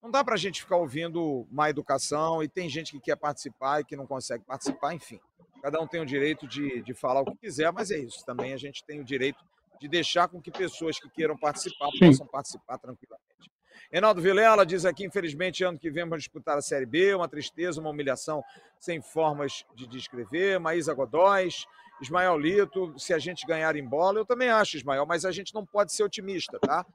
não 0.02 0.10
dá 0.10 0.24
para 0.24 0.34
a 0.34 0.38
gente 0.38 0.62
ficar 0.62 0.78
ouvindo 0.78 1.45
má 1.52 1.70
educação 1.70 2.41
e 2.41 2.47
tem 2.47 2.68
gente 2.68 2.91
que 2.91 2.99
quer 2.99 3.16
participar 3.16 3.82
e 3.82 3.86
que 3.86 3.95
não 3.95 4.08
consegue 4.08 4.43
participar, 4.43 4.93
enfim. 4.93 5.20
Cada 5.62 5.80
um 5.80 5.88
tem 5.88 6.02
o 6.02 6.06
direito 6.06 6.47
de, 6.47 6.82
de 6.82 6.93
falar 6.93 7.22
o 7.22 7.26
que 7.26 7.38
quiser, 7.38 7.72
mas 7.72 7.91
é 7.91 7.99
isso. 7.99 8.26
Também 8.26 8.54
a 8.54 8.58
gente 8.58 8.84
tem 8.84 8.99
o 8.99 9.04
direito 9.04 9.43
de 9.80 9.88
deixar 9.88 10.28
com 10.28 10.41
que 10.41 10.52
pessoas 10.52 10.99
que 10.99 11.10
queiram 11.10 11.38
participar 11.38 11.89
possam 11.99 12.26
participar 12.26 12.78
tranquilamente. 12.80 13.52
Reinaldo 13.91 14.22
Vilela 14.22 14.66
diz 14.66 14.86
aqui, 14.86 15.06
infelizmente, 15.06 15.64
ano 15.64 15.78
que 15.78 15.91
vem 15.91 16.04
vamos 16.04 16.24
disputar 16.24 16.58
a 16.58 16.62
Série 16.62 16.86
B, 16.86 17.14
uma 17.14 17.28
tristeza, 17.28 17.80
uma 17.80 17.89
humilhação 17.89 18.43
sem 18.80 19.02
formas 19.02 19.66
de 19.76 19.86
descrever. 19.86 20.60
Maísa 20.60 20.93
Godóis, 20.93 21.66
Ismael 22.02 22.38
Lito, 22.38 22.97
se 22.97 23.14
a 23.14 23.20
gente 23.20 23.45
ganhar 23.45 23.76
em 23.76 23.88
bola, 23.88 24.20
eu 24.20 24.26
também 24.26 24.49
acho, 24.49 24.78
Ismael, 24.78 25.06
mas 25.06 25.26
a 25.26 25.32
gente 25.32 25.54
não 25.54 25.66
pode 25.66 25.93
ser 25.93 26.04
otimista, 26.04 26.58
tá? 26.60 26.86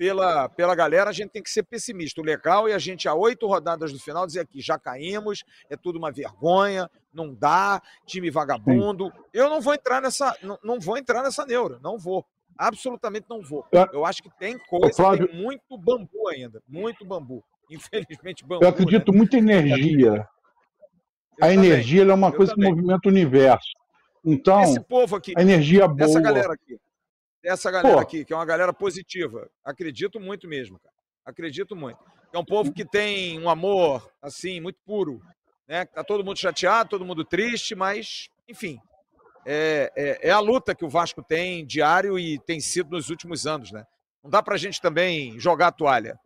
Pela, 0.00 0.48
pela 0.48 0.74
galera, 0.74 1.10
a 1.10 1.12
gente 1.12 1.28
tem 1.28 1.42
que 1.42 1.50
ser 1.50 1.62
pessimista. 1.62 2.22
O 2.22 2.24
legal 2.24 2.66
é 2.66 2.72
a 2.72 2.78
gente, 2.78 3.06
a 3.06 3.14
oito 3.14 3.46
rodadas 3.46 3.92
do 3.92 3.98
final, 3.98 4.26
dizer 4.26 4.40
aqui, 4.40 4.58
já 4.58 4.78
caímos, 4.78 5.44
é 5.68 5.76
tudo 5.76 5.98
uma 5.98 6.10
vergonha, 6.10 6.90
não 7.12 7.34
dá, 7.34 7.82
time 8.06 8.30
vagabundo. 8.30 9.12
Sim. 9.14 9.22
Eu 9.34 9.50
não 9.50 9.60
vou 9.60 9.74
entrar 9.74 10.00
nessa, 10.00 10.34
não, 10.42 10.58
não 10.64 10.80
vou 10.80 10.96
entrar 10.96 11.22
nessa 11.22 11.44
neura, 11.44 11.78
não 11.82 11.98
vou. 11.98 12.24
Absolutamente 12.56 13.26
não 13.28 13.42
vou. 13.42 13.66
Eu 13.92 14.06
acho 14.06 14.22
que 14.22 14.30
tem 14.38 14.58
coisa, 14.70 14.96
Flávio, 14.96 15.28
tem 15.28 15.36
muito 15.36 15.76
bambu 15.76 16.28
ainda, 16.28 16.62
muito 16.66 17.04
bambu. 17.04 17.44
Infelizmente, 17.70 18.42
bambu. 18.42 18.64
Eu 18.64 18.70
acredito 18.70 19.12
né? 19.12 19.18
muito 19.18 19.36
em 19.36 19.40
energia. 19.40 20.26
Eu 21.36 21.44
a 21.44 21.48
também. 21.48 21.58
energia 21.58 22.04
é 22.04 22.14
uma 22.14 22.32
coisa 22.32 22.54
que 22.54 22.60
movimenta 22.62 23.06
o 23.06 23.10
universo. 23.10 23.68
Então, 24.24 24.62
Esse 24.62 24.80
povo 24.80 25.16
aqui, 25.16 25.34
a 25.36 25.42
energia 25.42 25.86
boa. 25.86 26.08
Essa 26.08 26.20
galera 26.22 26.54
aqui, 26.54 26.78
essa 27.44 27.70
galera 27.70 27.94
Pô. 27.94 28.00
aqui, 28.00 28.24
que 28.24 28.32
é 28.32 28.36
uma 28.36 28.44
galera 28.44 28.72
positiva. 28.72 29.50
Acredito 29.64 30.20
muito 30.20 30.46
mesmo, 30.48 30.78
cara. 30.78 30.94
Acredito 31.24 31.74
muito. 31.74 31.98
É 32.32 32.38
um 32.38 32.44
povo 32.44 32.72
que 32.72 32.84
tem 32.84 33.38
um 33.40 33.48
amor, 33.48 34.10
assim, 34.22 34.60
muito 34.60 34.78
puro. 34.84 35.20
Né? 35.66 35.84
Tá 35.84 36.04
todo 36.04 36.24
mundo 36.24 36.38
chateado, 36.38 36.90
todo 36.90 37.04
mundo 37.04 37.24
triste, 37.24 37.74
mas, 37.74 38.28
enfim, 38.48 38.80
é, 39.46 39.90
é, 39.96 40.28
é, 40.28 40.30
a 40.30 40.40
luta 40.40 40.74
que 40.74 40.84
o 40.84 40.88
Vasco 40.88 41.22
tem 41.22 41.64
diário 41.64 42.18
e 42.18 42.38
tem 42.38 42.60
sido 42.60 42.90
nos 42.90 43.08
últimos 43.10 43.46
anos, 43.46 43.72
né? 43.72 43.86
Não 44.22 44.30
dá 44.30 44.42
pra 44.42 44.56
gente 44.56 44.80
também 44.80 45.38
jogar 45.38 45.68
a 45.68 45.72
toalha. 45.72 46.18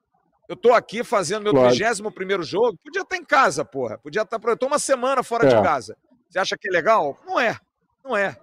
Eu 0.49 0.57
tô 0.57 0.73
aqui 0.73 1.03
fazendo 1.03 1.45
meu 1.45 1.53
claro. 1.53 2.13
primeiro 2.13 2.43
jogo, 2.43 2.77
podia 2.85 3.03
estar 3.03 3.17
em 3.17 3.25
casa, 3.25 3.65
porra. 3.65 3.99
Podia 3.99 4.23
estar. 4.23 4.39
Eu 4.45 4.57
tô 4.57 4.67
uma 4.67 4.79
semana 4.79 5.23
fora 5.23 5.47
é. 5.47 5.49
de 5.49 5.63
casa. 5.63 5.97
Você 6.29 6.39
acha 6.39 6.57
que 6.59 6.69
é 6.69 6.73
legal? 6.73 7.19
Não 7.25 7.41
é. 7.41 7.57
Não 8.05 8.17
é. 8.17 8.37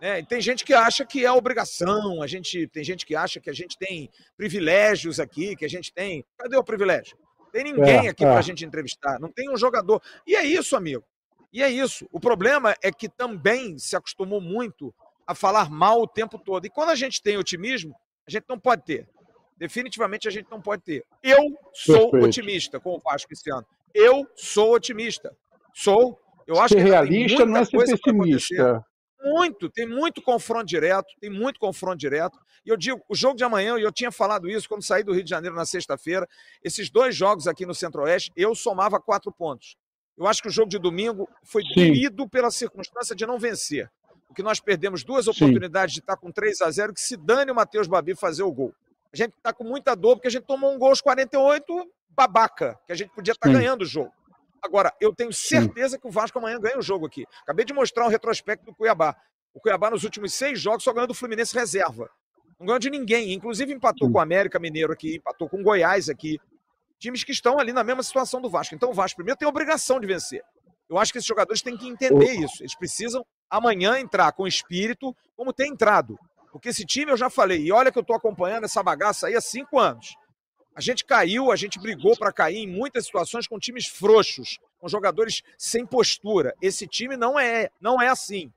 É, 0.00 0.18
e 0.18 0.24
tem 0.24 0.40
gente 0.40 0.64
que 0.64 0.72
acha 0.72 1.04
que 1.04 1.26
é 1.26 1.30
obrigação, 1.30 2.22
a 2.22 2.26
gente 2.26 2.66
tem 2.68 2.82
gente 2.82 3.04
que 3.04 3.14
acha 3.14 3.38
que 3.38 3.50
a 3.50 3.52
gente 3.52 3.76
tem 3.76 4.08
privilégios 4.34 5.20
aqui, 5.20 5.54
que 5.54 5.64
a 5.64 5.68
gente 5.68 5.92
tem. 5.92 6.24
Cadê 6.38 6.56
o 6.56 6.64
privilégio? 6.64 7.18
Tem 7.52 7.64
ninguém 7.64 8.06
é, 8.06 8.08
aqui 8.08 8.24
é. 8.24 8.28
para 8.28 8.38
a 8.38 8.42
gente 8.42 8.64
entrevistar, 8.64 9.18
não 9.20 9.30
tem 9.30 9.50
um 9.50 9.56
jogador. 9.56 10.00
E 10.26 10.34
é 10.34 10.44
isso, 10.44 10.74
amigo. 10.74 11.04
E 11.52 11.62
é 11.62 11.68
isso. 11.68 12.08
O 12.12 12.18
problema 12.18 12.74
é 12.82 12.90
que 12.90 13.08
também 13.08 13.78
se 13.78 13.94
acostumou 13.94 14.40
muito 14.40 14.94
a 15.26 15.34
falar 15.34 15.68
mal 15.68 16.00
o 16.00 16.06
tempo 16.06 16.38
todo. 16.38 16.64
E 16.64 16.70
quando 16.70 16.90
a 16.90 16.94
gente 16.94 17.20
tem 17.20 17.36
otimismo, 17.36 17.94
a 18.26 18.30
gente 18.30 18.44
não 18.48 18.58
pode 18.58 18.84
ter. 18.84 19.06
Definitivamente 19.58 20.26
a 20.26 20.30
gente 20.30 20.50
não 20.50 20.62
pode 20.62 20.82
ter. 20.82 21.04
Eu 21.22 21.58
sou 21.74 22.10
Perfeito. 22.10 22.26
otimista 22.26 22.80
com 22.80 22.94
o 22.94 22.98
Vasco 23.00 23.32
esse 23.32 23.50
ano. 23.52 23.66
Eu 23.92 24.26
sou 24.34 24.74
otimista. 24.74 25.36
Sou. 25.74 26.18
Eu 26.46 26.58
acho 26.58 26.74
ser 26.74 26.82
que 26.82 26.88
realista 26.88 27.44
não 27.44 27.58
é 27.58 27.64
ser 27.64 27.76
pessimista. 27.76 28.84
Muito, 29.22 29.68
tem 29.68 29.86
muito 29.86 30.22
confronto 30.22 30.66
direto, 30.66 31.08
tem 31.20 31.28
muito 31.28 31.60
confronto 31.60 31.98
direto. 31.98 32.38
E 32.64 32.70
eu 32.70 32.76
digo, 32.76 33.02
o 33.08 33.14
jogo 33.14 33.36
de 33.36 33.44
amanhã, 33.44 33.78
e 33.78 33.82
eu 33.82 33.92
tinha 33.92 34.10
falado 34.10 34.48
isso 34.48 34.68
quando 34.68 34.82
saí 34.82 35.02
do 35.02 35.12
Rio 35.12 35.24
de 35.24 35.30
Janeiro 35.30 35.54
na 35.54 35.66
sexta-feira, 35.66 36.28
esses 36.62 36.90
dois 36.90 37.14
jogos 37.14 37.46
aqui 37.46 37.66
no 37.66 37.74
Centro-Oeste, 37.74 38.32
eu 38.36 38.54
somava 38.54 39.00
quatro 39.00 39.30
pontos. 39.30 39.76
Eu 40.16 40.26
acho 40.26 40.42
que 40.42 40.48
o 40.48 40.50
jogo 40.50 40.68
de 40.68 40.78
domingo 40.78 41.28
foi 41.42 41.62
doído 41.74 42.28
pela 42.28 42.50
circunstância 42.50 43.14
de 43.14 43.26
não 43.26 43.38
vencer. 43.38 43.90
Porque 44.26 44.42
nós 44.42 44.60
perdemos 44.60 45.02
duas 45.02 45.26
oportunidades 45.26 45.94
Sim. 45.94 46.00
de 46.00 46.02
estar 46.02 46.16
com 46.16 46.30
3 46.30 46.60
a 46.62 46.70
0 46.70 46.94
que 46.94 47.00
se 47.00 47.16
dane 47.16 47.50
o 47.50 47.54
Matheus 47.54 47.88
Babi 47.88 48.14
fazer 48.14 48.42
o 48.42 48.52
gol. 48.52 48.72
A 49.12 49.16
gente 49.16 49.34
está 49.36 49.52
com 49.52 49.64
muita 49.64 49.96
dor 49.96 50.16
porque 50.16 50.28
a 50.28 50.30
gente 50.30 50.44
tomou 50.44 50.72
um 50.72 50.78
gol 50.78 50.90
aos 50.90 51.00
48 51.00 51.90
babaca, 52.10 52.78
que 52.86 52.92
a 52.92 52.94
gente 52.94 53.10
podia 53.10 53.32
estar 53.32 53.48
tá 53.48 53.52
ganhando 53.52 53.82
o 53.82 53.86
jogo. 53.86 54.12
Agora, 54.62 54.92
eu 55.00 55.14
tenho 55.14 55.32
certeza 55.32 55.98
que 55.98 56.06
o 56.06 56.10
Vasco 56.10 56.38
amanhã 56.38 56.58
ganha 56.60 56.78
o 56.78 56.82
jogo 56.82 57.06
aqui. 57.06 57.26
Acabei 57.42 57.64
de 57.64 57.72
mostrar 57.72 58.04
um 58.06 58.08
retrospecto 58.08 58.64
do 58.66 58.74
Cuiabá. 58.74 59.16
O 59.54 59.60
Cuiabá, 59.60 59.90
nos 59.90 60.04
últimos 60.04 60.34
seis 60.34 60.60
jogos, 60.60 60.84
só 60.84 60.92
ganhou 60.92 61.06
do 61.06 61.14
Fluminense 61.14 61.54
reserva. 61.54 62.10
Não 62.58 62.66
ganhou 62.66 62.78
de 62.78 62.90
ninguém. 62.90 63.32
Inclusive, 63.32 63.72
empatou 63.72 64.06
Sim. 64.06 64.12
com 64.12 64.18
o 64.18 64.22
América 64.22 64.58
Mineiro 64.58 64.92
aqui, 64.92 65.16
empatou 65.16 65.48
com 65.48 65.60
o 65.60 65.62
Goiás 65.62 66.08
aqui. 66.08 66.38
Times 66.98 67.24
que 67.24 67.32
estão 67.32 67.58
ali 67.58 67.72
na 67.72 67.82
mesma 67.82 68.02
situação 68.02 68.40
do 68.40 68.50
Vasco. 68.50 68.74
Então, 68.74 68.90
o 68.90 68.94
Vasco, 68.94 69.16
primeiro, 69.16 69.38
tem 69.38 69.46
a 69.46 69.48
obrigação 69.48 69.98
de 69.98 70.06
vencer. 70.06 70.42
Eu 70.88 70.98
acho 70.98 71.12
que 71.12 71.18
esses 71.18 71.28
jogadores 71.28 71.62
têm 71.62 71.76
que 71.76 71.88
entender 71.88 72.32
isso. 72.34 72.62
Eles 72.62 72.76
precisam 72.76 73.24
amanhã 73.48 73.98
entrar 73.98 74.32
com 74.32 74.46
espírito, 74.46 75.16
como 75.36 75.52
tem 75.52 75.70
entrado. 75.70 76.18
Porque 76.52 76.68
esse 76.68 76.84
time, 76.84 77.10
eu 77.10 77.16
já 77.16 77.30
falei, 77.30 77.62
e 77.62 77.72
olha 77.72 77.90
que 77.90 77.98
eu 77.98 78.02
estou 78.02 78.16
acompanhando 78.16 78.64
essa 78.64 78.82
bagaça 78.82 79.28
aí 79.28 79.36
há 79.36 79.40
cinco 79.40 79.78
anos. 79.78 80.14
A 80.74 80.80
gente 80.80 81.04
caiu, 81.04 81.50
a 81.50 81.56
gente 81.56 81.78
brigou 81.78 82.16
para 82.16 82.32
cair 82.32 82.58
em 82.58 82.66
muitas 82.66 83.04
situações 83.04 83.46
com 83.46 83.58
times 83.58 83.86
frouxos, 83.86 84.58
com 84.78 84.88
jogadores 84.88 85.42
sem 85.58 85.84
postura. 85.84 86.54
Esse 86.62 86.86
time 86.86 87.16
não 87.16 87.38
é, 87.38 87.70
não 87.80 88.00
é 88.00 88.08
assim. 88.08 88.52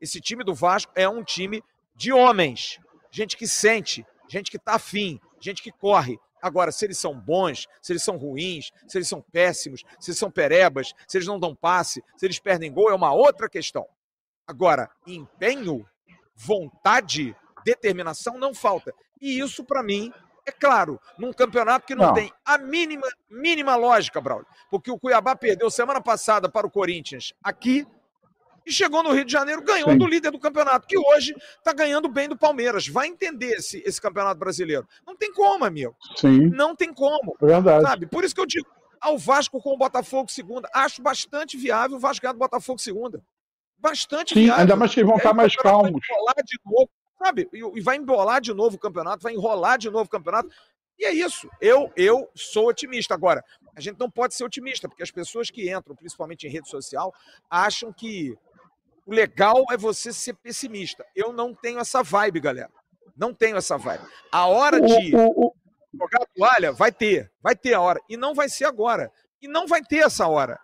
Esse 0.00 0.20
time 0.20 0.44
do 0.44 0.54
Vasco 0.54 0.92
é 0.94 1.08
um 1.08 1.22
time 1.22 1.62
de 1.94 2.12
homens, 2.12 2.78
gente 3.10 3.36
que 3.36 3.46
sente, 3.46 4.06
gente 4.28 4.50
que 4.50 4.56
está 4.56 4.74
afim, 4.74 5.20
gente 5.40 5.62
que 5.62 5.72
corre. 5.72 6.18
Agora, 6.40 6.70
se 6.70 6.84
eles 6.84 6.98
são 6.98 7.18
bons, 7.18 7.66
se 7.82 7.92
eles 7.92 8.02
são 8.02 8.16
ruins, 8.16 8.70
se 8.86 8.96
eles 8.96 9.08
são 9.08 9.20
péssimos, 9.20 9.82
se 9.98 10.10
eles 10.10 10.18
são 10.18 10.30
perebas, 10.30 10.94
se 11.06 11.18
eles 11.18 11.26
não 11.26 11.38
dão 11.38 11.54
passe, 11.54 12.02
se 12.16 12.24
eles 12.24 12.38
perdem 12.38 12.72
gol, 12.72 12.90
é 12.90 12.94
uma 12.94 13.12
outra 13.12 13.48
questão. 13.48 13.84
Agora, 14.46 14.88
empenho, 15.06 15.84
vontade, 16.36 17.34
determinação 17.64 18.38
não 18.38 18.54
falta. 18.54 18.94
E 19.20 19.40
isso, 19.40 19.64
para 19.64 19.82
mim, 19.82 20.12
é 20.48 20.52
claro, 20.52 21.00
num 21.18 21.32
campeonato 21.32 21.86
que 21.86 21.94
não, 21.94 22.06
não, 22.06 22.14
tem 22.14 22.32
a 22.44 22.58
mínima, 22.58 23.06
mínima 23.30 23.76
lógica, 23.76 24.20
Braulio. 24.20 24.46
Porque 24.70 24.90
o 24.90 24.98
Cuiabá 24.98 25.36
perdeu 25.36 25.70
semana 25.70 26.00
passada 26.00 26.48
para 26.48 26.66
o 26.66 26.70
Corinthians 26.70 27.32
aqui 27.42 27.86
e 28.66 28.72
chegou 28.72 29.02
no 29.02 29.12
Rio 29.12 29.24
de 29.24 29.32
Janeiro, 29.32 29.62
ganhou 29.62 29.90
Sim. 29.90 29.98
do 29.98 30.06
líder 30.06 30.30
do 30.30 30.38
campeonato, 30.38 30.86
que 30.86 30.98
hoje 30.98 31.34
está 31.56 31.72
ganhando 31.72 32.08
bem 32.08 32.28
do 32.28 32.36
Palmeiras. 32.36 32.86
Vai 32.86 33.08
entender 33.08 33.52
esse, 33.52 33.82
esse 33.84 34.00
campeonato 34.00 34.38
brasileiro. 34.38 34.86
Não 35.06 35.16
tem 35.16 35.32
como, 35.32 35.64
amigo. 35.64 35.94
Sim. 36.16 36.48
Não 36.50 36.74
tem 36.74 36.92
como. 36.92 37.36
É 37.42 37.46
verdade. 37.46 37.82
Sabe? 37.82 38.06
Por 38.06 38.24
isso 38.24 38.34
que 38.34 38.40
eu 38.40 38.46
digo, 38.46 38.68
ao 39.00 39.16
Vasco 39.18 39.60
com 39.60 39.74
o 39.74 39.78
Botafogo 39.78 40.30
segunda. 40.30 40.68
Acho 40.74 41.02
bastante 41.02 41.56
viável 41.56 41.96
o 41.96 42.00
Vasco 42.00 42.22
ganhar 42.22 42.32
do 42.32 42.38
Botafogo 42.38 42.78
segunda. 42.78 43.22
Bastante 43.78 44.34
Sim, 44.34 44.44
viável. 44.44 44.62
ainda 44.62 44.76
mais 44.76 44.92
que 44.92 45.00
eles 45.00 45.08
vão 45.08 45.18
estar 45.18 45.32
mais 45.32 45.54
calmos. 45.56 46.02
de 46.44 46.58
novo 46.66 46.90
sabe? 47.18 47.48
E, 47.52 47.80
vai 47.80 47.96
embolar 47.96 48.40
de 48.40 48.54
novo 48.54 48.76
o 48.76 48.78
campeonato, 48.78 49.22
vai 49.22 49.34
enrolar 49.34 49.78
de 49.78 49.90
novo 49.90 50.04
o 50.04 50.08
campeonato. 50.08 50.48
E 50.98 51.04
é 51.04 51.12
isso. 51.12 51.48
Eu, 51.60 51.92
eu 51.96 52.28
sou 52.34 52.68
otimista. 52.68 53.14
Agora, 53.14 53.44
a 53.76 53.80
gente 53.80 53.98
não 53.98 54.10
pode 54.10 54.34
ser 54.34 54.44
otimista, 54.44 54.88
porque 54.88 55.02
as 55.02 55.10
pessoas 55.10 55.50
que 55.50 55.70
entram, 55.70 55.94
principalmente 55.94 56.46
em 56.46 56.50
rede 56.50 56.68
social, 56.68 57.14
acham 57.48 57.92
que 57.92 58.36
o 59.06 59.12
legal 59.12 59.64
é 59.70 59.76
você 59.76 60.12
ser 60.12 60.34
pessimista. 60.34 61.04
Eu 61.14 61.32
não 61.32 61.54
tenho 61.54 61.78
essa 61.78 62.02
vibe, 62.02 62.40
galera. 62.40 62.70
Não 63.16 63.32
tenho 63.32 63.56
essa 63.56 63.76
vibe. 63.78 64.04
A 64.30 64.46
hora 64.46 64.80
de. 64.80 65.10
Jogar 65.10 66.22
a 66.22 66.26
toalha, 66.36 66.72
vai 66.72 66.92
ter, 66.92 67.32
vai 67.40 67.56
ter 67.56 67.72
a 67.72 67.80
hora. 67.80 68.00
E 68.08 68.16
não 68.16 68.34
vai 68.34 68.48
ser 68.48 68.66
agora. 68.66 69.10
E 69.40 69.48
não 69.48 69.66
vai 69.66 69.82
ter 69.82 69.98
essa 69.98 70.28
hora. 70.28 70.60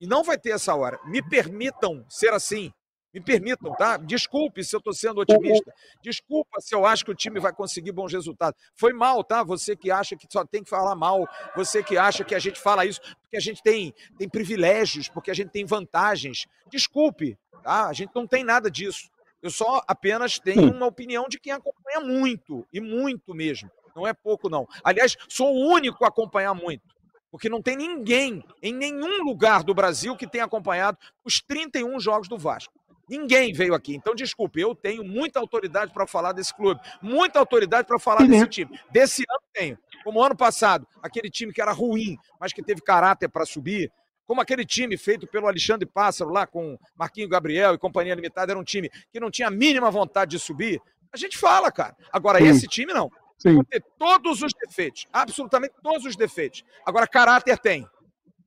E 0.00 0.06
não 0.06 0.22
vai 0.22 0.38
ter 0.38 0.50
essa 0.50 0.74
hora. 0.74 1.00
Me 1.04 1.20
permitam 1.20 2.06
ser 2.08 2.32
assim. 2.32 2.72
Me 3.12 3.20
permitam, 3.20 3.72
tá? 3.74 3.96
Desculpe 3.96 4.62
se 4.62 4.74
eu 4.74 4.78
estou 4.78 4.92
sendo 4.92 5.20
otimista. 5.20 5.74
Desculpa 6.00 6.60
se 6.60 6.74
eu 6.74 6.86
acho 6.86 7.04
que 7.04 7.10
o 7.10 7.14
time 7.14 7.40
vai 7.40 7.52
conseguir 7.52 7.90
bons 7.90 8.12
resultados. 8.12 8.60
Foi 8.74 8.92
mal, 8.92 9.24
tá? 9.24 9.42
Você 9.42 9.74
que 9.74 9.90
acha 9.90 10.16
que 10.16 10.26
só 10.30 10.44
tem 10.44 10.62
que 10.62 10.70
falar 10.70 10.94
mal, 10.94 11.28
você 11.56 11.82
que 11.82 11.98
acha 11.98 12.24
que 12.24 12.34
a 12.34 12.38
gente 12.38 12.60
fala 12.60 12.86
isso 12.86 13.00
porque 13.22 13.36
a 13.36 13.40
gente 13.40 13.62
tem, 13.62 13.94
tem 14.16 14.28
privilégios, 14.28 15.08
porque 15.08 15.30
a 15.30 15.34
gente 15.34 15.50
tem 15.50 15.64
vantagens. 15.64 16.46
Desculpe, 16.70 17.36
tá? 17.62 17.88
A 17.88 17.92
gente 17.92 18.10
não 18.14 18.26
tem 18.26 18.44
nada 18.44 18.70
disso. 18.70 19.10
Eu 19.42 19.50
só 19.50 19.82
apenas 19.88 20.38
tenho 20.38 20.70
uma 20.70 20.86
opinião 20.86 21.26
de 21.28 21.38
quem 21.38 21.52
acompanha 21.52 22.00
muito, 22.00 22.66
e 22.72 22.80
muito 22.80 23.34
mesmo. 23.34 23.70
Não 23.94 24.06
é 24.06 24.12
pouco, 24.12 24.48
não. 24.48 24.68
Aliás, 24.84 25.16
sou 25.28 25.54
o 25.54 25.72
único 25.72 26.04
a 26.04 26.08
acompanhar 26.08 26.54
muito. 26.54 26.82
Porque 27.30 27.48
não 27.48 27.62
tem 27.62 27.76
ninguém 27.76 28.44
em 28.60 28.74
nenhum 28.74 29.22
lugar 29.22 29.62
do 29.62 29.72
Brasil 29.72 30.16
que 30.16 30.26
tenha 30.26 30.44
acompanhado 30.44 30.98
os 31.24 31.40
31 31.40 31.98
jogos 32.00 32.28
do 32.28 32.36
Vasco. 32.36 32.79
Ninguém 33.10 33.52
veio 33.52 33.74
aqui. 33.74 33.96
Então, 33.96 34.14
desculpe, 34.14 34.60
eu 34.60 34.72
tenho 34.72 35.02
muita 35.02 35.40
autoridade 35.40 35.92
para 35.92 36.06
falar 36.06 36.30
desse 36.30 36.54
clube, 36.54 36.80
muita 37.02 37.40
autoridade 37.40 37.88
para 37.88 37.98
falar 37.98 38.24
desse 38.24 38.46
time. 38.46 38.80
Desse 38.88 39.24
ano 39.28 39.40
tenho. 39.52 39.78
Como 40.04 40.22
ano 40.22 40.36
passado, 40.36 40.86
aquele 41.02 41.28
time 41.28 41.52
que 41.52 41.60
era 41.60 41.72
ruim, 41.72 42.16
mas 42.38 42.52
que 42.52 42.62
teve 42.62 42.80
caráter 42.80 43.28
para 43.28 43.44
subir. 43.44 43.90
Como 44.28 44.40
aquele 44.40 44.64
time 44.64 44.96
feito 44.96 45.26
pelo 45.26 45.48
Alexandre 45.48 45.84
Pássaro 45.84 46.30
lá 46.30 46.46
com 46.46 46.78
Marquinho 46.96 47.28
Gabriel 47.28 47.74
e 47.74 47.78
Companhia 47.78 48.14
Limitada, 48.14 48.52
era 48.52 48.60
um 48.60 48.62
time 48.62 48.88
que 49.12 49.18
não 49.18 49.28
tinha 49.28 49.48
a 49.48 49.50
mínima 49.50 49.90
vontade 49.90 50.30
de 50.30 50.38
subir. 50.38 50.80
A 51.12 51.16
gente 51.16 51.36
fala, 51.36 51.72
cara. 51.72 51.96
Agora, 52.12 52.38
Sim. 52.38 52.46
esse 52.46 52.68
time 52.68 52.92
não. 52.92 53.10
Sim. 53.36 53.56
Pode 53.56 53.68
ter 53.70 53.84
todos 53.98 54.40
os 54.40 54.52
defeitos, 54.52 55.08
absolutamente 55.12 55.74
todos 55.82 56.04
os 56.04 56.14
defeitos. 56.14 56.62
Agora, 56.86 57.08
caráter 57.08 57.58
tem. 57.58 57.84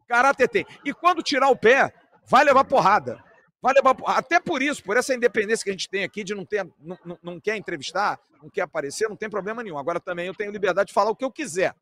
Caráter 0.07 0.47
tem. 0.47 0.66
E 0.86 0.93
quando 0.93 1.22
tirar 1.22 1.49
o 1.49 1.57
pé, 1.57 1.91
vai 2.26 2.45
levar 2.45 2.64
porrada. 2.64 3.22
Vai 3.64 3.74
levar, 3.74 3.95
até 4.07 4.41
por 4.41 4.61
isso, 4.61 4.84
por 4.84 4.97
essa 4.97 5.16
independência 5.16 5.64
que 5.64 5.70
a 5.70 5.74
gente 5.74 5.88
tem 5.88 6.03
aqui 6.03 6.22
de 6.22 6.36
não 6.36 6.43
ter, 6.43 6.68
não, 6.82 7.18
não, 7.24 7.39
quer 7.39 7.55
entrevistar, 7.55 8.20
não 8.41 8.49
quer 8.49 8.64
aparecer, 8.64 9.07
não 9.07 9.16
tem 9.16 9.30
problema 9.30 9.64
nenhum. 9.64 9.78
Agora 9.78 10.01
também 10.01 10.28
eu 10.28 10.36
tenho 10.36 10.51
liberdade 10.51 10.88
de 10.88 10.93
falar 10.93 11.11
o 11.11 11.16
que 11.16 11.24
eu 11.24 11.32
quiser, 11.32 11.74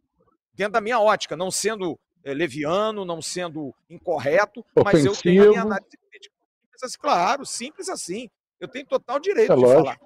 dentro 0.53 0.73
da 0.73 0.79
minha 0.79 0.99
ótica, 0.99 1.35
não 1.35 1.49
sendo 1.49 1.99
é, 2.23 2.35
leviano, 2.35 3.03
não 3.03 3.19
sendo 3.19 3.73
incorreto, 3.89 4.63
Ofensivo. 4.75 4.83
mas 4.83 5.05
eu 5.05 5.15
tenho 5.15 5.43
a 5.43 5.47
minha 5.47 5.61
análise 5.63 5.97
crítica. 6.07 6.35
Assim, 6.83 6.97
claro, 6.99 7.45
simples 7.47 7.89
assim. 7.89 8.29
Eu 8.59 8.67
tenho 8.67 8.85
total 8.85 9.19
direito 9.19 9.51
é 9.51 9.55
de 9.55 9.61
lógico. 9.61 9.83
falar. 9.83 9.99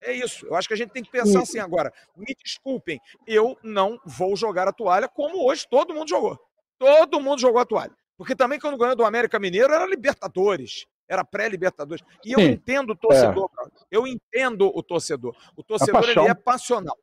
É 0.00 0.12
isso. 0.12 0.46
Eu 0.46 0.54
acho 0.54 0.68
que 0.68 0.74
a 0.74 0.76
gente 0.76 0.92
tem 0.92 1.02
que 1.02 1.10
pensar 1.10 1.42
assim 1.42 1.58
agora. 1.58 1.92
Me 2.16 2.36
desculpem, 2.44 3.00
eu 3.26 3.58
não 3.64 4.00
vou 4.04 4.36
jogar 4.36 4.68
a 4.68 4.72
toalha 4.72 5.08
como 5.08 5.44
hoje 5.44 5.66
todo 5.68 5.92
mundo 5.92 6.08
jogou. 6.08 6.38
Todo 6.78 7.20
mundo 7.20 7.40
jogou 7.40 7.60
a 7.60 7.66
toalha. 7.66 7.96
Porque 8.18 8.34
também 8.34 8.58
quando 8.58 8.76
ganhou 8.76 8.96
do 8.96 9.04
América 9.04 9.38
Mineiro 9.38 9.72
era 9.72 9.86
Libertadores, 9.86 10.86
era 11.08 11.24
pré-Libertadores. 11.24 12.04
E 12.24 12.32
eu 12.32 12.40
Sim, 12.40 12.48
entendo 12.48 12.90
o 12.90 12.96
torcedor, 12.96 13.48
é. 13.64 13.68
eu 13.92 14.08
entendo 14.08 14.72
o 14.74 14.82
torcedor. 14.82 15.36
O 15.56 15.62
torcedor 15.62 16.02
ele 16.02 16.28
é 16.28 16.34
passional. 16.34 16.98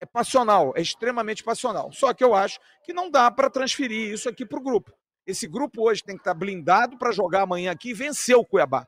É 0.00 0.04
passional, 0.04 0.72
é 0.74 0.82
extremamente 0.82 1.44
passional. 1.44 1.92
Só 1.92 2.12
que 2.12 2.24
eu 2.24 2.34
acho 2.34 2.58
que 2.82 2.92
não 2.92 3.08
dá 3.08 3.30
para 3.30 3.48
transferir 3.48 4.12
isso 4.12 4.28
aqui 4.28 4.44
para 4.44 4.58
o 4.58 4.62
grupo. 4.62 4.92
Esse 5.24 5.46
grupo 5.46 5.88
hoje 5.88 6.02
tem 6.02 6.16
que 6.16 6.22
estar 6.22 6.34
tá 6.34 6.38
blindado 6.38 6.98
para 6.98 7.12
jogar 7.12 7.42
amanhã 7.42 7.70
aqui 7.70 7.90
e 7.90 7.94
vencer 7.94 8.34
o 8.34 8.44
Cuiabá. 8.44 8.84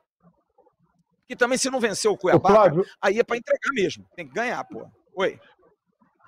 Que 1.25 1.37
também, 1.37 1.57
se 1.57 1.69
não 1.69 1.79
vencer 1.79 2.11
o 2.11 2.17
Cuiabá, 2.17 2.49
Flávio, 2.49 2.85
aí 3.01 3.17
é 3.17 3.23
para 3.23 3.37
entregar 3.37 3.71
mesmo. 3.73 4.05
Tem 4.13 4.27
que 4.27 4.33
ganhar, 4.33 4.61
pô. 4.65 4.85
Oi. 5.15 5.39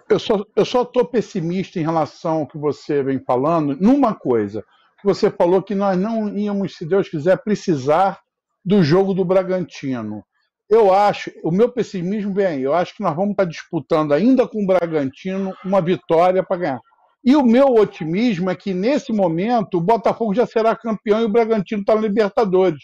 Eu 0.07 0.19
só, 0.19 0.45
eu 0.55 0.63
só 0.63 0.85
tô 0.85 1.03
pessimista 1.03 1.77
em 1.77 1.83
relação 1.83 2.39
ao 2.39 2.47
que 2.47 2.57
você 2.57 3.03
vem 3.03 3.19
falando 3.19 3.75
numa 3.75 4.15
coisa 4.15 4.63
você 5.07 5.31
falou 5.31 5.63
que 5.63 5.73
nós 5.73 5.97
não 5.97 6.27
íamos, 6.37 6.75
se 6.75 6.85
Deus 6.85 7.07
quiser, 7.07 7.41
precisar 7.41 8.19
do 8.63 8.83
jogo 8.83 9.13
do 9.13 9.23
Bragantino. 9.23 10.23
Eu 10.69 10.93
acho, 10.93 11.31
o 11.43 11.49
meu 11.49 11.71
pessimismo 11.71 12.33
vem 12.33 12.45
aí, 12.45 12.63
eu 12.63 12.73
acho 12.73 12.93
que 12.93 13.01
nós 13.01 13.15
vamos 13.15 13.31
estar 13.31 13.45
disputando 13.45 14.13
ainda 14.13 14.45
com 14.45 14.63
o 14.63 14.67
Bragantino 14.67 15.53
uma 15.63 15.81
vitória 15.81 16.43
para 16.43 16.57
ganhar. 16.57 16.81
E 17.23 17.35
o 17.37 17.43
meu 17.43 17.67
otimismo 17.75 18.49
é 18.49 18.55
que 18.55 18.73
nesse 18.73 19.13
momento 19.13 19.77
o 19.77 19.81
Botafogo 19.81 20.33
já 20.33 20.45
será 20.45 20.75
campeão 20.75 21.21
e 21.21 21.25
o 21.25 21.29
Bragantino 21.29 21.81
está 21.81 21.95
na 21.95 22.01
Libertadores. 22.01 22.83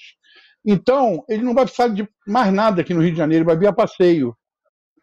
Então, 0.66 1.26
ele 1.28 1.44
não 1.44 1.54
vai 1.54 1.66
precisar 1.66 1.90
de 1.90 2.08
mais 2.26 2.54
nada 2.54 2.82
aqui 2.82 2.94
no 2.94 3.02
Rio 3.02 3.12
de 3.12 3.18
Janeiro, 3.18 3.42
ele 3.42 3.50
vai 3.50 3.58
vir 3.58 3.68
a 3.68 3.74
passeio. 3.74 4.34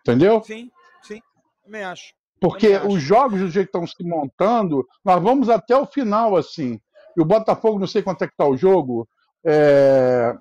Entendeu? 0.01 0.43
Sim, 0.43 0.71
sim, 1.03 1.21
também 1.63 1.85
acho. 1.85 2.15
Porque 2.41 2.79
os 2.79 3.03
jogos 3.03 3.41
do 3.41 3.51
jeito 3.51 3.71
que 3.71 3.77
estão 3.77 3.87
se 3.87 4.03
montando, 4.03 4.87
nós 5.05 5.23
vamos 5.23 5.51
até 5.51 5.77
o 5.77 5.85
final 5.85 6.35
assim. 6.35 6.81
E 7.17 7.21
o 7.21 7.25
Botafogo, 7.25 7.79
não 7.79 7.87
sei 7.87 8.03
quanto 8.03 8.23
é 8.23 8.27
que 8.27 8.35
está 8.35 8.47
o 8.47 8.57
jogo. 8.57 9.09
É... 9.45 10.35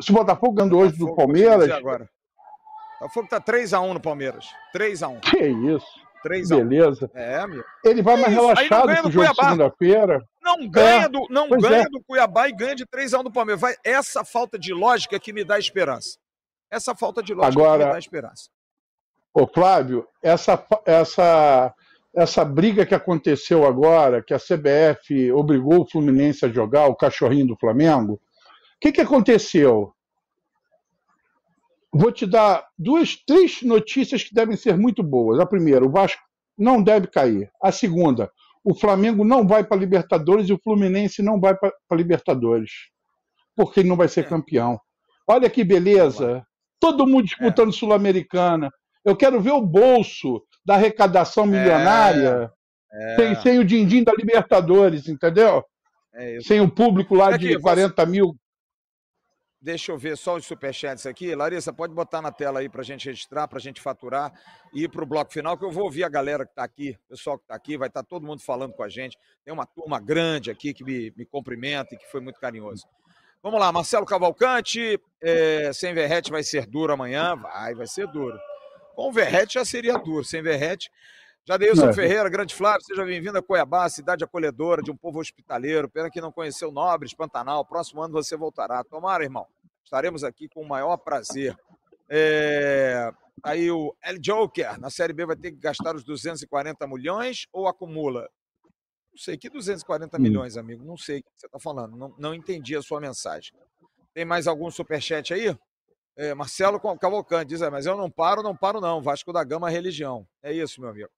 Se 0.00 0.10
o 0.10 0.14
Botafogo 0.14 0.54
ganhando 0.54 0.78
hoje 0.78 0.98
do 0.98 1.14
Palmeiras. 1.14 1.70
Agora. 1.70 2.08
O 2.96 3.04
Botafogo 3.04 3.24
está 3.26 3.40
3x1 3.40 3.92
no 3.92 4.00
Palmeiras. 4.00 4.46
3x1. 4.74 5.20
Que 5.20 5.46
isso. 5.46 6.06
3 6.22 6.48
Beleza. 6.48 7.10
É, 7.14 7.36
amigo. 7.36 7.64
Ele 7.84 8.02
vai 8.02 8.16
mais 8.16 8.34
relaxado 8.34 9.02
pro 9.02 9.10
jogo 9.10 9.28
de 9.28 9.34
segunda-feira. 9.34 10.26
Não 10.42 10.68
ganha, 10.68 11.04
é, 11.04 11.08
do, 11.08 11.26
não 11.30 11.48
ganha 11.48 11.82
é. 11.82 11.88
do 11.88 12.02
Cuiabá 12.02 12.48
e 12.48 12.52
ganha 12.52 12.74
de 12.74 12.84
3x1 12.86 13.22
do 13.22 13.32
Palmeiras. 13.32 13.60
Vai, 13.60 13.74
essa 13.84 14.24
falta 14.24 14.58
de 14.58 14.72
lógica 14.72 15.20
que 15.20 15.32
me 15.32 15.44
dá 15.44 15.58
esperança. 15.58 16.18
Essa 16.70 16.94
falta 16.94 17.22
de 17.22 17.32
lógica 17.32 17.62
Agora, 17.62 17.78
que 17.78 17.86
me 17.86 17.92
dá 17.92 17.98
esperança. 17.98 18.48
Ô, 19.32 19.46
Flávio, 19.46 20.08
essa, 20.22 20.64
essa 20.84 21.72
essa 22.16 22.42
briga 22.42 22.86
que 22.86 22.94
aconteceu 22.94 23.66
agora, 23.66 24.22
que 24.22 24.32
a 24.32 24.38
CBF 24.38 25.30
obrigou 25.32 25.82
o 25.82 25.86
Fluminense 25.88 26.46
a 26.46 26.48
jogar, 26.48 26.86
o 26.86 26.96
cachorrinho 26.96 27.48
do 27.48 27.56
Flamengo, 27.56 28.14
o 28.14 28.18
que, 28.80 28.90
que 28.90 29.02
aconteceu? 29.02 29.92
Vou 31.92 32.10
te 32.10 32.26
dar 32.26 32.66
duas, 32.78 33.16
três 33.16 33.62
notícias 33.62 34.24
que 34.24 34.34
devem 34.34 34.56
ser 34.56 34.78
muito 34.78 35.02
boas. 35.02 35.38
A 35.38 35.46
primeira, 35.46 35.84
o 35.84 35.90
Vasco 35.90 36.22
não 36.56 36.82
deve 36.82 37.06
cair. 37.06 37.50
A 37.62 37.70
segunda, 37.70 38.30
o 38.64 38.74
Flamengo 38.74 39.22
não 39.22 39.46
vai 39.46 39.62
para 39.62 39.76
a 39.76 39.80
Libertadores 39.80 40.48
e 40.48 40.52
o 40.54 40.60
Fluminense 40.62 41.22
não 41.22 41.38
vai 41.38 41.54
para 41.54 41.72
a 41.90 41.94
Libertadores, 41.94 42.70
porque 43.54 43.80
ele 43.80 43.88
não 43.90 43.96
vai 43.96 44.08
ser 44.08 44.20
é. 44.20 44.28
campeão. 44.28 44.80
Olha 45.28 45.50
que 45.50 45.62
beleza! 45.62 46.46
Todo 46.80 47.06
mundo 47.06 47.24
disputando 47.24 47.70
é. 47.70 47.72
Sul-Americana. 47.72 48.70
Eu 49.04 49.16
quero 49.16 49.40
ver 49.40 49.52
o 49.52 49.62
bolso 49.62 50.42
da 50.66 50.74
arrecadação 50.74 51.44
é, 51.44 51.46
milionária, 51.46 52.52
é, 52.92 53.12
é. 53.12 53.16
Sem, 53.16 53.42
sem 53.42 53.58
o 53.60 53.64
din-din 53.64 54.02
da 54.02 54.12
Libertadores, 54.12 55.08
entendeu? 55.08 55.64
É 56.12 56.40
sem 56.40 56.60
o 56.60 56.68
público 56.68 57.14
lá 57.14 57.34
aqui, 57.34 57.48
de 57.48 57.60
40 57.60 57.94
você... 57.94 58.10
mil. 58.10 58.36
Deixa 59.60 59.92
eu 59.92 59.98
ver 59.98 60.16
só 60.16 60.36
os 60.36 60.44
superchats 60.44 61.06
aqui. 61.06 61.34
Larissa, 61.34 61.72
pode 61.72 61.92
botar 61.94 62.20
na 62.20 62.30
tela 62.30 62.60
aí 62.60 62.68
para 62.68 62.82
a 62.82 62.84
gente 62.84 63.06
registrar, 63.06 63.48
para 63.48 63.58
a 63.58 63.60
gente 63.60 63.80
faturar 63.80 64.32
e 64.72 64.84
ir 64.84 64.88
para 64.88 65.02
o 65.02 65.06
bloco 65.06 65.32
final, 65.32 65.56
que 65.56 65.64
eu 65.64 65.70
vou 65.70 65.84
ouvir 65.84 66.04
a 66.04 66.08
galera 66.08 66.44
que 66.44 66.52
está 66.52 66.64
aqui, 66.64 66.96
o 67.06 67.10
pessoal 67.10 67.38
que 67.38 67.44
está 67.44 67.54
aqui, 67.54 67.76
vai 67.76 67.88
estar 67.88 68.02
tá 68.02 68.08
todo 68.08 68.26
mundo 68.26 68.42
falando 68.42 68.72
com 68.74 68.82
a 68.82 68.88
gente. 68.88 69.16
Tem 69.44 69.52
uma 69.52 69.66
turma 69.66 70.00
grande 70.00 70.50
aqui 70.50 70.72
que 70.74 70.84
me, 70.84 71.12
me 71.16 71.24
cumprimenta 71.24 71.94
e 71.94 71.98
que 71.98 72.06
foi 72.10 72.20
muito 72.20 72.40
carinhoso. 72.40 72.86
Vamos 73.42 73.60
lá, 73.60 73.70
Marcelo 73.70 74.06
Cavalcante, 74.06 75.00
é, 75.22 75.72
sem 75.72 75.94
Verrete 75.94 76.30
vai 76.30 76.42
ser 76.42 76.66
duro 76.66 76.92
amanhã? 76.92 77.36
Vai, 77.36 77.74
vai 77.74 77.86
ser 77.86 78.06
duro. 78.08 78.38
Com 78.96 79.10
o 79.10 79.12
Verrete 79.12 79.54
já 79.54 79.64
seria 79.64 79.98
duro, 79.98 80.24
sem 80.24 80.42
Verrete. 80.42 80.90
Jadeilson 81.46 81.90
é. 81.90 81.92
Ferreira, 81.92 82.30
Grande 82.30 82.54
Flávio, 82.54 82.82
seja 82.82 83.04
bem-vindo 83.04 83.36
a 83.36 83.42
Cuiabá, 83.42 83.86
cidade 83.90 84.24
acolhedora 84.24 84.82
de 84.82 84.90
um 84.90 84.96
povo 84.96 85.20
hospitaleiro. 85.20 85.86
Pena 85.86 86.10
que 86.10 86.18
não 86.18 86.32
conheceu 86.32 86.72
Nobres, 86.72 87.12
Pantanal. 87.12 87.62
Próximo 87.62 88.00
ano 88.00 88.14
você 88.14 88.38
voltará. 88.38 88.82
Tomara, 88.82 89.22
irmão. 89.22 89.46
Estaremos 89.84 90.24
aqui 90.24 90.48
com 90.48 90.62
o 90.62 90.68
maior 90.68 90.96
prazer. 90.96 91.54
É... 92.08 93.12
Aí 93.42 93.70
o 93.70 93.94
El 94.02 94.18
Joker, 94.18 94.80
na 94.80 94.88
Série 94.88 95.12
B, 95.12 95.26
vai 95.26 95.36
ter 95.36 95.52
que 95.52 95.58
gastar 95.58 95.94
os 95.94 96.02
240 96.02 96.86
milhões 96.86 97.46
ou 97.52 97.68
acumula? 97.68 98.22
Não 99.12 99.18
sei, 99.18 99.36
que 99.36 99.50
240 99.50 100.16
hum. 100.16 100.20
milhões, 100.22 100.56
amigo? 100.56 100.82
Não 100.82 100.96
sei 100.96 101.18
o 101.18 101.22
que 101.22 101.28
você 101.36 101.46
está 101.46 101.58
falando. 101.58 101.94
Não, 101.98 102.14
não 102.18 102.34
entendi 102.34 102.74
a 102.74 102.80
sua 102.80 102.98
mensagem. 102.98 103.52
Tem 104.14 104.24
mais 104.24 104.46
algum 104.46 104.70
superchat 104.70 105.34
aí? 105.34 105.54
É, 106.16 106.34
Marcelo 106.34 106.80
Cavalcante 106.98 107.50
diz, 107.50 107.60
é, 107.60 107.68
mas 107.68 107.84
eu 107.84 107.96
não 107.96 108.10
paro, 108.10 108.42
não 108.42 108.56
paro 108.56 108.80
não. 108.80 109.02
Vasco 109.02 109.32
da 109.32 109.44
Gama 109.44 109.68
religião. 109.68 110.26
É 110.42 110.52
isso, 110.52 110.80
meu 110.80 110.90
amigo. 110.90 111.10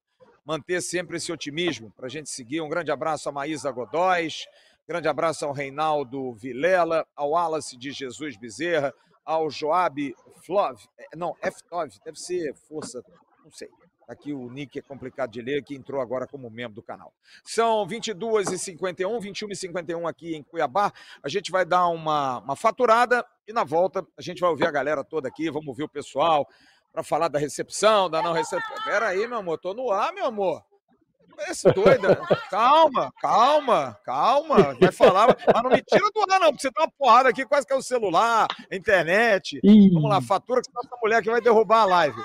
Manter 0.45 0.81
sempre 0.81 1.19
esse 1.19 1.31
otimismo 1.31 1.93
para 1.97 2.07
a 2.07 2.09
gente 2.09 2.29
seguir. 2.29 2.61
Um 2.61 2.69
grande 2.69 2.91
abraço 2.91 3.29
a 3.29 3.33
Maísa 3.33 3.70
Godóis, 3.70 4.47
grande 4.89 5.07
abraço 5.07 5.45
ao 5.45 5.53
Reinaldo 5.53 6.33
Vilela, 6.35 7.07
ao 7.15 7.31
Wallace 7.31 7.77
de 7.77 7.93
Jesus 7.93 8.37
Bezerra, 8.37 8.93
ao 9.25 9.51
Joab 9.51 10.15
Flov, 10.45 10.81
é, 10.99 11.15
não, 11.15 11.35
F9, 11.45 11.99
deve 12.03 12.19
ser 12.19 12.55
força, 12.55 13.03
não 13.45 13.51
sei. 13.53 13.69
Aqui 14.09 14.33
o 14.33 14.51
nick 14.51 14.79
é 14.79 14.83
complicado 14.83 15.31
de 15.31 15.43
ler, 15.43 15.63
que 15.63 15.75
entrou 15.75 16.01
agora 16.01 16.27
como 16.27 16.49
membro 16.49 16.77
do 16.77 16.83
canal. 16.83 17.13
São 17.45 17.87
22h51, 17.87 19.21
21h51 19.21 20.09
aqui 20.09 20.35
em 20.35 20.43
Cuiabá. 20.43 20.91
A 21.23 21.29
gente 21.29 21.53
vai 21.53 21.67
dar 21.67 21.89
uma, 21.89 22.39
uma 22.39 22.57
faturada 22.57 23.23
e 23.47 23.53
na 23.53 23.65
volta 23.65 24.07
a 24.17 24.23
gente 24.23 24.41
vai 24.41 24.49
ouvir 24.49 24.67
a 24.67 24.71
galera 24.71 25.05
toda 25.05 25.29
aqui, 25.29 25.51
vamos 25.51 25.69
ouvir 25.69 25.83
o 25.83 25.89
pessoal. 25.89 26.49
para 26.91 27.03
falar 27.03 27.29
da 27.29 27.39
recepção, 27.39 28.09
da 28.09 28.23
não 28.23 28.33
recepção. 28.33 28.77
Peraí, 28.83 29.27
meu 29.27 29.39
amor, 29.39 29.59
tô 29.59 29.75
no 29.75 29.91
ar, 29.91 30.11
meu 30.15 30.25
amor. 30.25 30.65
Esse 31.47 31.71
doida. 31.71 32.17
Calma, 32.51 33.13
calma, 33.21 33.99
calma. 34.05 34.75
Vai 34.81 34.91
falar, 34.91 35.27
mas 35.29 35.63
não 35.63 35.71
me 35.71 35.83
tira 35.83 36.11
do 36.11 36.33
ar, 36.33 36.41
não, 36.41 36.49
porque 36.49 36.63
você 36.63 36.73
tá 36.73 36.83
uma 36.83 36.91
porrada 36.91 37.29
aqui, 37.29 37.45
quase 37.45 37.67
que 37.67 37.73
é 37.73 37.77
o 37.77 37.83
celular, 37.83 38.49
a 38.73 38.75
internet. 38.75 39.61
Vamos 39.93 40.11
lá, 40.11 40.21
fatura 40.23 40.63
que 40.63 40.69
essa 40.69 40.97
mulher 41.03 41.23
que 41.23 41.31
vai 41.31 41.41
derrubar 41.41 41.83
a 41.83 41.85
live. 41.85 42.23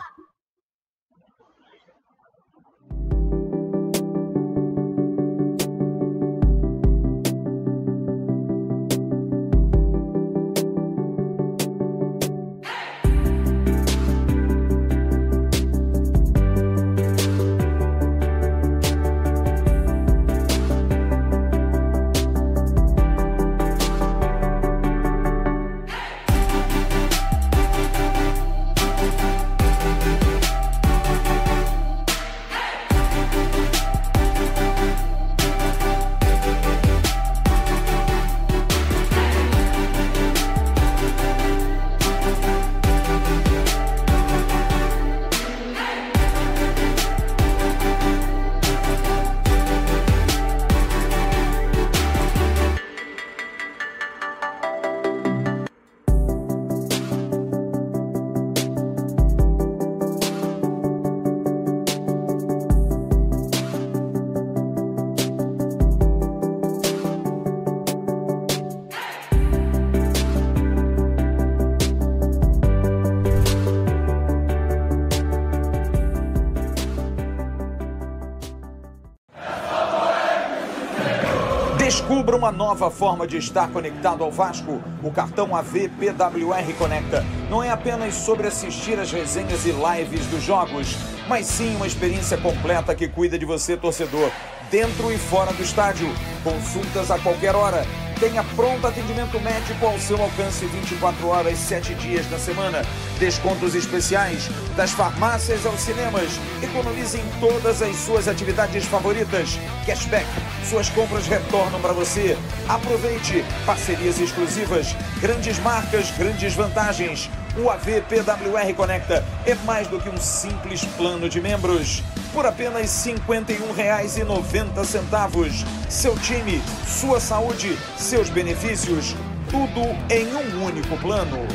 Uma 82.43 82.51
nova 82.51 82.91
forma 82.91 83.25
de 83.25 83.37
estar 83.37 83.69
conectado 83.69 84.21
ao 84.21 84.29
Vasco. 84.29 84.81
O 85.01 85.09
cartão 85.09 85.55
AV 85.55 85.87
PWR 85.97 86.73
Conecta 86.77 87.25
não 87.49 87.63
é 87.63 87.69
apenas 87.69 88.15
sobre 88.15 88.47
assistir 88.47 88.99
as 88.99 89.13
resenhas 89.13 89.65
e 89.65 89.71
lives 89.71 90.25
dos 90.25 90.43
jogos, 90.43 90.97
mas 91.25 91.45
sim 91.45 91.73
uma 91.77 91.87
experiência 91.87 92.37
completa 92.37 92.93
que 92.93 93.07
cuida 93.07 93.39
de 93.39 93.45
você, 93.45 93.77
torcedor, 93.77 94.29
dentro 94.69 95.09
e 95.09 95.17
fora 95.17 95.53
do 95.53 95.63
estádio. 95.63 96.13
Consultas 96.43 97.09
a 97.09 97.17
qualquer 97.17 97.55
hora 97.55 97.85
Tenha 98.19 98.43
pronto 98.55 98.87
atendimento 98.87 99.37
médico 99.41 99.85
ao 99.85 99.99
seu 99.99 100.21
alcance 100.21 100.65
24 100.65 101.27
horas, 101.27 101.57
7 101.57 101.93
dias 101.95 102.25
da 102.27 102.37
semana. 102.37 102.81
Descontos 103.19 103.75
especiais 103.75 104.49
das 104.77 104.91
farmácias 104.91 105.65
aos 105.65 105.81
cinemas. 105.81 106.39
Economize 106.61 107.17
em 107.17 107.39
todas 107.41 107.81
as 107.81 107.95
suas 107.97 108.27
atividades 108.27 108.85
favoritas. 108.85 109.59
Cashback. 109.85 110.27
Suas 110.69 110.89
compras 110.89 111.25
retornam 111.27 111.81
para 111.81 111.93
você. 111.93 112.37
Aproveite 112.67 113.43
parcerias 113.65 114.19
exclusivas, 114.19 114.95
grandes 115.19 115.57
marcas, 115.59 116.11
grandes 116.11 116.53
vantagens. 116.53 117.29
O 117.57 117.67
AVPWR 117.69 118.73
Conecta 118.75 119.25
é 119.45 119.55
mais 119.65 119.87
do 119.87 119.99
que 119.99 120.09
um 120.09 120.17
simples 120.17 120.85
plano 120.97 121.29
de 121.29 121.39
membros. 121.41 122.03
Por 122.31 122.45
apenas 122.45 123.05
R$ 123.05 123.13
51,90. 123.13 125.65
Seu 125.89 126.15
time, 126.17 126.61
sua 126.87 127.19
saúde, 127.19 127.77
seus 127.97 128.29
benefícios, 128.29 129.15
tudo 129.51 129.81
em 130.09 130.33
um 130.33 130.63
único 130.65 130.95
plano. 130.97 131.45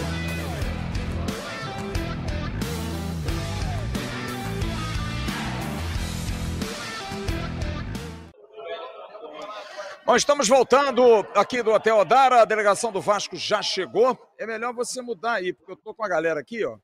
Estamos 10.17 10.49
voltando 10.49 11.21
aqui 11.35 11.63
do 11.63 11.71
Hotel 11.71 11.97
Odara, 11.97 12.41
a 12.41 12.45
delegação 12.45 12.91
do 12.91 13.01
Vasco 13.01 13.37
já 13.37 13.63
chegou. 13.63 14.19
É 14.39 14.47
melhor 14.47 14.73
você 14.73 15.01
mudar 15.03 15.35
aí, 15.35 15.53
porque 15.53 15.71
eu 15.71 15.77
tô 15.77 15.95
com 15.95 16.05
a 16.05 16.09
galera 16.09 16.41
aqui, 16.41 16.65
ó. 16.65 16.79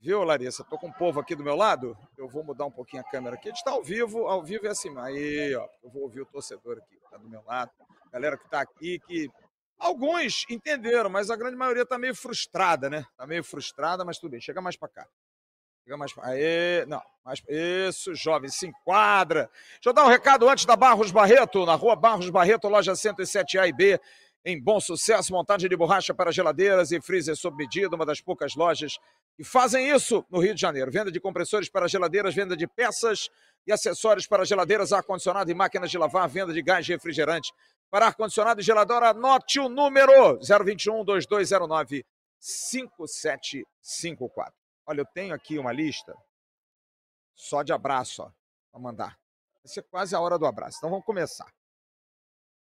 Viu, 0.00 0.22
Larissa? 0.22 0.64
Tô 0.64 0.78
com 0.78 0.88
o 0.88 0.92
povo 0.92 1.20
aqui 1.20 1.34
do 1.34 1.42
meu 1.42 1.54
lado. 1.54 1.96
Eu 2.16 2.28
vou 2.28 2.42
mudar 2.42 2.64
um 2.64 2.70
pouquinho 2.70 3.02
a 3.02 3.10
câmera 3.10 3.36
aqui. 3.36 3.48
A 3.48 3.52
gente 3.52 3.64
tá 3.64 3.72
ao 3.72 3.82
vivo, 3.82 4.26
ao 4.26 4.42
vivo 4.42 4.66
é 4.66 4.70
assim. 4.70 4.96
Aí, 4.98 5.54
ó, 5.54 5.68
eu 5.82 5.90
vou 5.90 6.02
ouvir 6.02 6.22
o 6.22 6.26
torcedor 6.26 6.78
aqui, 6.78 6.96
que 6.96 7.10
tá 7.10 7.18
do 7.18 7.28
meu 7.28 7.42
lado. 7.44 7.70
Galera 8.10 8.38
que 8.38 8.48
tá 8.48 8.60
aqui, 8.60 8.98
que 9.00 9.28
alguns 9.78 10.46
entenderam, 10.48 11.10
mas 11.10 11.30
a 11.30 11.36
grande 11.36 11.56
maioria 11.56 11.84
tá 11.84 11.98
meio 11.98 12.14
frustrada, 12.14 12.88
né? 12.88 13.04
Tá 13.16 13.26
meio 13.26 13.44
frustrada, 13.44 14.04
mas 14.04 14.18
tudo 14.18 14.30
bem. 14.30 14.40
Chega 14.40 14.62
mais 14.62 14.76
para 14.76 14.88
cá. 14.88 15.06
Chega 15.84 15.96
mais. 15.96 16.12
Aê, 16.18 16.86
não, 16.86 17.02
mais... 17.24 17.42
Isso, 17.48 18.14
jovem, 18.14 18.48
se 18.48 18.66
enquadra. 18.66 19.50
Deixa 19.74 19.88
eu 19.88 19.92
dar 19.92 20.04
um 20.04 20.08
recado 20.08 20.48
antes 20.48 20.64
da 20.64 20.76
Barros 20.76 21.10
Barreto, 21.10 21.66
na 21.66 21.74
rua 21.74 21.96
Barros 21.96 22.30
Barreto, 22.30 22.68
loja 22.68 22.92
107A 22.92 23.68
e 23.68 23.72
B, 23.72 24.00
em 24.44 24.60
bom 24.60 24.80
sucesso, 24.80 25.32
montagem 25.32 25.68
de 25.68 25.76
borracha 25.76 26.14
para 26.14 26.32
geladeiras 26.32 26.92
e 26.92 27.00
freezer 27.00 27.36
sob 27.36 27.56
medida, 27.56 27.94
uma 27.94 28.06
das 28.06 28.20
poucas 28.20 28.54
lojas 28.54 28.98
que 29.36 29.44
fazem 29.44 29.88
isso 29.88 30.24
no 30.30 30.40
Rio 30.40 30.54
de 30.54 30.60
Janeiro. 30.60 30.90
Venda 30.90 31.10
de 31.10 31.20
compressores 31.20 31.68
para 31.68 31.88
geladeiras, 31.88 32.34
venda 32.34 32.56
de 32.56 32.66
peças 32.66 33.28
e 33.66 33.72
acessórios 33.72 34.26
para 34.26 34.44
geladeiras, 34.44 34.92
ar-condicionado 34.92 35.50
e 35.50 35.54
máquinas 35.54 35.90
de 35.90 35.98
lavar, 35.98 36.28
venda 36.28 36.52
de 36.52 36.62
gás 36.62 36.86
refrigerante 36.86 37.52
para 37.90 38.06
ar-condicionado 38.06 38.60
e 38.60 38.64
geladora. 38.64 39.10
Anote 39.10 39.60
o 39.60 39.68
número 39.68 40.38
021 40.40 41.04
2209 41.04 42.04
5754. 42.38 44.61
Olha, 44.86 45.00
eu 45.00 45.06
tenho 45.06 45.34
aqui 45.34 45.58
uma 45.58 45.72
lista 45.72 46.14
só 47.34 47.62
de 47.62 47.72
abraço, 47.72 48.22
ó, 48.22 48.30
para 48.70 48.80
mandar. 48.80 49.18
Vai 49.62 49.72
ser 49.72 49.82
quase 49.82 50.14
a 50.14 50.20
hora 50.20 50.38
do 50.38 50.46
abraço. 50.46 50.78
Então 50.78 50.90
vamos 50.90 51.04
começar. 51.04 51.52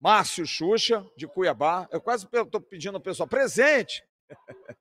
Márcio 0.00 0.46
Xuxa, 0.46 1.04
de 1.16 1.26
Cuiabá. 1.26 1.88
Eu 1.90 2.00
quase 2.00 2.26
estou 2.26 2.60
pedindo 2.60 2.96
ao 2.96 3.00
pessoal 3.00 3.28
presente. 3.28 4.04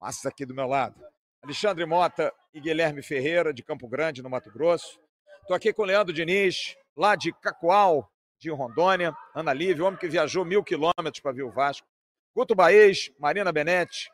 Márcio 0.00 0.28
aqui 0.28 0.44
do 0.44 0.54
meu 0.54 0.66
lado. 0.66 1.00
Alexandre 1.42 1.84
Mota 1.84 2.32
e 2.54 2.60
Guilherme 2.60 3.02
Ferreira, 3.02 3.52
de 3.52 3.62
Campo 3.62 3.88
Grande, 3.88 4.22
no 4.22 4.30
Mato 4.30 4.50
Grosso. 4.52 5.00
Estou 5.40 5.56
aqui 5.56 5.72
com 5.72 5.82
o 5.82 5.84
Leandro 5.84 6.12
Diniz, 6.12 6.76
lá 6.96 7.16
de 7.16 7.32
Cacoal, 7.32 8.08
de 8.38 8.48
Rondônia. 8.50 9.16
Ana 9.34 9.52
Lívia, 9.52 9.84
homem 9.84 9.98
que 9.98 10.08
viajou 10.08 10.44
mil 10.44 10.62
quilômetros 10.62 11.20
para 11.20 11.32
ver 11.32 11.42
o 11.42 11.50
Vasco. 11.50 11.86
Guto 12.34 12.54
Baez, 12.54 13.12
Marina 13.18 13.52
Benetti, 13.52 14.08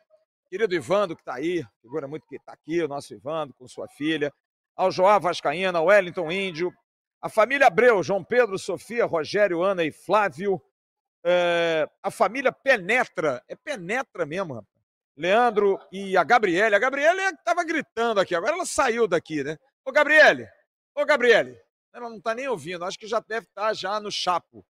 Querido 0.49 0.73
Ivando, 0.73 1.15
que 1.15 1.21
está 1.21 1.35
aí, 1.35 1.63
figura 1.79 2.07
muito 2.07 2.25
que 2.27 2.35
está 2.35 2.53
aqui, 2.53 2.81
o 2.81 2.87
nosso 2.87 3.13
Ivando, 3.13 3.53
com 3.53 3.67
sua 3.67 3.87
filha. 3.87 4.33
Ao 4.75 4.91
Joá 4.91 5.19
Vascaína, 5.19 5.79
Wellington 5.79 6.31
Índio. 6.31 6.73
A 7.21 7.29
família 7.29 7.67
Abreu, 7.67 8.01
João 8.01 8.23
Pedro, 8.23 8.57
Sofia, 8.57 9.05
Rogério, 9.05 9.61
Ana 9.61 9.83
e 9.83 9.91
Flávio. 9.91 10.59
É, 11.23 11.87
a 12.01 12.09
família 12.09 12.51
Penetra, 12.51 13.43
é 13.47 13.55
Penetra 13.55 14.25
mesmo, 14.25 14.55
rapaz. 14.55 14.79
Leandro 15.15 15.77
e 15.91 16.17
a 16.17 16.23
Gabriele. 16.23 16.73
A 16.73 16.79
Gabriele 16.79 17.21
estava 17.21 17.63
gritando 17.63 18.19
aqui, 18.19 18.33
agora 18.33 18.53
ela 18.53 18.65
saiu 18.65 19.07
daqui, 19.07 19.43
né? 19.43 19.57
Ô, 19.85 19.91
Gabriele! 19.91 20.47
Ô, 20.95 21.05
Gabriele! 21.05 21.59
Ela 21.93 22.09
não 22.09 22.17
está 22.17 22.33
nem 22.33 22.47
ouvindo, 22.47 22.85
acho 22.85 22.97
que 22.97 23.05
já 23.05 23.19
deve 23.19 23.45
estar 23.45 23.67
tá 23.67 23.73
já 23.73 23.99
no 23.99 24.09
chapo. 24.09 24.65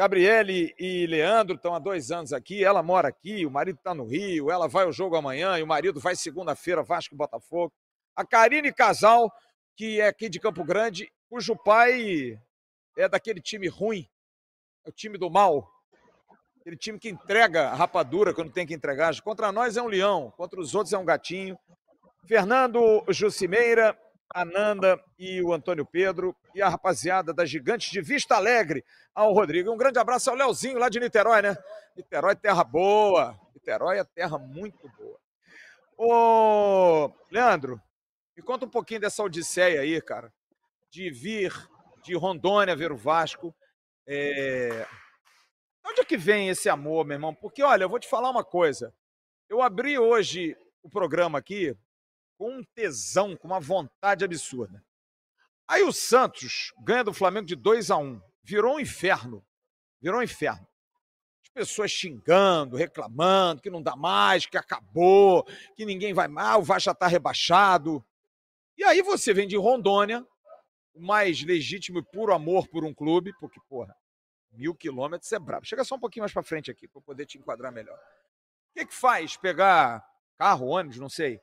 Gabriele 0.00 0.74
e 0.78 1.06
Leandro 1.06 1.56
estão 1.56 1.74
há 1.74 1.78
dois 1.78 2.10
anos 2.10 2.32
aqui, 2.32 2.64
ela 2.64 2.82
mora 2.82 3.08
aqui, 3.08 3.44
o 3.44 3.50
marido 3.50 3.76
está 3.76 3.94
no 3.94 4.06
Rio, 4.06 4.50
ela 4.50 4.66
vai 4.66 4.86
ao 4.86 4.92
jogo 4.94 5.14
amanhã 5.14 5.58
e 5.58 5.62
o 5.62 5.66
marido 5.66 6.00
vai 6.00 6.16
segunda-feira, 6.16 6.82
Vasco 6.82 7.14
e 7.14 7.18
Botafogo. 7.18 7.70
A 8.16 8.24
Karine 8.24 8.72
Casal, 8.72 9.30
que 9.76 10.00
é 10.00 10.06
aqui 10.06 10.30
de 10.30 10.40
Campo 10.40 10.64
Grande, 10.64 11.12
cujo 11.28 11.54
pai 11.54 12.40
é 12.96 13.10
daquele 13.10 13.42
time 13.42 13.68
ruim, 13.68 14.08
é 14.86 14.88
o 14.88 14.92
time 14.92 15.18
do 15.18 15.28
mal, 15.28 15.70
aquele 16.58 16.78
time 16.78 16.98
que 16.98 17.10
entrega 17.10 17.68
a 17.68 17.74
rapadura 17.74 18.32
quando 18.32 18.50
tem 18.50 18.66
que 18.66 18.72
entregar. 18.72 19.14
Contra 19.20 19.52
nós 19.52 19.76
é 19.76 19.82
um 19.82 19.86
leão, 19.86 20.32
contra 20.34 20.58
os 20.58 20.74
outros 20.74 20.94
é 20.94 20.98
um 20.98 21.04
gatinho. 21.04 21.58
Fernando 22.24 23.04
Jucimeira, 23.10 23.94
a 24.32 24.44
Nanda 24.44 25.02
e 25.18 25.42
o 25.42 25.52
Antônio 25.52 25.84
Pedro 25.84 26.36
e 26.54 26.62
a 26.62 26.68
rapaziada 26.68 27.34
das 27.34 27.50
Gigantes 27.50 27.90
de 27.90 28.00
Vista 28.00 28.36
Alegre, 28.36 28.84
ao 29.14 29.32
Rodrigo. 29.32 29.72
Um 29.72 29.76
grande 29.76 29.98
abraço 29.98 30.30
ao 30.30 30.36
Leozinho 30.36 30.78
lá 30.78 30.88
de 30.88 31.00
Niterói, 31.00 31.42
né? 31.42 31.56
Niterói, 31.96 32.36
terra 32.36 32.62
boa. 32.62 33.38
Niterói 33.54 33.98
é 33.98 34.04
terra 34.04 34.38
muito 34.38 34.88
boa. 34.96 35.18
Ô, 35.96 37.12
Leandro, 37.30 37.80
Me 38.40 38.42
conta 38.42 38.64
um 38.64 38.70
pouquinho 38.70 39.00
dessa 39.00 39.22
odisseia 39.22 39.82
aí, 39.82 40.00
cara, 40.00 40.32
de 40.90 41.10
vir 41.10 41.52
de 42.02 42.14
Rondônia 42.14 42.74
ver 42.74 42.90
o 42.90 42.96
Vasco. 42.96 43.54
É... 44.06 44.86
Onde 45.86 46.00
é 46.00 46.04
que 46.06 46.16
vem 46.16 46.48
esse 46.48 46.68
amor, 46.70 47.04
meu 47.04 47.16
irmão? 47.16 47.34
Porque, 47.34 47.62
olha, 47.62 47.84
eu 47.84 47.88
vou 47.88 47.98
te 47.98 48.08
falar 48.08 48.30
uma 48.30 48.42
coisa. 48.42 48.94
Eu 49.46 49.60
abri 49.60 49.98
hoje 49.98 50.56
o 50.82 50.88
programa 50.88 51.38
aqui 51.38 51.76
com 52.40 52.56
um 52.56 52.64
tesão, 52.74 53.36
com 53.36 53.46
uma 53.46 53.60
vontade 53.60 54.24
absurda. 54.24 54.82
Aí 55.68 55.82
o 55.82 55.92
Santos 55.92 56.72
ganha 56.82 57.04
do 57.04 57.12
Flamengo 57.12 57.46
de 57.46 57.54
2 57.54 57.90
a 57.90 57.98
1 57.98 58.02
um. 58.02 58.22
Virou 58.42 58.76
um 58.76 58.80
inferno. 58.80 59.46
Virou 60.00 60.20
um 60.20 60.22
inferno. 60.22 60.66
As 61.42 61.50
pessoas 61.50 61.90
xingando, 61.90 62.78
reclamando 62.78 63.60
que 63.60 63.68
não 63.68 63.82
dá 63.82 63.94
mais, 63.94 64.46
que 64.46 64.56
acabou, 64.56 65.44
que 65.76 65.84
ninguém 65.84 66.14
vai 66.14 66.28
mal, 66.28 66.60
o 66.60 66.62
Vasco 66.62 66.86
já 66.86 66.92
está 66.92 67.06
rebaixado. 67.06 68.02
E 68.74 68.84
aí 68.84 69.02
você 69.02 69.34
vem 69.34 69.46
de 69.46 69.58
Rondônia, 69.58 70.26
o 70.94 71.02
mais 71.02 71.42
legítimo 71.42 71.98
e 71.98 72.02
puro 72.02 72.32
amor 72.32 72.66
por 72.68 72.86
um 72.86 72.94
clube, 72.94 73.34
porque, 73.38 73.60
porra, 73.68 73.94
mil 74.50 74.74
quilômetros 74.74 75.30
é 75.30 75.38
brabo. 75.38 75.66
Chega 75.66 75.84
só 75.84 75.96
um 75.96 76.00
pouquinho 76.00 76.22
mais 76.22 76.32
para 76.32 76.42
frente 76.42 76.70
aqui, 76.70 76.88
para 76.88 77.02
poder 77.02 77.26
te 77.26 77.36
enquadrar 77.36 77.70
melhor. 77.70 77.98
O 77.98 78.78
que, 78.78 78.86
que 78.86 78.94
faz 78.94 79.36
pegar 79.36 80.02
carro, 80.38 80.68
ônibus, 80.68 80.98
não 80.98 81.10
sei, 81.10 81.38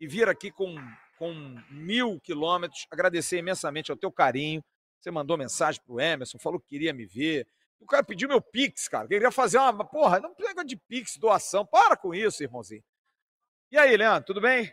e 0.00 0.06
vir 0.06 0.28
aqui 0.28 0.50
com, 0.50 0.74
com 1.18 1.32
mil 1.70 2.20
quilômetros, 2.20 2.86
agradecer 2.90 3.38
imensamente 3.38 3.90
ao 3.90 3.96
teu 3.96 4.12
carinho. 4.12 4.62
Você 5.00 5.10
mandou 5.10 5.36
mensagem 5.36 5.80
pro 5.84 6.00
Emerson, 6.00 6.38
falou 6.38 6.60
que 6.60 6.68
queria 6.68 6.92
me 6.92 7.06
ver. 7.06 7.46
O 7.80 7.86
cara 7.86 8.02
pediu 8.02 8.28
meu 8.28 8.40
Pix, 8.40 8.88
cara. 8.88 9.06
Queria 9.06 9.30
fazer 9.30 9.58
uma. 9.58 9.84
Porra, 9.84 10.18
não 10.18 10.34
pega 10.34 10.64
de 10.64 10.76
Pix, 10.76 11.16
doação. 11.16 11.64
Para 11.64 11.96
com 11.96 12.12
isso, 12.12 12.42
irmãozinho. 12.42 12.82
E 13.70 13.78
aí, 13.78 13.96
Leandro, 13.96 14.26
tudo 14.26 14.40
bem? 14.40 14.72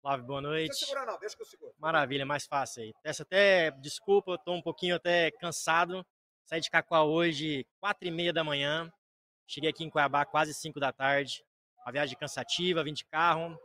Flávio, 0.00 0.24
boa 0.24 0.40
noite. 0.40 0.68
Não 0.68 0.76
segurar, 0.76 1.06
não, 1.06 1.18
deixa 1.18 1.34
que 1.34 1.42
eu 1.42 1.46
seguro. 1.46 1.74
Maravilha, 1.78 2.24
mais 2.24 2.46
fácil 2.46 2.84
aí. 2.84 2.94
Peço 3.02 3.22
até 3.22 3.72
desculpa, 3.72 4.32
eu 4.32 4.38
tô 4.38 4.52
um 4.52 4.62
pouquinho 4.62 4.94
até 4.94 5.32
cansado. 5.32 6.06
Saí 6.44 6.60
de 6.60 6.70
Cacoal 6.70 7.10
hoje, 7.10 7.66
quatro 7.80 8.06
e 8.06 8.10
meia 8.12 8.32
da 8.32 8.44
manhã. 8.44 8.88
Cheguei 9.48 9.70
aqui 9.70 9.82
em 9.82 9.90
Cuiabá 9.90 10.24
quase 10.24 10.54
cinco 10.54 10.78
da 10.78 10.92
tarde. 10.92 11.44
Uma 11.84 11.90
viagem 11.90 12.16
cansativa, 12.16 12.84
vim 12.84 12.92
de 12.92 13.04
carro. 13.04 13.58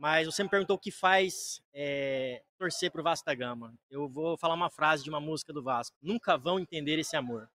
Mas 0.00 0.24
você 0.24 0.42
me 0.42 0.48
perguntou 0.48 0.76
o 0.76 0.78
que 0.78 0.90
faz 0.90 1.60
é, 1.74 2.42
torcer 2.56 2.90
pro 2.90 3.02
Vasco 3.02 3.26
da 3.26 3.34
Gama. 3.34 3.74
Eu 3.90 4.08
vou 4.08 4.34
falar 4.34 4.54
uma 4.54 4.70
frase 4.70 5.04
de 5.04 5.10
uma 5.10 5.20
música 5.20 5.52
do 5.52 5.62
Vasco. 5.62 5.94
Nunca 6.00 6.38
vão 6.38 6.58
entender 6.58 6.98
esse 6.98 7.14
amor. 7.18 7.50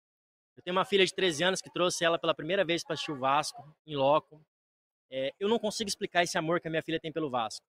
Eu 0.56 0.62
tenho 0.62 0.76
uma 0.76 0.84
filha 0.84 1.04
de 1.04 1.12
13 1.12 1.42
anos 1.42 1.60
que 1.60 1.68
trouxe 1.68 2.04
ela 2.04 2.20
pela 2.20 2.32
primeira 2.32 2.64
vez 2.64 2.84
para 2.84 2.94
assistir 2.94 3.10
o 3.10 3.18
Vasco, 3.18 3.68
em 3.84 3.96
loco. 3.96 4.40
É, 5.10 5.34
eu 5.40 5.48
não 5.48 5.58
consigo 5.58 5.88
explicar 5.88 6.22
esse 6.22 6.38
amor 6.38 6.60
que 6.60 6.68
a 6.68 6.70
minha 6.70 6.84
filha 6.84 7.00
tem 7.00 7.10
pelo 7.10 7.28
Vasco. 7.28 7.66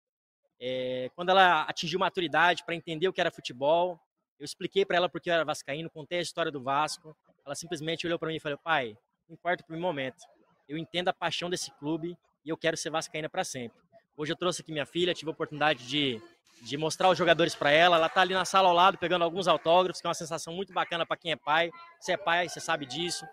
É, 0.60 1.10
quando 1.16 1.30
ela 1.30 1.64
atingiu 1.64 1.98
maturidade 1.98 2.64
para 2.64 2.76
entender 2.76 3.08
o 3.08 3.14
que 3.14 3.20
era 3.20 3.32
futebol, 3.32 4.00
eu 4.40 4.46
expliquei 4.46 4.86
para 4.86 4.98
ela 4.98 5.10
porque 5.10 5.32
eu 5.32 5.34
era 5.34 5.44
vascaíno, 5.44 5.90
contei 5.90 6.20
a 6.20 6.22
história 6.22 6.52
do 6.52 6.62
Vasco. 6.62 7.18
Ela 7.44 7.56
simplesmente 7.56 8.06
olhou 8.06 8.20
para 8.20 8.30
mim 8.30 8.36
e 8.36 8.40
falou: 8.40 8.60
"Pai, 8.60 8.96
não 9.28 9.34
importa 9.34 9.66
o 9.68 9.80
momento. 9.80 10.24
Eu 10.70 10.78
entendo 10.78 11.08
a 11.08 11.14
paixão 11.14 11.50
desse 11.50 11.72
clube 11.80 12.16
e 12.46 12.50
eu 12.50 12.56
quero 12.56 12.78
ser 12.78 12.92
vascaína 12.92 13.28
para 13.28 13.44
sempre." 13.44 13.87
Hoje 14.18 14.34
eu 14.34 14.36
trouxe 14.36 14.62
aqui 14.62 14.72
minha 14.72 14.86
filha, 14.86 15.14
tive 15.14 15.30
a 15.30 15.34
oportunidade 15.34 15.88
de, 15.88 16.20
de 16.62 16.76
mostrar 16.76 17.10
os 17.10 17.18
jogadores 17.18 17.56
para 17.56 17.72
ela. 17.72 17.98
Ela 17.98 18.08
está 18.08 18.22
ali 18.22 18.34
na 18.34 18.44
sala 18.44 18.68
ao 18.68 18.76
lado 18.76 18.98
pegando 18.98 19.24
alguns 19.24 19.48
autógrafos, 19.48 20.02
que 20.02 20.08
é 20.08 20.10
uma 20.10 20.14
sensação 20.16 20.54
muito 20.54 20.74
bacana 20.74 21.06
para 21.06 21.16
quem 21.16 21.32
é 21.32 21.36
pai. 21.36 21.70
Você 22.00 22.14
é 22.14 22.18
pai, 22.18 22.50
você 22.50 22.60
sabe 22.60 22.86
disso. 22.86 23.26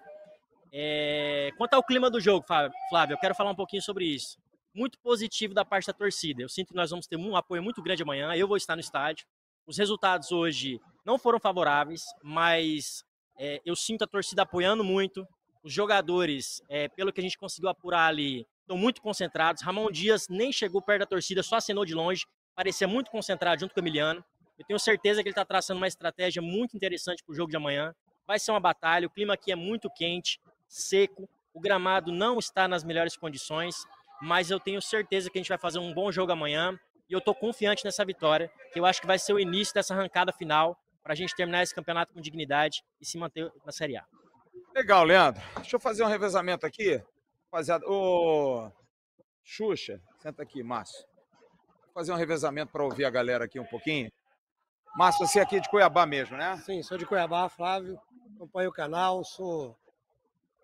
É... 0.70 1.50
Quanto 1.56 1.74
ao 1.74 1.82
clima 1.82 2.10
do 2.10 2.20
jogo, 2.20 2.44
Flávio, 2.46 3.14
eu 3.14 3.18
quero 3.18 3.34
falar 3.34 3.50
um 3.50 3.56
pouquinho 3.56 3.82
sobre 3.82 4.04
isso 4.04 4.36
muito 4.74 4.98
positivo 4.98 5.54
da 5.54 5.64
parte 5.64 5.86
da 5.86 5.92
torcida. 5.92 6.42
Eu 6.42 6.48
sinto 6.48 6.68
que 6.68 6.74
nós 6.74 6.90
vamos 6.90 7.06
ter 7.06 7.16
um 7.16 7.36
apoio 7.36 7.62
muito 7.62 7.80
grande 7.80 8.02
amanhã. 8.02 8.34
Eu 8.34 8.48
vou 8.48 8.56
estar 8.56 8.74
no 8.74 8.80
estádio. 8.80 9.24
Os 9.66 9.78
resultados 9.78 10.32
hoje 10.32 10.80
não 11.06 11.18
foram 11.18 11.38
favoráveis, 11.38 12.02
mas 12.22 13.04
é, 13.38 13.62
eu 13.64 13.76
sinto 13.76 14.02
a 14.02 14.06
torcida 14.06 14.42
apoiando 14.42 14.82
muito. 14.82 15.26
Os 15.62 15.72
jogadores, 15.72 16.60
é, 16.68 16.88
pelo 16.88 17.12
que 17.12 17.20
a 17.20 17.22
gente 17.22 17.38
conseguiu 17.38 17.70
apurar 17.70 18.08
ali, 18.08 18.46
estão 18.64 18.76
muito 18.76 19.00
concentrados. 19.00 19.62
Ramon 19.62 19.90
Dias 19.90 20.28
nem 20.28 20.52
chegou 20.52 20.82
perto 20.82 21.00
da 21.00 21.06
torcida, 21.06 21.42
só 21.42 21.56
acenou 21.56 21.84
de 21.84 21.94
longe. 21.94 22.26
Parecia 22.54 22.88
muito 22.88 23.10
concentrado 23.10 23.60
junto 23.60 23.74
com 23.74 23.80
o 23.80 23.82
Emiliano. 23.82 24.24
Eu 24.58 24.64
tenho 24.64 24.78
certeza 24.78 25.22
que 25.22 25.28
ele 25.28 25.32
está 25.32 25.44
traçando 25.44 25.78
uma 25.78 25.88
estratégia 25.88 26.40
muito 26.40 26.76
interessante 26.76 27.22
para 27.24 27.32
o 27.32 27.34
jogo 27.34 27.50
de 27.50 27.56
amanhã. 27.56 27.94
Vai 28.26 28.38
ser 28.38 28.52
uma 28.52 28.60
batalha. 28.60 29.06
O 29.06 29.10
clima 29.10 29.34
aqui 29.34 29.52
é 29.52 29.56
muito 29.56 29.90
quente, 29.90 30.40
seco. 30.68 31.28
O 31.52 31.60
gramado 31.60 32.10
não 32.10 32.38
está 32.38 32.66
nas 32.66 32.82
melhores 32.82 33.16
condições 33.16 33.76
mas 34.20 34.50
eu 34.50 34.58
tenho 34.58 34.80
certeza 34.80 35.30
que 35.30 35.38
a 35.38 35.40
gente 35.40 35.48
vai 35.48 35.58
fazer 35.58 35.78
um 35.78 35.92
bom 35.92 36.10
jogo 36.10 36.32
amanhã 36.32 36.78
e 37.08 37.12
eu 37.12 37.18
estou 37.18 37.34
confiante 37.34 37.84
nessa 37.84 38.04
vitória, 38.04 38.50
que 38.72 38.80
eu 38.80 38.86
acho 38.86 39.00
que 39.00 39.06
vai 39.06 39.18
ser 39.18 39.34
o 39.34 39.38
início 39.38 39.74
dessa 39.74 39.94
arrancada 39.94 40.32
final 40.32 40.78
para 41.02 41.12
a 41.12 41.16
gente 41.16 41.34
terminar 41.36 41.62
esse 41.62 41.74
campeonato 41.74 42.14
com 42.14 42.20
dignidade 42.20 42.82
e 43.00 43.04
se 43.04 43.18
manter 43.18 43.52
na 43.64 43.72
Série 43.72 43.96
A. 43.96 44.04
Legal, 44.74 45.04
Leandro. 45.04 45.42
Deixa 45.56 45.76
eu 45.76 45.80
fazer 45.80 46.02
um 46.02 46.08
revezamento 46.08 46.64
aqui. 46.64 47.02
Rapaziada, 47.54 47.86
ô 47.86 48.68
Xuxa, 49.44 50.02
senta 50.18 50.42
aqui, 50.42 50.60
Márcio. 50.64 51.06
Vou 51.84 51.94
fazer 51.94 52.12
um 52.12 52.16
revezamento 52.16 52.72
para 52.72 52.82
ouvir 52.82 53.04
a 53.04 53.10
galera 53.10 53.44
aqui 53.44 53.60
um 53.60 53.64
pouquinho. 53.64 54.10
Márcio, 54.96 55.24
você 55.24 55.38
é 55.38 55.42
aqui 55.42 55.60
de 55.60 55.68
Cuiabá 55.68 56.04
mesmo, 56.04 56.36
né? 56.36 56.56
Sim, 56.66 56.82
sou 56.82 56.98
de 56.98 57.06
Cuiabá, 57.06 57.48
Flávio. 57.48 57.96
Acompanho 58.34 58.70
o 58.70 58.72
canal, 58.72 59.22
sou 59.22 59.78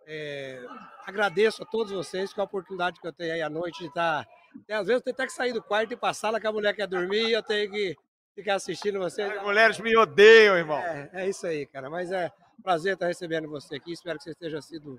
é, 0.05 0.61
agradeço 1.07 1.63
a 1.63 1.67
todos 1.67 1.93
vocês 1.93 2.33
com 2.33 2.41
a 2.41 2.45
oportunidade 2.45 3.01
que 3.01 3.07
eu 3.07 3.13
tenho 3.13 3.35
aí 3.35 3.43
à 3.43 3.49
noite 3.49 3.79
de 3.79 3.87
estar. 3.87 4.27
Tá, 4.67 4.79
às 4.81 4.89
vezes 4.89 4.95
eu 4.95 5.01
tenho 5.01 5.15
até 5.15 5.27
que 5.27 5.33
sair 5.33 5.53
do 5.53 5.63
quarto 5.63 5.93
e 5.93 5.95
ir 5.95 5.97
para 5.97 6.09
a 6.09 6.15
sala 6.15 6.41
que 6.41 6.47
a 6.49 6.53
mulher 6.53 6.75
quer 6.75 6.89
dormir 6.89 7.29
e 7.29 7.33
eu 7.35 7.43
tenho 7.45 7.71
que 7.71 7.97
ficar 8.35 8.57
assistindo 8.57 8.99
vocês. 8.99 9.31
As 9.31 9.45
mulheres 9.45 9.79
me 9.79 9.97
odeiam, 9.97 10.57
irmão. 10.57 10.81
É, 10.81 11.09
é 11.13 11.29
isso 11.29 11.47
aí, 11.47 11.67
cara. 11.67 11.89
Mas 11.89 12.11
é 12.11 12.33
prazer 12.65 12.95
estar 12.95 13.07
recebendo 13.07 13.49
você 13.49 13.77
aqui. 13.77 13.93
Espero 13.93 14.19
que 14.19 14.25
você 14.25 14.31
esteja 14.31 14.61
sido 14.61 14.99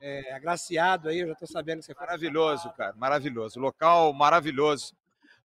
é, 0.00 0.32
agraciado 0.32 1.08
aí. 1.08 1.20
Eu 1.20 1.28
já 1.28 1.32
estou 1.34 1.48
sabendo 1.48 1.80
que 1.80 1.86
você 1.86 1.94
foi. 1.94 2.06
Maravilhoso, 2.06 2.72
cara. 2.72 2.94
Maravilhoso. 2.96 3.60
Local 3.60 4.12
maravilhoso. 4.12 4.94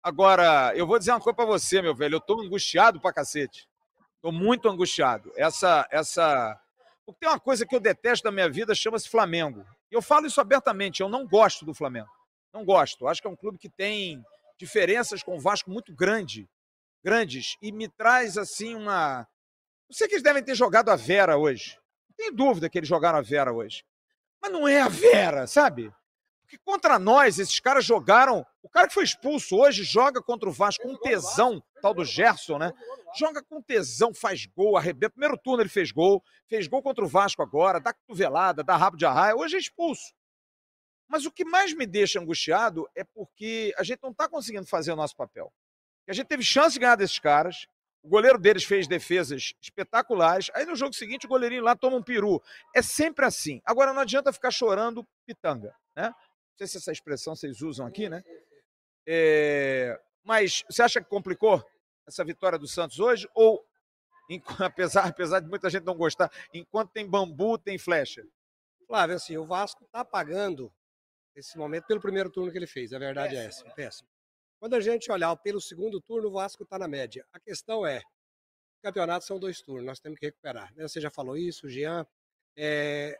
Agora, 0.02 0.72
eu 0.74 0.86
vou 0.86 0.98
dizer 0.98 1.12
uma 1.12 1.20
coisa 1.20 1.36
para 1.36 1.44
você, 1.44 1.80
meu 1.80 1.94
velho. 1.94 2.14
Eu 2.14 2.18
estou 2.18 2.40
angustiado 2.40 3.00
pra 3.00 3.12
cacete. 3.12 3.68
Estou 4.16 4.32
muito 4.32 4.68
angustiado. 4.68 5.32
Essa, 5.36 5.86
essa 5.90 6.60
porque 7.04 7.20
tem 7.20 7.28
uma 7.28 7.40
coisa 7.40 7.66
que 7.66 7.74
eu 7.74 7.80
detesto 7.80 8.24
da 8.24 8.32
minha 8.32 8.48
vida, 8.48 8.74
chama-se 8.74 9.08
Flamengo. 9.08 9.66
E 9.90 9.94
eu 9.94 10.00
falo 10.02 10.26
isso 10.26 10.40
abertamente, 10.40 11.00
eu 11.00 11.08
não 11.08 11.26
gosto 11.26 11.64
do 11.64 11.74
Flamengo. 11.74 12.08
Não 12.52 12.64
gosto. 12.64 13.08
Acho 13.08 13.20
que 13.20 13.26
é 13.26 13.30
um 13.30 13.36
clube 13.36 13.58
que 13.58 13.68
tem 13.68 14.24
diferenças 14.58 15.22
com 15.22 15.36
o 15.36 15.40
Vasco 15.40 15.70
muito 15.70 15.94
grande, 15.94 16.48
grandes, 17.04 17.56
e 17.60 17.72
me 17.72 17.88
traz 17.88 18.38
assim 18.38 18.74
uma. 18.74 19.26
Eu 19.88 19.94
sei 19.94 20.06
que 20.06 20.14
eles 20.14 20.22
devem 20.22 20.42
ter 20.42 20.54
jogado 20.54 20.90
a 20.90 20.96
Vera 20.96 21.36
hoje. 21.36 21.78
Não 22.08 22.16
tenho 22.16 22.32
dúvida 22.32 22.68
que 22.68 22.78
eles 22.78 22.88
jogaram 22.88 23.18
a 23.18 23.22
Vera 23.22 23.52
hoje. 23.52 23.84
Mas 24.42 24.50
não 24.50 24.66
é 24.66 24.80
a 24.80 24.88
Vera, 24.88 25.46
sabe? 25.46 25.92
Porque 26.42 26.58
contra 26.58 26.98
nós, 26.98 27.38
esses 27.38 27.60
caras 27.60 27.84
jogaram. 27.84 28.44
O 28.62 28.68
cara 28.68 28.88
que 28.88 28.92
foi 28.92 29.04
expulso 29.04 29.56
hoje 29.56 29.84
joga 29.84 30.20
contra 30.20 30.48
o 30.48 30.52
Vasco 30.52 30.82
com 30.82 30.96
tesão, 30.96 31.62
tal 31.80 31.94
do 31.94 32.04
Gerson, 32.04 32.58
né? 32.58 32.72
Joga 33.16 33.42
com 33.42 33.62
tesão, 33.62 34.12
faz 34.12 34.44
gol, 34.44 34.76
arrebenta. 34.76 35.10
Primeiro 35.10 35.38
turno 35.38 35.62
ele 35.62 35.70
fez 35.70 35.90
gol, 35.92 36.22
fez 36.48 36.66
gol 36.66 36.82
contra 36.82 37.04
o 37.04 37.08
Vasco 37.08 37.40
agora, 37.42 37.80
dá 37.80 37.94
cotovelada, 37.94 38.62
dá 38.62 38.76
rabo 38.76 38.96
de 38.96 39.06
arraia. 39.06 39.36
Hoje 39.36 39.56
é 39.56 39.58
expulso. 39.58 40.12
Mas 41.08 41.24
o 41.24 41.30
que 41.30 41.44
mais 41.44 41.72
me 41.72 41.86
deixa 41.86 42.20
angustiado 42.20 42.86
é 42.94 43.04
porque 43.04 43.74
a 43.78 43.82
gente 43.82 44.00
não 44.02 44.10
está 44.10 44.28
conseguindo 44.28 44.66
fazer 44.66 44.92
o 44.92 44.96
nosso 44.96 45.16
papel. 45.16 45.52
A 46.08 46.12
gente 46.12 46.26
teve 46.26 46.42
chance 46.42 46.74
de 46.74 46.80
ganhar 46.80 46.96
desses 46.96 47.18
caras, 47.18 47.66
o 48.02 48.08
goleiro 48.08 48.38
deles 48.38 48.64
fez 48.64 48.88
defesas 48.88 49.52
espetaculares. 49.60 50.50
Aí 50.54 50.66
no 50.66 50.74
jogo 50.74 50.94
seguinte 50.94 51.26
o 51.26 51.28
goleirinho 51.28 51.62
lá 51.62 51.76
toma 51.76 51.96
um 51.96 52.02
peru. 52.02 52.42
É 52.74 52.82
sempre 52.82 53.24
assim. 53.24 53.62
Agora 53.64 53.92
não 53.92 54.00
adianta 54.00 54.32
ficar 54.32 54.50
chorando 54.50 55.06
pitanga, 55.24 55.74
né? 55.94 56.08
Não 56.08 56.58
sei 56.58 56.66
se 56.66 56.78
essa 56.78 56.92
expressão 56.92 57.36
vocês 57.36 57.62
usam 57.62 57.86
aqui, 57.86 58.08
né? 58.08 58.22
É... 59.06 59.98
Mas 60.24 60.64
você 60.68 60.82
acha 60.82 61.00
que 61.00 61.08
complicou 61.08 61.64
essa 62.06 62.24
vitória 62.24 62.58
do 62.58 62.66
Santos 62.66 62.98
hoje? 62.98 63.28
Ou, 63.34 63.64
apesar, 64.58 65.06
apesar 65.06 65.40
de 65.40 65.48
muita 65.48 65.70
gente 65.70 65.84
não 65.84 65.96
gostar, 65.96 66.30
enquanto 66.52 66.90
tem 66.90 67.08
bambu, 67.08 67.56
tem 67.56 67.78
flecha? 67.78 68.26
Flávio, 68.86 69.16
assim, 69.16 69.36
o 69.36 69.46
Vasco 69.46 69.84
está 69.84 70.04
pagando 70.04 70.72
esse 71.34 71.56
momento 71.56 71.86
pelo 71.86 72.00
primeiro 72.00 72.30
turno 72.30 72.50
que 72.50 72.58
ele 72.58 72.66
fez. 72.66 72.92
A 72.92 72.98
verdade 72.98 73.36
é 73.36 73.44
péssimo, 73.44 73.66
é 73.66 73.68
essa. 73.68 73.74
Péssimo. 73.76 74.08
Quando 74.62 74.74
a 74.74 74.80
gente 74.80 75.10
olhar 75.10 75.34
pelo 75.38 75.60
segundo 75.60 76.00
turno, 76.00 76.28
o 76.28 76.32
Vasco 76.34 76.62
está 76.62 76.78
na 76.78 76.86
média. 76.86 77.26
A 77.32 77.40
questão 77.40 77.84
é, 77.84 78.00
campeonatos 78.80 79.26
são 79.26 79.36
dois 79.36 79.60
turnos, 79.60 79.84
nós 79.84 79.98
temos 79.98 80.16
que 80.20 80.26
recuperar. 80.26 80.72
Né? 80.76 80.86
Você 80.86 81.00
já 81.00 81.10
falou 81.10 81.36
isso, 81.36 81.68
Jean. 81.68 82.06
É, 82.56 83.18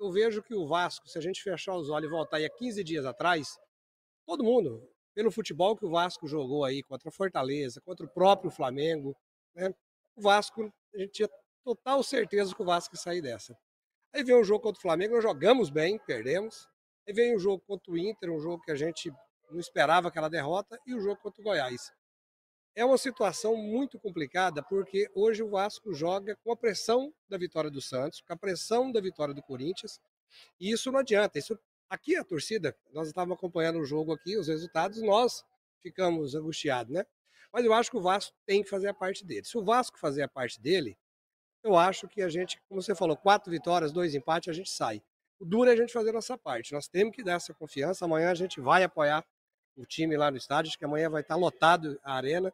eu 0.00 0.10
vejo 0.10 0.42
que 0.42 0.52
o 0.52 0.66
Vasco, 0.66 1.08
se 1.08 1.16
a 1.16 1.20
gente 1.20 1.44
fechar 1.44 1.76
os 1.76 1.90
olhos 1.90 2.08
e 2.08 2.10
voltar 2.10 2.38
aí 2.38 2.44
a 2.44 2.50
15 2.50 2.82
dias 2.82 3.06
atrás, 3.06 3.56
todo 4.26 4.42
mundo, 4.42 4.84
pelo 5.14 5.30
futebol 5.30 5.76
que 5.76 5.86
o 5.86 5.90
Vasco 5.90 6.26
jogou 6.26 6.64
aí 6.64 6.82
contra 6.82 7.08
a 7.08 7.12
Fortaleza, 7.12 7.80
contra 7.82 8.04
o 8.04 8.10
próprio 8.10 8.50
Flamengo, 8.50 9.16
né? 9.54 9.72
O 10.16 10.22
Vasco, 10.22 10.74
a 10.92 10.98
gente 10.98 11.12
tinha 11.12 11.28
total 11.64 12.02
certeza 12.02 12.52
que 12.52 12.62
o 12.62 12.66
Vasco 12.66 12.96
ia 12.96 13.00
sair 13.00 13.22
dessa. 13.22 13.56
Aí 14.12 14.24
veio 14.24 14.40
um 14.40 14.44
jogo 14.44 14.64
contra 14.64 14.80
o 14.80 14.82
Flamengo, 14.82 15.14
nós 15.14 15.22
jogamos 15.22 15.70
bem, 15.70 16.00
perdemos. 16.00 16.68
Aí 17.06 17.14
veio 17.14 17.36
um 17.36 17.38
jogo 17.38 17.62
contra 17.64 17.92
o 17.92 17.96
Inter, 17.96 18.32
um 18.32 18.40
jogo 18.40 18.60
que 18.64 18.72
a 18.72 18.76
gente 18.76 19.12
não 19.50 19.60
esperava 19.60 20.08
aquela 20.08 20.28
derrota, 20.28 20.78
e 20.86 20.94
o 20.94 21.00
jogo 21.00 21.20
contra 21.20 21.40
o 21.40 21.44
Goiás. 21.44 21.92
é 22.74 22.84
uma 22.84 22.96
situação 22.96 23.56
muito 23.56 23.98
complicada, 23.98 24.62
porque 24.62 25.10
hoje 25.14 25.42
o 25.42 25.50
Vasco 25.50 25.92
joga 25.92 26.36
com 26.36 26.52
a 26.52 26.56
pressão 26.56 27.12
da 27.28 27.36
vitória 27.36 27.70
do 27.70 27.80
Santos, 27.80 28.20
com 28.20 28.32
a 28.32 28.36
pressão 28.36 28.92
da 28.92 29.00
vitória 29.00 29.34
do 29.34 29.42
Corinthians, 29.42 30.00
e 30.58 30.70
isso 30.70 30.90
não 30.92 31.00
adianta. 31.00 31.38
Isso, 31.38 31.58
aqui 31.88 32.16
a 32.16 32.24
torcida, 32.24 32.76
nós 32.92 33.08
estávamos 33.08 33.36
acompanhando 33.36 33.80
o 33.80 33.84
jogo 33.84 34.12
aqui, 34.12 34.36
os 34.36 34.48
resultados, 34.48 35.02
nós 35.02 35.44
ficamos 35.80 36.34
angustiados, 36.34 36.94
né? 36.94 37.04
Mas 37.52 37.64
eu 37.64 37.72
acho 37.74 37.90
que 37.90 37.96
o 37.96 38.00
Vasco 38.00 38.36
tem 38.46 38.62
que 38.62 38.70
fazer 38.70 38.88
a 38.88 38.94
parte 38.94 39.24
dele. 39.24 39.44
Se 39.44 39.58
o 39.58 39.64
Vasco 39.64 39.98
fazer 39.98 40.22
a 40.22 40.28
parte 40.28 40.60
dele, 40.60 40.96
eu 41.64 41.76
acho 41.76 42.08
que 42.08 42.22
a 42.22 42.28
gente, 42.28 42.60
como 42.68 42.80
você 42.80 42.94
falou, 42.94 43.16
quatro 43.16 43.50
vitórias, 43.50 43.92
dois 43.92 44.14
empates, 44.14 44.48
a 44.48 44.52
gente 44.52 44.70
sai. 44.70 45.02
O 45.38 45.44
duro 45.44 45.68
é 45.68 45.72
a 45.72 45.76
gente 45.76 45.92
fazer 45.92 46.10
a 46.10 46.12
nossa 46.12 46.38
parte. 46.38 46.72
Nós 46.72 46.86
temos 46.86 47.14
que 47.14 47.24
dar 47.24 47.34
essa 47.34 47.52
confiança. 47.52 48.04
Amanhã 48.04 48.30
a 48.30 48.34
gente 48.34 48.60
vai 48.60 48.84
apoiar 48.84 49.26
o 49.80 49.86
time 49.86 50.16
lá 50.16 50.30
no 50.30 50.36
estádio, 50.36 50.68
acho 50.68 50.78
que 50.78 50.84
amanhã 50.84 51.08
vai 51.08 51.22
estar 51.22 51.36
lotado 51.36 51.98
a 52.04 52.14
arena. 52.14 52.52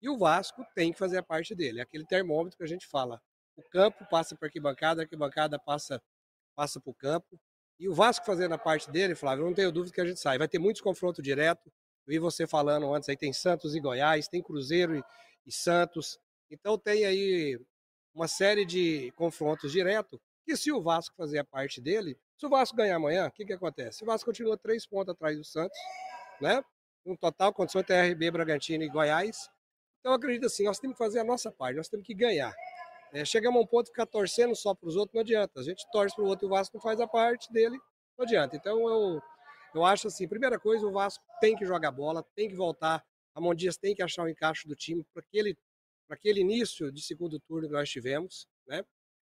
E 0.00 0.08
o 0.08 0.16
Vasco 0.16 0.64
tem 0.74 0.92
que 0.92 0.98
fazer 0.98 1.18
a 1.18 1.22
parte 1.22 1.54
dele. 1.54 1.80
É 1.80 1.82
aquele 1.82 2.06
termômetro 2.06 2.56
que 2.56 2.62
a 2.62 2.68
gente 2.68 2.86
fala. 2.86 3.20
O 3.56 3.62
campo 3.62 4.06
passa 4.08 4.36
para 4.36 4.46
arquibancada, 4.46 5.02
a 5.02 5.04
arquibancada 5.04 5.58
passa, 5.58 6.00
passa 6.54 6.80
para 6.80 6.90
o 6.90 6.94
campo. 6.94 7.38
E 7.80 7.88
o 7.88 7.94
Vasco 7.94 8.24
fazendo 8.24 8.54
a 8.54 8.58
parte 8.58 8.90
dele, 8.90 9.14
Flávio, 9.16 9.44
não 9.44 9.54
tenho 9.54 9.72
dúvida 9.72 9.92
que 9.92 10.00
a 10.00 10.06
gente 10.06 10.20
sai. 10.20 10.38
Vai 10.38 10.48
ter 10.48 10.58
muitos 10.58 10.80
confrontos 10.80 11.22
direto. 11.22 11.66
Eu 12.06 12.12
vi 12.12 12.18
você 12.18 12.46
falando 12.46 12.92
antes 12.94 13.08
aí, 13.08 13.16
tem 13.16 13.32
Santos 13.32 13.74
e 13.74 13.80
Goiás, 13.80 14.28
tem 14.28 14.42
Cruzeiro 14.42 14.96
e, 14.96 15.02
e 15.46 15.52
Santos. 15.52 16.18
Então 16.48 16.78
tem 16.78 17.04
aí 17.04 17.60
uma 18.14 18.28
série 18.28 18.64
de 18.64 19.12
confrontos 19.16 19.72
direto. 19.72 20.20
E 20.46 20.56
se 20.56 20.72
o 20.72 20.80
Vasco 20.80 21.14
fazer 21.16 21.38
a 21.38 21.44
parte 21.44 21.80
dele, 21.80 22.16
se 22.38 22.46
o 22.46 22.48
Vasco 22.48 22.76
ganhar 22.76 22.96
amanhã, 22.96 23.26
o 23.26 23.32
que, 23.32 23.44
que 23.44 23.52
acontece? 23.52 24.02
O 24.02 24.06
Vasco 24.06 24.26
continua 24.26 24.56
três 24.56 24.86
pontos 24.86 25.12
atrás 25.12 25.36
do 25.36 25.44
Santos, 25.44 25.76
né? 26.40 26.62
Um 27.04 27.16
total, 27.16 27.52
condição 27.52 27.82
TRB, 27.82 28.30
Bragantino 28.30 28.84
e 28.84 28.88
Goiás. 28.88 29.48
Então, 30.00 30.12
acredito 30.12 30.46
assim, 30.46 30.64
nós 30.64 30.78
temos 30.78 30.96
que 30.96 31.04
fazer 31.04 31.20
a 31.20 31.24
nossa 31.24 31.50
parte, 31.50 31.76
nós 31.76 31.88
temos 31.88 32.06
que 32.06 32.14
ganhar. 32.14 32.54
É, 33.12 33.24
chegamos 33.24 33.58
a 33.58 33.62
um 33.62 33.66
ponto 33.66 33.86
de 33.86 33.90
ficar 33.90 34.06
torcendo 34.06 34.54
só 34.54 34.74
para 34.74 34.88
os 34.88 34.96
outros, 34.96 35.14
não 35.14 35.22
adianta. 35.22 35.60
A 35.60 35.62
gente 35.62 35.84
torce 35.90 36.14
para 36.14 36.24
o 36.24 36.28
outro 36.28 36.46
e 36.46 36.48
o 36.48 36.50
Vasco 36.50 36.76
não 36.76 36.82
faz 36.82 37.00
a 37.00 37.06
parte 37.06 37.50
dele, 37.52 37.78
não 38.16 38.24
adianta. 38.24 38.56
Então, 38.56 38.88
eu, 38.88 39.22
eu 39.74 39.84
acho 39.84 40.08
assim, 40.08 40.28
primeira 40.28 40.58
coisa, 40.58 40.86
o 40.86 40.92
Vasco 40.92 41.24
tem 41.40 41.56
que 41.56 41.64
jogar 41.64 41.90
bola, 41.90 42.24
tem 42.34 42.48
que 42.48 42.54
voltar. 42.54 43.04
A 43.34 43.40
Mondias 43.40 43.76
tem 43.76 43.94
que 43.94 44.02
achar 44.02 44.24
o 44.24 44.28
encaixe 44.28 44.68
do 44.68 44.74
time 44.74 45.04
para 45.12 45.22
aquele, 45.22 45.56
aquele 46.10 46.40
início 46.40 46.92
de 46.92 47.00
segundo 47.00 47.40
turno 47.40 47.68
que 47.68 47.72
nós 47.72 47.88
tivemos, 47.88 48.46
né? 48.66 48.84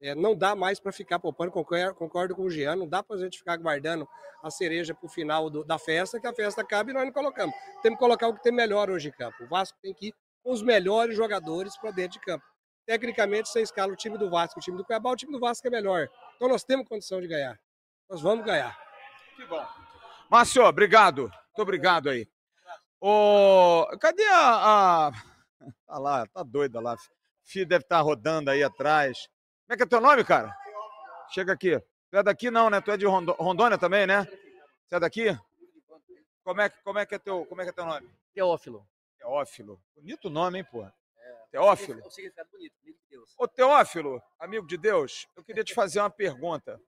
É, 0.05 0.15
não 0.15 0.37
dá 0.37 0.55
mais 0.55 0.79
para 0.79 0.93
ficar 0.93 1.19
poupando, 1.19 1.51
concordo, 1.51 1.95
concordo, 1.95 2.37
com 2.37 2.43
o 2.43 2.51
Jean, 2.51 2.77
não 2.77 2.87
dá 2.87 3.03
para 3.03 3.17
a 3.17 3.19
gente 3.19 3.39
ficar 3.39 3.57
guardando 3.57 4.07
a 4.43 4.51
cereja 4.51 4.95
para 4.95 5.07
o 5.07 5.09
final 5.09 5.49
do, 5.49 5.65
da 5.65 5.79
festa, 5.79 6.21
que 6.21 6.27
a 6.27 6.35
festa 6.35 6.61
acaba 6.61 6.91
e 6.91 6.93
nós 6.93 7.07
não 7.07 7.13
colocamos. 7.13 7.57
Temos 7.81 7.99
que 7.99 8.05
colocar 8.05 8.29
o 8.29 8.35
que 8.35 8.43
tem 8.43 8.53
melhor 8.53 8.91
hoje 8.91 9.09
em 9.09 9.13
campo. 9.13 9.43
O 9.43 9.49
Vasco 9.49 9.79
tem 9.81 9.95
que 9.95 10.09
ir 10.09 10.15
com 10.43 10.53
os 10.53 10.61
melhores 10.61 11.17
jogadores 11.17 11.75
para 11.79 11.91
dentro 11.91 12.19
de 12.19 12.21
campo. 12.21 12.45
Tecnicamente, 12.85 13.49
você 13.49 13.63
escala 13.63 13.95
o 13.95 13.97
time 13.97 14.19
do 14.19 14.29
Vasco, 14.29 14.61
o 14.61 14.63
time 14.63 14.77
do 14.77 14.85
Cuiabá, 14.85 15.11
o 15.11 15.17
time 15.17 15.33
do 15.33 15.41
Vasco 15.41 15.67
é 15.67 15.71
melhor. 15.71 16.07
Então 16.37 16.49
nós 16.49 16.65
temos 16.65 16.87
condição 16.87 17.19
de 17.19 17.27
ganhar. 17.27 17.59
Nós 18.11 18.21
vamos 18.21 18.45
ganhar. 18.45 18.79
Que 19.37 19.47
bom. 19.47 19.67
Márcio, 20.31 20.67
obrigado. 20.67 21.23
Muito 21.23 21.63
obrigado 21.63 22.11
aí. 22.11 22.29
Ô, 23.01 23.87
cadê 23.99 24.27
a, 24.27 25.09
a... 25.09 25.13
Tá 25.87 25.99
lá, 25.99 26.27
tá 26.27 26.43
doida 26.43 26.79
lá. 26.79 26.95
Filho 27.43 27.67
deve 27.67 27.85
estar 27.85 27.97
tá 27.97 28.03
rodando 28.03 28.51
aí 28.51 28.63
atrás. 28.63 29.33
Como 29.67 29.75
é 29.75 29.77
que 29.79 29.83
é 29.83 29.87
teu 29.87 30.01
nome, 30.01 30.23
cara? 30.25 30.55
Chega 31.31 31.55
aqui. 31.55 31.81
Tu 32.11 32.19
é 32.19 32.23
daqui 32.23 32.51
não, 32.51 32.69
né? 32.69 32.83
Tu 32.83 32.91
é 32.91 32.97
de 32.99 33.07
Rondônia 33.07 33.79
também, 33.79 34.07
né? 34.07 34.25
Você 34.87 34.97
é 34.97 35.01
daqui? 35.01 35.39
Como 36.45 36.61
é, 36.61 36.69
como 36.69 36.99
é, 36.99 37.07
que, 37.07 37.15
é 37.15 37.19
teu, 37.19 37.47
como 37.47 37.63
é 37.63 37.65
que 37.65 37.71
é 37.71 37.73
teu 37.73 37.87
nome? 37.87 38.07
Teófilo. 38.35 38.87
Teófilo. 39.19 39.81
Bonito 39.97 40.29
nome, 40.29 40.59
hein, 40.59 40.67
pô? 40.71 40.85
É, 40.85 40.93
Teófilo. 41.51 42.07
O 42.07 42.11
significado 42.11 42.51
bonito, 42.51 42.75
amigo 42.83 42.99
de 42.99 43.09
Deus. 43.09 43.35
Ô, 43.39 43.49
Teófilo, 43.49 44.23
amigo 44.39 44.67
de 44.67 44.77
Deus, 44.77 45.27
eu 45.35 45.43
queria 45.43 45.65
te 45.65 45.73
fazer 45.73 46.01
uma 46.01 46.11
pergunta. 46.11 46.79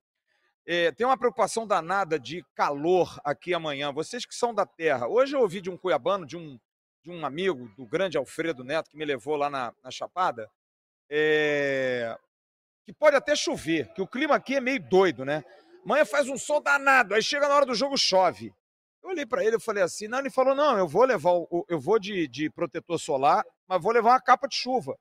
É, 0.66 0.93
tem 0.93 1.07
uma 1.07 1.16
preocupação 1.16 1.66
danada 1.66 2.19
de 2.19 2.44
calor 2.55 3.19
aqui 3.24 3.55
amanhã. 3.55 3.90
Vocês 3.90 4.27
que 4.27 4.35
são 4.35 4.55
da 4.55 4.66
terra. 4.66 5.09
Hoje 5.09 5.35
eu 5.35 5.40
ouvi 5.40 5.62
de 5.62 5.70
um 5.70 5.78
cuiabano, 5.78 6.27
de 6.27 6.36
um, 6.36 6.61
de 7.03 7.11
um 7.11 7.24
amigo, 7.24 7.69
do 7.78 7.86
grande 7.86 8.19
Alfredo 8.19 8.62
Neto, 8.62 8.90
que 8.90 8.97
me 8.98 9.05
levou 9.07 9.36
lá 9.36 9.48
na, 9.48 9.73
na 9.82 9.90
Chapada. 9.90 10.51
É, 11.09 12.19
que 12.87 12.93
pode 12.93 13.17
até 13.17 13.35
chover, 13.35 13.93
que 13.93 14.01
o 14.01 14.07
clima 14.07 14.37
aqui 14.37 14.55
é 14.55 14.61
meio 14.61 14.81
doido, 14.81 15.25
né? 15.25 15.45
Amanhã 15.85 16.05
faz 16.05 16.29
um 16.29 16.39
sol 16.39 16.61
danado, 16.61 17.15
aí 17.15 17.23
chega 17.23 17.49
na 17.49 17.55
hora 17.55 17.67
do 17.67 17.75
jogo 17.75 17.99
chove. 17.99 18.55
Eu 19.03 19.11
olhei 19.11 19.27
para 19.27 19.45
ele 19.45 19.57
e 19.57 19.61
falei 19.61 19.83
assim, 19.83 20.07
não, 20.07 20.21
ele 20.21 20.31
falou, 20.31 20.55
não, 20.55 20.79
eu 20.79 20.87
vou 20.87 21.05
levar, 21.05 21.33
o, 21.33 21.67
eu 21.69 21.81
vou 21.81 21.99
de, 21.99 22.29
de 22.29 22.49
protetor 22.49 22.99
solar, 22.99 23.45
mas 23.69 23.83
vou 23.83 23.93
levar 23.93 24.11
uma 24.11 24.21
capa 24.21 24.47
de 24.47 24.57
chuva. 24.57 24.97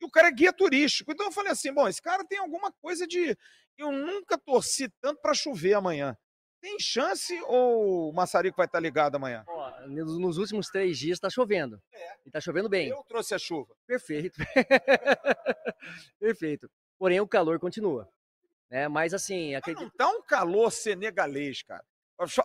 E 0.00 0.04
o 0.04 0.10
cara 0.10 0.28
é 0.28 0.32
guia 0.32 0.52
turístico. 0.52 1.12
Então 1.12 1.26
eu 1.26 1.32
falei 1.32 1.52
assim, 1.52 1.72
bom, 1.72 1.88
esse 1.88 2.02
cara 2.02 2.24
tem 2.24 2.38
alguma 2.38 2.72
coisa 2.80 3.06
de... 3.06 3.36
Eu 3.76 3.92
nunca 3.92 4.36
torci 4.36 4.88
tanto 5.00 5.20
para 5.20 5.34
chover 5.34 5.74
amanhã. 5.74 6.16
Tem 6.60 6.76
chance 6.80 7.40
ou 7.46 8.10
o 8.10 8.12
maçarico 8.12 8.56
vai 8.56 8.66
estar 8.66 8.78
tá 8.78 8.82
ligado 8.82 9.14
amanhã? 9.14 9.44
Ó, 9.46 9.86
nos 9.86 10.38
últimos 10.38 10.68
três 10.68 10.98
dias 10.98 11.16
está 11.16 11.30
chovendo. 11.30 11.80
É. 11.92 12.14
E 12.24 12.28
está 12.28 12.40
chovendo 12.40 12.68
bem. 12.68 12.88
Eu 12.88 13.04
trouxe 13.04 13.34
a 13.34 13.38
chuva. 13.38 13.74
Perfeito. 13.86 14.38
Perfeito. 16.18 16.68
Porém, 16.98 17.20
o 17.20 17.28
calor 17.28 17.58
continua. 17.58 18.08
Né? 18.70 18.88
Mas 18.88 19.14
assim. 19.14 19.54
Acredito... 19.54 19.84
Não 19.84 19.90
tá 19.90 20.08
um 20.08 20.22
calor 20.22 20.70
senegalês, 20.70 21.62
cara. 21.62 21.84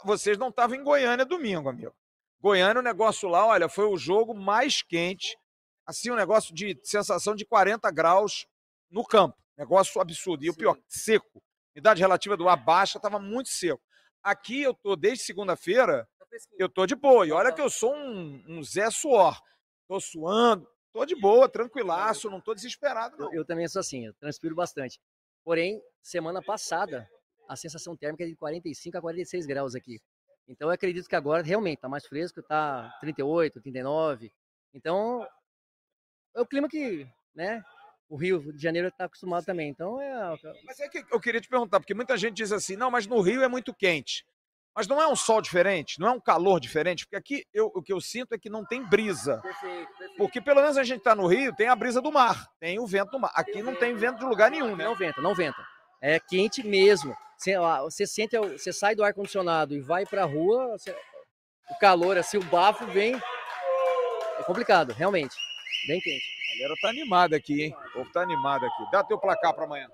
Vocês 0.06 0.38
não 0.38 0.50
estavam 0.50 0.76
em 0.76 0.84
Goiânia 0.84 1.26
domingo, 1.26 1.68
amigo. 1.68 1.96
Goiânia, 2.40 2.80
o 2.80 2.84
negócio 2.84 3.28
lá, 3.28 3.48
olha, 3.48 3.68
foi 3.68 3.86
o 3.86 3.98
jogo 3.98 4.34
mais 4.34 4.82
quente. 4.82 5.38
Assim, 5.86 6.12
um 6.12 6.16
negócio 6.16 6.54
de 6.54 6.80
sensação 6.84 7.36
de 7.36 7.46
40 7.46 7.90
graus 7.90 8.46
no 8.90 9.04
campo. 9.04 9.36
Negócio 9.58 10.00
absurdo. 10.00 10.44
E 10.44 10.50
o 10.50 10.56
pior, 10.56 10.78
seco. 10.88 11.42
Umidade 11.76 12.02
relativa 12.02 12.38
do 12.38 12.48
ar 12.48 12.58
baixa, 12.58 12.98
estava 12.98 13.20
muito 13.20 13.50
seco. 13.50 13.82
Aqui 14.22 14.62
eu 14.62 14.74
tô 14.74 14.96
desde 14.96 15.24
segunda-feira, 15.24 16.08
tá 16.20 16.26
eu 16.60 16.70
tô 16.70 16.86
de 16.86 16.96
boa. 16.96 17.26
E 17.26 17.32
olha 17.32 17.52
que 17.52 17.62
eu 17.62 17.70
sou 17.70 17.94
um, 17.94 18.44
um 18.48 18.64
Zé 18.64 18.90
Suor. 18.92 19.40
Tô 19.88 20.00
suando, 20.00 20.68
Tô 20.94 21.06
de 21.06 21.16
boa, 21.16 21.50
tranquilaço, 21.50 22.30
não 22.30 22.40
tô 22.40 22.54
desesperado, 22.54 23.18
não. 23.18 23.34
Eu, 23.34 23.40
eu 23.40 23.46
também 23.46 23.68
sou 23.68 23.80
assim, 23.80 24.06
eu 24.06 24.14
transpiro 24.14 24.54
bastante. 24.54 25.02
Porém, 25.44 25.82
semana 26.04 26.42
passada, 26.42 27.10
a 27.50 27.56
sensação 27.56 27.98
térmica 27.98 28.24
é 28.24 28.28
de 28.28 28.36
45 28.36 28.98
a 28.98 29.02
46 29.02 29.46
graus 29.48 29.76
aqui. 29.76 30.00
Então, 30.48 30.68
eu 30.68 30.74
acredito 30.74 31.08
que 31.10 31.16
agora 31.16 31.42
realmente 31.42 31.80
tá 31.80 31.90
mais 31.90 32.06
fresco, 32.06 32.44
tá 32.44 32.96
38, 33.02 33.60
39. 33.60 34.32
Então, 34.74 35.28
é 36.36 36.42
o 36.42 36.46
clima 36.46 36.70
que, 36.70 37.08
né, 37.34 37.64
o 38.08 38.16
Rio 38.16 38.54
de 38.54 38.62
Janeiro 38.62 38.90
está 38.90 39.06
acostumado 39.06 39.46
também. 39.46 39.70
Então, 39.70 40.00
é. 40.00 40.38
Mas 40.64 40.80
é 40.80 40.88
que 40.88 41.04
eu 41.12 41.20
queria 41.20 41.42
te 41.42 41.50
perguntar, 41.50 41.80
porque 41.80 41.96
muita 41.96 42.16
gente 42.18 42.36
diz 42.36 42.52
assim: 42.52 42.76
não, 42.76 42.92
mas 42.92 43.08
no 43.08 43.20
Rio 43.22 43.42
é 43.42 43.48
muito 43.48 43.74
quente. 43.74 44.26
Mas 44.76 44.88
não 44.88 45.00
é 45.00 45.08
um 45.08 45.16
sol 45.16 45.40
diferente, 45.40 46.00
não 46.00 46.08
é 46.08 46.12
um 46.12 46.20
calor 46.20 46.60
diferente, 46.60 47.06
porque 47.06 47.16
aqui 47.16 47.46
eu, 47.54 47.72
o 47.76 47.82
que 47.82 47.94
eu 47.94 48.02
sinto 48.02 48.34
é 48.34 48.40
que 48.40 48.50
não 48.50 48.66
tem 48.66 48.84
brisa. 48.84 49.40
Perfeito, 49.42 49.88
perfeito. 49.90 50.18
Porque 50.18 50.42
pelo 50.42 50.62
menos 50.62 50.78
a 50.78 50.84
gente 50.84 50.98
está 50.98 51.14
no 51.14 51.28
Rio, 51.28 51.56
tem 51.56 51.68
a 51.68 51.76
brisa 51.76 52.02
do 52.02 52.12
mar, 52.12 52.50
tem 52.60 52.80
o 52.80 52.88
vento 52.88 53.12
do 53.12 53.20
mar. 53.20 53.32
Aqui 53.36 53.62
não 53.62 53.76
tem 53.76 53.96
vento 53.96 54.20
de 54.20 54.26
lugar 54.26 54.50
nenhum, 54.50 54.76
né? 54.76 54.86
Não 54.86 54.96
venta, 54.96 55.22
não 55.22 55.36
venta. 55.36 55.64
É 56.02 56.20
quente 56.20 56.66
mesmo. 56.66 57.16
Você, 57.38 57.56
você 57.58 58.08
sente, 58.08 58.38
você 58.38 58.74
sai 58.74 58.96
do 58.96 59.04
ar 59.04 59.14
condicionado 59.14 59.76
e 59.76 59.80
vai 59.80 60.06
para 60.06 60.24
a 60.24 60.26
rua, 60.26 60.78
você, 60.78 60.96
o 61.70 61.76
calor, 61.80 62.18
assim, 62.18 62.38
o 62.38 62.44
bafo 62.44 62.86
vem. 62.88 63.16
É 64.40 64.44
complicado, 64.44 64.92
realmente. 64.92 65.36
Bem 65.88 66.00
quente. 66.00 66.26
A 66.56 66.60
galera 66.60 66.76
tá 66.82 66.90
animada 66.90 67.36
aqui, 67.36 67.64
hein? 67.64 67.76
O 67.90 67.92
povo 67.94 68.12
tá 68.12 68.22
animado 68.22 68.66
aqui. 68.66 68.92
Dá 68.92 69.04
teu 69.04 69.20
placar 69.20 69.54
para 69.54 69.66
amanhã. 69.66 69.90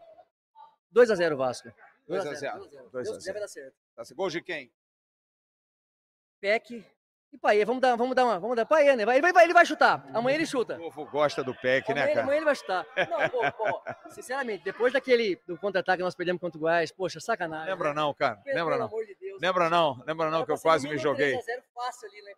2 0.92 1.12
a 1.12 1.16
0 1.16 1.38
Vasco. 1.38 1.70
2 2.08 2.26
a 2.26 2.34
0. 2.34 2.60
2 2.92 3.10
a 3.10 3.20
0. 3.20 3.34
Vai 3.34 3.42
dar 3.42 3.48
certo. 3.48 3.76
Tá, 4.00 4.16
gol 4.16 4.30
de 4.30 4.42
quem? 4.42 4.72
Peck 6.40 6.86
e 7.34 7.38
Paê. 7.38 7.66
Vamos 7.66 7.82
dar, 7.82 7.98
vamos 7.98 8.16
dar 8.16 8.24
uma, 8.24 8.40
vamos 8.40 8.56
dar 8.56 8.66
Paê, 8.66 8.96
né? 8.96 9.04
Ele 9.04 9.34
vai, 9.34 9.44
ele 9.44 9.54
vai 9.54 9.66
chutar. 9.66 10.08
Amanhã 10.14 10.36
ele 10.36 10.46
chuta. 10.46 10.76
O 10.76 10.90
povo 10.90 11.06
gosta 11.12 11.44
do 11.44 11.54
Peck, 11.54 11.94
né, 11.94 12.08
cara? 12.08 12.22
Amanhã 12.22 12.38
ele 12.38 12.46
vai 12.46 12.56
chutar. 12.56 12.86
Não, 13.10 13.30
pô, 13.30 13.52
pô, 13.52 13.82
sinceramente, 14.12 14.64
depois 14.64 14.94
daquele 14.94 15.36
do 15.46 15.58
contra-ataque 15.58 15.98
que 15.98 16.04
nós 16.04 16.16
perdemos 16.16 16.40
contra 16.40 16.58
o 16.58 16.62
Goiás, 16.62 16.94
poxa, 16.94 17.20
sacanagem. 17.20 17.70
Lembra 17.70 17.94
não, 17.94 18.14
cara? 18.14 18.42
Lembra 18.46 18.78
não. 18.78 18.88
De 18.88 19.18
Deus, 19.20 19.42
Lembra 19.42 19.70
não, 19.70 20.02
lembra 20.08 20.32
não 20.32 20.46
que 20.46 20.52
eu 20.54 20.60
quase 20.60 20.88
me 20.88 20.98
joguei. 20.98 21.38
0 21.38 21.64
fácil 21.76 22.08
ali, 22.08 22.22
né? 22.22 22.34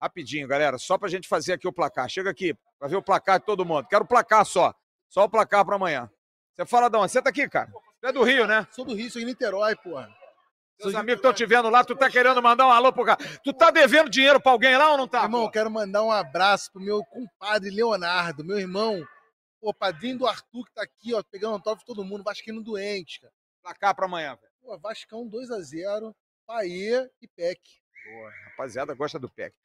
Rapidinho, 0.00 0.46
galera, 0.46 0.78
só 0.78 0.96
pra 0.96 1.08
gente 1.08 1.26
fazer 1.26 1.54
aqui 1.54 1.66
o 1.66 1.72
placar. 1.72 2.08
Chega 2.08 2.30
aqui, 2.30 2.54
pra 2.78 2.86
ver 2.86 2.96
o 2.96 3.02
placar 3.02 3.40
de 3.40 3.46
todo 3.46 3.64
mundo. 3.64 3.88
Quero 3.88 4.04
o 4.04 4.08
placar 4.08 4.46
só. 4.46 4.72
Só 5.08 5.24
o 5.24 5.28
placar 5.28 5.64
pra 5.64 5.74
amanhã. 5.74 6.08
Você 6.54 6.64
fala 6.64 6.86
onde? 6.98 7.10
Você 7.10 7.20
tá 7.20 7.30
aqui, 7.30 7.48
cara? 7.48 7.68
Você 8.00 8.06
é 8.06 8.12
do 8.12 8.22
Rio, 8.22 8.46
né? 8.46 8.64
Sou 8.70 8.84
do 8.84 8.94
Rio, 8.94 9.10
sou 9.10 9.20
em 9.20 9.24
Niterói, 9.24 9.74
porra. 9.74 10.08
Seus 10.80 10.94
amigos 10.94 11.18
estão 11.18 11.32
te 11.32 11.46
vendo 11.46 11.70
lá, 11.70 11.84
tu 11.84 11.94
tá 11.94 12.10
querendo 12.10 12.42
mandar 12.42 12.66
um 12.66 12.70
alô 12.70 12.92
pro 12.92 13.04
cara. 13.04 13.18
Tu 13.42 13.52
tá 13.52 13.70
devendo 13.70 14.10
dinheiro 14.10 14.40
pra 14.40 14.52
alguém 14.52 14.76
lá 14.76 14.92
ou 14.92 14.98
não 14.98 15.08
tá? 15.08 15.22
Irmão, 15.22 15.44
pô? 15.44 15.50
quero 15.50 15.70
mandar 15.70 16.02
um 16.02 16.10
abraço 16.10 16.70
pro 16.72 16.82
meu 16.82 17.02
compadre 17.04 17.70
Leonardo, 17.70 18.44
meu 18.44 18.58
irmão. 18.58 19.06
Pô, 19.60 19.72
padrinho 19.72 20.18
do 20.18 20.26
Arthur 20.26 20.64
que 20.66 20.74
tá 20.74 20.82
aqui, 20.82 21.14
ó, 21.14 21.22
pegando 21.22 21.54
autógrafo 21.54 21.86
de 21.86 21.86
todo 21.86 22.04
mundo, 22.04 22.22
Vasquinho 22.22 22.62
doente, 22.62 23.20
cara. 23.20 23.32
Placar 23.62 23.94
pra 23.94 24.04
amanhã, 24.04 24.36
velho. 24.36 24.52
Pô, 24.60 24.78
Vascão 24.78 25.28
2x0, 25.28 26.14
Paê 26.46 27.08
e 27.22 27.28
Peck. 27.28 27.60
Boa, 28.04 28.30
rapaziada 28.50 28.94
gosta 28.94 29.18
do 29.18 29.28
Peck. 29.28 29.56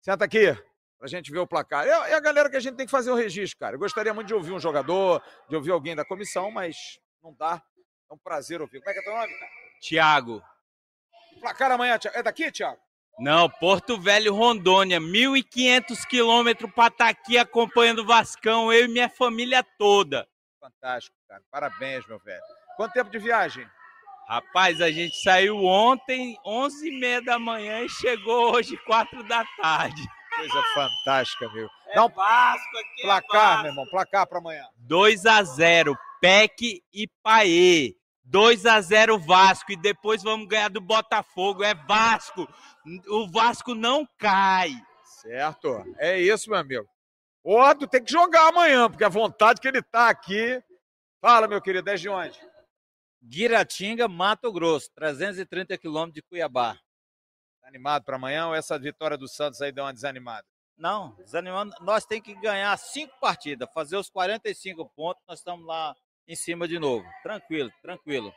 Senta 0.00 0.24
aqui. 0.24 0.54
Pra 0.98 1.08
gente 1.08 1.30
ver 1.30 1.38
o 1.38 1.46
placar. 1.46 1.86
É, 1.86 1.90
é 1.90 2.14
a 2.14 2.20
galera 2.20 2.50
que 2.50 2.56
a 2.56 2.60
gente 2.60 2.76
tem 2.76 2.86
que 2.86 2.90
fazer 2.90 3.10
o 3.10 3.14
registro, 3.14 3.58
cara. 3.58 3.76
Eu 3.76 3.78
gostaria 3.78 4.14
muito 4.14 4.28
de 4.28 4.34
ouvir 4.34 4.52
um 4.52 4.60
jogador, 4.60 5.22
de 5.48 5.56
ouvir 5.56 5.70
alguém 5.70 5.94
da 5.94 6.04
comissão, 6.04 6.50
mas 6.50 6.98
não 7.22 7.34
dá. 7.34 7.62
É 8.10 8.14
um 8.14 8.18
prazer 8.18 8.60
ouvir. 8.60 8.80
Como 8.80 8.90
é 8.90 8.94
que 8.94 9.00
é 9.00 9.02
teu 9.02 9.14
nome, 9.14 9.32
cara? 9.38 9.50
Tiago. 9.80 10.42
Placar 11.40 11.70
amanhã, 11.70 11.98
Thiago. 11.98 12.18
É 12.18 12.22
daqui, 12.22 12.50
Thiago? 12.50 12.78
Não, 13.18 13.48
Porto 13.48 13.98
Velho, 13.98 14.34
Rondônia. 14.34 15.00
1.500 15.00 16.06
quilômetros 16.06 16.70
para 16.72 16.88
estar 16.88 17.08
aqui 17.08 17.38
acompanhando 17.38 18.00
o 18.00 18.06
Vascão, 18.06 18.72
eu 18.72 18.84
e 18.84 18.88
minha 18.88 19.08
família 19.08 19.64
toda. 19.78 20.28
Fantástico, 20.60 21.16
cara. 21.28 21.42
Parabéns, 21.50 22.06
meu 22.06 22.18
velho. 22.18 22.42
Quanto 22.76 22.92
tempo 22.92 23.10
de 23.10 23.18
viagem? 23.18 23.66
Rapaz, 24.28 24.80
a 24.80 24.90
gente 24.90 25.16
saiu 25.22 25.64
ontem, 25.64 26.36
11h30 26.44 27.24
da 27.24 27.38
manhã 27.38 27.82
e 27.82 27.88
chegou 27.88 28.54
hoje, 28.54 28.76
4 28.84 29.22
da 29.22 29.44
tarde. 29.62 30.02
Coisa 30.36 30.62
fantástica, 30.74 31.48
meu. 31.52 31.68
É 31.88 31.94
Dá 31.94 32.04
um 32.04 32.08
Vasco 32.08 32.76
aqui, 32.76 33.02
placar, 33.02 33.62
meu 33.62 33.70
irmão. 33.70 33.86
Placar 33.86 34.26
para 34.26 34.38
amanhã. 34.38 34.68
2 34.76 35.24
a 35.24 35.42
0 35.42 35.96
PEC 36.20 36.82
e 36.92 37.08
Paê. 37.22 37.94
2 38.26 38.66
a 38.66 38.80
0 38.80 39.18
Vasco 39.18 39.70
e 39.70 39.76
depois 39.76 40.22
vamos 40.22 40.48
ganhar 40.48 40.68
do 40.68 40.80
Botafogo. 40.80 41.62
É 41.62 41.74
Vasco. 41.74 42.46
O 43.08 43.28
Vasco 43.30 43.74
não 43.74 44.06
cai. 44.18 44.70
Certo. 45.04 45.84
É 45.98 46.20
isso, 46.20 46.50
meu 46.50 46.58
amigo. 46.58 46.88
O 47.42 47.60
Otto 47.60 47.86
tem 47.86 48.02
que 48.02 48.10
jogar 48.10 48.48
amanhã, 48.48 48.90
porque 48.90 49.04
a 49.04 49.08
vontade 49.08 49.60
que 49.60 49.68
ele 49.68 49.80
tá 49.80 50.08
aqui. 50.08 50.60
Fala, 51.20 51.46
meu 51.46 51.62
querido, 51.62 51.88
é 51.88 51.94
de 51.94 52.08
onde? 52.08 52.38
Guiratinga, 53.22 54.08
Mato 54.08 54.52
Grosso, 54.52 54.90
330 54.94 55.78
quilômetros 55.78 56.14
de 56.14 56.22
Cuiabá. 56.22 56.74
Tá 57.60 57.68
animado 57.68 58.04
para 58.04 58.16
amanhã 58.16 58.48
ou 58.48 58.54
essa 58.54 58.78
vitória 58.78 59.16
do 59.16 59.28
Santos 59.28 59.60
aí 59.60 59.72
deu 59.72 59.84
uma 59.84 59.92
desanimada? 59.92 60.46
Não, 60.76 61.14
desanimando. 61.16 61.74
Nós 61.80 62.04
temos 62.04 62.24
que 62.24 62.34
ganhar 62.34 62.76
cinco 62.76 63.18
partidas, 63.20 63.68
fazer 63.72 63.96
os 63.96 64.10
45 64.10 64.84
pontos, 64.94 65.22
nós 65.26 65.38
estamos 65.38 65.66
lá 65.66 65.96
em 66.26 66.34
cima 66.36 66.66
de 66.66 66.78
novo. 66.78 67.06
Tranquilo, 67.22 67.70
tranquilo. 67.82 68.34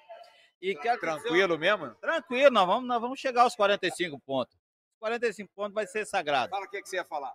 E 0.61 0.76
quero 0.76 0.99
Tranquilo 0.99 1.57
mesmo? 1.57 1.95
Tranquilo, 1.95 2.52
nós 2.52 2.68
vamos, 2.68 2.88
nós 2.88 3.02
vamos 3.02 3.20
chegar 3.20 3.44
aos 3.44 3.56
45 3.56 4.20
pontos. 4.20 4.56
Os 4.56 4.99
45 4.99 5.52
pontos 5.56 5.74
vai 5.74 5.88
ser 5.88 6.06
sagrado. 6.06 6.49
Fala 6.49 6.66
o 6.66 6.70
que, 6.70 6.82
que 6.82 6.90
você 6.90 6.98
ia 6.98 7.06
falar. 7.06 7.34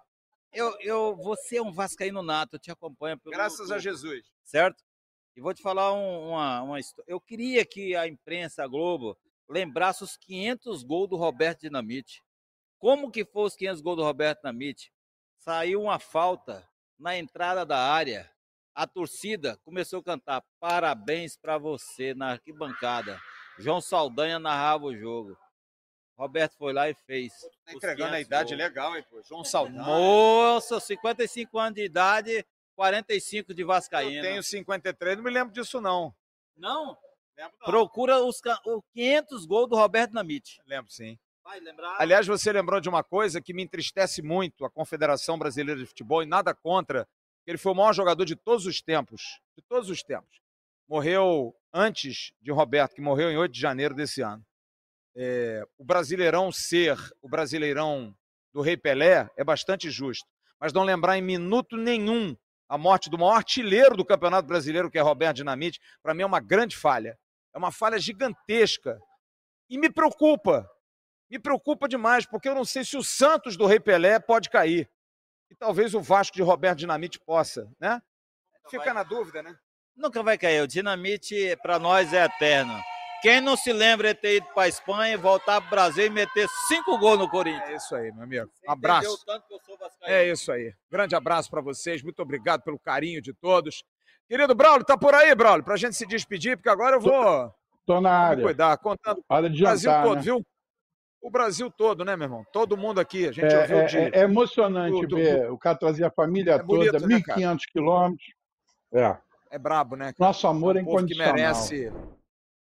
Eu, 0.52 0.76
eu, 0.81 1.16
você 1.16 1.56
é 1.56 1.62
um 1.62 1.72
vascaíno 1.72 2.22
nato, 2.22 2.55
eu 2.56 2.59
te 2.60 2.70
acompanho. 2.70 3.18
Pelo 3.18 3.35
Graças 3.35 3.70
a 3.70 3.78
Jesus. 3.78 4.24
Certo? 4.44 4.85
E 5.36 5.40
vou 5.40 5.52
te 5.52 5.62
falar 5.62 5.93
um- 5.93 6.28
uma, 6.31 6.62
uma 6.62 6.78
história. 6.81 7.10
Eu 7.10 7.20
queria 7.20 7.64
que 7.64 7.97
a 7.97 8.06
imprensa, 8.06 8.62
a 8.62 8.66
Globo, 8.68 9.18
lembrasse 9.48 10.05
os 10.05 10.16
500 10.16 10.82
gols 10.85 11.09
do 11.09 11.16
Roberto 11.16 11.62
Dinamite. 11.62 12.22
Como 12.78 13.10
que 13.10 13.24
foi 13.24 13.44
os 13.44 13.56
500 13.56 13.81
gols 13.81 13.97
do 13.97 14.05
Roberto 14.05 14.40
Dinamite? 14.43 14.93
Saiu 15.39 15.82
uma 15.82 15.98
falta 15.98 16.68
na 16.98 17.16
entrada 17.18 17.64
da 17.66 17.78
área. 17.78 18.31
A 18.74 18.86
torcida 18.86 19.56
começou 19.64 20.01
a 20.01 20.05
cantar 20.05 20.42
parabéns 20.59 21.36
para 21.36 21.56
você 21.59 22.12
na 22.14 22.32
arquibancada. 22.32 23.20
João 23.59 23.80
Saldanha 23.80 24.38
narrava 24.38 24.84
o 24.86 24.96
jogo. 24.96 25.36
Roberto 26.18 26.56
foi 26.56 26.72
lá 26.72 26.88
e 26.88 26.94
fez. 26.94 27.32
Tá 27.32 27.48
os 27.68 27.74
entregando 27.74 28.10
a 28.14 28.16
500 28.18 28.26
idade 28.26 28.48
gols. 28.51 28.59
legal, 28.59 28.96
hein, 28.96 29.05
pô? 29.09 29.22
João 29.22 29.44
Saldanha. 29.44 29.82
Moça, 29.84 30.80
55 30.80 31.59
anos 31.59 31.74
de 31.74 31.84
idade, 31.84 32.44
45 32.76 33.55
de 33.55 33.62
Eu 33.62 33.66
Vascaína. 33.68 34.22
tenho 34.22 34.42
53, 34.42 35.16
não 35.16 35.24
me 35.24 35.30
lembro 35.30 35.52
disso, 35.52 35.80
não. 35.80 36.14
Não? 36.56 36.96
Lembro, 37.36 37.56
não. 37.60 37.66
Procura 37.66 38.20
os 38.24 38.40
ca- 38.40 38.60
o 38.64 38.82
500 38.92 39.44
gols 39.46 39.68
do 39.68 39.76
Roberto 39.76 40.12
Namite. 40.12 40.60
Lembro, 40.66 40.90
sim. 40.92 41.18
Vai 41.42 41.60
lembrar? 41.60 41.96
Aliás, 42.01 42.26
você 42.26 42.52
lembrou 42.52 42.80
de 42.80 42.88
uma 42.88 43.05
coisa 43.05 43.40
que 43.40 43.52
me 43.52 43.62
entristece 43.62 44.22
muito, 44.22 44.64
a 44.64 44.70
Confederação 44.70 45.36
Brasileira 45.38 45.78
de 45.80 45.86
Futebol, 45.86 46.22
e 46.22 46.26
nada 46.26 46.55
contra, 46.55 47.06
ele 47.47 47.59
foi 47.59 47.73
o 47.73 47.75
maior 47.75 47.93
jogador 47.93 48.25
de 48.25 48.37
todos 48.37 48.66
os 48.66 48.81
tempos, 48.81 49.41
de 49.57 49.62
todos 49.62 49.91
os 49.91 50.03
tempos. 50.03 50.41
Morreu 50.89 51.55
antes 51.73 52.33
de 52.41 52.51
Roberto, 52.51 52.95
que 52.95 53.01
morreu 53.01 53.31
em 53.31 53.37
8 53.37 53.53
de 53.53 53.61
janeiro 53.61 53.95
desse 53.95 54.23
ano. 54.23 54.45
É, 55.16 55.65
o 55.79 55.85
Brasileirão 55.85 56.51
ser 56.51 56.97
o 57.23 57.29
Brasileirão 57.29 58.15
do 58.53 58.61
Rei 58.61 58.77
Pelé 58.77 59.31
é 59.37 59.45
bastante 59.45 59.91
justo, 59.91 60.29
mas 60.61 60.73
não 60.73 60.83
lembrar 60.83 61.16
em 61.16 61.23
minuto 61.23 61.77
nenhum 61.77 62.37
a 62.69 62.79
morte 62.79 63.11
do 63.11 63.19
maior 63.19 63.37
artilheiro 63.37 63.97
do 63.97 64.05
Campeonato 64.05 64.49
Brasileiro, 64.49 64.91
que 64.91 64.99
é 64.99 65.01
Roberto 65.01 65.37
Dinamite, 65.37 65.81
para 66.03 66.15
mim 66.15 66.23
é 66.23 66.27
uma 66.27 66.41
grande 66.41 66.77
falha. 66.77 67.19
É 67.55 67.59
uma 67.59 67.71
falha 67.71 67.99
gigantesca. 67.99 69.01
E 69.71 69.79
me 69.79 69.91
preocupa, 69.91 70.69
me 71.31 71.39
preocupa 71.39 71.89
demais, 71.89 72.27
porque 72.27 72.49
eu 72.49 72.55
não 72.55 72.65
sei 72.65 72.85
se 72.85 72.97
o 72.97 73.03
Santos 73.03 73.57
do 73.57 73.66
Rei 73.66 73.79
Pelé 73.79 74.19
pode 74.19 74.51
cair. 74.51 74.91
E 75.51 75.55
talvez 75.55 75.95
o 75.95 76.01
Vasco 76.01 76.37
de 76.37 76.43
Roberto 76.43 76.79
Dinamite 76.79 77.19
possa, 77.21 77.71
né? 77.81 78.01
Fica 78.71 78.95
na 78.95 79.03
dúvida, 79.03 79.43
né? 79.43 79.55
Nunca 79.97 80.23
vai 80.23 80.37
cair. 80.39 80.62
O 80.62 80.66
Dinamite, 80.66 81.57
para 81.62 81.79
nós, 81.79 82.12
é 82.12 82.25
eterno. 82.25 82.75
Quem 83.23 83.41
não 83.41 83.57
se 83.57 83.73
lembra 83.73 84.12
de 84.12 84.21
ter 84.21 84.37
ido 84.37 84.47
para 84.55 84.69
Espanha, 84.69 85.16
voltar 85.16 85.61
para 85.61 85.66
o 85.66 85.71
Brasil 85.71 86.07
e 86.07 86.11
meter 86.11 86.47
cinco 86.69 86.99
gols 86.99 87.19
no 87.19 87.29
Corinthians? 87.29 87.71
É 87.71 87.77
isso 87.77 87.95
aí, 87.95 88.12
meu 88.12 88.25
amigo. 88.25 88.51
Abraço. 88.69 89.15
o 89.15 89.25
tanto 89.25 89.47
que 89.47 89.55
eu 89.55 89.61
sou 89.65 89.79
vascaíno? 89.79 90.15
É 90.15 90.29
isso 90.29 90.53
aí. 90.53 90.75
Grande 90.91 91.15
abraço 91.15 91.49
para 91.51 91.62
vocês. 91.62 92.03
Muito 92.03 92.21
obrigado 92.21 92.62
pelo 92.62 92.79
carinho 92.79 93.23
de 93.23 93.33
todos. 93.33 93.83
Querido 94.29 94.55
Braulio, 94.55 94.85
tá 94.85 94.97
por 94.99 95.15
aí, 95.15 95.35
Braulio, 95.35 95.65
pra 95.65 95.77
gente 95.77 95.97
se 95.97 96.05
despedir, 96.07 96.57
porque 96.57 96.69
agora 96.69 96.97
eu 96.97 97.01
vou 97.01 97.55
Tô 97.87 98.01
na 98.01 98.11
me 98.11 98.16
área. 98.27 98.45
cuidar, 98.45 98.77
contando 98.79 99.23
Hora 99.29 99.49
de 99.49 99.62
o 99.62 99.65
Brasil 99.65 99.91
jantar, 99.91 100.05
todo, 100.05 100.16
né? 100.16 100.23
viu? 100.23 100.47
O 101.24 101.30
Brasil 101.30 101.70
todo, 101.70 102.05
né, 102.05 102.14
meu 102.16 102.26
irmão? 102.26 102.44
Todo 102.52 102.76
mundo 102.76 103.01
aqui. 103.01 103.26
A 103.26 103.32
gente 103.32 103.46
É, 103.52 103.60
ouviu 103.62 103.78
é- 103.78 103.84
de. 103.86 103.96
é- 103.96 104.10
é 104.12 104.20
emocionante 104.24 105.01
do- 105.01 105.06
do- 105.06 105.16
ver 105.16 105.51
o 105.51 105.56
cara 105.56 105.74
trazer 105.78 106.05
a 106.05 106.10
família 106.10 106.52
É 106.52 106.62
bonito, 106.62 106.92
toda, 106.92 107.06
né, 107.06 107.22
cara? 107.22 107.38
1.500 107.40 107.66
quilômetros. 107.66 108.26
É. 108.92 109.16
É 109.51 109.59
brabo, 109.59 109.96
né? 109.96 110.12
cara? 110.12 110.16
Nosso 110.18 110.46
amor 110.46 110.76
é 110.76 110.80
um 110.80 110.84
que 110.84 110.90
incondicional. 110.90 111.32
merece, 111.34 111.90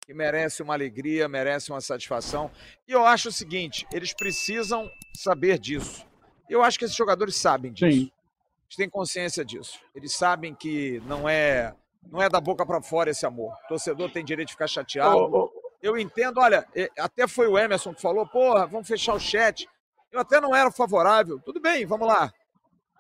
que 0.05 0.13
merece 0.13 0.63
uma 0.65 0.75
alegria, 0.75 1.29
merece 1.29 1.71
uma 1.71 1.81
satisfação. 1.81 2.51
E 2.89 2.93
eu 2.93 3.07
acho 3.07 3.29
o 3.29 3.33
seguinte: 3.33 3.87
eles 3.93 4.13
precisam 4.13 4.91
saber 5.15 5.57
disso. 5.57 6.05
Eu 6.49 6.65
acho 6.65 6.77
que 6.77 6.85
esses 6.85 6.97
jogadores 6.97 7.37
sabem 7.37 7.73
disso. 7.73 7.93
Sim. 7.93 8.11
Eles 8.67 8.77
têm 8.77 8.91
consciência 8.91 9.45
disso. 9.45 9.79
Eles 9.95 10.13
sabem 10.17 10.55
que 10.57 11.01
não 11.07 11.29
é 11.29 11.73
não 12.11 12.21
é 12.21 12.29
da 12.29 12.41
boca 12.41 12.67
para 12.67 12.83
fora 12.83 13.11
esse 13.11 13.25
amor. 13.27 13.53
O 13.67 13.69
torcedor 13.69 14.11
tem 14.11 14.25
direito 14.25 14.49
de 14.49 14.55
ficar 14.55 14.67
chateado. 14.67 15.17
Ô, 15.17 15.45
ô, 15.45 15.53
Eu 15.83 15.97
entendo, 15.99 16.41
olha, 16.41 16.67
até 16.99 17.27
foi 17.27 17.47
o 17.47 17.59
Emerson 17.59 17.95
que 17.95 18.03
falou, 18.03 18.27
porra, 18.27 18.67
vamos 18.67 18.87
fechar 18.87 19.15
o 19.15 19.21
chat. 19.21 19.69
Eu 20.13 20.21
até 20.21 20.41
não 20.41 20.55
era 20.55 20.71
favorável. 20.71 21.41
Tudo 21.41 21.61
bem, 21.61 21.87
vamos 21.87 22.07
lá. 22.07 22.33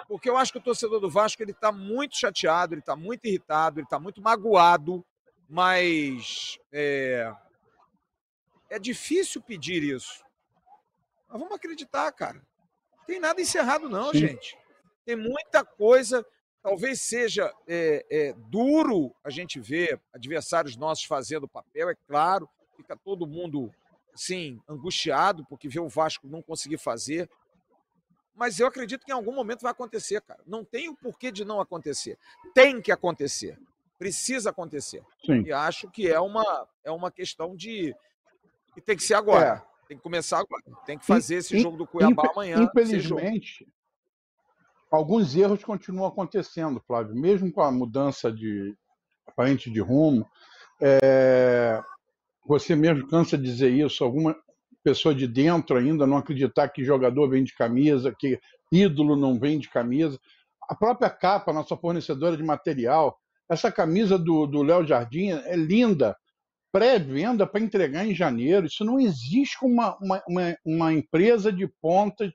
Porque 0.08 0.30
eu 0.30 0.36
acho 0.36 0.52
que 0.52 0.58
o 0.58 0.62
torcedor 0.62 1.00
do 1.00 1.10
Vasco 1.10 1.42
ele 1.42 1.52
está 1.52 1.70
muito 1.70 2.16
chateado, 2.16 2.74
ele 2.74 2.80
está 2.80 2.96
muito 2.96 3.26
irritado, 3.26 3.80
ele 3.80 3.84
está 3.84 3.98
muito 3.98 4.22
magoado, 4.22 5.04
mas 5.48 6.58
é, 6.72 7.32
é 8.70 8.78
difícil 8.78 9.42
pedir 9.42 9.82
isso. 9.82 10.24
Mas 11.28 11.38
vamos 11.38 11.54
acreditar, 11.54 12.10
cara. 12.12 12.40
Não 12.98 13.04
tem 13.04 13.20
nada 13.20 13.40
encerrado, 13.40 13.88
não, 13.88 14.10
Sim. 14.10 14.18
gente. 14.18 14.56
Tem 15.04 15.16
muita 15.16 15.64
coisa. 15.64 16.24
Talvez 16.62 17.02
seja 17.02 17.52
é, 17.66 18.04
é, 18.10 18.34
duro 18.48 19.14
a 19.24 19.30
gente 19.30 19.58
ver 19.58 20.00
adversários 20.12 20.76
nossos 20.76 21.04
fazendo 21.04 21.48
papel, 21.48 21.90
é 21.90 21.94
claro. 22.06 22.48
Fica 22.80 22.96
todo 22.96 23.26
mundo, 23.26 23.70
assim, 24.14 24.58
angustiado 24.66 25.44
porque 25.50 25.68
vê 25.68 25.78
o 25.78 25.88
Vasco 25.88 26.26
não 26.26 26.40
conseguir 26.40 26.78
fazer. 26.78 27.28
Mas 28.34 28.58
eu 28.58 28.66
acredito 28.66 29.04
que 29.04 29.12
em 29.12 29.14
algum 29.14 29.34
momento 29.34 29.60
vai 29.60 29.70
acontecer, 29.70 30.22
cara. 30.22 30.40
Não 30.46 30.64
tem 30.64 30.88
o 30.88 30.96
porquê 30.96 31.30
de 31.30 31.44
não 31.44 31.60
acontecer. 31.60 32.16
Tem 32.54 32.80
que 32.80 32.90
acontecer. 32.90 33.58
Precisa 33.98 34.48
acontecer. 34.48 35.04
Sim. 35.26 35.42
E 35.42 35.52
acho 35.52 35.90
que 35.90 36.08
é 36.08 36.18
uma, 36.18 36.66
é 36.82 36.90
uma 36.90 37.10
questão 37.10 37.54
de. 37.54 37.94
E 38.74 38.80
tem 38.80 38.96
que 38.96 39.02
ser 39.02 39.12
agora. 39.14 39.62
Tem 39.86 39.96
que 39.98 40.02
começar 40.02 40.38
agora. 40.38 40.62
Tem 40.86 40.96
que 40.98 41.04
fazer 41.04 41.34
esse 41.34 41.54
In- 41.54 41.60
jogo 41.60 41.76
do 41.76 41.86
Cuiabá 41.86 42.30
amanhã. 42.32 42.62
Infelizmente, 42.62 43.68
alguns 44.90 45.36
erros 45.36 45.62
continuam 45.62 46.08
acontecendo, 46.08 46.80
Flávio, 46.86 47.14
mesmo 47.14 47.52
com 47.52 47.60
a 47.60 47.70
mudança 47.70 48.32
de 48.32 48.74
aparente 49.26 49.70
de 49.70 49.80
rumo. 49.80 50.26
é, 50.80 51.82
você 52.50 52.74
mesmo 52.74 53.06
cansa 53.06 53.38
de 53.38 53.44
dizer 53.44 53.70
isso. 53.70 54.02
Alguma 54.02 54.36
pessoa 54.82 55.14
de 55.14 55.28
dentro 55.28 55.76
ainda 55.76 56.04
não 56.04 56.16
acreditar 56.16 56.68
que 56.68 56.84
jogador 56.84 57.28
vende 57.28 57.54
camisa, 57.54 58.12
que 58.18 58.40
ídolo 58.72 59.14
não 59.14 59.38
vende 59.38 59.68
camisa. 59.68 60.18
A 60.68 60.74
própria 60.74 61.08
capa, 61.08 61.52
nossa 61.52 61.76
fornecedora 61.76 62.36
de 62.36 62.42
material, 62.42 63.16
essa 63.48 63.70
camisa 63.70 64.18
do 64.18 64.62
Léo 64.62 64.84
Jardim 64.84 65.28
é 65.30 65.54
linda 65.54 66.16
pré-venda 66.72 67.46
para 67.46 67.60
entregar 67.60 68.04
em 68.04 68.14
janeiro. 68.14 68.66
Isso 68.66 68.84
não 68.84 68.98
existe 68.98 69.58
uma, 69.62 69.96
uma, 70.00 70.22
uma, 70.28 70.56
uma 70.64 70.92
empresa 70.92 71.52
de 71.52 71.68
ponta 71.80 72.32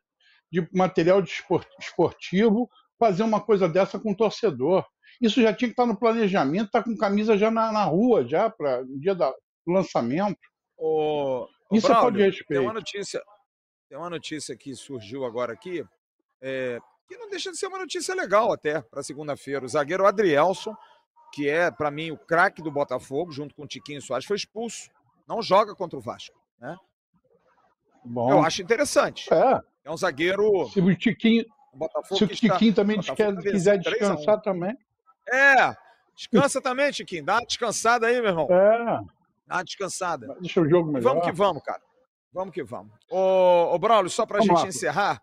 de 0.49 0.65
material 0.73 1.21
de 1.21 1.29
espor- 1.29 1.65
esportivo 1.77 2.69
fazer 2.97 3.23
uma 3.23 3.41
coisa 3.41 3.67
dessa 3.67 3.99
com 3.99 4.11
o 4.11 4.15
torcedor. 4.15 4.85
Isso 5.21 5.41
já 5.41 5.53
tinha 5.53 5.67
que 5.67 5.73
estar 5.73 5.85
no 5.85 5.99
planejamento, 5.99 6.71
tá 6.71 6.81
com 6.81 6.95
camisa 6.95 7.37
já 7.37 7.51
na, 7.51 7.69
na 7.71 7.83
rua, 7.83 8.25
já 8.25 8.49
para 8.49 8.83
dia 8.99 9.13
da- 9.13 9.33
lançamento. 9.73 10.39
Ô, 10.77 11.47
Isso 11.71 11.87
é 11.87 11.89
Braulio, 11.89 12.25
respeito. 12.25 12.47
Tem 12.47 12.59
uma 12.59 12.73
notícia, 12.73 13.21
tem 13.89 13.97
uma 13.97 14.09
notícia 14.09 14.55
que 14.57 14.75
surgiu 14.75 15.25
agora 15.25 15.53
aqui. 15.53 15.83
é, 16.41 16.77
que 17.07 17.17
não 17.17 17.29
deixa 17.29 17.51
de 17.51 17.57
ser 17.57 17.67
uma 17.67 17.77
notícia 17.79 18.13
legal 18.15 18.51
até 18.51 18.81
para 18.81 19.01
segunda-feira. 19.03 19.63
O 19.65 19.67
zagueiro 19.69 20.05
Adrielson, 20.07 20.75
que 21.33 21.47
é, 21.49 21.69
para 21.71 21.89
mim, 21.91 22.11
o 22.11 22.17
craque 22.17 22.61
do 22.63 22.71
Botafogo, 22.71 23.31
junto 23.31 23.53
com 23.55 23.63
o 23.63 23.67
Tiquinho 23.67 24.01
Soares, 24.01 24.25
foi 24.25 24.35
expulso. 24.37 24.89
Não 25.27 25.41
joga 25.41 25.75
contra 25.75 25.97
o 25.97 26.01
Vasco. 26.01 26.35
Né? 26.59 26.75
Bom, 28.03 28.29
Eu 28.31 28.41
acho 28.43 28.61
interessante. 28.61 29.31
é. 29.33 29.59
É 29.83 29.91
um 29.91 29.97
zagueiro. 29.97 30.67
Se 30.69 30.79
o 30.81 30.95
Tiquinho, 30.95 31.45
O 31.73 32.15
se 32.15 32.23
o 32.23 32.27
que 32.27 32.33
está- 32.33 32.53
Tiquinho 32.55 32.73
também 32.73 32.99
tá 32.99 33.13
quiser 33.15 33.33
vencendo 33.35 33.43
3 33.43 33.67
a 33.67 33.75
1. 33.75 33.79
descansar 34.15 34.41
também. 34.41 34.75
É, 35.31 35.75
descansa 36.15 36.59
também, 36.61 36.91
Tiquinho. 36.91 37.23
Dá 37.23 37.35
uma 37.35 37.45
descansada 37.45 38.07
aí, 38.07 38.19
meu 38.19 38.29
irmão. 38.31 38.47
É, 38.49 38.99
Dá 39.45 39.55
uma 39.55 39.63
descansada. 39.63 40.35
deixa 40.39 40.61
o 40.61 40.69
jogo 40.69 40.91
melhor. 40.91 41.09
vamos 41.09 41.25
que 41.25 41.31
vamos, 41.31 41.63
cara. 41.63 41.81
Vamos 42.31 42.53
que 42.53 42.63
vamos. 42.63 42.91
Ô, 43.09 43.73
ô 43.73 43.79
Braulio, 43.79 44.09
só 44.09 44.25
para 44.25 44.39
a 44.39 44.41
gente 44.41 44.53
lá. 44.53 44.67
encerrar, 44.67 45.21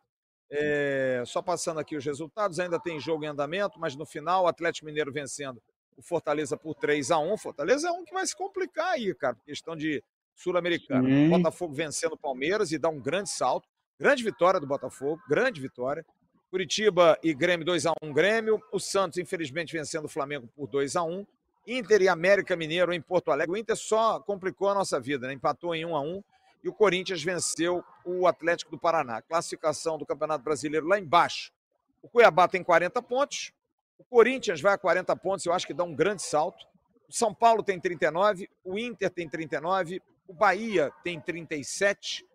é, 0.51 1.23
só 1.27 1.43
passando 1.43 1.81
aqui 1.81 1.97
os 1.97 2.05
resultados, 2.05 2.59
ainda 2.59 2.81
tem 2.81 2.99
jogo 3.01 3.25
em 3.25 3.29
andamento, 3.29 3.79
mas 3.79 3.95
no 3.97 4.07
final 4.07 4.45
o 4.45 4.47
Atlético 4.47 4.87
Mineiro 4.87 5.13
vencendo 5.13 5.63
o 5.97 6.03
Fortaleza 6.03 6.57
por 6.57 6.75
3 6.75 7.11
a 7.11 7.19
1 7.19 7.37
Fortaleza 7.37 7.89
é 7.89 7.93
um 7.93 8.05
que 8.05 8.15
vai 8.15 8.27
se 8.27 8.37
complicar 8.37 8.93
aí, 8.93 9.15
cara, 9.15 9.37
questão 9.45 9.77
de 9.77 10.03
Sul-Americana. 10.35 11.09
Sim. 11.09 11.29
Botafogo 11.29 11.75
vencendo 11.75 12.13
o 12.13 12.19
Palmeiras 12.19 12.73
e 12.73 12.79
dá 12.79 12.89
um 12.89 13.01
grande 13.01 13.31
salto. 13.31 13.69
Grande 13.99 14.25
vitória 14.25 14.59
do 14.59 14.67
Botafogo, 14.67 15.23
grande 15.29 15.61
vitória. 15.61 16.05
Curitiba 16.51 17.19
e 17.23 17.33
Grêmio 17.33 17.65
2 17.65 17.87
a 17.87 17.93
1 18.03 18.13
Grêmio. 18.13 18.61
O 18.73 18.79
Santos, 18.79 19.19
infelizmente, 19.19 19.73
vencendo 19.73 20.07
o 20.07 20.09
Flamengo 20.09 20.49
por 20.55 20.67
2 20.67 20.97
a 20.97 21.03
1 21.03 21.27
Inter 21.67 22.03
e 22.03 22.09
América 22.09 22.57
Mineiro 22.57 22.93
em 22.93 23.01
Porto 23.01 23.31
Alegre. 23.31 23.55
O 23.55 23.57
Inter 23.57 23.77
só 23.77 24.21
complicou 24.21 24.69
a 24.69 24.75
nossa 24.75 24.99
vida, 25.01 25.27
né? 25.27 25.33
empatou 25.33 25.75
em 25.75 25.85
1 25.85 25.97
a 25.97 26.01
1 26.01 26.25
e 26.65 26.69
o 26.69 26.73
Corinthians 26.73 27.23
venceu 27.23 27.85
o 28.05 28.27
Atlético 28.27 28.71
do 28.71 28.79
Paraná. 28.79 29.21
Classificação 29.23 29.99
do 29.99 30.07
Campeonato 30.07 30.45
Brasileiro 30.45 30.87
lá 30.87 30.99
embaixo. 30.99 31.53
O 32.03 32.09
Cuiabá 32.09 32.49
tem 32.49 32.63
40 32.63 33.01
pontos. 33.03 33.53
O 33.99 34.05
Corinthians 34.05 34.61
vai 34.61 34.75
a 34.75 34.79
40 34.79 35.15
pontos, 35.17 35.47
eu 35.47 35.53
acho 35.53 35.67
que 35.67 35.73
dá 35.73 35.85
um 35.85 35.95
grande 35.95 36.23
salto. 36.23 36.67
O 37.09 37.13
São 37.13 37.33
Paulo 37.33 37.63
tem 37.63 37.79
39, 37.79 38.49
o 38.65 38.79
Inter 38.79 39.11
tem 39.11 39.29
39, 39.29 40.03
o 40.27 40.35
Bahia 40.35 40.93
tem 41.05 41.21
37, 41.21 42.27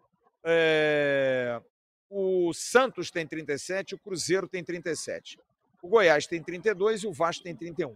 é, 0.44 1.62
o 2.10 2.54
Santos 2.54 3.12
tem 3.12 3.28
37, 3.28 3.96
o 3.96 3.98
Cruzeiro 3.98 4.48
tem 4.48 4.64
37. 4.64 5.38
O 5.82 5.90
Goiás 5.90 6.26
tem 6.26 6.42
32 6.42 7.04
e 7.04 7.08
o 7.08 7.14
Vasco 7.14 7.44
tem 7.44 7.56
31. 7.56 7.96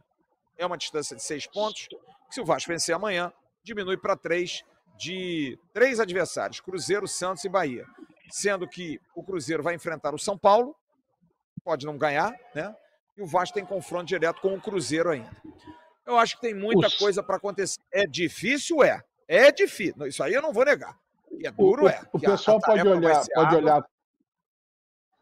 É 0.61 0.65
uma 0.65 0.77
distância 0.77 1.15
de 1.15 1.23
seis 1.23 1.47
pontos. 1.47 1.89
Se 2.29 2.39
o 2.39 2.45
Vasco 2.45 2.71
vencer 2.71 2.93
amanhã, 2.93 3.33
diminui 3.63 3.97
para 3.97 4.15
três 4.15 4.63
de 4.95 5.57
três 5.73 5.99
adversários: 5.99 6.59
Cruzeiro, 6.59 7.07
Santos 7.07 7.43
e 7.43 7.49
Bahia. 7.49 7.83
Sendo 8.29 8.67
que 8.67 9.01
o 9.15 9.23
Cruzeiro 9.23 9.63
vai 9.63 9.73
enfrentar 9.73 10.13
o 10.13 10.19
São 10.19 10.37
Paulo, 10.37 10.75
pode 11.63 11.83
não 11.83 11.97
ganhar, 11.97 12.31
né? 12.53 12.75
E 13.17 13.23
o 13.23 13.25
Vasco 13.25 13.55
tem 13.55 13.65
confronto 13.65 14.05
direto 14.05 14.39
com 14.39 14.53
o 14.53 14.61
Cruzeiro 14.61 15.09
ainda. 15.09 15.35
Eu 16.05 16.15
acho 16.15 16.35
que 16.35 16.41
tem 16.41 16.53
muita 16.53 16.89
coisa 16.91 17.23
para 17.23 17.37
acontecer. 17.37 17.79
É 17.91 18.05
difícil, 18.05 18.83
é. 18.83 19.01
É 19.27 19.51
difícil. 19.51 20.05
Isso 20.05 20.21
aí 20.21 20.33
eu 20.33 20.43
não 20.43 20.53
vou 20.53 20.63
negar. 20.63 20.95
Que 21.27 21.47
é 21.47 21.51
duro, 21.51 21.85
o, 21.85 21.89
é. 21.89 22.01
o 22.13 22.19
Que 22.19 22.27
a 22.27 22.31
pessoal 22.31 22.59
pode 22.59 22.87
olhar, 22.87 23.25
pode 23.33 23.55
olhar. 23.55 23.83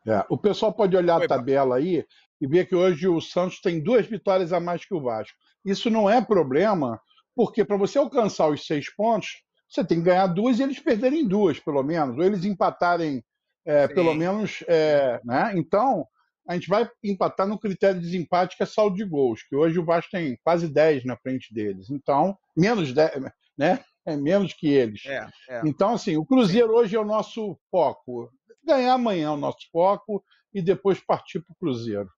É, 0.09 0.25
o 0.29 0.37
pessoal 0.37 0.73
pode 0.73 0.95
olhar 0.97 1.19
Oi, 1.19 1.25
a 1.25 1.27
tabela 1.27 1.77
aí 1.77 2.03
e 2.41 2.47
ver 2.47 2.65
que 2.67 2.75
hoje 2.75 3.07
o 3.07 3.21
Santos 3.21 3.61
tem 3.61 3.81
duas 3.81 4.07
vitórias 4.07 4.51
a 4.51 4.59
mais 4.59 4.83
que 4.83 4.93
o 4.93 5.01
Vasco. 5.01 5.37
Isso 5.63 5.89
não 5.89 6.09
é 6.09 6.19
problema, 6.21 6.99
porque 7.35 7.63
para 7.63 7.77
você 7.77 7.97
alcançar 7.97 8.47
os 8.49 8.65
seis 8.65 8.93
pontos, 8.95 9.43
você 9.69 9.83
tem 9.83 9.99
que 9.99 10.05
ganhar 10.05 10.27
duas 10.27 10.59
e 10.59 10.63
eles 10.63 10.79
perderem 10.79 11.27
duas, 11.27 11.59
pelo 11.59 11.83
menos, 11.83 12.17
ou 12.17 12.23
eles 12.23 12.43
empatarem 12.43 13.23
é, 13.65 13.87
Sim. 13.87 13.93
pelo 13.93 14.13
menos, 14.15 14.63
é, 14.67 15.21
né? 15.23 15.53
Então 15.55 16.07
a 16.47 16.55
gente 16.55 16.67
vai 16.67 16.89
empatar 17.03 17.47
no 17.47 17.59
critério 17.59 17.99
de 17.99 18.05
desempate 18.07 18.57
que 18.57 18.63
é 18.63 18.65
saldo 18.65 18.95
de 18.95 19.05
gols, 19.05 19.43
que 19.43 19.55
hoje 19.55 19.77
o 19.77 19.85
Vasco 19.85 20.09
tem 20.11 20.35
quase 20.43 20.67
10 20.67 21.05
na 21.05 21.15
frente 21.15 21.53
deles. 21.53 21.91
Então, 21.91 22.35
menos 22.57 22.91
10, 22.91 23.21
né? 23.55 23.83
É 24.03 24.17
menos 24.17 24.53
que 24.53 24.67
eles. 24.67 25.05
É, 25.05 25.27
é. 25.49 25.61
Então, 25.65 25.93
assim, 25.93 26.17
o 26.17 26.25
Cruzeiro 26.25 26.73
hoje 26.73 26.95
é 26.95 26.99
o 26.99 27.05
nosso 27.05 27.55
foco. 27.69 28.31
Ganhar 28.63 28.93
amanhã 28.93 29.27
é 29.27 29.31
o 29.31 29.37
nosso 29.37 29.69
foco 29.71 30.23
e 30.53 30.61
depois 30.61 30.99
partir 30.99 31.39
para 31.41 31.53
o 31.53 31.55
Cruzeiro. 31.55 32.11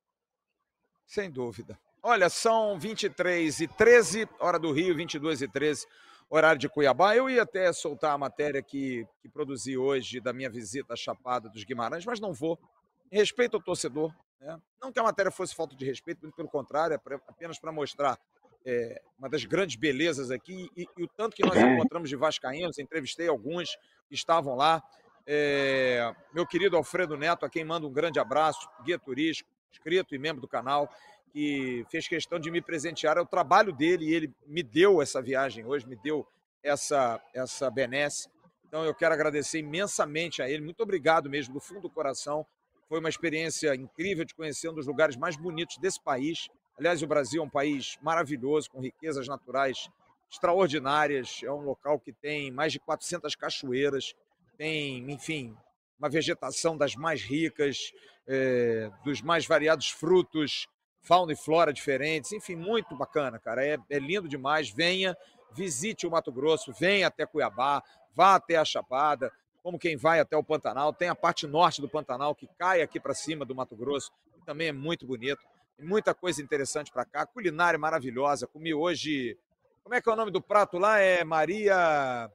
Sem 1.06 1.30
dúvida. 1.30 1.78
Olha, 2.04 2.30
são 2.30 2.80
23 2.80 3.60
e 3.60 3.68
13, 3.68 4.28
hora 4.40 4.58
do 4.58 4.72
Rio, 4.72 4.96
22 4.96 5.42
e 5.42 5.48
13, 5.48 5.86
horário 6.30 6.60
de 6.60 6.68
Cuiabá. 6.68 7.16
Eu 7.16 7.30
ia 7.30 7.44
até 7.44 7.72
soltar 7.74 8.14
a 8.14 8.18
matéria 8.18 8.62
que, 8.64 9.06
que 9.22 9.30
produzi 9.30 9.78
hoje 9.78 10.20
da 10.20 10.34
minha 10.34 10.50
visita 10.50 10.94
à 10.94 10.96
Chapada 10.98 11.48
dos 11.50 11.64
Guimarães, 11.64 12.06
mas 12.06 12.20
não 12.20 12.34
vou. 12.34 12.58
Em 13.12 13.18
respeito 13.18 13.56
ao 13.58 13.62
torcedor. 13.62 14.12
Né? 14.40 14.60
Não 14.82 14.92
que 14.92 15.00
a 15.00 15.04
matéria 15.04 15.32
fosse 15.32 15.54
falta 15.54 15.76
de 15.76 15.86
respeito, 15.86 16.22
muito 16.22 16.36
pelo 16.36 16.50
contrário, 16.50 16.96
é 16.96 16.98
pra- 16.98 17.22
apenas 17.28 17.60
para 17.60 17.72
mostrar 17.72 18.18
é, 18.66 19.02
uma 19.20 19.30
das 19.30 19.44
grandes 19.46 19.76
belezas 19.76 20.32
aqui 20.32 20.70
e, 20.76 20.88
e 20.98 21.04
o 21.04 21.08
tanto 21.08 21.36
que 21.36 21.44
nós 21.46 21.56
encontramos 21.58 22.10
de 22.10 22.16
vascaínos. 22.16 22.80
Entrevistei 22.80 23.28
alguns 23.28 23.76
que 24.08 24.16
estavam 24.16 24.56
lá. 24.56 24.82
É, 25.26 26.14
meu 26.34 26.46
querido 26.46 26.76
Alfredo 26.76 27.18
Neto, 27.18 27.46
a 27.46 27.50
quem 27.50 27.64
mando 27.64 27.88
um 27.88 27.92
grande 27.92 28.20
abraço, 28.20 28.70
guia 28.84 28.98
turístico, 28.98 29.50
inscrito 29.72 30.16
e 30.16 30.18
membro 30.18 30.42
do 30.42 30.48
canal, 30.48 30.90
que 31.32 31.86
fez 31.90 32.08
questão 32.08 32.40
de 32.40 32.52
me 32.52 32.62
presentear. 32.62 33.18
É 33.18 33.22
o 33.22 33.26
trabalho 33.26 33.72
dele 33.72 34.06
e 34.06 34.14
ele 34.14 34.34
me 34.46 34.64
deu 34.64 35.02
essa 35.02 35.22
viagem 35.22 35.66
hoje, 35.66 35.88
me 35.88 35.96
deu 35.96 36.28
essa, 36.64 37.22
essa 37.34 37.70
benesse. 37.70 38.30
Então 38.68 38.86
eu 38.86 38.94
quero 38.94 39.14
agradecer 39.14 39.60
imensamente 39.60 40.42
a 40.42 40.50
ele. 40.50 40.64
Muito 40.64 40.82
obrigado 40.82 41.30
mesmo, 41.30 41.54
do 41.54 41.60
fundo 41.60 41.82
do 41.82 41.90
coração. 41.90 42.46
Foi 42.88 43.00
uma 43.00 43.10
experiência 43.10 43.74
incrível 43.76 44.26
de 44.26 44.36
conhecer 44.36 44.70
um 44.70 44.74
dos 44.74 44.88
lugares 44.88 45.16
mais 45.16 45.38
bonitos 45.38 45.78
desse 45.78 46.02
país. 46.02 46.50
Aliás, 46.78 47.02
o 47.02 47.08
Brasil 47.08 47.42
é 47.42 47.46
um 47.46 47.50
país 47.50 47.98
maravilhoso, 48.02 48.70
com 48.70 48.82
riquezas 48.82 49.28
naturais 49.28 49.90
extraordinárias. 50.30 51.42
É 51.44 51.52
um 51.52 51.62
local 51.62 52.00
que 52.00 52.12
tem 52.12 52.52
mais 52.52 52.72
de 52.72 52.80
400 52.80 53.36
cachoeiras, 53.36 54.14
tem, 54.62 55.12
enfim, 55.12 55.58
uma 55.98 56.08
vegetação 56.08 56.78
das 56.78 56.96
mais 56.96 57.24
ricas, 57.24 57.92
eh, 58.28 58.92
dos 59.04 59.20
mais 59.20 59.48
variados 59.48 59.90
frutos, 59.90 60.68
fauna 61.02 61.34
e 61.34 61.36
flora 61.36 61.74
diferentes. 61.74 62.32
Enfim, 62.32 62.56
muito 62.56 62.96
bacana, 62.96 63.40
cara. 63.40 63.66
É, 63.66 63.76
é 63.90 63.98
lindo 63.98 64.30
demais. 64.30 64.70
Venha, 64.70 65.18
visite 65.52 66.06
o 66.06 66.12
Mato 66.12 66.32
Grosso, 66.32 66.72
venha 66.80 67.08
até 67.08 67.26
Cuiabá, 67.26 67.82
vá 68.14 68.36
até 68.36 68.56
a 68.56 68.64
Chapada, 68.64 69.32
como 69.64 69.80
quem 69.80 69.98
vai 69.98 70.20
até 70.20 70.38
o 70.38 70.44
Pantanal. 70.44 70.94
Tem 70.94 71.10
a 71.10 71.16
parte 71.16 71.48
norte 71.48 71.82
do 71.82 71.90
Pantanal 71.90 72.36
que 72.36 72.48
cai 72.60 72.84
aqui 72.84 73.00
para 73.00 73.16
cima 73.16 73.44
do 73.44 73.56
Mato 73.56 73.76
Grosso, 73.76 74.12
que 74.32 74.46
também 74.46 74.68
é 74.68 74.72
muito 74.72 75.08
bonito. 75.08 75.42
Muita 75.80 76.14
coisa 76.14 76.40
interessante 76.40 76.92
para 76.92 77.04
cá. 77.04 77.26
Culinária 77.26 77.80
maravilhosa. 77.80 78.46
Comi 78.46 78.76
hoje. 78.76 79.36
Como 79.82 79.96
é 79.96 80.02
que 80.02 80.08
é 80.08 80.14
o 80.14 80.16
nome 80.16 80.30
do 80.30 80.40
prato 80.40 80.78
lá? 80.78 81.00
É 81.00 81.24
Maria. 81.24 82.30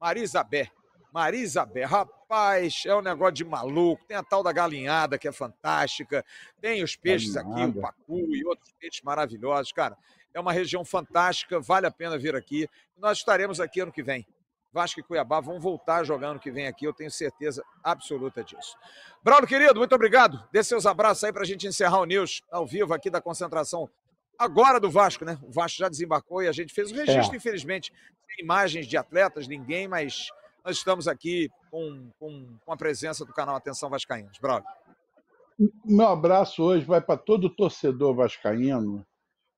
Maria 0.00 0.24
Isabé. 0.24 0.72
Maria 1.12 1.40
Isabé. 1.40 1.84
Rapaz, 1.84 2.82
é 2.86 2.94
um 2.94 3.02
negócio 3.02 3.34
de 3.34 3.44
maluco. 3.44 4.04
Tem 4.06 4.16
a 4.16 4.22
tal 4.22 4.42
da 4.42 4.52
galinhada 4.52 5.18
que 5.18 5.26
é 5.28 5.32
fantástica. 5.32 6.24
Tem 6.60 6.82
os 6.82 6.96
peixes 6.96 7.36
aqui, 7.36 7.48
o 7.48 7.52
Galinhada. 7.52 7.80
pacu 7.80 8.18
e 8.34 8.44
outros 8.44 8.72
peixes 8.78 9.02
maravilhosos. 9.02 9.72
Cara, 9.72 9.96
é 10.32 10.38
uma 10.40 10.52
região 10.52 10.84
fantástica. 10.84 11.58
Vale 11.60 11.86
a 11.86 11.90
pena 11.90 12.16
vir 12.18 12.34
aqui. 12.36 12.68
Nós 12.96 13.18
estaremos 13.18 13.60
aqui 13.60 13.80
ano 13.80 13.92
que 13.92 14.02
vem. 14.02 14.26
Vasco 14.72 15.00
e 15.00 15.02
Cuiabá 15.02 15.40
vão 15.40 15.58
voltar 15.58 15.96
a 15.96 16.04
jogar 16.04 16.28
ano 16.28 16.38
que 16.38 16.48
vem 16.48 16.68
aqui, 16.68 16.84
eu 16.84 16.92
tenho 16.94 17.10
certeza 17.10 17.60
absoluta 17.82 18.44
disso. 18.44 18.76
Braulio, 19.20 19.48
querido, 19.48 19.74
muito 19.80 19.92
obrigado. 19.96 20.46
Dê 20.52 20.62
seus 20.62 20.86
abraços 20.86 21.24
aí 21.24 21.32
para 21.32 21.42
a 21.42 21.44
gente 21.44 21.66
encerrar 21.66 21.98
o 21.98 22.04
News 22.04 22.40
ao 22.52 22.64
vivo 22.64 22.94
aqui 22.94 23.10
da 23.10 23.20
concentração 23.20 23.90
agora 24.38 24.78
do 24.78 24.88
Vasco, 24.88 25.24
né? 25.24 25.40
O 25.42 25.50
Vasco 25.50 25.78
já 25.78 25.88
desembarcou 25.88 26.40
e 26.40 26.46
a 26.46 26.52
gente 26.52 26.72
fez 26.72 26.92
o 26.92 26.94
registro, 26.94 27.34
É. 27.34 27.36
infelizmente, 27.36 27.92
sem 28.28 28.44
imagens 28.44 28.86
de 28.86 28.96
atletas, 28.96 29.48
ninguém, 29.48 29.88
mas 29.88 30.28
nós 30.64 30.76
estamos 30.76 31.08
aqui 31.08 31.50
com, 31.70 32.10
com, 32.18 32.58
com 32.64 32.72
a 32.72 32.76
presença 32.76 33.24
do 33.24 33.32
canal 33.32 33.56
Atenção 33.56 33.88
Vascaínos. 33.88 34.38
Braulio. 34.38 34.66
Meu 35.84 36.08
abraço 36.08 36.62
hoje 36.62 36.84
vai 36.84 37.00
para 37.00 37.18
todo 37.18 37.54
torcedor 37.54 38.14
vascaíno 38.14 39.06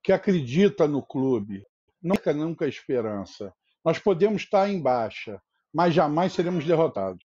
que 0.02 0.12
acredita 0.12 0.88
no 0.88 1.02
clube. 1.02 1.64
Nunca, 2.02 2.32
nunca 2.32 2.66
esperança. 2.66 3.54
Nós 3.84 3.98
podemos 3.98 4.42
estar 4.42 4.68
em 4.68 4.80
baixa, 4.80 5.40
mas 5.72 5.94
jamais 5.94 6.32
seremos 6.32 6.64
derrotados. 6.64 7.24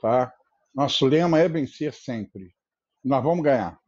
Tá? 0.00 0.32
Nosso 0.74 1.06
lema 1.06 1.40
é 1.40 1.48
vencer 1.48 1.92
sempre. 1.92 2.54
Nós 3.02 3.22
vamos 3.22 3.42
ganhar. 3.42 3.78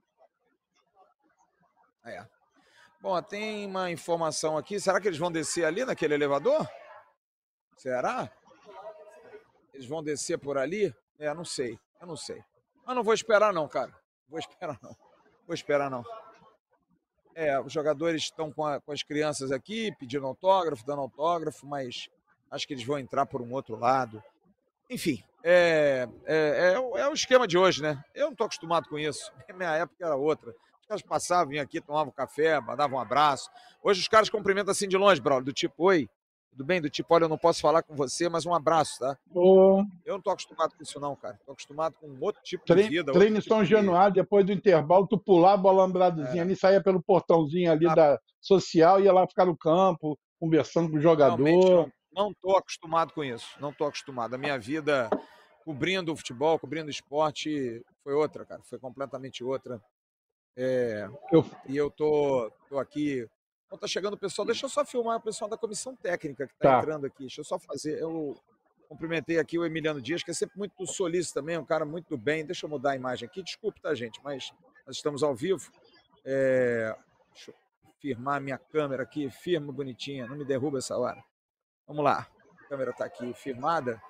É. 2.05 2.27
Bom, 3.01 3.23
tem 3.23 3.67
uma 3.67 3.91
informação 3.91 4.57
aqui. 4.57 4.81
Será 4.81 5.01
que 5.01 5.07
eles 5.07 5.19
vão 5.19 5.31
descer 5.31 5.65
ali 5.65 5.85
naquele 5.85 6.15
elevador? 6.15 6.69
Será? 7.77 8.33
Eles 9.79 9.89
vão 9.89 10.03
descer 10.03 10.37
por 10.39 10.59
ali? 10.59 10.93
É, 11.21 11.33
não 11.33 11.45
sei. 11.45 11.79
Eu 12.01 12.07
não 12.09 12.17
sei. 12.17 12.43
Mas 12.85 12.97
não 12.97 13.05
vou 13.05 13.15
esperar, 13.15 13.53
não, 13.53 13.69
cara. 13.69 13.95
Vou 14.29 14.41
esperar, 14.41 14.77
não. 14.83 14.91
Vou 15.47 15.55
esperar, 15.55 15.89
não. 15.89 16.05
É, 17.33 17.61
os 17.61 17.73
jogadores 17.73 18.23
estão 18.25 18.51
com, 18.53 18.67
a- 18.67 18.81
com 18.81 18.91
as 18.91 19.05
crianças 19.05 19.53
aqui, 19.53 19.95
pedindo 19.97 20.27
autógrafo, 20.27 20.85
dando 20.85 21.03
autógrafo, 21.03 21.65
mas 21.65 22.09
acho 22.51 22.67
que 22.67 22.75
eles 22.75 22.85
vão 22.85 22.99
entrar 22.99 23.25
por 23.27 23.41
um 23.41 23.53
outro 23.53 23.77
lado. 23.77 24.21
enfim, 24.91 25.23
é, 25.45 26.09
é, 26.25 26.73
é, 26.73 26.79
o- 26.81 26.97
é 26.97 27.09
o 27.09 27.13
esquema 27.13 27.47
de 27.47 27.57
hoje, 27.57 27.81
né? 27.81 28.03
Eu 28.15 28.25
não 28.27 28.33
estou 28.33 28.47
acostumado 28.47 28.89
com 28.89 28.99
isso. 28.99 29.31
Minha 29.55 29.77
época 29.77 30.05
era 30.05 30.17
outra. 30.17 30.51
Os 30.81 30.87
caras 30.89 31.03
passavam, 31.03 31.51
vinham 31.51 31.63
aqui, 31.63 31.81
tomavam 31.81 32.11
café, 32.13 32.59
mandavam 32.61 32.99
um 32.99 33.01
abraço. 33.01 33.49
Hoje 33.81 34.01
os 34.01 34.09
caras 34.09 34.29
cumprimentam 34.29 34.73
assim 34.73 34.89
de 34.89 34.97
longe, 34.97 35.21
Braulio, 35.21 35.45
do 35.45 35.53
tipo, 35.53 35.85
oi, 35.85 36.09
tudo 36.51 36.65
bem? 36.65 36.81
Do 36.81 36.91
tipo, 36.91 37.15
olha, 37.15 37.25
eu 37.25 37.29
não 37.29 37.39
posso 37.39 37.61
falar 37.61 37.83
com 37.83 37.95
você, 37.95 38.29
mas 38.29 38.45
um 38.47 38.55
abraço, 38.55 38.99
tá? 38.99 39.17
Ô, 39.35 39.83
Eu 40.05 40.15
não 40.15 40.21
tô 40.21 40.31
acostumado 40.31 40.75
com 40.77 40.83
isso, 40.83 40.99
não, 40.99 41.15
cara. 41.15 41.39
Tô 41.47 41.53
acostumado 41.53 41.95
com 42.01 42.17
outro 42.21 42.43
tipo 42.43 42.65
de 42.65 42.73
treino, 42.73 42.91
vida. 42.91 43.13
treino 43.13 43.37
tipo 43.41 43.49
São 43.55 43.63
de- 43.63 43.71
Januário, 43.71 44.15
depois 44.15 44.45
do 44.45 44.53
intervalo, 44.53 45.07
tu 45.07 45.19
pular 45.19 45.53
a 45.55 45.57
bola 45.57 45.85
andradazinha 45.85 46.43
ali, 46.43 46.57
saía 46.57 46.83
pelo 46.83 47.03
portãozinho 47.03 47.71
ali 47.71 47.87
Ah. 47.87 47.95
da 47.95 48.21
social, 48.41 49.01
ia 49.01 49.13
lá 49.13 49.27
ficar 49.27 49.45
no 49.47 49.57
campo, 49.57 50.19
conversando 50.41 50.91
com 50.91 50.97
o 50.97 51.01
jogador. 51.01 51.39
não, 51.39 51.93
não 52.13 52.35
tô 52.35 52.57
acostumado 52.57 53.13
com 53.13 53.23
isso. 53.23 53.47
Não 53.61 53.73
tô 53.73 53.85
acostumado. 53.85 54.35
A 54.35 54.39
minha 54.39 54.59
vida 54.59 55.09
cobrindo 55.65 56.13
o 56.13 56.17
futebol, 56.17 56.59
cobrindo 56.59 56.87
o 56.87 56.91
esporte, 56.91 57.85
foi 58.03 58.15
outra, 58.15 58.45
cara. 58.47 58.63
Foi 58.65 58.79
completamente 58.79 59.45
outra. 59.45 59.81
É, 60.57 61.09
Eu- 61.31 61.45
E 61.69 61.77
eu 61.77 61.91
tô, 61.91 62.51
tô 62.69 62.79
aqui. 62.79 63.29
Então 63.69 63.79
tá 63.79 63.87
chegando 63.87 64.15
o 64.15 64.19
pessoal. 64.19 64.45
Deixa 64.47 64.65
eu 64.67 64.71
só 64.71 64.85
filmar 64.85 65.19
o 65.19 65.21
pessoal 65.21 65.49
da 65.49 65.57
comissão 65.57 65.95
técnica 65.95 66.47
que 66.49 66.55
tá, 66.57 66.73
Tá. 66.73 66.79
entrando 66.79 67.07
aqui. 67.07 67.21
Deixa 67.21 67.43
eu 67.43 67.45
só 67.45 67.59
fazer. 67.59 68.01
Eu 68.01 68.35
cumprimentei 68.89 69.39
aqui 69.39 69.59
o 69.59 69.65
Emiliano 69.65 70.01
Dias, 70.01 70.23
que 70.23 70.31
é 70.31 70.35
sempre 70.35 70.59
muito 70.59 70.87
solícito 70.87 71.35
também, 71.35 71.59
um 71.59 71.65
cara 71.65 71.85
muito 71.85 72.09
do 72.09 72.17
bem. 72.17 72.45
Deixa 72.47 72.65
eu 72.65 72.71
mudar 72.71 72.93
a 72.93 72.97
imagem 72.97 73.29
aqui. 73.29 73.43
Desculpe, 73.43 73.79
tá, 73.81 73.95
gente? 73.95 74.19
Mas 74.25 74.51
nós 74.87 74.97
estamos 74.97 75.23
ao 75.23 75.35
vivo. 75.35 75.71
É, 76.25 76.97
Deixa 77.35 77.51
eu 77.51 77.55
firmar 78.01 78.37
a 78.37 78.41
minha 78.41 78.57
câmera 78.59 79.03
aqui. 79.03 79.29
Firma 79.31 79.71
bonitinha. 79.71 80.27
Não 80.27 80.37
me 80.37 80.45
derruba 80.47 80.79
essa 80.79 80.97
hora. 80.97 81.23
Vamos 81.87 82.03
lá. 82.03 82.27
A 82.65 82.69
câmera 82.69 82.91
está 82.91 83.05
aqui 83.05 83.33
firmada. 83.35 84.01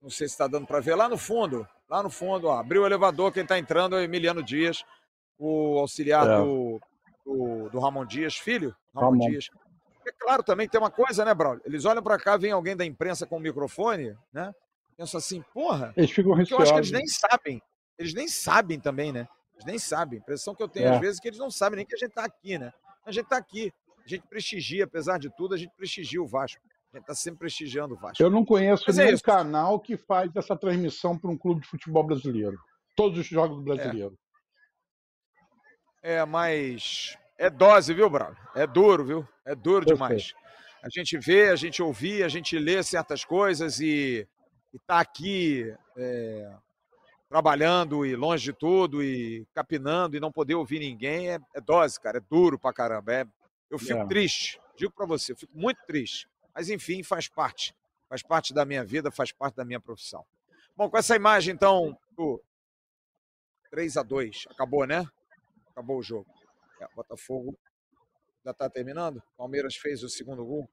Não 0.00 0.08
sei 0.10 0.28
se 0.28 0.34
está 0.34 0.46
dando 0.46 0.66
para 0.68 0.78
ver. 0.78 0.94
Lá 0.94 1.08
no 1.08 1.18
fundo, 1.18 1.66
lá 1.88 2.00
no 2.02 2.10
fundo, 2.10 2.46
ó, 2.46 2.58
abriu 2.60 2.82
o 2.82 2.86
elevador. 2.86 3.32
Quem 3.32 3.42
está 3.42 3.58
entrando 3.58 3.96
é 3.96 3.98
o 3.98 4.02
Emiliano 4.02 4.40
Dias, 4.42 4.84
o 5.36 5.78
auxiliar 5.80 6.24
É. 6.28 6.36
do, 6.38 6.80
do, 7.28 7.68
do 7.70 7.78
Ramon 7.78 8.06
Dias, 8.06 8.36
filho. 8.36 8.74
Ramon, 8.94 9.10
Ramon. 9.12 9.28
Dias. 9.30 9.48
É 10.06 10.12
claro, 10.18 10.42
também 10.42 10.68
tem 10.68 10.80
uma 10.80 10.90
coisa, 10.90 11.24
né, 11.24 11.34
Braulio? 11.34 11.60
Eles 11.66 11.84
olham 11.84 12.02
para 12.02 12.18
cá, 12.18 12.36
vem 12.36 12.50
alguém 12.50 12.74
da 12.76 12.84
imprensa 12.84 13.26
com 13.26 13.36
o 13.36 13.40
microfone, 13.40 14.16
né? 14.32 14.52
Pensam 14.96 15.18
assim, 15.18 15.42
porra, 15.52 15.92
Eles 15.96 16.10
ficam 16.10 16.34
porque 16.34 16.52
eu 16.52 16.58
acho 16.58 16.72
que 16.72 16.78
eles 16.78 16.90
nem 16.90 17.06
sabem. 17.06 17.62
Eles 17.98 18.14
nem 18.14 18.26
sabem 18.26 18.80
também, 18.80 19.12
né? 19.12 19.28
Eles 19.54 19.64
nem 19.66 19.78
sabem. 19.78 20.18
A 20.18 20.22
impressão 20.22 20.54
que 20.54 20.62
eu 20.62 20.68
tenho 20.68 20.86
É. 20.86 20.94
às 20.94 21.00
vezes 21.00 21.18
é 21.18 21.22
que 21.22 21.28
eles 21.28 21.38
não 21.38 21.50
sabem 21.50 21.76
nem 21.76 21.86
que 21.86 21.94
a 21.94 21.98
gente 21.98 22.10
está 22.10 22.24
aqui, 22.24 22.58
né? 22.58 22.72
A 23.04 23.12
gente 23.12 23.24
está 23.24 23.36
aqui. 23.36 23.72
A 24.04 24.08
gente 24.08 24.26
prestigia, 24.26 24.84
apesar 24.84 25.18
de 25.18 25.28
tudo, 25.36 25.54
a 25.54 25.58
gente 25.58 25.72
prestigia 25.76 26.22
o 26.22 26.26
Vasco. 26.26 26.60
A 26.92 26.96
gente 26.96 27.02
está 27.02 27.14
sempre 27.14 27.40
prestigiando 27.40 27.94
o 27.94 27.98
Vasco. 27.98 28.22
Eu 28.22 28.30
não 28.30 28.44
conheço 28.44 28.84
Mas 28.86 28.98
é 28.98 29.02
nenhum 29.04 29.14
isso. 29.14 29.22
canal 29.22 29.78
que 29.78 29.96
faz 29.96 30.34
essa 30.34 30.56
transmissão 30.56 31.18
para 31.18 31.30
um 31.30 31.36
clube 31.36 31.60
de 31.60 31.68
futebol 31.68 32.02
brasileiro. 32.02 32.56
Todos 32.96 33.18
os 33.18 33.26
jogos 33.26 33.58
do 33.58 33.62
brasileiro. 33.62 34.18
É, 36.02 36.24
mas 36.24 37.16
é 37.36 37.50
dose, 37.50 37.92
viu, 37.92 38.08
Bravo? 38.08 38.36
É 38.54 38.66
duro, 38.66 39.04
viu? 39.04 39.28
É 39.44 39.54
duro 39.54 39.84
Eu 39.88 39.94
demais. 39.94 40.34
A 40.82 40.88
gente 40.88 41.18
vê, 41.18 41.48
a 41.50 41.56
gente 41.56 41.82
ouvir, 41.82 42.22
a 42.22 42.28
gente 42.28 42.56
lê 42.58 42.82
certas 42.82 43.24
coisas 43.24 43.80
e, 43.80 44.26
e 44.72 44.78
tá 44.86 45.00
aqui 45.00 45.74
é, 45.96 46.52
trabalhando 47.28 48.06
e 48.06 48.14
longe 48.14 48.44
de 48.44 48.52
tudo 48.52 49.02
e 49.02 49.44
capinando 49.52 50.16
e 50.16 50.20
não 50.20 50.30
poder 50.30 50.54
ouvir 50.54 50.78
ninguém 50.78 51.30
é, 51.30 51.38
é 51.54 51.60
dose, 51.60 52.00
cara. 52.00 52.18
É 52.18 52.20
duro 52.20 52.58
pra 52.58 52.72
caramba. 52.72 53.12
É, 53.12 53.26
eu 53.70 53.78
fico 53.78 54.00
É. 54.00 54.06
triste, 54.06 54.60
digo 54.76 54.92
pra 54.92 55.04
você, 55.04 55.32
eu 55.32 55.36
fico 55.36 55.56
muito 55.58 55.78
triste. 55.84 56.28
Mas 56.54 56.70
enfim, 56.70 57.02
faz 57.02 57.28
parte. 57.28 57.74
Faz 58.08 58.22
parte 58.22 58.54
da 58.54 58.64
minha 58.64 58.84
vida, 58.84 59.10
faz 59.10 59.32
parte 59.32 59.56
da 59.56 59.64
minha 59.64 59.80
profissão. 59.80 60.24
Bom, 60.76 60.88
com 60.88 60.96
essa 60.96 61.14
imagem, 61.16 61.54
então, 61.54 61.98
do 62.16 62.40
3 63.70 63.96
a 63.96 64.02
2 64.02 64.44
acabou, 64.48 64.86
né? 64.86 65.04
Acabou 65.78 65.98
o 65.98 66.02
jogo. 66.02 66.26
É, 66.80 66.88
Botafogo 66.92 67.56
já 68.44 68.50
está 68.50 68.68
terminando. 68.68 69.22
Palmeiras 69.36 69.76
fez 69.76 70.02
o 70.02 70.08
segundo 70.08 70.44
gol. 70.44 70.68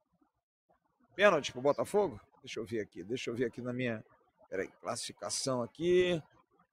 Pênalti 1.16 1.52
pro 1.52 1.62
Botafogo? 1.62 2.20
Deixa 2.42 2.60
eu 2.60 2.66
ver 2.66 2.80
aqui. 2.80 3.04
Deixa 3.04 3.30
eu 3.30 3.36
ver 3.36 3.46
aqui 3.46 3.62
na 3.62 3.72
minha. 3.72 4.04
Peraí, 4.50 4.68
classificação 4.82 5.62
aqui. 5.62 6.20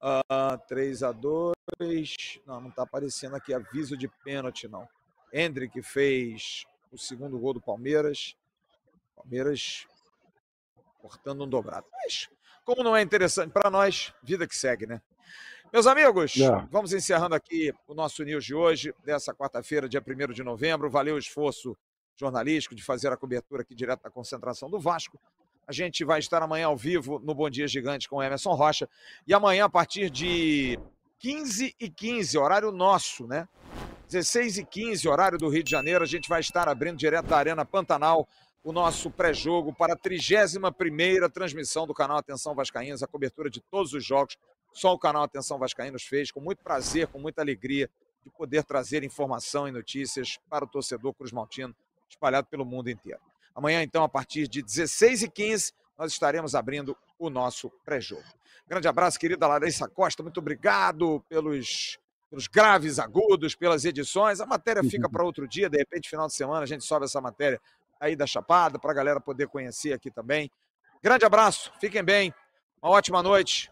Ah, 0.00 0.58
3 0.66 1.02
a 1.02 1.12
2 1.12 1.54
Não, 2.46 2.58
não 2.58 2.70
está 2.70 2.84
aparecendo 2.84 3.36
aqui 3.36 3.52
aviso 3.52 3.98
de 3.98 4.08
pênalti, 4.08 4.66
não. 4.66 4.88
Hendrick 5.30 5.82
fez 5.82 6.64
o 6.90 6.96
segundo 6.96 7.38
gol 7.38 7.52
do 7.52 7.60
Palmeiras. 7.60 8.34
Palmeiras 9.14 9.86
cortando 11.02 11.44
um 11.44 11.48
dobrado. 11.48 11.86
Mas, 11.92 12.30
como 12.64 12.82
não 12.82 12.96
é 12.96 13.02
interessante 13.02 13.52
para 13.52 13.68
nós, 13.68 14.14
vida 14.22 14.48
que 14.48 14.56
segue, 14.56 14.86
né? 14.86 15.02
Meus 15.72 15.86
amigos, 15.86 16.36
É. 16.36 16.66
vamos 16.70 16.92
encerrando 16.92 17.34
aqui 17.34 17.72
o 17.88 17.94
nosso 17.94 18.22
news 18.22 18.44
de 18.44 18.54
hoje, 18.54 18.94
dessa 19.02 19.32
quarta-feira, 19.32 19.88
dia 19.88 20.02
1 20.02 20.32
de 20.34 20.42
novembro. 20.42 20.90
Valeu 20.90 21.14
o 21.14 21.18
esforço 21.18 21.74
jornalístico 22.14 22.74
de 22.74 22.82
fazer 22.82 23.10
a 23.10 23.16
cobertura 23.16 23.62
aqui 23.62 23.74
direto 23.74 24.02
da 24.02 24.10
concentração 24.10 24.68
do 24.68 24.78
Vasco. 24.78 25.18
A 25.66 25.72
gente 25.72 26.04
vai 26.04 26.18
estar 26.18 26.42
amanhã 26.42 26.66
ao 26.66 26.76
vivo 26.76 27.18
no 27.20 27.34
Bom 27.34 27.48
Dia 27.48 27.66
Gigante 27.66 28.06
com 28.06 28.22
Emerson 28.22 28.52
Rocha. 28.52 28.86
E 29.26 29.32
amanhã, 29.32 29.64
a 29.64 29.68
partir 29.70 30.10
de 30.10 30.78
15 31.18 31.74
e 31.80 31.88
15, 31.88 32.36
horário 32.36 32.70
nosso, 32.70 33.26
né? 33.26 33.48
16 34.08 34.58
e 34.58 34.64
15, 34.66 35.08
horário 35.08 35.38
do 35.38 35.48
Rio 35.48 35.62
de 35.62 35.70
Janeiro, 35.70 36.04
a 36.04 36.06
gente 36.06 36.28
vai 36.28 36.40
estar 36.40 36.68
abrindo 36.68 36.98
direto 36.98 37.28
da 37.28 37.38
Arena 37.38 37.64
Pantanal 37.64 38.28
o 38.62 38.72
nosso 38.72 39.10
pré-jogo 39.10 39.72
para 39.72 39.94
a 39.94 39.96
31ª 39.96 41.30
transmissão 41.32 41.86
do 41.86 41.94
canal 41.94 42.18
Atenção 42.18 42.54
Vascaínos, 42.54 43.02
a 43.02 43.06
cobertura 43.06 43.48
de 43.48 43.62
todos 43.62 43.94
os 43.94 44.04
jogos. 44.04 44.36
Só 44.72 44.92
o 44.92 44.98
canal 44.98 45.22
Atenção 45.22 45.58
Vascaínos 45.58 46.04
fez, 46.04 46.30
com 46.30 46.40
muito 46.40 46.62
prazer, 46.62 47.06
com 47.08 47.18
muita 47.18 47.42
alegria 47.42 47.90
de 48.24 48.30
poder 48.30 48.64
trazer 48.64 49.02
informação 49.04 49.68
e 49.68 49.72
notícias 49.72 50.38
para 50.48 50.64
o 50.64 50.68
torcedor 50.68 51.12
Cruz 51.14 51.32
Maltino 51.32 51.74
espalhado 52.08 52.46
pelo 52.46 52.64
mundo 52.64 52.88
inteiro. 52.88 53.20
Amanhã, 53.54 53.82
então, 53.82 54.04
a 54.04 54.08
partir 54.08 54.48
de 54.48 54.62
16 54.62 55.24
e 55.24 55.30
15 55.30 55.72
nós 55.98 56.12
estaremos 56.12 56.54
abrindo 56.54 56.96
o 57.18 57.28
nosso 57.28 57.70
pré-jogo. 57.84 58.24
Grande 58.66 58.88
abraço, 58.88 59.18
querida 59.18 59.46
Larissa 59.46 59.88
Costa, 59.88 60.22
muito 60.22 60.38
obrigado 60.38 61.22
pelos, 61.28 61.98
pelos 62.30 62.46
graves 62.46 62.98
agudos, 62.98 63.54
pelas 63.54 63.84
edições. 63.84 64.40
A 64.40 64.46
matéria 64.46 64.82
fica 64.82 65.08
para 65.10 65.24
outro 65.24 65.46
dia, 65.46 65.68
de 65.68 65.78
repente, 65.78 66.08
final 66.08 66.26
de 66.26 66.34
semana, 66.34 66.62
a 66.62 66.66
gente 66.66 66.84
sobe 66.84 67.04
essa 67.04 67.20
matéria 67.20 67.60
aí 68.00 68.16
da 68.16 68.26
Chapada, 68.26 68.78
para 68.78 68.90
a 68.90 68.94
galera 68.94 69.20
poder 69.20 69.46
conhecer 69.48 69.92
aqui 69.92 70.10
também. 70.10 70.50
Grande 71.02 71.24
abraço, 71.24 71.72
fiquem 71.80 72.02
bem, 72.02 72.34
uma 72.82 72.90
ótima 72.90 73.22
noite. 73.22 73.71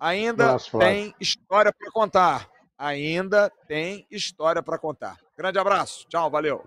Ainda 0.00 0.44
Abraço, 0.46 0.78
tem 0.78 1.14
história 1.20 1.70
para 1.70 1.90
contar. 1.92 2.48
Ainda 2.78 3.52
tem 3.68 4.06
história 4.10 4.62
para 4.62 4.78
contar. 4.78 5.18
Grande 5.36 5.58
abraço, 5.58 6.06
tchau, 6.08 6.30
valeu. 6.30 6.64